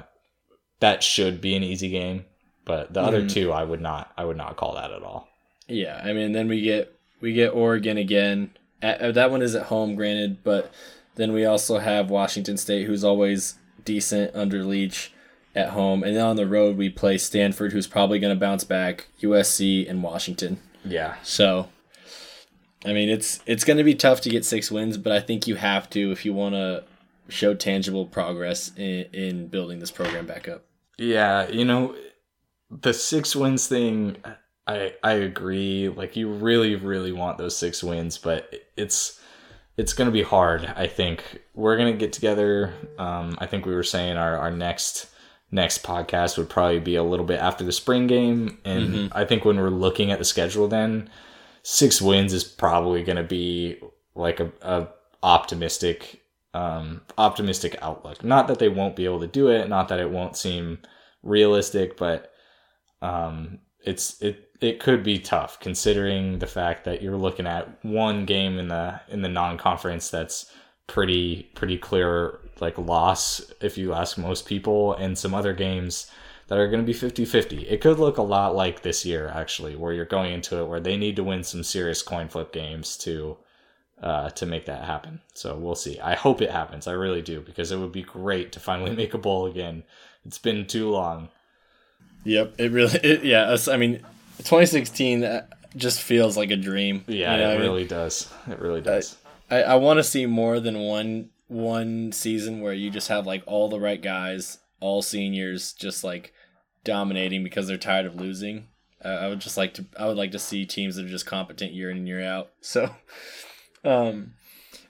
that 0.81 1.03
should 1.03 1.41
be 1.41 1.55
an 1.57 1.63
easy 1.63 1.89
game. 1.89 2.25
But 2.65 2.93
the 2.93 3.01
other 3.01 3.23
Mhm. 3.23 3.31
two, 3.31 3.53
I 3.53 3.65
would 3.65 3.81
not 3.81 4.13
I 4.17 4.25
would 4.25 4.37
not 4.37 4.57
call 4.57 4.75
that 4.75 4.91
at 4.93 5.03
all. 5.03 5.29
Yeah, 5.69 6.01
I 6.05 6.13
mean, 6.13 6.33
then 6.33 6.49
we 6.49 6.61
get 6.61 6.93
we 7.21 7.33
get 7.33 7.55
Oregon 7.55 7.97
again. 7.99 8.51
At, 8.83 9.01
uh, 9.01 9.13
that 9.13 9.31
one 9.31 9.43
is 9.43 9.55
at 9.55 9.67
home, 9.67 9.95
granted, 9.95 10.43
but 10.43 10.73
then 11.17 11.33
we 11.33 11.45
also 11.45 11.79
have 11.79 12.09
Washington 12.11 12.57
State, 12.57 12.87
who's 12.87 13.05
always 13.05 13.57
decent 13.85 14.35
under 14.35 14.65
Leach 14.65 15.13
at 15.55 15.71
home, 15.71 16.03
and 16.03 16.17
then 16.17 16.25
on 16.25 16.37
the 16.37 16.47
road 16.47 16.77
we 16.77 16.89
play 16.89 17.19
Stanford, 17.19 17.73
who's 17.73 17.87
probably 17.87 18.19
going 18.19 18.35
to 18.35 18.39
bounce 18.39 18.65
back, 18.65 19.09
USC 19.23 19.89
and 19.89 20.03
Washington. 20.03 20.59
Yeah, 20.85 21.17
So, 21.23 21.69
I 22.85 22.93
mean, 22.93 23.09
it's 23.09 23.41
it's 23.47 23.65
going 23.65 23.77
to 23.77 23.85
be 23.85 23.95
tough 23.95 24.21
to 24.23 24.31
get 24.31 24.45
six 24.45 24.71
wins, 24.71 24.97
but 24.97 25.13
I 25.13 25.21
think 25.21 25.47
you 25.47 25.57
have 25.57 25.91
to 25.91 26.11
if 26.13 26.25
you 26.25 26.33
want 26.33 26.55
to 26.55 26.85
show 27.29 27.55
tangible 27.55 28.07
progress 28.07 28.73
in, 28.77 29.07
in 29.13 29.47
building 29.49 29.79
this 29.79 29.91
program 29.91 30.27
back 30.27 30.49
up. 30.49 30.65
Yeah, 30.99 31.49
you 31.49 31.65
know, 31.65 31.95
the 32.71 32.93
six 32.93 33.35
wins 33.35 33.67
thing, 33.67 34.17
I 34.67 34.95
I 35.03 35.13
agree. 35.13 35.89
Like 35.89 36.17
you 36.17 36.31
really 36.31 36.77
really 36.77 37.13
want 37.13 37.39
those 37.39 37.57
six 37.57 37.83
wins, 37.83 38.19
but 38.19 38.53
it's 38.77 39.21
it's 39.77 39.93
gonna 39.93 40.11
be 40.11 40.23
hard. 40.23 40.73
I 40.77 40.87
think 40.87 41.41
we're 41.55 41.77
gonna 41.77 41.93
get 41.93 42.13
together. 42.13 42.75
Um, 42.99 43.37
I 43.39 43.47
think 43.47 43.67
we 43.67 43.75
were 43.75 43.83
saying 43.83 44.17
our 44.17 44.37
our 44.37 44.51
next 44.51 45.09
next 45.51 45.83
podcast 45.83 46.39
would 46.39 46.49
probably 46.49 46.81
be 46.81 46.97
a 46.97 47.03
little 47.03 47.27
bit 47.27 47.41
after 47.41 47.65
the 47.65 47.73
spring 47.73 48.07
game, 48.07 48.59
and 48.65 49.13
I 49.13 49.25
think 49.25 49.45
when 49.45 49.59
we're 49.59 49.71
looking 49.71 50.11
at 50.11 50.19
the 50.19 50.25
schedule, 50.25 50.69
then 50.69 51.11
six 51.63 52.01
wins 52.01 52.33
is 52.33 52.45
probably 52.45 53.03
gonna 53.03 53.23
be 53.25 53.79
like 54.15 54.41
a, 54.41 54.53
a 54.63 54.89
optimistic 55.23 56.23
um 56.55 57.01
optimistic 57.19 57.77
outlook. 57.83 58.25
Not 58.25 58.49
that 58.49 58.59
they 58.59 58.69
won't 58.69 58.97
be 58.97 59.05
able 59.05 59.21
to 59.21 59.27
do 59.27 59.49
it, 59.49 59.69
not 59.69 59.89
that 59.89 60.01
it 60.01 60.11
won't 60.11 60.37
seem 60.37 60.79
realistic, 61.23 61.97
but 61.97 62.33
um, 63.03 63.59
it's 63.85 64.21
it 64.23 64.51
it 64.61 64.79
could 64.79 65.03
be 65.03 65.19
tough 65.19 65.59
considering 65.61 66.39
the 66.39 66.47
fact 66.47 66.85
that 66.85 67.03
you're 67.03 67.17
looking 67.17 67.47
at 67.47 67.83
one 67.83 68.27
game 68.27 68.59
in 68.59 68.69
the 68.69 69.01
in 69.09 69.23
the 69.23 69.29
non-conference 69.29 70.11
that's 70.11 70.53
pretty 70.91 71.45
pretty 71.55 71.79
clear 71.79 72.39
like 72.61 72.77
loss 72.77 73.41
if 73.61 73.79
you 73.79 73.95
ask 73.95 74.19
most 74.19 74.45
people 74.45 74.93
and 74.95 75.17
some 75.17 75.33
other 75.35 75.53
games 75.53 76.11
that 76.49 76.59
are 76.59 76.69
going 76.69 76.85
to 76.85 76.87
be 76.87 76.93
50-50 76.93 77.65
it 77.71 77.81
could 77.81 77.99
look 77.99 78.19
a 78.19 78.23
lot 78.23 78.55
like 78.57 78.83
this 78.83 79.07
year 79.07 79.29
actually 79.29 79.77
where 79.77 79.93
you're 79.93 80.05
going 80.05 80.33
into 80.33 80.59
it 80.59 80.67
where 80.67 80.81
they 80.81 80.97
need 80.97 81.17
to 81.17 81.25
win 81.25 81.45
some 81.45 81.63
serious 81.63 82.03
coin 82.03 82.29
flip 82.29 82.53
games 82.53 82.97
to 82.99 83.37
uh, 84.03 84.31
to 84.31 84.47
make 84.47 84.67
that 84.67 84.85
happen 84.85 85.21
so 85.33 85.57
we'll 85.57 85.75
see 85.75 86.01
i 86.01 86.15
hope 86.15 86.43
it 86.43 86.51
happens 86.51 86.87
i 86.87 86.93
really 86.93 87.23
do 87.23 87.41
because 87.41 87.71
it 87.71 87.79
would 87.79 87.93
be 87.93 88.03
great 88.03 88.51
to 88.51 88.59
finally 88.59 88.95
make 88.97 89.15
a 89.15 89.19
bowl 89.19 89.47
again 89.47 89.85
it's 90.25 90.39
been 90.39 90.67
too 90.67 90.91
long 90.91 91.29
Yep, 92.25 92.55
it 92.59 92.71
really, 92.71 92.99
it, 93.03 93.25
yeah. 93.25 93.57
I 93.71 93.77
mean, 93.77 93.97
2016 94.39 95.25
uh, 95.25 95.47
just 95.77 96.03
feels 96.03 96.37
like 96.37 96.51
a 96.51 96.57
dream. 96.57 97.05
Yeah, 97.07 97.33
you 97.35 97.41
know 97.41 97.45
it 97.45 97.47
what 97.47 97.55
I 97.55 97.59
mean? 97.59 97.61
really 97.71 97.87
does. 97.87 98.33
It 98.49 98.59
really 98.59 98.81
does. 98.81 99.17
I, 99.51 99.63
I 99.63 99.75
want 99.77 99.99
to 99.99 100.05
see 100.05 100.27
more 100.27 100.61
than 100.61 100.79
one 100.79 101.31
one 101.49 102.13
season 102.13 102.61
where 102.61 102.73
you 102.73 102.91
just 102.91 103.09
have 103.09 103.27
like 103.27 103.43
all 103.47 103.69
the 103.69 103.81
right 103.81 104.01
guys, 104.01 104.59
all 104.79 105.03
seniors, 105.03 105.73
just 105.73 106.05
like 106.05 106.33
dominating 106.85 107.43
because 107.43 107.67
they're 107.67 107.77
tired 107.77 108.07
of 108.07 108.15
losing. 108.15 108.69
Uh, 109.05 109.09
I 109.09 109.29
would 109.29 109.41
just 109.41 109.57
like 109.57 109.75
to. 109.75 109.85
I 109.99 110.07
would 110.07 110.17
like 110.17 110.31
to 110.33 110.39
see 110.39 110.65
teams 110.65 110.97
that 110.97 111.07
are 111.07 111.09
just 111.09 111.27
competent 111.27 111.73
year 111.73 111.91
in 111.91 111.99
and 111.99 112.09
year 112.09 112.25
out. 112.25 112.51
So, 112.63 112.95
um, 113.85 114.35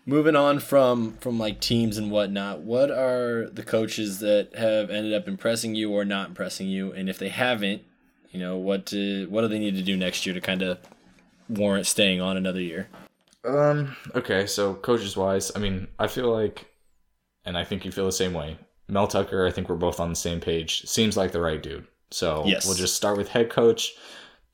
moving 0.05 0.37
on 0.37 0.59
from 0.59 1.15
from 1.19 1.39
like 1.39 1.61
teams 1.61 1.97
and 1.97 2.11
whatnot, 2.11 2.61
what 2.61 2.91
are 2.91 3.49
the 3.51 3.63
coaches 3.63 4.19
that 4.19 4.55
have 4.57 4.91
ended 4.91 5.15
up 5.15 5.29
impressing 5.29 5.75
you 5.75 5.93
or 5.93 6.05
not 6.05 6.29
impressing 6.29 6.69
you? 6.69 6.93
And 6.93 7.09
if 7.09 7.19
they 7.19 7.29
haven't, 7.29 7.83
you 8.31 8.41
know 8.41 8.57
what 8.57 8.87
do, 8.87 9.29
what 9.31 9.43
do 9.43 9.49
they 9.49 9.61
need 9.61 9.77
to 9.77 9.83
do 9.83 9.97
next 9.97 10.27
year 10.27 10.35
to 10.35 10.41
kind 10.41 10.63
of 10.63 10.79
warrant 11.49 11.87
staying 11.87 12.21
on 12.21 12.37
another 12.37 12.61
year? 12.61 12.89
Um. 13.45 13.97
Okay. 14.15 14.47
So 14.47 14.75
coaches 14.75 15.17
wise, 15.17 15.51
I 15.55 15.59
mean, 15.59 15.89
I 15.99 16.07
feel 16.07 16.31
like, 16.33 16.67
and 17.45 17.57
I 17.57 17.65
think 17.65 17.85
you 17.85 17.91
feel 17.93 18.07
the 18.07 18.13
same 18.13 18.33
way. 18.35 18.59
Mel 18.89 19.07
Tucker, 19.07 19.47
I 19.47 19.51
think 19.51 19.69
we're 19.69 19.77
both 19.77 20.01
on 20.01 20.11
the 20.11 20.17
same 20.17 20.41
page. 20.41 20.83
Seems 20.87 21.17
like 21.17 21.33
the 21.33 21.41
right 21.41 21.63
dude. 21.63 21.87
So 22.11 22.43
Yes. 22.45 22.67
we'll 22.67 22.75
just 22.77 22.97
start 22.97 23.17
with 23.17 23.29
head 23.29 23.51
coach. 23.51 23.93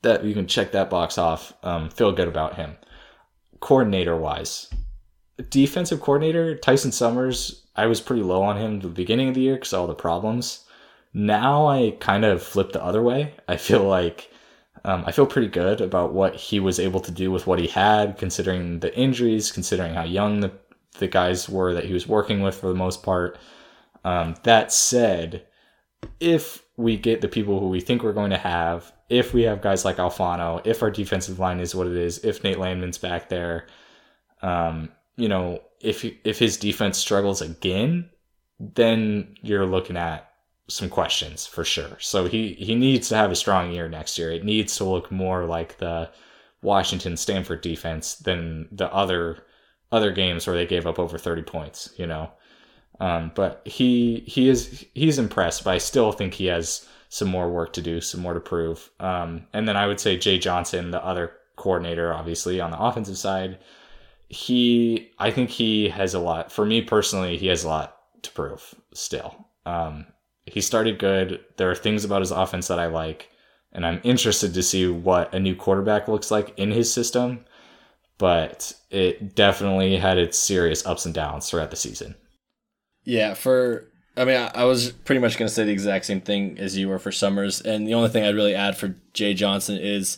That 0.03 0.23
you 0.23 0.33
can 0.35 0.45
check 0.47 0.71
that 0.73 0.91
box 0.91 1.17
off. 1.17 1.53
Um, 1.63 1.89
feel 1.89 2.11
good 2.11 2.27
about 2.27 2.55
him. 2.55 2.77
coordinator 3.59 4.15
wise, 4.15 4.69
defensive 5.49 5.99
coordinator 5.99 6.55
Tyson 6.55 6.91
Summers, 6.91 7.65
I 7.75 7.87
was 7.87 7.99
pretty 8.01 8.21
low 8.21 8.43
on 8.43 8.57
him 8.57 8.75
at 8.75 8.81
the 8.83 8.89
beginning 8.89 9.29
of 9.29 9.33
the 9.35 9.41
year 9.41 9.55
because 9.55 9.73
all 9.73 9.87
the 9.87 9.95
problems. 9.95 10.65
Now 11.13 11.65
I 11.65 11.97
kind 11.99 12.23
of 12.25 12.43
flipped 12.43 12.73
the 12.73 12.83
other 12.83 13.01
way. 13.01 13.33
I 13.47 13.57
feel 13.57 13.83
like 13.83 14.29
um, 14.83 15.03
I 15.05 15.11
feel 15.11 15.25
pretty 15.25 15.47
good 15.47 15.81
about 15.81 16.13
what 16.13 16.35
he 16.35 16.59
was 16.59 16.79
able 16.79 16.99
to 17.01 17.11
do 17.11 17.31
with 17.31 17.47
what 17.47 17.59
he 17.59 17.67
had, 17.67 18.17
considering 18.17 18.79
the 18.79 18.95
injuries, 18.97 19.51
considering 19.51 19.93
how 19.93 20.03
young 20.03 20.39
the, 20.39 20.51
the 20.99 21.07
guys 21.07 21.49
were 21.49 21.73
that 21.73 21.85
he 21.85 21.93
was 21.93 22.07
working 22.07 22.41
with 22.41 22.55
for 22.55 22.67
the 22.67 22.75
most 22.75 23.03
part. 23.03 23.37
Um, 24.03 24.35
that 24.43 24.71
said, 24.71 25.45
if 26.19 26.63
we 26.77 26.97
get 26.97 27.21
the 27.21 27.27
people 27.27 27.59
who 27.59 27.67
we 27.67 27.81
think 27.81 28.03
we're 28.03 28.13
going 28.13 28.31
to 28.31 28.37
have, 28.37 28.91
if 29.09 29.33
we 29.33 29.43
have 29.43 29.61
guys 29.61 29.83
like 29.83 29.97
Alfano, 29.97 30.61
if 30.65 30.83
our 30.83 30.91
defensive 30.91 31.39
line 31.39 31.59
is 31.59 31.73
what 31.73 31.87
it 31.87 31.95
is, 31.95 32.23
if 32.23 32.43
Nate 32.43 32.59
Landman's 32.59 32.97
back 32.97 33.29
there, 33.29 33.67
um, 34.41 34.89
you 35.15 35.27
know, 35.27 35.59
if 35.81 36.05
if 36.23 36.39
his 36.39 36.57
defense 36.57 36.97
struggles 36.97 37.41
again, 37.41 38.09
then 38.59 39.35
you're 39.41 39.65
looking 39.65 39.97
at 39.97 40.26
some 40.69 40.89
questions 40.89 41.45
for 41.45 41.63
sure. 41.63 41.97
So 41.99 42.25
he 42.25 42.53
he 42.53 42.75
needs 42.75 43.09
to 43.09 43.15
have 43.15 43.31
a 43.31 43.35
strong 43.35 43.71
year 43.71 43.87
next 43.87 44.17
year. 44.17 44.31
It 44.31 44.43
needs 44.43 44.75
to 44.77 44.83
look 44.83 45.11
more 45.11 45.45
like 45.45 45.77
the 45.77 46.09
Washington 46.61 47.15
Stanford 47.17 47.61
defense 47.61 48.15
than 48.15 48.67
the 48.71 48.93
other 48.93 49.43
other 49.91 50.11
games 50.11 50.45
where 50.45 50.55
they 50.55 50.65
gave 50.65 50.85
up 50.85 50.99
over 50.99 51.17
30 51.17 51.43
points, 51.43 51.93
you 51.97 52.05
know. 52.05 52.31
Um, 52.99 53.31
but 53.35 53.61
he 53.65 54.23
he 54.27 54.49
is 54.49 54.85
he's 54.93 55.19
impressed, 55.19 55.63
but 55.63 55.73
I 55.73 55.77
still 55.77 56.11
think 56.11 56.33
he 56.33 56.47
has 56.47 56.87
some 57.09 57.29
more 57.29 57.49
work 57.49 57.73
to 57.73 57.81
do, 57.81 58.01
some 58.01 58.21
more 58.21 58.33
to 58.33 58.39
prove. 58.39 58.89
Um, 58.99 59.47
and 59.53 59.67
then 59.67 59.77
I 59.77 59.87
would 59.87 59.99
say 59.99 60.17
Jay 60.17 60.37
Johnson, 60.37 60.91
the 60.91 61.03
other 61.05 61.31
coordinator, 61.55 62.13
obviously 62.13 62.59
on 62.59 62.71
the 62.71 62.79
offensive 62.79 63.17
side, 63.17 63.59
he 64.29 65.11
I 65.19 65.31
think 65.31 65.49
he 65.49 65.89
has 65.89 66.13
a 66.13 66.19
lot. 66.19 66.51
For 66.51 66.65
me 66.65 66.81
personally, 66.81 67.37
he 67.37 67.47
has 67.47 67.63
a 67.63 67.69
lot 67.69 67.97
to 68.23 68.31
prove 68.31 68.75
still. 68.93 69.47
Um, 69.65 70.07
he 70.47 70.61
started 70.61 70.99
good. 70.99 71.43
There 71.57 71.69
are 71.69 71.75
things 71.75 72.03
about 72.03 72.21
his 72.21 72.31
offense 72.31 72.67
that 72.67 72.79
I 72.79 72.87
like, 72.87 73.29
and 73.71 73.85
I'm 73.85 74.01
interested 74.03 74.53
to 74.53 74.63
see 74.63 74.87
what 74.87 75.33
a 75.33 75.39
new 75.39 75.55
quarterback 75.55 76.07
looks 76.07 76.31
like 76.31 76.57
in 76.57 76.71
his 76.71 76.91
system. 76.91 77.45
But 78.17 78.73
it 78.89 79.35
definitely 79.35 79.97
had 79.97 80.17
its 80.17 80.39
serious 80.39 80.85
ups 80.85 81.05
and 81.05 81.13
downs 81.13 81.47
throughout 81.49 81.69
the 81.69 81.75
season. 81.75 82.15
Yeah, 83.03 83.35
for 83.35 83.91
I 84.15 84.25
mean, 84.25 84.37
I, 84.37 84.61
I 84.61 84.63
was 84.63 84.91
pretty 84.91 85.21
much 85.21 85.37
going 85.37 85.47
to 85.47 85.53
say 85.53 85.63
the 85.63 85.71
exact 85.71 86.05
same 86.05 86.21
thing 86.21 86.57
as 86.57 86.75
you 86.75 86.89
were 86.89 86.97
for 86.97 87.11
Summers, 87.11 87.61
and 87.61 87.87
the 87.87 87.93
only 87.93 88.09
thing 88.09 88.23
I'd 88.23 88.35
really 88.35 88.55
add 88.55 88.75
for 88.75 88.95
Jay 89.13 89.35
Johnson 89.35 89.77
is 89.77 90.17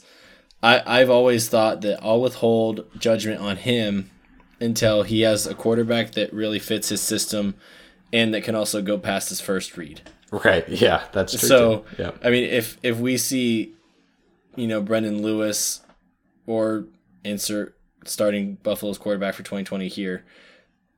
I 0.64 0.82
I've 0.86 1.10
always 1.10 1.50
thought 1.50 1.82
that 1.82 2.00
I'll 2.02 2.22
withhold 2.22 2.86
judgment 2.98 3.42
on 3.42 3.58
him 3.58 4.10
until 4.62 5.04
he 5.04 5.22
has 5.22 5.46
a 5.46 5.54
quarterback 5.54 6.12
that 6.12 6.34
really 6.34 6.60
fits 6.60 6.90
his 6.90 7.02
system 7.02 7.56
and 8.12 8.34
that 8.34 8.44
can 8.44 8.56
also 8.56 8.82
go 8.82 8.98
past 8.98 9.30
his 9.30 9.40
first 9.40 9.78
read. 9.78 10.02
Right. 10.32 10.68
Yeah, 10.70 11.04
that's 11.12 11.38
true. 11.38 11.48
So, 11.48 11.86
yeah. 11.98 12.12
I 12.24 12.30
mean, 12.30 12.44
if 12.44 12.78
if 12.84 12.98
we 12.98 13.18
see, 13.18 13.74
you 14.56 14.68
know, 14.68 14.82
Brendon 14.82 15.22
Lewis 15.22 15.82
or 16.46 16.86
insert 17.24 17.76
starting 18.06 18.56
Buffalo's 18.64 18.98
quarterback 18.98 19.34
for 19.34 19.44
2020 19.44 19.88
here, 19.88 20.24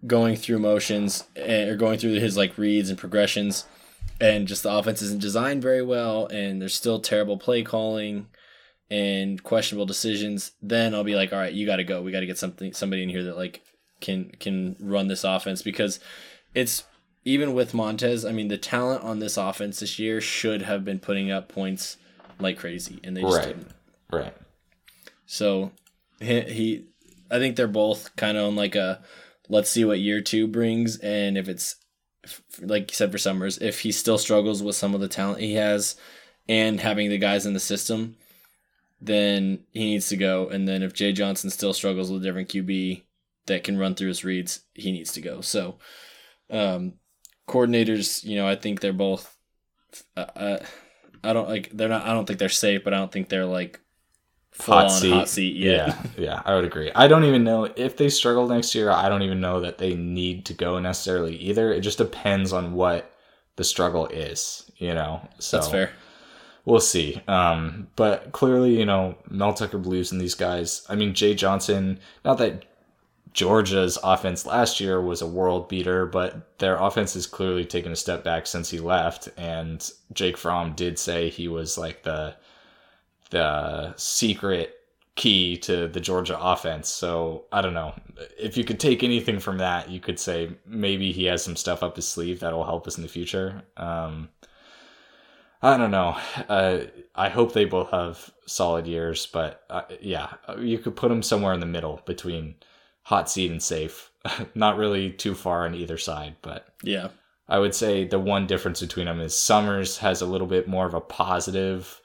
going 0.05 0.35
through 0.35 0.59
motions 0.59 1.25
and, 1.35 1.69
or 1.69 1.75
going 1.75 1.97
through 1.97 2.13
his 2.13 2.35
like 2.35 2.57
reads 2.57 2.89
and 2.89 2.97
progressions 2.97 3.65
and 4.19 4.47
just 4.47 4.63
the 4.63 4.71
offense 4.71 5.01
isn't 5.01 5.21
designed 5.21 5.61
very 5.61 5.81
well 5.81 6.27
and 6.27 6.61
there's 6.61 6.73
still 6.73 6.99
terrible 6.99 7.37
play 7.37 7.63
calling 7.63 8.27
and 8.89 9.43
questionable 9.43 9.85
decisions 9.85 10.51
then 10.61 10.93
i'll 10.93 11.03
be 11.03 11.15
like 11.15 11.31
all 11.31 11.39
right 11.39 11.53
you 11.53 11.65
got 11.65 11.77
to 11.77 11.83
go 11.83 12.01
we 12.01 12.11
got 12.11 12.21
to 12.21 12.25
get 12.25 12.37
something 12.37 12.73
somebody 12.73 13.03
in 13.03 13.09
here 13.09 13.23
that 13.23 13.37
like 13.37 13.61
can 13.99 14.31
can 14.39 14.75
run 14.79 15.07
this 15.07 15.23
offense 15.23 15.61
because 15.61 15.99
it's 16.55 16.83
even 17.23 17.53
with 17.53 17.73
montez 17.73 18.25
i 18.25 18.31
mean 18.31 18.47
the 18.47 18.57
talent 18.57 19.03
on 19.03 19.19
this 19.19 19.37
offense 19.37 19.79
this 19.79 19.99
year 19.99 20.19
should 20.19 20.61
have 20.61 20.83
been 20.83 20.99
putting 20.99 21.31
up 21.31 21.49
points 21.49 21.97
like 22.39 22.57
crazy 22.57 22.99
and 23.03 23.15
they 23.15 23.21
just 23.21 23.37
right. 23.37 23.47
didn't. 23.47 23.71
Right. 24.11 24.33
So 25.25 25.71
he, 26.19 26.41
he 26.41 26.85
i 27.29 27.37
think 27.37 27.55
they're 27.55 27.67
both 27.67 28.15
kind 28.15 28.37
of 28.37 28.47
on 28.47 28.55
like 28.55 28.75
a 28.75 29.01
let's 29.49 29.69
see 29.69 29.85
what 29.85 29.99
year 29.99 30.21
two 30.21 30.47
brings 30.47 30.97
and 30.97 31.37
if 31.37 31.47
it's 31.47 31.75
like 32.59 32.91
you 32.91 32.95
said 32.95 33.11
for 33.11 33.17
summers 33.17 33.57
if 33.59 33.81
he 33.81 33.91
still 33.91 34.17
struggles 34.17 34.61
with 34.61 34.75
some 34.75 34.93
of 34.93 35.01
the 35.01 35.07
talent 35.07 35.39
he 35.39 35.55
has 35.55 35.95
and 36.47 36.79
having 36.79 37.09
the 37.09 37.17
guys 37.17 37.45
in 37.45 37.53
the 37.53 37.59
system 37.59 38.15
then 38.99 39.63
he 39.71 39.85
needs 39.85 40.09
to 40.09 40.17
go 40.17 40.47
and 40.47 40.67
then 40.67 40.83
if 40.83 40.93
jay 40.93 41.11
johnson 41.11 41.49
still 41.49 41.73
struggles 41.73 42.11
with 42.11 42.21
a 42.21 42.25
different 42.25 42.49
qb 42.49 43.01
that 43.47 43.63
can 43.63 43.77
run 43.77 43.95
through 43.95 44.09
his 44.09 44.23
reads 44.23 44.61
he 44.73 44.91
needs 44.91 45.11
to 45.13 45.21
go. 45.21 45.41
So 45.41 45.77
um 46.49 46.93
coordinators 47.51 48.23
you 48.23 48.35
know 48.35 48.47
i 48.47 48.55
think 48.55 48.79
they're 48.79 48.93
both 48.93 49.35
uh, 50.17 50.25
uh 50.35 50.65
i 51.23 51.33
don't 51.33 51.49
like 51.49 51.69
they're 51.73 51.89
not 51.89 52.03
i 52.03 52.13
don't 52.13 52.25
think 52.25 52.39
they're 52.39 52.49
safe 52.49 52.83
but 52.83 52.93
i 52.93 52.97
don't 52.97 53.11
think 53.11 53.29
they're 53.29 53.45
like 53.45 53.79
full 54.51 54.75
hot 54.75 54.85
on 54.85 54.89
seat. 54.91 55.11
hot 55.11 55.29
seat 55.29 55.55
Yeah, 55.55 55.87
yet. 55.87 55.97
yeah, 56.17 56.41
I 56.45 56.55
would 56.55 56.65
agree. 56.65 56.91
I 56.93 57.07
don't 57.07 57.23
even 57.23 57.43
know 57.43 57.65
if 57.75 57.97
they 57.97 58.09
struggle 58.09 58.47
next 58.47 58.75
year. 58.75 58.91
I 58.91 59.09
don't 59.09 59.21
even 59.21 59.39
know 59.41 59.61
that 59.61 59.77
they 59.77 59.95
need 59.95 60.45
to 60.47 60.53
go 60.53 60.77
necessarily 60.79 61.35
either. 61.37 61.71
It 61.71 61.81
just 61.81 61.97
depends 61.97 62.53
on 62.53 62.73
what 62.73 63.11
the 63.55 63.63
struggle 63.63 64.07
is, 64.07 64.69
you 64.77 64.93
know. 64.93 65.27
So 65.39 65.57
That's 65.57 65.69
fair. 65.69 65.91
We'll 66.65 66.79
see. 66.79 67.21
Um, 67.27 67.87
but 67.95 68.31
clearly, 68.33 68.77
you 68.77 68.85
know, 68.85 69.15
Mel 69.29 69.53
Tucker 69.53 69.79
Blues 69.79 70.11
and 70.11 70.21
these 70.21 70.35
guys. 70.35 70.85
I 70.89 70.95
mean, 70.95 71.13
Jay 71.13 71.33
Johnson. 71.33 71.99
Not 72.23 72.37
that 72.37 72.65
Georgia's 73.33 73.97
offense 74.03 74.45
last 74.45 74.79
year 74.79 75.01
was 75.01 75.21
a 75.21 75.27
world 75.27 75.69
beater, 75.69 76.05
but 76.05 76.57
their 76.59 76.75
offense 76.75 77.13
has 77.13 77.25
clearly 77.25 77.63
taken 77.63 77.91
a 77.91 77.95
step 77.95 78.23
back 78.23 78.45
since 78.45 78.69
he 78.69 78.79
left. 78.79 79.29
And 79.37 79.89
Jake 80.13 80.37
Fromm 80.37 80.73
did 80.73 80.99
say 80.99 81.29
he 81.29 81.47
was 81.47 81.77
like 81.77 82.03
the 82.03 82.35
the 83.29 83.93
secret 83.95 84.75
key 85.15 85.57
to 85.57 85.87
the 85.87 85.99
Georgia 85.99 86.37
offense. 86.39 86.89
So 86.89 87.45
I 87.51 87.61
don't 87.61 87.73
know. 87.73 87.93
If 88.37 88.57
you 88.57 88.63
could 88.63 88.79
take 88.79 89.03
anything 89.03 89.39
from 89.39 89.57
that, 89.59 89.89
you 89.89 89.99
could 89.99 90.19
say 90.19 90.51
maybe 90.65 91.11
he 91.11 91.25
has 91.25 91.43
some 91.43 91.55
stuff 91.55 91.83
up 91.83 91.95
his 91.95 92.07
sleeve 92.07 92.39
that'll 92.41 92.65
help 92.65 92.87
us 92.87 92.97
in 92.97 93.03
the 93.03 93.09
future. 93.09 93.63
Um, 93.77 94.29
I 95.61 95.77
don't 95.77 95.91
know. 95.91 96.17
Uh, 96.49 96.79
I 97.15 97.29
hope 97.29 97.53
they 97.53 97.65
both 97.65 97.91
have 97.91 98.31
solid 98.45 98.87
years, 98.87 99.27
but 99.27 99.63
uh, 99.69 99.83
yeah, 100.01 100.33
you 100.59 100.79
could 100.79 100.95
put 100.95 101.09
them 101.09 101.21
somewhere 101.21 101.53
in 101.53 101.59
the 101.59 101.65
middle 101.65 102.01
between 102.05 102.55
hot 103.03 103.29
seat 103.29 103.51
and 103.51 103.61
safe. 103.61 104.11
Not 104.55 104.77
really 104.77 105.11
too 105.11 105.33
far 105.35 105.65
on 105.65 105.75
either 105.75 105.97
side, 105.97 106.35
but 106.41 106.67
Yeah. 106.83 107.09
I 107.49 107.59
would 107.59 107.75
say 107.75 108.05
the 108.05 108.19
one 108.19 108.47
difference 108.47 108.79
between 108.79 109.07
them 109.07 109.19
is 109.19 109.37
Summers 109.37 109.97
has 109.97 110.21
a 110.21 110.25
little 110.25 110.47
bit 110.47 110.67
more 110.69 110.85
of 110.85 110.93
a 110.93 111.01
positive 111.01 111.99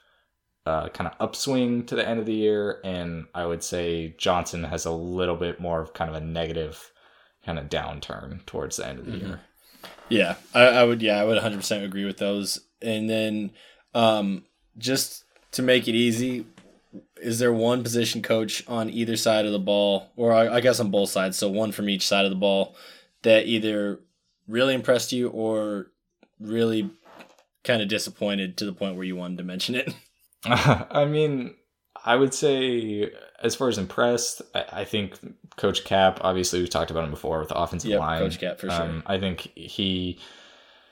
uh, 0.65 0.89
kind 0.89 1.07
of 1.09 1.15
upswing 1.21 1.85
to 1.85 1.95
the 1.95 2.05
end 2.05 2.19
of 2.19 2.25
the 2.25 2.33
year, 2.33 2.81
and 2.83 3.25
I 3.33 3.45
would 3.45 3.63
say 3.63 4.13
Johnson 4.17 4.65
has 4.65 4.83
a 4.85 4.91
little 4.91 5.37
bit 5.37 5.61
more 5.61 5.79
of 5.79 5.93
kind 5.93 6.09
of 6.13 6.21
a 6.21 6.25
negative 6.25 6.91
kind 7.45 7.57
of 7.57 7.69
downturn 7.69 8.45
towards 8.45 8.75
the 8.75 8.85
end 8.85 8.99
of 8.99 9.05
the 9.05 9.17
year. 9.17 9.39
Yeah, 10.09 10.35
I, 10.53 10.63
I 10.63 10.83
would. 10.83 11.01
Yeah, 11.01 11.21
I 11.21 11.23
would 11.23 11.35
100 11.35 11.55
percent 11.57 11.85
agree 11.85 12.03
with 12.03 12.17
those. 12.17 12.59
And 12.81 13.09
then, 13.09 13.51
um, 13.93 14.43
just 14.77 15.23
to 15.53 15.61
make 15.61 15.87
it 15.87 15.95
easy, 15.95 16.45
is 17.21 17.39
there 17.39 17.53
one 17.53 17.83
position 17.83 18.21
coach 18.21 18.63
on 18.67 18.89
either 18.89 19.15
side 19.17 19.45
of 19.45 19.51
the 19.51 19.59
ball, 19.59 20.11
or 20.15 20.33
I, 20.33 20.55
I 20.55 20.59
guess 20.61 20.79
on 20.79 20.91
both 20.91 21.09
sides, 21.09 21.37
so 21.37 21.49
one 21.49 21.71
from 21.71 21.89
each 21.89 22.07
side 22.07 22.25
of 22.25 22.31
the 22.31 22.37
ball, 22.37 22.75
that 23.23 23.47
either 23.47 23.99
really 24.47 24.73
impressed 24.73 25.11
you 25.11 25.29
or 25.29 25.87
really 26.39 26.89
kind 27.63 27.81
of 27.81 27.87
disappointed 27.87 28.57
to 28.57 28.65
the 28.65 28.73
point 28.73 28.95
where 28.95 29.05
you 29.05 29.15
wanted 29.15 29.37
to 29.39 29.43
mention 29.43 29.75
it? 29.75 29.93
I 30.45 31.05
mean, 31.05 31.55
I 32.05 32.15
would 32.15 32.33
say 32.33 33.11
as 33.41 33.55
far 33.55 33.67
as 33.67 33.77
impressed, 33.77 34.41
I, 34.55 34.65
I 34.71 34.85
think 34.85 35.19
Coach 35.57 35.83
Kap. 35.83 36.19
Obviously, 36.21 36.59
we've 36.59 36.69
talked 36.69 36.91
about 36.91 37.03
him 37.03 37.11
before 37.11 37.39
with 37.39 37.49
the 37.49 37.57
offensive 37.57 37.91
Yep, 37.91 37.99
line. 37.99 38.19
Coach 38.19 38.39
Kap, 38.39 38.59
for 38.59 38.69
sure. 38.69 38.81
Um, 38.81 39.03
I 39.05 39.19
think 39.19 39.51
he 39.55 40.19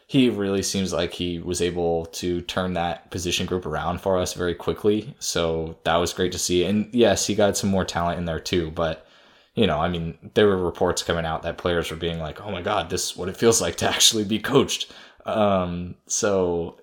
he 0.08 0.30
really 0.30 0.62
seems 0.62 0.94
like 0.94 1.14
he 1.14 1.40
was 1.40 1.62
able 1.62 2.06
to 2.08 2.42
turn 2.42 2.74
that 2.74 3.10
position 3.10 3.46
group 3.46 3.66
around 3.66 4.02
for 4.02 4.18
us 4.20 4.34
very 4.34 4.54
quickly. 4.54 5.16
So 5.20 5.78
that 5.84 5.96
was 5.96 6.14
great 6.14 6.32
to 6.34 6.40
see. 6.40 6.64
And 6.64 6.94
yes, 6.94 7.26
he 7.26 7.34
got 7.34 7.58
some 7.58 7.72
more 7.72 7.86
talent 7.86 8.20
in 8.20 8.26
there 8.26 8.40
too. 8.40 8.70
But 8.72 9.08
you 9.56 9.66
know, 9.66 9.80
I 9.80 9.88
mean, 9.88 10.18
there 10.34 10.48
were 10.48 10.58
reports 10.58 11.02
coming 11.02 11.26
out 11.26 11.44
that 11.44 11.58
players 11.58 11.90
were 11.90 11.98
being 11.98 12.20
like, 12.20 12.42
"Oh 12.42 12.52
my 12.52 12.62
God, 12.62 12.90
this 12.90 13.12
is 13.12 13.18
what 13.18 13.30
it 13.30 13.38
feels 13.38 13.62
like 13.62 13.78
to 13.78 13.90
actually 13.90 14.26
be 14.26 14.40
coached." 14.40 14.92
Um, 15.26 15.96
so 16.08 16.80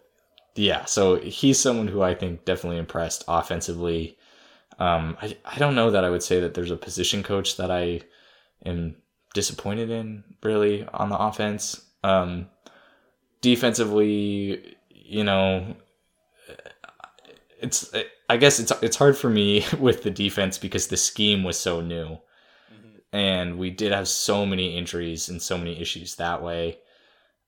yeah, 0.54 0.84
so 0.86 1.16
he's 1.16 1.58
someone 1.60 1.88
who 1.88 2.02
I 2.02 2.14
think 2.14 2.44
definitely 2.44 2.78
impressed 2.78 3.24
offensively. 3.28 4.18
Um, 4.78 5.16
I, 5.22 5.36
I 5.44 5.58
don't 5.58 5.74
know 5.74 5.90
that 5.90 6.04
I 6.04 6.10
would 6.10 6.22
say 6.22 6.40
that 6.40 6.54
there's 6.54 6.70
a 6.70 6.76
position 6.76 7.22
coach 7.22 7.56
that 7.58 7.70
I 7.70 8.00
am 8.66 8.96
disappointed 9.34 9.90
in 9.90 10.24
really 10.42 10.86
on 10.92 11.08
the 11.08 11.18
offense. 11.18 11.80
Um, 12.02 12.48
defensively, 13.42 14.76
you 14.88 15.24
know, 15.24 15.76
it's 17.60 17.92
I 18.28 18.36
guess 18.38 18.58
it's 18.58 18.72
it's 18.82 18.96
hard 18.96 19.16
for 19.16 19.28
me 19.28 19.64
with 19.78 20.02
the 20.02 20.10
defense 20.10 20.56
because 20.56 20.88
the 20.88 20.96
scheme 20.96 21.44
was 21.44 21.58
so 21.58 21.82
new. 21.82 22.18
and 23.12 23.58
we 23.58 23.68
did 23.70 23.92
have 23.92 24.08
so 24.08 24.46
many 24.46 24.76
injuries 24.78 25.28
and 25.28 25.42
so 25.42 25.58
many 25.58 25.78
issues 25.78 26.14
that 26.16 26.42
way 26.42 26.78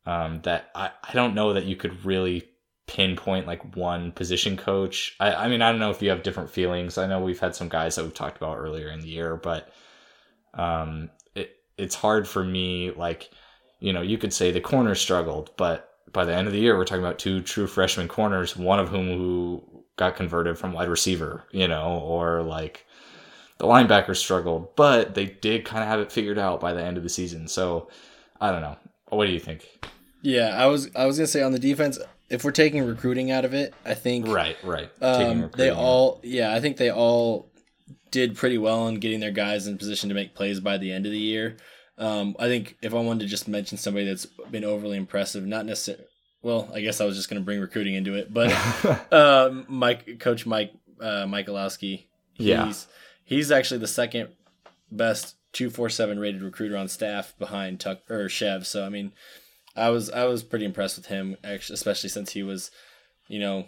um, 0.07 0.40
that 0.42 0.70
I, 0.74 0.90
I 1.03 1.12
don't 1.14 1.34
know 1.34 1.55
that 1.55 1.64
you 1.64 1.76
could 1.76 2.05
really 2.05 2.45
pinpoint 2.86 3.47
like 3.47 3.76
one 3.76 4.12
position 4.12 4.57
coach. 4.57 5.16
I, 5.18 5.34
I 5.34 5.49
mean, 5.49 5.62
I 5.62 5.70
don't 5.70 5.80
know 5.80 5.90
if 5.90 6.03
you 6.03 6.11
have 6.11 6.22
different 6.22 6.51
feelings. 6.51 6.99
I 6.99 7.07
know 7.07 7.20
we've 7.20 7.40
had 7.40 7.57
some 7.57 7.68
guys 7.68 7.97
that 7.97 8.05
we've 8.05 8.14
talked 8.14 8.36
about 8.36 8.59
earlier 8.59 8.88
in 8.88 9.01
the 9.01 9.09
year, 9.09 9.36
but 9.36 9.72
um, 10.53 11.11
it, 11.34 11.57
it's 11.78 11.95
hard 11.95 12.28
for 12.28 12.45
me. 12.45 12.90
Like, 12.90 13.30
you 13.85 13.93
know, 13.93 14.01
you 14.01 14.16
could 14.16 14.32
say 14.32 14.51
the 14.51 14.62
corner 14.62 14.95
struggled, 14.95 15.51
but 15.59 15.91
by 16.11 16.24
the 16.24 16.35
end 16.35 16.47
of 16.47 16.55
the 16.55 16.59
year, 16.59 16.74
we're 16.78 16.87
talking 16.87 17.05
about 17.05 17.18
two 17.18 17.43
true 17.43 17.66
freshman 17.66 18.09
corners, 18.09 18.57
one 18.57 18.78
of 18.78 18.89
whom 18.89 19.09
who 19.09 19.62
got 19.97 20.16
converted 20.16 20.59
from 20.59 20.72
wide 20.72 20.89
receiver, 20.89 21.45
you 21.53 21.68
know, 21.68 21.99
or 21.99 22.43
like 22.43 22.87
the 23.59 23.66
linebackers 23.66 24.16
struggled, 24.16 24.74
but 24.74 25.14
they 25.14 25.26
did 25.26 25.66
kind 25.66 25.82
of 25.82 25.89
have 25.91 26.01
it 26.01 26.11
figured 26.11 26.39
out 26.39 26.62
by 26.62 26.72
the 26.72 26.82
end 26.82 26.97
of 26.97 27.03
the 27.03 27.11
season. 27.11 27.47
So 27.47 27.91
I 28.41 28.51
don't 28.51 28.62
know. 28.62 28.76
What 29.11 29.26
do 29.26 29.32
you 29.32 29.39
think? 29.41 29.68
Yeah, 30.22 30.57
I 30.57 30.64
was 30.66 30.89
I 30.97 31.05
was 31.05 31.18
gonna 31.18 31.26
say 31.26 31.43
on 31.43 31.53
the 31.53 31.59
defense, 31.59 31.99
if 32.30 32.43
we're 32.43 32.53
taking 32.53 32.87
recruiting 32.87 33.30
out 33.30 33.45
of 33.45 33.53
it, 33.53 33.74
I 33.85 33.93
think 33.93 34.26
Right, 34.26 34.57
right. 34.64 34.91
um, 35.03 35.51
they 35.59 35.70
all 35.70 36.20
yeah, 36.22 36.55
I 36.55 36.61
think 36.61 36.78
they 36.78 36.91
all 36.91 37.51
did 38.11 38.35
pretty 38.35 38.57
well 38.57 38.89
in 38.89 38.95
getting 38.95 39.20
their 39.20 39.30
guys 39.30 39.66
in 39.66 39.76
position 39.76 40.09
to 40.09 40.14
make 40.14 40.35
plays 40.35 40.59
by 40.59 40.78
the 40.78 40.91
end 40.91 41.05
of 41.05 41.12
the 41.12 41.18
year. 41.18 41.59
Um, 41.97 42.34
I 42.38 42.47
think 42.49 42.76
if 42.82 42.92
I 42.95 42.99
wanted 43.01 43.20
to 43.20 43.26
just 43.26 43.47
mention 43.49 43.78
somebody 43.78 44.07
that's 44.07 44.26
been 44.51 44.64
overly 44.64 44.97
impressive, 44.97 45.47
not 45.47 45.66
necessarily. 45.66 46.05
Well, 46.42 46.68
I 46.74 46.80
guess 46.80 47.01
I 47.01 47.05
was 47.07 47.16
just 47.16 47.30
going 47.30 47.40
to 47.40 47.45
bring 47.45 47.61
recruiting 47.61 47.95
into 47.95 48.14
it, 48.14 48.32
but 48.34 48.53
um, 49.12 49.64
Mike, 49.68 50.18
Coach 50.20 50.45
Mike 50.45 50.72
uh, 51.01 51.24
Michalowski, 51.26 52.05
he's 52.34 52.47
Yeah. 52.47 52.72
he's 53.24 53.51
actually 53.51 53.78
the 53.78 53.86
second 53.86 54.28
best 54.90 55.36
two 55.53 55.70
four 55.70 55.88
seven 55.88 56.18
rated 56.18 56.42
recruiter 56.42 56.76
on 56.76 56.88
staff 56.88 57.32
behind 57.38 57.80
Tuck 57.80 58.01
or 58.11 58.28
Chev. 58.28 58.66
So 58.66 58.84
I 58.84 58.88
mean, 58.90 59.12
I 59.76 59.88
was 59.90 60.11
I 60.11 60.24
was 60.24 60.42
pretty 60.42 60.64
impressed 60.66 60.97
with 60.97 61.07
him, 61.07 61.36
actually, 61.42 61.74
especially 61.74 62.11
since 62.11 62.32
he 62.32 62.42
was, 62.42 62.70
you 63.28 63.38
know, 63.38 63.66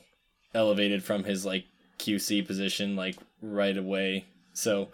elevated 0.53 1.03
from 1.03 1.24
his 1.24 1.47
like 1.47 1.64
QC 1.99 2.47
position 2.47 2.95
like 2.97 3.16
right 3.41 3.77
away. 3.77 4.27
So 4.53 4.89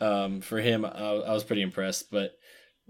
um, 0.00 0.40
for 0.40 0.60
him, 0.60 0.84
I, 0.84 0.88
I 0.88 1.32
was 1.32 1.44
pretty 1.44 1.62
impressed. 1.62 2.10
But 2.10 2.36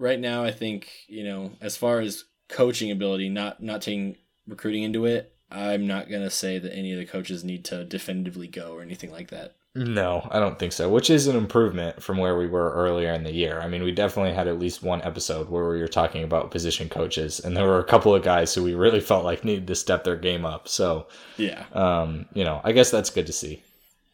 right 0.01 0.19
now, 0.19 0.43
I 0.43 0.51
think 0.51 0.91
you 1.07 1.23
know, 1.23 1.53
as 1.61 1.77
far 1.77 2.01
as 2.01 2.25
coaching 2.49 2.91
ability, 2.91 3.29
not 3.29 3.63
not 3.63 3.83
taking 3.83 4.17
recruiting 4.49 4.83
into 4.83 5.05
it, 5.05 5.33
I'm 5.51 5.87
not 5.87 6.11
gonna 6.11 6.31
say 6.31 6.59
that 6.59 6.75
any 6.75 6.93
of 6.93 6.99
the 6.99 7.07
coaches 7.07 7.45
need 7.45 7.65
to 7.67 7.85
definitively 7.85 8.49
go 8.49 8.73
or 8.73 8.83
anything 8.83 9.13
like 9.13 9.31
that. 9.31 9.55
No, 9.73 10.27
I 10.33 10.41
don't 10.41 10.59
think 10.59 10.73
so, 10.73 10.89
which 10.89 11.11
is 11.11 11.29
an 11.29 11.37
improvement 11.37 12.03
from 12.03 12.19
where 12.19 12.37
we 12.37 12.49
were 12.49 12.73
earlier 12.73 13.13
in 13.13 13.23
the 13.23 13.33
year. 13.33 13.61
I 13.61 13.69
mean, 13.69 13.85
we 13.85 13.93
definitely 13.93 14.33
had 14.35 14.49
at 14.49 14.59
least 14.59 14.83
one 14.83 15.01
episode 15.03 15.49
where 15.49 15.69
we 15.69 15.79
were 15.81 15.87
talking 15.87 16.25
about 16.25 16.51
position 16.51 16.89
coaches, 16.89 17.39
and 17.39 17.57
there 17.57 17.67
were 17.69 17.79
a 17.79 17.85
couple 17.85 18.13
of 18.13 18.25
guys 18.25 18.53
who 18.53 18.65
we 18.65 18.75
really 18.75 18.99
felt 19.01 19.25
like 19.25 19.45
needed 19.45 19.69
to 19.69 19.77
step 19.77 20.03
their 20.03 20.17
game 20.17 20.45
up. 20.45 20.67
So, 20.67 21.07
Yeah. 21.37 21.67
um, 21.73 22.27
you 22.35 22.43
know, 22.43 22.61
I 22.65 22.73
guess 22.73 22.91
that's 22.91 23.11
good 23.11 23.27
to 23.29 23.33
see. 23.33 23.63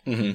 hmm 0.04 0.32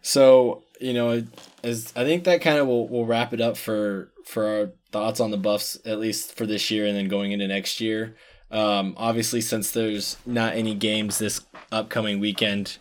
So 0.00 0.62
you 0.80 0.92
know, 0.92 1.24
as 1.64 1.92
I 1.96 2.04
think 2.04 2.22
that 2.24 2.40
kind 2.40 2.58
of 2.58 2.66
will 2.68 2.88
will 2.88 3.06
wrap 3.06 3.32
it 3.32 3.40
up 3.40 3.56
for 3.56 4.12
for 4.24 4.46
our 4.46 4.72
thoughts 4.92 5.18
on 5.20 5.30
the 5.30 5.36
Buffs 5.36 5.78
at 5.84 5.98
least 5.98 6.36
for 6.36 6.46
this 6.46 6.70
year 6.70 6.86
and 6.86 6.96
then 6.96 7.08
going 7.08 7.32
into 7.32 7.48
next 7.48 7.80
year. 7.80 8.14
Um, 8.50 8.94
obviously, 8.98 9.40
since 9.40 9.70
there's 9.70 10.18
not 10.26 10.54
any 10.54 10.74
games 10.74 11.18
this 11.18 11.40
upcoming 11.72 12.20
weekend, 12.20 12.76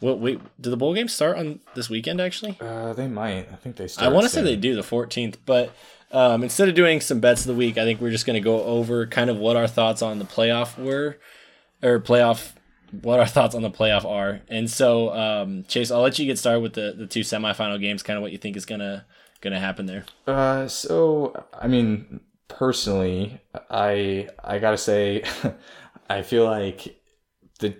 well, 0.00 0.18
wait, 0.18 0.40
do 0.60 0.70
the 0.70 0.76
bowl 0.76 0.92
games 0.92 1.12
start 1.12 1.38
on 1.38 1.60
this 1.74 1.88
weekend? 1.88 2.20
Actually, 2.20 2.58
Uh, 2.60 2.92
they 2.92 3.06
might. 3.06 3.48
I 3.52 3.56
think 3.56 3.76
they 3.76 3.86
start. 3.86 4.06
I 4.08 4.12
want 4.12 4.24
to 4.24 4.28
say 4.28 4.42
they 4.42 4.56
do 4.56 4.74
the 4.74 4.82
14th, 4.82 5.36
but 5.46 5.72
um, 6.10 6.42
instead 6.42 6.68
of 6.68 6.74
doing 6.74 7.00
some 7.00 7.20
bets 7.20 7.42
of 7.42 7.46
the 7.46 7.54
week, 7.54 7.78
I 7.78 7.84
think 7.84 8.00
we're 8.00 8.10
just 8.10 8.26
going 8.26 8.34
to 8.34 8.40
go 8.44 8.62
over 8.64 9.06
kind 9.06 9.30
of 9.30 9.38
what 9.38 9.56
our 9.56 9.68
thoughts 9.68 10.02
on 10.02 10.18
the 10.18 10.24
playoff 10.24 10.76
were, 10.76 11.18
or 11.82 12.00
playoff, 12.00 12.52
what 13.02 13.20
our 13.20 13.26
thoughts 13.26 13.54
on 13.54 13.62
the 13.62 13.70
playoff 13.70 14.04
are. 14.04 14.40
And 14.48 14.68
so, 14.68 15.14
um, 15.14 15.64
Chase, 15.68 15.90
I'll 15.92 16.02
let 16.02 16.18
you 16.18 16.26
get 16.26 16.38
started 16.38 16.60
with 16.60 16.74
the, 16.74 16.92
the 16.96 17.06
two 17.06 17.20
semifinal 17.20 17.80
games, 17.80 18.02
kind 18.02 18.16
of 18.16 18.22
what 18.22 18.32
you 18.32 18.38
think 18.38 18.56
is 18.56 18.66
gonna 19.44 19.54
gonna 19.54 19.64
happen 19.64 19.86
there. 19.86 20.04
Uh, 20.26 20.66
so 20.66 21.44
I 21.52 21.68
mean, 21.68 22.20
personally, 22.48 23.40
I 23.70 24.28
I 24.42 24.58
gotta 24.58 24.78
say, 24.78 25.22
I 26.10 26.22
feel 26.22 26.44
like 26.44 27.00
the 27.60 27.76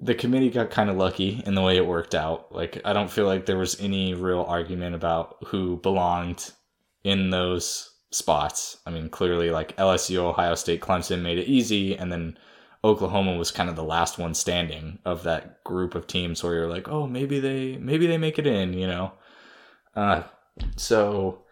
the 0.00 0.14
committee 0.14 0.50
got 0.50 0.70
kind 0.70 0.90
of 0.90 0.96
lucky 0.96 1.42
in 1.46 1.54
the 1.54 1.62
way 1.62 1.76
it 1.76 1.86
worked 1.86 2.14
out. 2.14 2.54
Like, 2.54 2.80
I 2.84 2.92
don't 2.92 3.10
feel 3.10 3.26
like 3.26 3.46
there 3.46 3.58
was 3.58 3.80
any 3.80 4.14
real 4.14 4.42
argument 4.42 4.94
about 4.94 5.36
who 5.46 5.76
belonged 5.78 6.52
in 7.04 7.30
those 7.30 7.90
spots. 8.10 8.78
I 8.86 8.90
mean, 8.90 9.08
clearly, 9.08 9.50
like 9.50 9.76
LSU, 9.76 10.18
Ohio 10.18 10.54
State, 10.54 10.80
Clemson 10.80 11.22
made 11.22 11.38
it 11.38 11.48
easy, 11.48 11.96
and 11.96 12.10
then 12.12 12.38
Oklahoma 12.84 13.36
was 13.36 13.50
kind 13.50 13.68
of 13.68 13.76
the 13.76 13.84
last 13.84 14.18
one 14.18 14.34
standing 14.34 14.98
of 15.04 15.24
that 15.24 15.62
group 15.64 15.94
of 15.94 16.06
teams 16.06 16.42
where 16.42 16.54
you're 16.54 16.68
like, 16.68 16.88
oh, 16.88 17.06
maybe 17.06 17.40
they 17.40 17.76
maybe 17.76 18.06
they 18.06 18.18
make 18.18 18.38
it 18.38 18.46
in, 18.46 18.72
you 18.72 18.86
know. 18.86 19.12
Uh, 19.96 20.22
so 20.76 21.42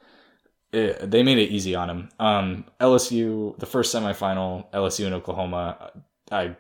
it, 0.73 1.11
they 1.11 1.23
made 1.23 1.39
it 1.39 1.51
easy 1.51 1.75
on 1.75 1.91
him. 1.91 2.09
Um, 2.19 2.65
LSU, 2.81 3.59
the 3.59 3.67
first 3.67 3.95
semifinal, 3.95 4.71
LSU 4.73 5.07
and 5.07 5.15
Oklahoma. 5.15 5.93
I 6.31 6.57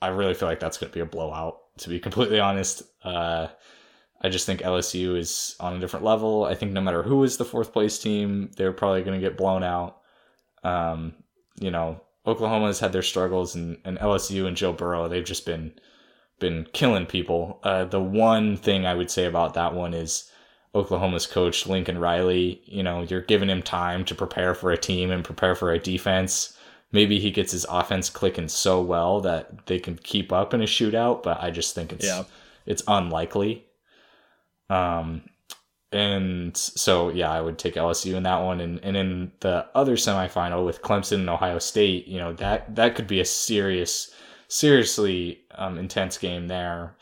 I 0.00 0.08
really 0.08 0.34
feel 0.34 0.48
like 0.48 0.60
that's 0.60 0.78
going 0.78 0.90
to 0.90 0.94
be 0.94 1.00
a 1.00 1.06
blowout. 1.06 1.58
To 1.78 1.88
be 1.88 1.98
completely 2.00 2.40
honest, 2.40 2.82
uh, 3.02 3.48
I 4.20 4.28
just 4.28 4.46
think 4.46 4.60
LSU 4.60 5.16
is 5.16 5.56
on 5.60 5.76
a 5.76 5.80
different 5.80 6.04
level. 6.04 6.44
I 6.44 6.54
think 6.54 6.72
no 6.72 6.80
matter 6.80 7.02
who 7.02 7.24
is 7.24 7.36
the 7.36 7.44
fourth 7.44 7.72
place 7.72 7.98
team, 7.98 8.50
they're 8.56 8.72
probably 8.72 9.02
going 9.02 9.20
to 9.20 9.26
get 9.26 9.36
blown 9.36 9.62
out. 9.62 9.98
Um, 10.64 11.14
you 11.60 11.70
know, 11.70 12.00
Oklahoma 12.26 12.66
has 12.66 12.80
had 12.80 12.92
their 12.92 13.02
struggles, 13.02 13.54
and, 13.54 13.78
and 13.84 13.98
LSU 13.98 14.46
and 14.46 14.56
Joe 14.56 14.72
Burrow, 14.72 15.08
they've 15.08 15.24
just 15.24 15.46
been 15.46 15.72
been 16.38 16.66
killing 16.72 17.06
people. 17.06 17.58
Uh, 17.64 17.84
the 17.84 18.00
one 18.00 18.56
thing 18.56 18.86
I 18.86 18.94
would 18.94 19.10
say 19.10 19.24
about 19.24 19.54
that 19.54 19.74
one 19.74 19.94
is 19.94 20.30
Oklahoma's 20.74 21.26
coach 21.26 21.66
Lincoln 21.66 21.98
Riley. 21.98 22.60
You 22.66 22.82
know, 22.82 23.02
you're 23.02 23.22
giving 23.22 23.48
him 23.48 23.62
time 23.62 24.04
to 24.06 24.14
prepare 24.14 24.54
for 24.54 24.70
a 24.70 24.76
team 24.78 25.10
and 25.10 25.24
prepare 25.24 25.54
for 25.54 25.72
a 25.72 25.78
defense. 25.78 26.56
Maybe 26.92 27.18
he 27.18 27.30
gets 27.30 27.52
his 27.52 27.66
offense 27.68 28.08
clicking 28.10 28.48
so 28.48 28.80
well 28.80 29.20
that 29.20 29.66
they 29.66 29.78
can 29.78 29.96
keep 29.96 30.32
up 30.32 30.54
in 30.54 30.62
a 30.62 30.66
shootout, 30.66 31.22
but 31.22 31.42
I 31.42 31.50
just 31.50 31.74
think 31.74 31.92
it's 31.92 32.06
Yeah. 32.06 32.24
it's 32.66 32.82
unlikely. 32.88 33.66
Um, 34.70 35.22
and 35.92 36.56
so 36.56 37.08
yeah, 37.08 37.30
I 37.30 37.40
would 37.40 37.58
take 37.58 37.74
LSU 37.76 38.14
in 38.14 38.22
that 38.24 38.42
one, 38.42 38.60
and 38.60 38.78
and 38.82 38.96
in 38.96 39.32
the 39.40 39.66
other 39.74 39.96
semifinal 39.96 40.64
with 40.66 40.82
Clemson 40.82 41.20
and 41.20 41.30
Ohio 41.30 41.58
State, 41.58 42.06
you 42.06 42.18
know 42.18 42.34
that 42.34 42.74
that 42.76 42.94
could 42.94 43.06
be 43.06 43.20
a 43.20 43.24
serious, 43.24 44.10
seriously 44.48 45.40
um, 45.54 45.78
intense 45.78 46.18
game 46.18 46.48
there. 46.48 46.94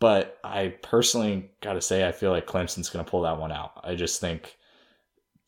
But 0.00 0.38
I 0.44 0.74
personally 0.82 1.50
got 1.60 1.72
to 1.74 1.80
say, 1.80 2.06
I 2.06 2.12
feel 2.12 2.30
like 2.30 2.46
Clemson's 2.46 2.88
going 2.88 3.04
to 3.04 3.10
pull 3.10 3.22
that 3.22 3.38
one 3.38 3.50
out. 3.50 3.80
I 3.82 3.96
just 3.96 4.20
think 4.20 4.56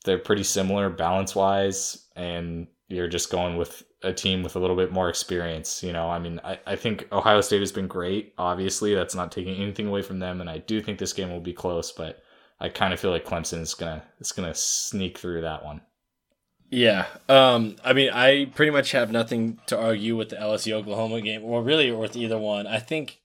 they're 0.05 0.19
pretty 0.19 0.43
similar 0.43 0.91
balance 0.91 1.35
wise, 1.35 2.07
and 2.17 2.67
you're 2.89 3.09
just 3.09 3.31
going 3.31 3.57
with 3.57 3.85
a 4.03 4.13
team 4.13 4.43
with 4.43 4.57
a 4.57 4.59
little 4.59 4.77
bit 4.77 4.93
more 4.93 5.09
experience. 5.09 5.83
You 5.83 5.93
know, 5.93 6.09
I 6.11 6.19
mean, 6.19 6.41
I, 6.43 6.59
I 6.67 6.77
think 6.77 7.07
Ohio 7.13 7.41
State 7.41 7.61
has 7.61 7.73
been 7.73 7.87
great. 7.87 8.35
Obviously, 8.39 8.95
that's 8.95 9.15
not 9.15 9.31
taking 9.31 9.57
anything 9.57 9.87
away 9.87 10.03
from 10.03 10.19
them, 10.19 10.41
and 10.41 10.51
I 10.51 10.59
do 10.59 10.81
think 10.81 10.99
this 10.99 11.13
game 11.13 11.31
will 11.31 11.41
be 11.41 11.53
close, 11.53 11.93
but 11.93 12.23
I 12.59 12.69
kind 12.69 12.93
of 12.93 13.01
feel 13.01 13.11
like 13.11 13.25
Clemson 13.25 13.61
is 13.61 13.75
gonna 13.75 14.03
is 14.19 14.33
gonna 14.33 14.55
sneak 14.55 15.19
through 15.19 15.43
that 15.43 15.65
one. 15.65 15.81
Yeah. 16.71 17.07
Um, 17.29 17.77
I 17.85 17.93
mean, 17.93 18.11
I 18.11 18.47
pretty 18.55 18.71
much 18.71 18.93
have 18.93 19.11
nothing 19.11 19.59
to 19.67 19.79
argue 19.79 20.17
with 20.17 20.29
the 20.29 20.37
LSU 20.37 20.73
Oklahoma 20.73 21.21
game, 21.21 21.45
or 21.45 21.63
really, 21.63 21.91
or 21.91 21.99
with 21.99 22.17
either 22.17 22.39
one. 22.39 22.67
I 22.67 22.79
think 22.79 23.20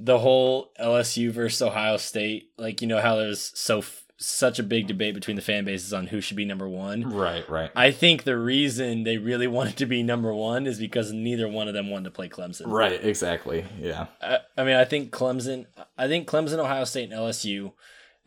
the 0.00 0.18
whole 0.18 0.70
LSU 0.80 1.30
versus 1.30 1.60
Ohio 1.62 1.96
State, 1.96 2.50
like 2.56 2.80
you 2.80 2.88
know 2.88 3.00
how 3.00 3.16
there's 3.16 3.52
so 3.54 3.82
such 4.20 4.58
a 4.58 4.64
big 4.64 4.88
debate 4.88 5.14
between 5.14 5.36
the 5.36 5.42
fan 5.42 5.64
bases 5.64 5.92
on 5.92 6.08
who 6.08 6.20
should 6.20 6.36
be 6.36 6.44
number 6.44 6.68
one. 6.68 7.08
Right, 7.14 7.48
right, 7.48 7.70
I 7.76 7.90
think 7.92 8.24
the 8.24 8.36
reason 8.36 9.04
they 9.04 9.16
really 9.16 9.46
wanted 9.58 9.76
to 9.78 9.86
be 9.86 10.02
number 10.02 10.34
one 10.34 10.66
is 10.66 10.78
because 10.78 11.12
neither 11.12 11.48
one 11.48 11.68
of 11.68 11.74
them 11.74 11.90
wanted 11.90 12.04
to 12.04 12.10
play 12.10 12.28
Clemson. 12.28 12.66
right. 12.66 13.04
Exactly. 13.04 13.64
Yeah. 13.80 14.06
I, 14.20 14.38
I 14.56 14.64
mean, 14.64 14.76
I 14.76 14.84
think 14.84 15.12
Clemson, 15.12 15.66
I 15.96 16.08
think 16.08 16.28
Clemson, 16.28 16.58
Ohio 16.58 16.84
State, 16.84 17.10
and 17.10 17.20
LSU, 17.20 17.72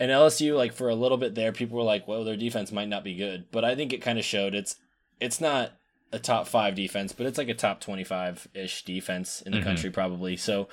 and 0.01 0.09
LSU, 0.09 0.57
like 0.57 0.73
for 0.73 0.89
a 0.89 0.95
little 0.95 1.17
bit 1.17 1.35
there, 1.35 1.51
people 1.51 1.77
were 1.77 1.83
like, 1.83 2.07
"Well, 2.07 2.23
their 2.23 2.35
defense 2.35 2.71
might 2.71 2.87
not 2.87 3.03
be 3.03 3.13
good," 3.13 3.45
but 3.51 3.63
I 3.63 3.75
think 3.75 3.93
it 3.93 4.01
kind 4.01 4.17
of 4.17 4.25
showed 4.25 4.55
it's 4.55 4.77
it's 5.19 5.39
not 5.39 5.73
a 6.11 6.17
top 6.17 6.47
five 6.47 6.73
defense, 6.73 7.13
but 7.13 7.27
it's 7.27 7.37
like 7.37 7.49
a 7.49 7.53
top 7.53 7.81
twenty 7.81 8.03
five 8.03 8.47
ish 8.55 8.83
defense 8.83 9.43
in 9.43 9.51
the 9.51 9.59
mm-hmm. 9.59 9.67
country 9.67 9.91
probably. 9.91 10.37
So, 10.37 10.69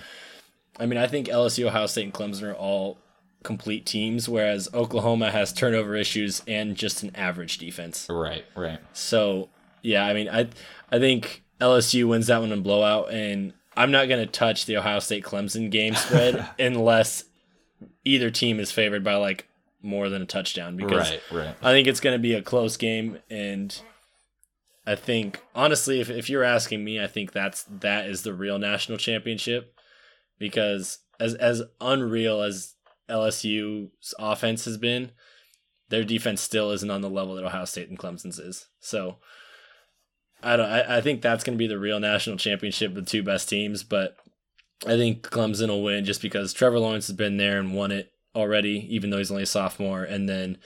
I 0.78 0.86
mean, 0.86 0.98
I 0.98 1.06
think 1.06 1.28
LSU, 1.28 1.66
Ohio 1.66 1.86
State, 1.86 2.04
and 2.04 2.14
Clemson 2.14 2.44
are 2.44 2.54
all 2.54 2.98
complete 3.42 3.86
teams, 3.86 4.28
whereas 4.28 4.68
Oklahoma 4.74 5.30
has 5.30 5.52
turnover 5.52 5.94
issues 5.94 6.42
and 6.46 6.76
just 6.76 7.02
an 7.02 7.14
average 7.14 7.58
defense. 7.58 8.06
Right, 8.10 8.44
right. 8.56 8.78
So 8.92 9.48
yeah, 9.82 10.06
I 10.06 10.14
mean, 10.14 10.28
I 10.28 10.48
I 10.90 10.98
think 10.98 11.42
LSU 11.60 12.08
wins 12.08 12.28
that 12.28 12.40
one 12.40 12.52
in 12.52 12.62
blowout, 12.62 13.12
and 13.12 13.52
I'm 13.76 13.90
not 13.90 14.08
gonna 14.08 14.26
touch 14.26 14.66
the 14.66 14.76
Ohio 14.76 14.98
State 15.00 15.24
Clemson 15.24 15.70
game 15.70 15.94
spread 15.94 16.48
unless 16.58 17.24
either 18.04 18.30
team 18.30 18.60
is 18.60 18.72
favored 18.72 19.04
by 19.04 19.14
like 19.14 19.46
more 19.82 20.08
than 20.08 20.22
a 20.22 20.26
touchdown 20.26 20.76
because 20.76 21.10
Right, 21.10 21.22
right. 21.30 21.54
I 21.62 21.72
think 21.72 21.86
it's 21.86 22.00
going 22.00 22.14
to 22.14 22.18
be 22.18 22.34
a 22.34 22.42
close 22.42 22.76
game, 22.76 23.18
and 23.30 23.80
I 24.86 24.96
think 24.96 25.40
honestly, 25.54 26.00
if 26.00 26.10
if 26.10 26.28
you're 26.28 26.44
asking 26.44 26.84
me, 26.84 27.02
I 27.02 27.06
think 27.06 27.32
that's 27.32 27.64
that 27.80 28.06
is 28.06 28.22
the 28.22 28.34
real 28.34 28.58
national 28.58 28.98
championship 28.98 29.77
because 30.38 30.98
as 31.20 31.34
as 31.34 31.62
unreal 31.80 32.42
as 32.42 32.74
LSU's 33.08 34.14
offense 34.18 34.64
has 34.64 34.76
been, 34.76 35.12
their 35.88 36.04
defense 36.04 36.40
still 36.40 36.70
isn't 36.70 36.90
on 36.90 37.00
the 37.00 37.10
level 37.10 37.34
that 37.34 37.44
Ohio 37.44 37.64
State 37.64 37.88
and 37.88 37.98
Clemson's 37.98 38.38
is. 38.38 38.68
So 38.80 39.16
I 40.42 40.56
don't. 40.56 40.70
I, 40.70 40.98
I 40.98 41.00
think 41.00 41.22
that's 41.22 41.44
going 41.44 41.56
to 41.56 41.62
be 41.62 41.66
the 41.66 41.78
real 41.78 42.00
national 42.00 42.36
championship, 42.36 42.94
the 42.94 43.02
two 43.02 43.22
best 43.22 43.48
teams. 43.48 43.82
But 43.82 44.16
I 44.86 44.96
think 44.96 45.22
Clemson 45.22 45.68
will 45.68 45.82
win 45.82 46.04
just 46.04 46.22
because 46.22 46.52
Trevor 46.52 46.78
Lawrence 46.78 47.08
has 47.08 47.16
been 47.16 47.36
there 47.36 47.58
and 47.58 47.74
won 47.74 47.90
it 47.90 48.12
already, 48.34 48.86
even 48.90 49.10
though 49.10 49.18
he's 49.18 49.30
only 49.30 49.42
a 49.42 49.46
sophomore, 49.46 50.04
and 50.04 50.28
then 50.28 50.58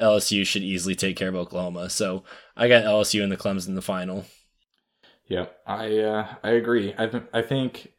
LSU 0.00 0.44
should 0.46 0.62
easily 0.62 0.94
take 0.94 1.16
care 1.16 1.28
of 1.28 1.36
Oklahoma. 1.36 1.90
So 1.90 2.24
I 2.56 2.68
got 2.68 2.84
LSU 2.84 3.22
in 3.22 3.28
the 3.28 3.36
Clemson 3.36 3.68
in 3.68 3.74
the 3.74 3.82
final. 3.82 4.24
Yeah, 5.26 5.46
I 5.66 5.98
uh, 5.98 6.34
I 6.42 6.50
agree. 6.50 6.94
I 6.98 7.06
th- 7.06 7.22
I 7.32 7.42
think 7.42 7.92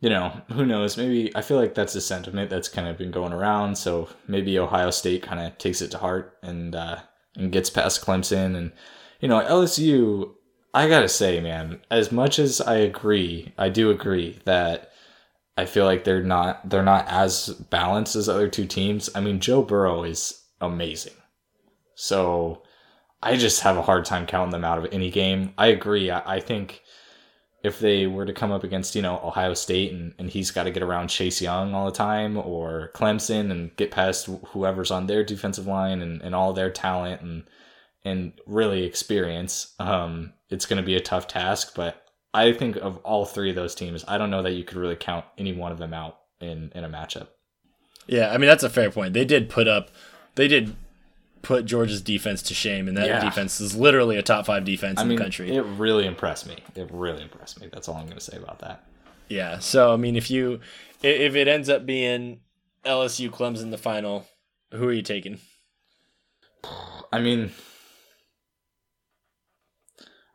you 0.00 0.10
know 0.10 0.40
who 0.52 0.66
knows. 0.66 0.96
Maybe 0.96 1.34
I 1.34 1.42
feel 1.42 1.58
like 1.58 1.74
that's 1.74 1.94
a 1.94 2.00
sentiment 2.00 2.50
that's 2.50 2.68
kind 2.68 2.88
of 2.88 2.98
been 2.98 3.10
going 3.10 3.32
around. 3.32 3.76
So 3.76 4.08
maybe 4.28 4.58
Ohio 4.58 4.90
State 4.90 5.22
kind 5.22 5.40
of 5.40 5.56
takes 5.58 5.80
it 5.80 5.90
to 5.92 5.98
heart 5.98 6.36
and 6.42 6.74
uh, 6.74 6.98
and 7.36 7.52
gets 7.52 7.70
past 7.70 8.04
Clemson. 8.04 8.56
And 8.56 8.72
you 9.20 9.28
know 9.28 9.40
LSU. 9.40 10.32
I 10.74 10.88
gotta 10.88 11.08
say, 11.08 11.40
man, 11.40 11.80
as 11.90 12.12
much 12.12 12.38
as 12.38 12.60
I 12.60 12.76
agree, 12.76 13.54
I 13.56 13.70
do 13.70 13.90
agree 13.90 14.38
that 14.44 14.90
I 15.56 15.64
feel 15.64 15.86
like 15.86 16.04
they're 16.04 16.22
not 16.22 16.68
they're 16.68 16.82
not 16.82 17.08
as 17.08 17.48
balanced 17.70 18.14
as 18.16 18.28
other 18.28 18.48
two 18.48 18.66
teams. 18.66 19.08
I 19.14 19.20
mean, 19.20 19.40
Joe 19.40 19.62
Burrow 19.62 20.04
is 20.04 20.42
amazing. 20.60 21.14
So 21.94 22.62
I 23.22 23.36
just 23.36 23.62
have 23.62 23.78
a 23.78 23.82
hard 23.82 24.04
time 24.04 24.26
counting 24.26 24.52
them 24.52 24.64
out 24.64 24.78
of 24.78 24.92
any 24.92 25.10
game. 25.10 25.54
I 25.56 25.68
agree. 25.68 26.10
I, 26.10 26.36
I 26.36 26.40
think 26.40 26.82
if 27.66 27.80
they 27.80 28.06
were 28.06 28.24
to 28.24 28.32
come 28.32 28.52
up 28.52 28.62
against, 28.62 28.94
you 28.94 29.02
know, 29.02 29.20
Ohio 29.24 29.52
State 29.52 29.92
and, 29.92 30.14
and 30.18 30.30
he's 30.30 30.52
got 30.52 30.64
to 30.64 30.70
get 30.70 30.84
around 30.84 31.08
Chase 31.08 31.42
Young 31.42 31.74
all 31.74 31.86
the 31.86 31.90
time 31.90 32.36
or 32.36 32.92
Clemson 32.94 33.50
and 33.50 33.74
get 33.76 33.90
past 33.90 34.28
whoever's 34.48 34.92
on 34.92 35.06
their 35.06 35.24
defensive 35.24 35.66
line 35.66 36.00
and, 36.00 36.22
and 36.22 36.34
all 36.34 36.52
their 36.52 36.70
talent 36.70 37.22
and 37.22 37.44
and 38.04 38.34
really 38.46 38.84
experience, 38.84 39.74
um, 39.80 40.32
it's 40.48 40.64
going 40.64 40.80
to 40.80 40.86
be 40.86 40.94
a 40.94 41.00
tough 41.00 41.26
task. 41.26 41.72
But 41.74 42.04
I 42.32 42.52
think 42.52 42.76
of 42.76 42.98
all 42.98 43.24
three 43.24 43.50
of 43.50 43.56
those 43.56 43.74
teams, 43.74 44.04
I 44.06 44.16
don't 44.16 44.30
know 44.30 44.44
that 44.44 44.52
you 44.52 44.62
could 44.62 44.76
really 44.76 44.94
count 44.94 45.24
any 45.36 45.52
one 45.52 45.72
of 45.72 45.78
them 45.78 45.92
out 45.92 46.18
in, 46.40 46.70
in 46.72 46.84
a 46.84 46.88
matchup. 46.88 47.26
Yeah, 48.06 48.30
I 48.30 48.38
mean 48.38 48.46
that's 48.46 48.62
a 48.62 48.70
fair 48.70 48.92
point. 48.92 49.12
They 49.12 49.24
did 49.24 49.48
put 49.48 49.66
up, 49.66 49.90
they 50.36 50.46
did 50.46 50.76
put 51.46 51.64
Georgia's 51.64 52.02
defense 52.02 52.42
to 52.42 52.54
shame, 52.54 52.88
and 52.88 52.96
that 52.96 53.06
Yeah. 53.06 53.20
defense 53.20 53.60
is 53.60 53.76
literally 53.76 54.16
a 54.16 54.22
top 54.22 54.46
five 54.46 54.64
defense 54.64 54.98
I 54.98 55.02
in 55.02 55.08
mean, 55.08 55.16
the 55.16 55.22
country. 55.22 55.54
it 55.54 55.62
really 55.62 56.04
impressed 56.04 56.44
me. 56.46 56.56
It 56.74 56.88
really 56.90 57.22
impressed 57.22 57.60
me. 57.60 57.68
That's 57.72 57.88
all 57.88 57.94
I'm 57.94 58.06
going 58.06 58.18
to 58.18 58.24
say 58.24 58.36
about 58.36 58.58
that. 58.58 58.84
Yeah. 59.28 59.60
So 59.60 59.92
I 59.92 59.96
mean, 59.96 60.16
if 60.16 60.28
you 60.30 60.60
if 61.02 61.36
it 61.36 61.46
ends 61.46 61.68
up 61.68 61.86
being 61.86 62.40
LSU 62.84 63.30
Clemson 63.30 63.62
in 63.62 63.70
the 63.70 63.78
final, 63.78 64.26
who 64.72 64.88
are 64.88 64.92
you 64.92 65.02
taking? 65.02 65.38
I 67.12 67.20
mean, 67.20 67.52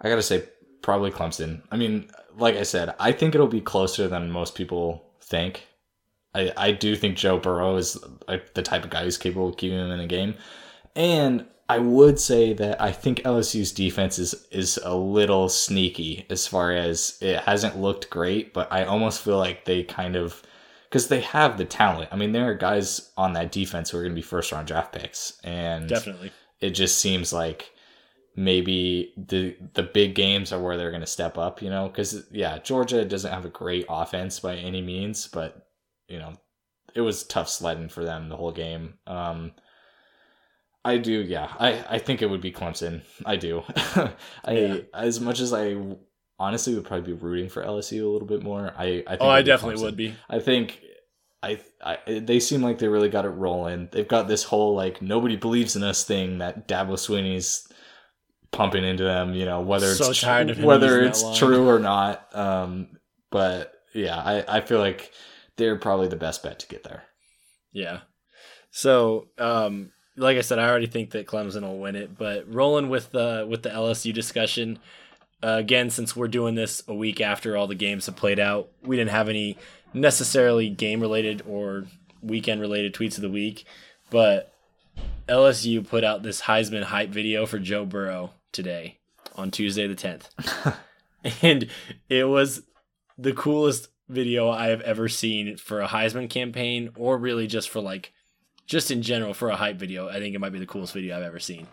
I 0.01 0.09
gotta 0.09 0.21
say, 0.23 0.45
probably 0.81 1.11
Clemson. 1.11 1.61
I 1.71 1.77
mean, 1.77 2.09
like 2.37 2.55
I 2.55 2.63
said, 2.63 2.95
I 2.99 3.11
think 3.11 3.35
it'll 3.35 3.47
be 3.47 3.61
closer 3.61 4.07
than 4.07 4.31
most 4.31 4.55
people 4.55 5.03
think. 5.21 5.67
I, 6.33 6.51
I 6.55 6.71
do 6.71 6.95
think 6.95 7.17
Joe 7.17 7.37
Burrow 7.37 7.75
is 7.75 7.97
the 8.53 8.61
type 8.61 8.85
of 8.85 8.89
guy 8.89 9.03
who's 9.03 9.17
capable 9.17 9.49
of 9.49 9.57
keeping 9.57 9.77
him 9.77 9.91
in 9.91 9.99
a 9.99 10.07
game. 10.07 10.35
And 10.95 11.45
I 11.69 11.79
would 11.79 12.19
say 12.19 12.53
that 12.53 12.81
I 12.81 12.91
think 12.91 13.19
LSU's 13.19 13.71
defense 13.71 14.19
is, 14.19 14.45
is 14.51 14.77
a 14.83 14.93
little 14.95 15.47
sneaky 15.47 16.25
as 16.29 16.45
far 16.45 16.73
as 16.73 17.17
it 17.21 17.39
hasn't 17.39 17.79
looked 17.79 18.09
great, 18.09 18.53
but 18.53 18.71
I 18.71 18.83
almost 18.83 19.21
feel 19.21 19.37
like 19.37 19.63
they 19.63 19.83
kind 19.83 20.15
of 20.17 20.41
because 20.89 21.07
they 21.07 21.21
have 21.21 21.57
the 21.57 21.63
talent. 21.63 22.09
I 22.11 22.17
mean, 22.17 22.33
there 22.33 22.49
are 22.49 22.55
guys 22.55 23.11
on 23.15 23.31
that 23.33 23.53
defense 23.53 23.89
who 23.89 23.97
are 23.97 24.01
going 24.01 24.11
to 24.11 24.15
be 24.15 24.21
first 24.21 24.51
round 24.51 24.67
draft 24.67 24.91
picks, 24.91 25.39
and 25.45 25.87
Definitely. 25.87 26.33
it 26.59 26.71
just 26.71 26.97
seems 26.97 27.31
like 27.31 27.71
maybe 28.35 29.13
the 29.15 29.55
the 29.73 29.83
big 29.83 30.13
games 30.13 30.51
are 30.51 30.59
where 30.59 30.75
they're 30.75 30.91
going 30.91 30.99
to 30.99 31.07
step 31.07 31.37
up, 31.37 31.61
you 31.61 31.69
know, 31.69 31.87
cuz 31.87 32.25
yeah, 32.31 32.57
Georgia 32.57 33.05
doesn't 33.05 33.31
have 33.31 33.45
a 33.45 33.49
great 33.49 33.85
offense 33.87 34.41
by 34.41 34.57
any 34.57 34.81
means, 34.81 35.27
but 35.27 35.67
you 36.09 36.19
know, 36.19 36.33
it 36.93 37.01
was 37.01 37.23
tough 37.23 37.47
sledding 37.47 37.87
for 37.87 38.03
them 38.03 38.27
the 38.27 38.35
whole 38.35 38.51
game. 38.51 38.95
Um 39.07 39.53
I 40.83 40.97
do, 40.97 41.11
yeah. 41.21 41.51
I 41.59 41.83
I 41.89 41.97
think 41.99 42.21
it 42.21 42.29
would 42.29 42.41
be 42.41 42.51
Clemson. 42.51 43.01
I 43.25 43.35
do. 43.35 43.63
I 43.95 44.11
Yeah. 44.51 44.77
as 44.93 45.19
much 45.19 45.39
as 45.39 45.53
I 45.53 45.75
honestly 46.39 46.73
would 46.73 46.85
probably 46.85 47.13
be 47.13 47.19
rooting 47.19 47.49
for 47.49 47.63
LSU 47.63 48.03
a 48.03 48.07
little 48.07 48.27
bit 48.27 48.41
more. 48.43 48.73
I 48.77 49.03
I 49.05 49.11
think 49.11 49.21
Oh, 49.21 49.29
I 49.29 49.41
definitely 49.43 49.79
Clemson. 49.79 49.85
would 49.85 49.97
be. 49.97 50.15
I 50.29 50.39
think 50.39 50.81
I, 51.43 51.59
I 51.83 51.97
they 52.19 52.39
seem 52.39 52.61
like 52.61 52.79
they 52.79 52.87
really 52.87 53.09
got 53.09 53.25
it 53.25 53.29
rolling. 53.29 53.89
They've 53.91 54.07
got 54.07 54.27
this 54.27 54.43
whole 54.43 54.75
like 54.75 55.01
nobody 55.01 55.35
believes 55.35 55.75
in 55.75 55.83
us 55.83 56.03
thing 56.03 56.39
that 56.39 56.67
Dabo 56.67 56.93
Swinney's 56.93 57.67
pumping 58.51 58.83
into 58.83 59.03
them. 59.03 59.33
You 59.35 59.45
know 59.45 59.61
whether 59.61 59.93
So 59.93 60.09
it's 60.09 60.19
tr- 60.19 60.25
tired 60.25 60.49
of 60.49 60.57
him 60.57 60.65
whether 60.65 61.01
it's 61.01 61.37
true 61.37 61.67
or 61.69 61.79
not. 61.79 62.35
Um, 62.35 62.97
but 63.29 63.73
yeah, 63.93 64.17
I 64.17 64.57
I 64.57 64.61
feel 64.61 64.79
like 64.79 65.11
they're 65.57 65.77
probably 65.77 66.07
the 66.07 66.15
best 66.15 66.41
bet 66.43 66.59
to 66.59 66.67
get 66.67 66.83
there. 66.83 67.03
Yeah. 67.71 67.99
So, 68.71 69.27
um, 69.37 69.91
like 70.17 70.37
I 70.37 70.41
said, 70.41 70.59
I 70.59 70.69
already 70.69 70.87
think 70.87 71.11
that 71.11 71.27
Clemson 71.27 71.61
will 71.61 71.79
win 71.79 71.95
it. 71.95 72.17
But 72.17 72.53
rolling 72.53 72.89
with 72.89 73.11
the 73.11 73.45
with 73.49 73.63
the 73.63 73.69
LSU 73.69 74.13
discussion 74.13 74.79
uh, 75.43 75.57
again, 75.57 75.89
since 75.89 76.15
we're 76.15 76.27
doing 76.27 76.55
this 76.55 76.83
a 76.87 76.93
week 76.93 77.19
after 77.19 77.57
all 77.57 77.67
the 77.67 77.75
games 77.75 78.05
have 78.05 78.15
played 78.15 78.39
out, 78.39 78.69
we 78.83 78.95
didn't 78.95 79.11
have 79.11 79.29
any 79.29 79.57
necessarily 79.93 80.69
game 80.69 81.01
related 81.01 81.41
or 81.47 81.85
weekend 82.21 82.61
related 82.61 82.93
tweets 82.93 83.15
of 83.15 83.21
the 83.21 83.29
week. 83.29 83.65
But 84.09 84.53
LSU 85.27 85.87
put 85.87 86.03
out 86.03 86.21
this 86.21 86.41
Heisman 86.41 86.83
hype 86.83 87.09
video 87.09 87.45
for 87.45 87.57
Joe 87.57 87.85
Burrow 87.85 88.31
today 88.51 88.99
on 89.35 89.49
Tuesday 89.49 89.87
the 89.87 89.95
tenth, 89.95 90.29
and 91.41 91.67
it 92.09 92.25
was 92.25 92.63
the 93.17 93.33
coolest 93.33 93.87
video 94.09 94.49
I 94.49 94.67
have 94.67 94.81
ever 94.81 95.07
seen 95.07 95.57
for 95.57 95.81
a 95.81 95.87
Heisman 95.87 96.29
campaign, 96.29 96.91
or 96.95 97.17
really 97.17 97.47
just 97.47 97.69
for 97.69 97.79
like, 97.79 98.13
just 98.71 98.89
in 98.89 99.01
general 99.01 99.33
for 99.33 99.49
a 99.49 99.55
hype 99.57 99.75
video. 99.75 100.07
I 100.07 100.19
think 100.19 100.33
it 100.33 100.39
might 100.39 100.53
be 100.53 100.59
the 100.59 100.65
coolest 100.65 100.93
video 100.93 101.17
I've 101.17 101.23
ever 101.23 101.39
seen. 101.39 101.67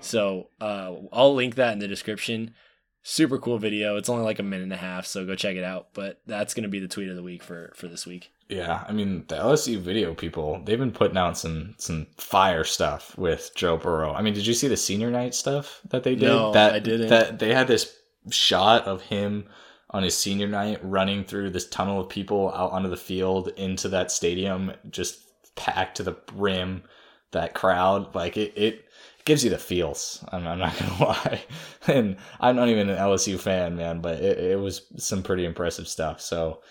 So 0.00 0.48
uh, 0.62 0.94
I'll 1.12 1.34
link 1.34 1.56
that 1.56 1.74
in 1.74 1.78
the 1.78 1.86
description. 1.86 2.54
Super 3.02 3.36
cool 3.36 3.58
video. 3.58 3.98
It's 3.98 4.08
only 4.08 4.24
like 4.24 4.38
a 4.38 4.42
minute 4.42 4.62
and 4.62 4.72
a 4.72 4.76
half, 4.76 5.04
so 5.04 5.26
go 5.26 5.34
check 5.34 5.56
it 5.56 5.62
out. 5.62 5.88
But 5.92 6.22
that's 6.26 6.54
gonna 6.54 6.68
be 6.68 6.80
the 6.80 6.88
tweet 6.88 7.10
of 7.10 7.16
the 7.16 7.22
week 7.22 7.42
for 7.42 7.72
for 7.76 7.86
this 7.86 8.06
week. 8.06 8.30
Yeah, 8.48 8.82
I 8.88 8.92
mean 8.92 9.26
the 9.28 9.36
LSU 9.36 9.78
video 9.78 10.14
people, 10.14 10.62
they've 10.64 10.78
been 10.78 10.90
putting 10.90 11.18
out 11.18 11.36
some 11.36 11.74
some 11.76 12.06
fire 12.16 12.64
stuff 12.64 13.16
with 13.18 13.50
Joe 13.54 13.76
Burrow. 13.76 14.14
I 14.14 14.22
mean, 14.22 14.32
did 14.32 14.46
you 14.46 14.54
see 14.54 14.68
the 14.68 14.76
senior 14.76 15.10
night 15.10 15.34
stuff 15.34 15.82
that 15.90 16.02
they 16.02 16.14
did? 16.14 16.28
No, 16.28 16.52
that, 16.52 16.72
I 16.72 16.78
didn't. 16.78 17.08
That 17.08 17.38
they 17.38 17.52
had 17.52 17.68
this 17.68 17.94
shot 18.30 18.86
of 18.86 19.02
him 19.02 19.48
on 19.90 20.02
his 20.02 20.16
senior 20.16 20.48
night 20.48 20.80
running 20.82 21.24
through 21.24 21.50
this 21.50 21.68
tunnel 21.68 22.00
of 22.00 22.08
people 22.08 22.52
out 22.54 22.72
onto 22.72 22.88
the 22.88 22.96
field 22.96 23.48
into 23.56 23.88
that 23.90 24.10
stadium, 24.10 24.72
just 24.90 25.27
packed 25.58 25.98
to 25.98 26.02
the 26.02 26.12
brim. 26.12 26.84
That 27.32 27.52
crowd, 27.52 28.14
like 28.14 28.38
it, 28.38 28.54
it 28.56 28.84
gives 29.26 29.44
you 29.44 29.50
the 29.50 29.58
feels. 29.58 30.24
I'm, 30.32 30.46
I'm 30.46 30.58
not 30.58 30.78
gonna 30.78 31.04
lie, 31.04 31.42
and 31.86 32.16
I'm 32.40 32.56
not 32.56 32.68
even 32.68 32.88
an 32.88 32.96
LSU 32.96 33.38
fan, 33.38 33.76
man, 33.76 34.00
but 34.00 34.16
it, 34.22 34.38
it 34.38 34.58
was 34.58 34.80
some 34.96 35.22
pretty 35.22 35.44
impressive 35.44 35.86
stuff. 35.88 36.22
So 36.22 36.62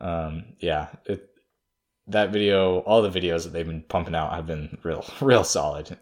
um, 0.00 0.54
yeah, 0.58 0.88
it, 1.04 1.28
that 2.06 2.30
video, 2.32 2.78
all 2.78 3.02
the 3.02 3.10
videos 3.20 3.44
that 3.44 3.50
they've 3.52 3.66
been 3.66 3.82
pumping 3.82 4.14
out 4.14 4.32
have 4.32 4.46
been 4.46 4.78
real, 4.82 5.04
real 5.20 5.44
solid. 5.44 5.98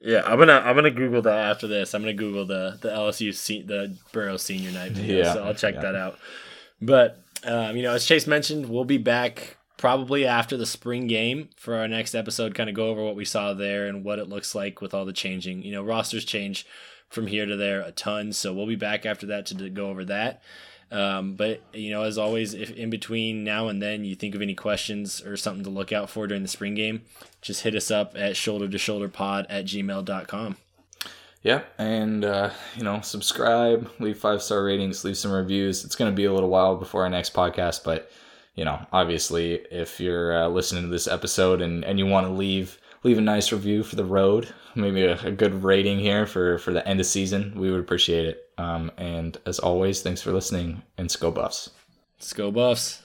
Yeah, 0.00 0.22
I'm 0.24 0.38
gonna 0.38 0.62
I'm 0.64 0.76
gonna 0.76 0.92
Google 0.92 1.22
that 1.22 1.50
after 1.50 1.66
this. 1.66 1.92
I'm 1.92 2.02
gonna 2.02 2.14
Google 2.14 2.46
the 2.46 2.78
the 2.80 2.88
LSU 2.90 3.34
se- 3.34 3.62
the 3.66 3.98
Burrow 4.12 4.36
senior 4.36 4.70
night 4.70 4.92
video, 4.92 5.24
Yeah, 5.24 5.32
so 5.32 5.42
I'll 5.44 5.54
check 5.54 5.74
yeah. 5.74 5.80
that 5.80 5.96
out. 5.96 6.18
But 6.80 7.18
um, 7.44 7.76
you 7.76 7.82
know, 7.82 7.94
as 7.94 8.06
Chase 8.06 8.28
mentioned, 8.28 8.68
we'll 8.68 8.84
be 8.84 8.98
back 8.98 9.56
probably 9.78 10.26
after 10.26 10.58
the 10.58 10.66
spring 10.66 11.06
game 11.06 11.48
for 11.56 11.76
our 11.76 11.88
next 11.88 12.14
episode. 12.14 12.54
Kind 12.54 12.68
of 12.68 12.76
go 12.76 12.90
over 12.90 13.02
what 13.02 13.16
we 13.16 13.24
saw 13.24 13.54
there 13.54 13.86
and 13.86 14.04
what 14.04 14.18
it 14.18 14.28
looks 14.28 14.54
like 14.54 14.82
with 14.82 14.92
all 14.92 15.06
the 15.06 15.12
changing. 15.14 15.62
You 15.62 15.72
know, 15.72 15.82
rosters 15.82 16.26
change 16.26 16.66
from 17.08 17.28
here 17.28 17.46
to 17.46 17.56
there 17.56 17.80
a 17.80 17.92
ton, 17.92 18.34
so 18.34 18.52
we'll 18.52 18.66
be 18.66 18.76
back 18.76 19.06
after 19.06 19.24
that 19.26 19.46
to 19.46 19.70
go 19.70 19.88
over 19.88 20.04
that. 20.04 20.42
Um, 20.90 21.34
but 21.34 21.62
you 21.72 21.90
know, 21.90 22.02
as 22.02 22.18
always, 22.18 22.54
if 22.54 22.70
in 22.72 22.90
between 22.90 23.44
now 23.44 23.68
and 23.68 23.80
then 23.80 24.04
you 24.04 24.14
think 24.14 24.34
of 24.34 24.42
any 24.42 24.54
questions 24.54 25.22
or 25.22 25.36
something 25.36 25.64
to 25.64 25.70
look 25.70 25.92
out 25.92 26.10
for 26.10 26.26
during 26.26 26.42
the 26.42 26.48
spring 26.48 26.74
game, 26.74 27.02
just 27.40 27.62
hit 27.62 27.74
us 27.74 27.90
up 27.90 28.14
at 28.16 28.36
shoulder 28.36 28.68
to 28.68 28.78
shoulder 28.78 29.08
pod 29.08 29.46
at 29.48 29.64
gmail.com. 29.66 30.56
Yeah, 31.42 31.62
and 31.78 32.24
uh, 32.24 32.50
you 32.76 32.82
know, 32.82 33.00
subscribe, 33.02 33.90
leave 34.00 34.18
five 34.18 34.42
star 34.42 34.64
ratings, 34.64 35.04
leave 35.04 35.16
some 35.16 35.30
reviews. 35.30 35.84
It's 35.84 35.94
going 35.94 36.10
to 36.10 36.16
be 36.16 36.24
a 36.24 36.32
little 36.32 36.48
while 36.48 36.76
before 36.76 37.02
our 37.02 37.10
next 37.10 37.32
podcast, 37.32 37.84
but 37.84 38.10
you 38.58 38.64
know, 38.64 38.84
obviously, 38.92 39.52
if 39.70 40.00
you're 40.00 40.36
uh, 40.36 40.48
listening 40.48 40.82
to 40.82 40.88
this 40.88 41.06
episode 41.06 41.62
and 41.62 41.84
and 41.84 41.96
you 41.96 42.06
want 42.06 42.26
to 42.26 42.32
leave 42.32 42.80
leave 43.04 43.16
a 43.16 43.20
nice 43.20 43.52
review 43.52 43.84
for 43.84 43.94
the 43.94 44.04
road, 44.04 44.52
maybe 44.74 45.04
a, 45.04 45.16
a 45.20 45.30
good 45.30 45.62
rating 45.62 46.00
here 46.00 46.26
for 46.26 46.58
for 46.58 46.72
the 46.72 46.86
end 46.86 46.98
of 46.98 47.06
season, 47.06 47.54
we 47.54 47.70
would 47.70 47.78
appreciate 47.78 48.26
it. 48.26 48.50
Um, 48.58 48.90
and 48.96 49.38
as 49.46 49.60
always, 49.60 50.02
thanks 50.02 50.20
for 50.20 50.32
listening 50.32 50.82
and 50.96 51.16
Go 51.20 51.30
Buffs. 51.30 51.70
Let's 52.18 52.32
Buffs. 52.50 53.00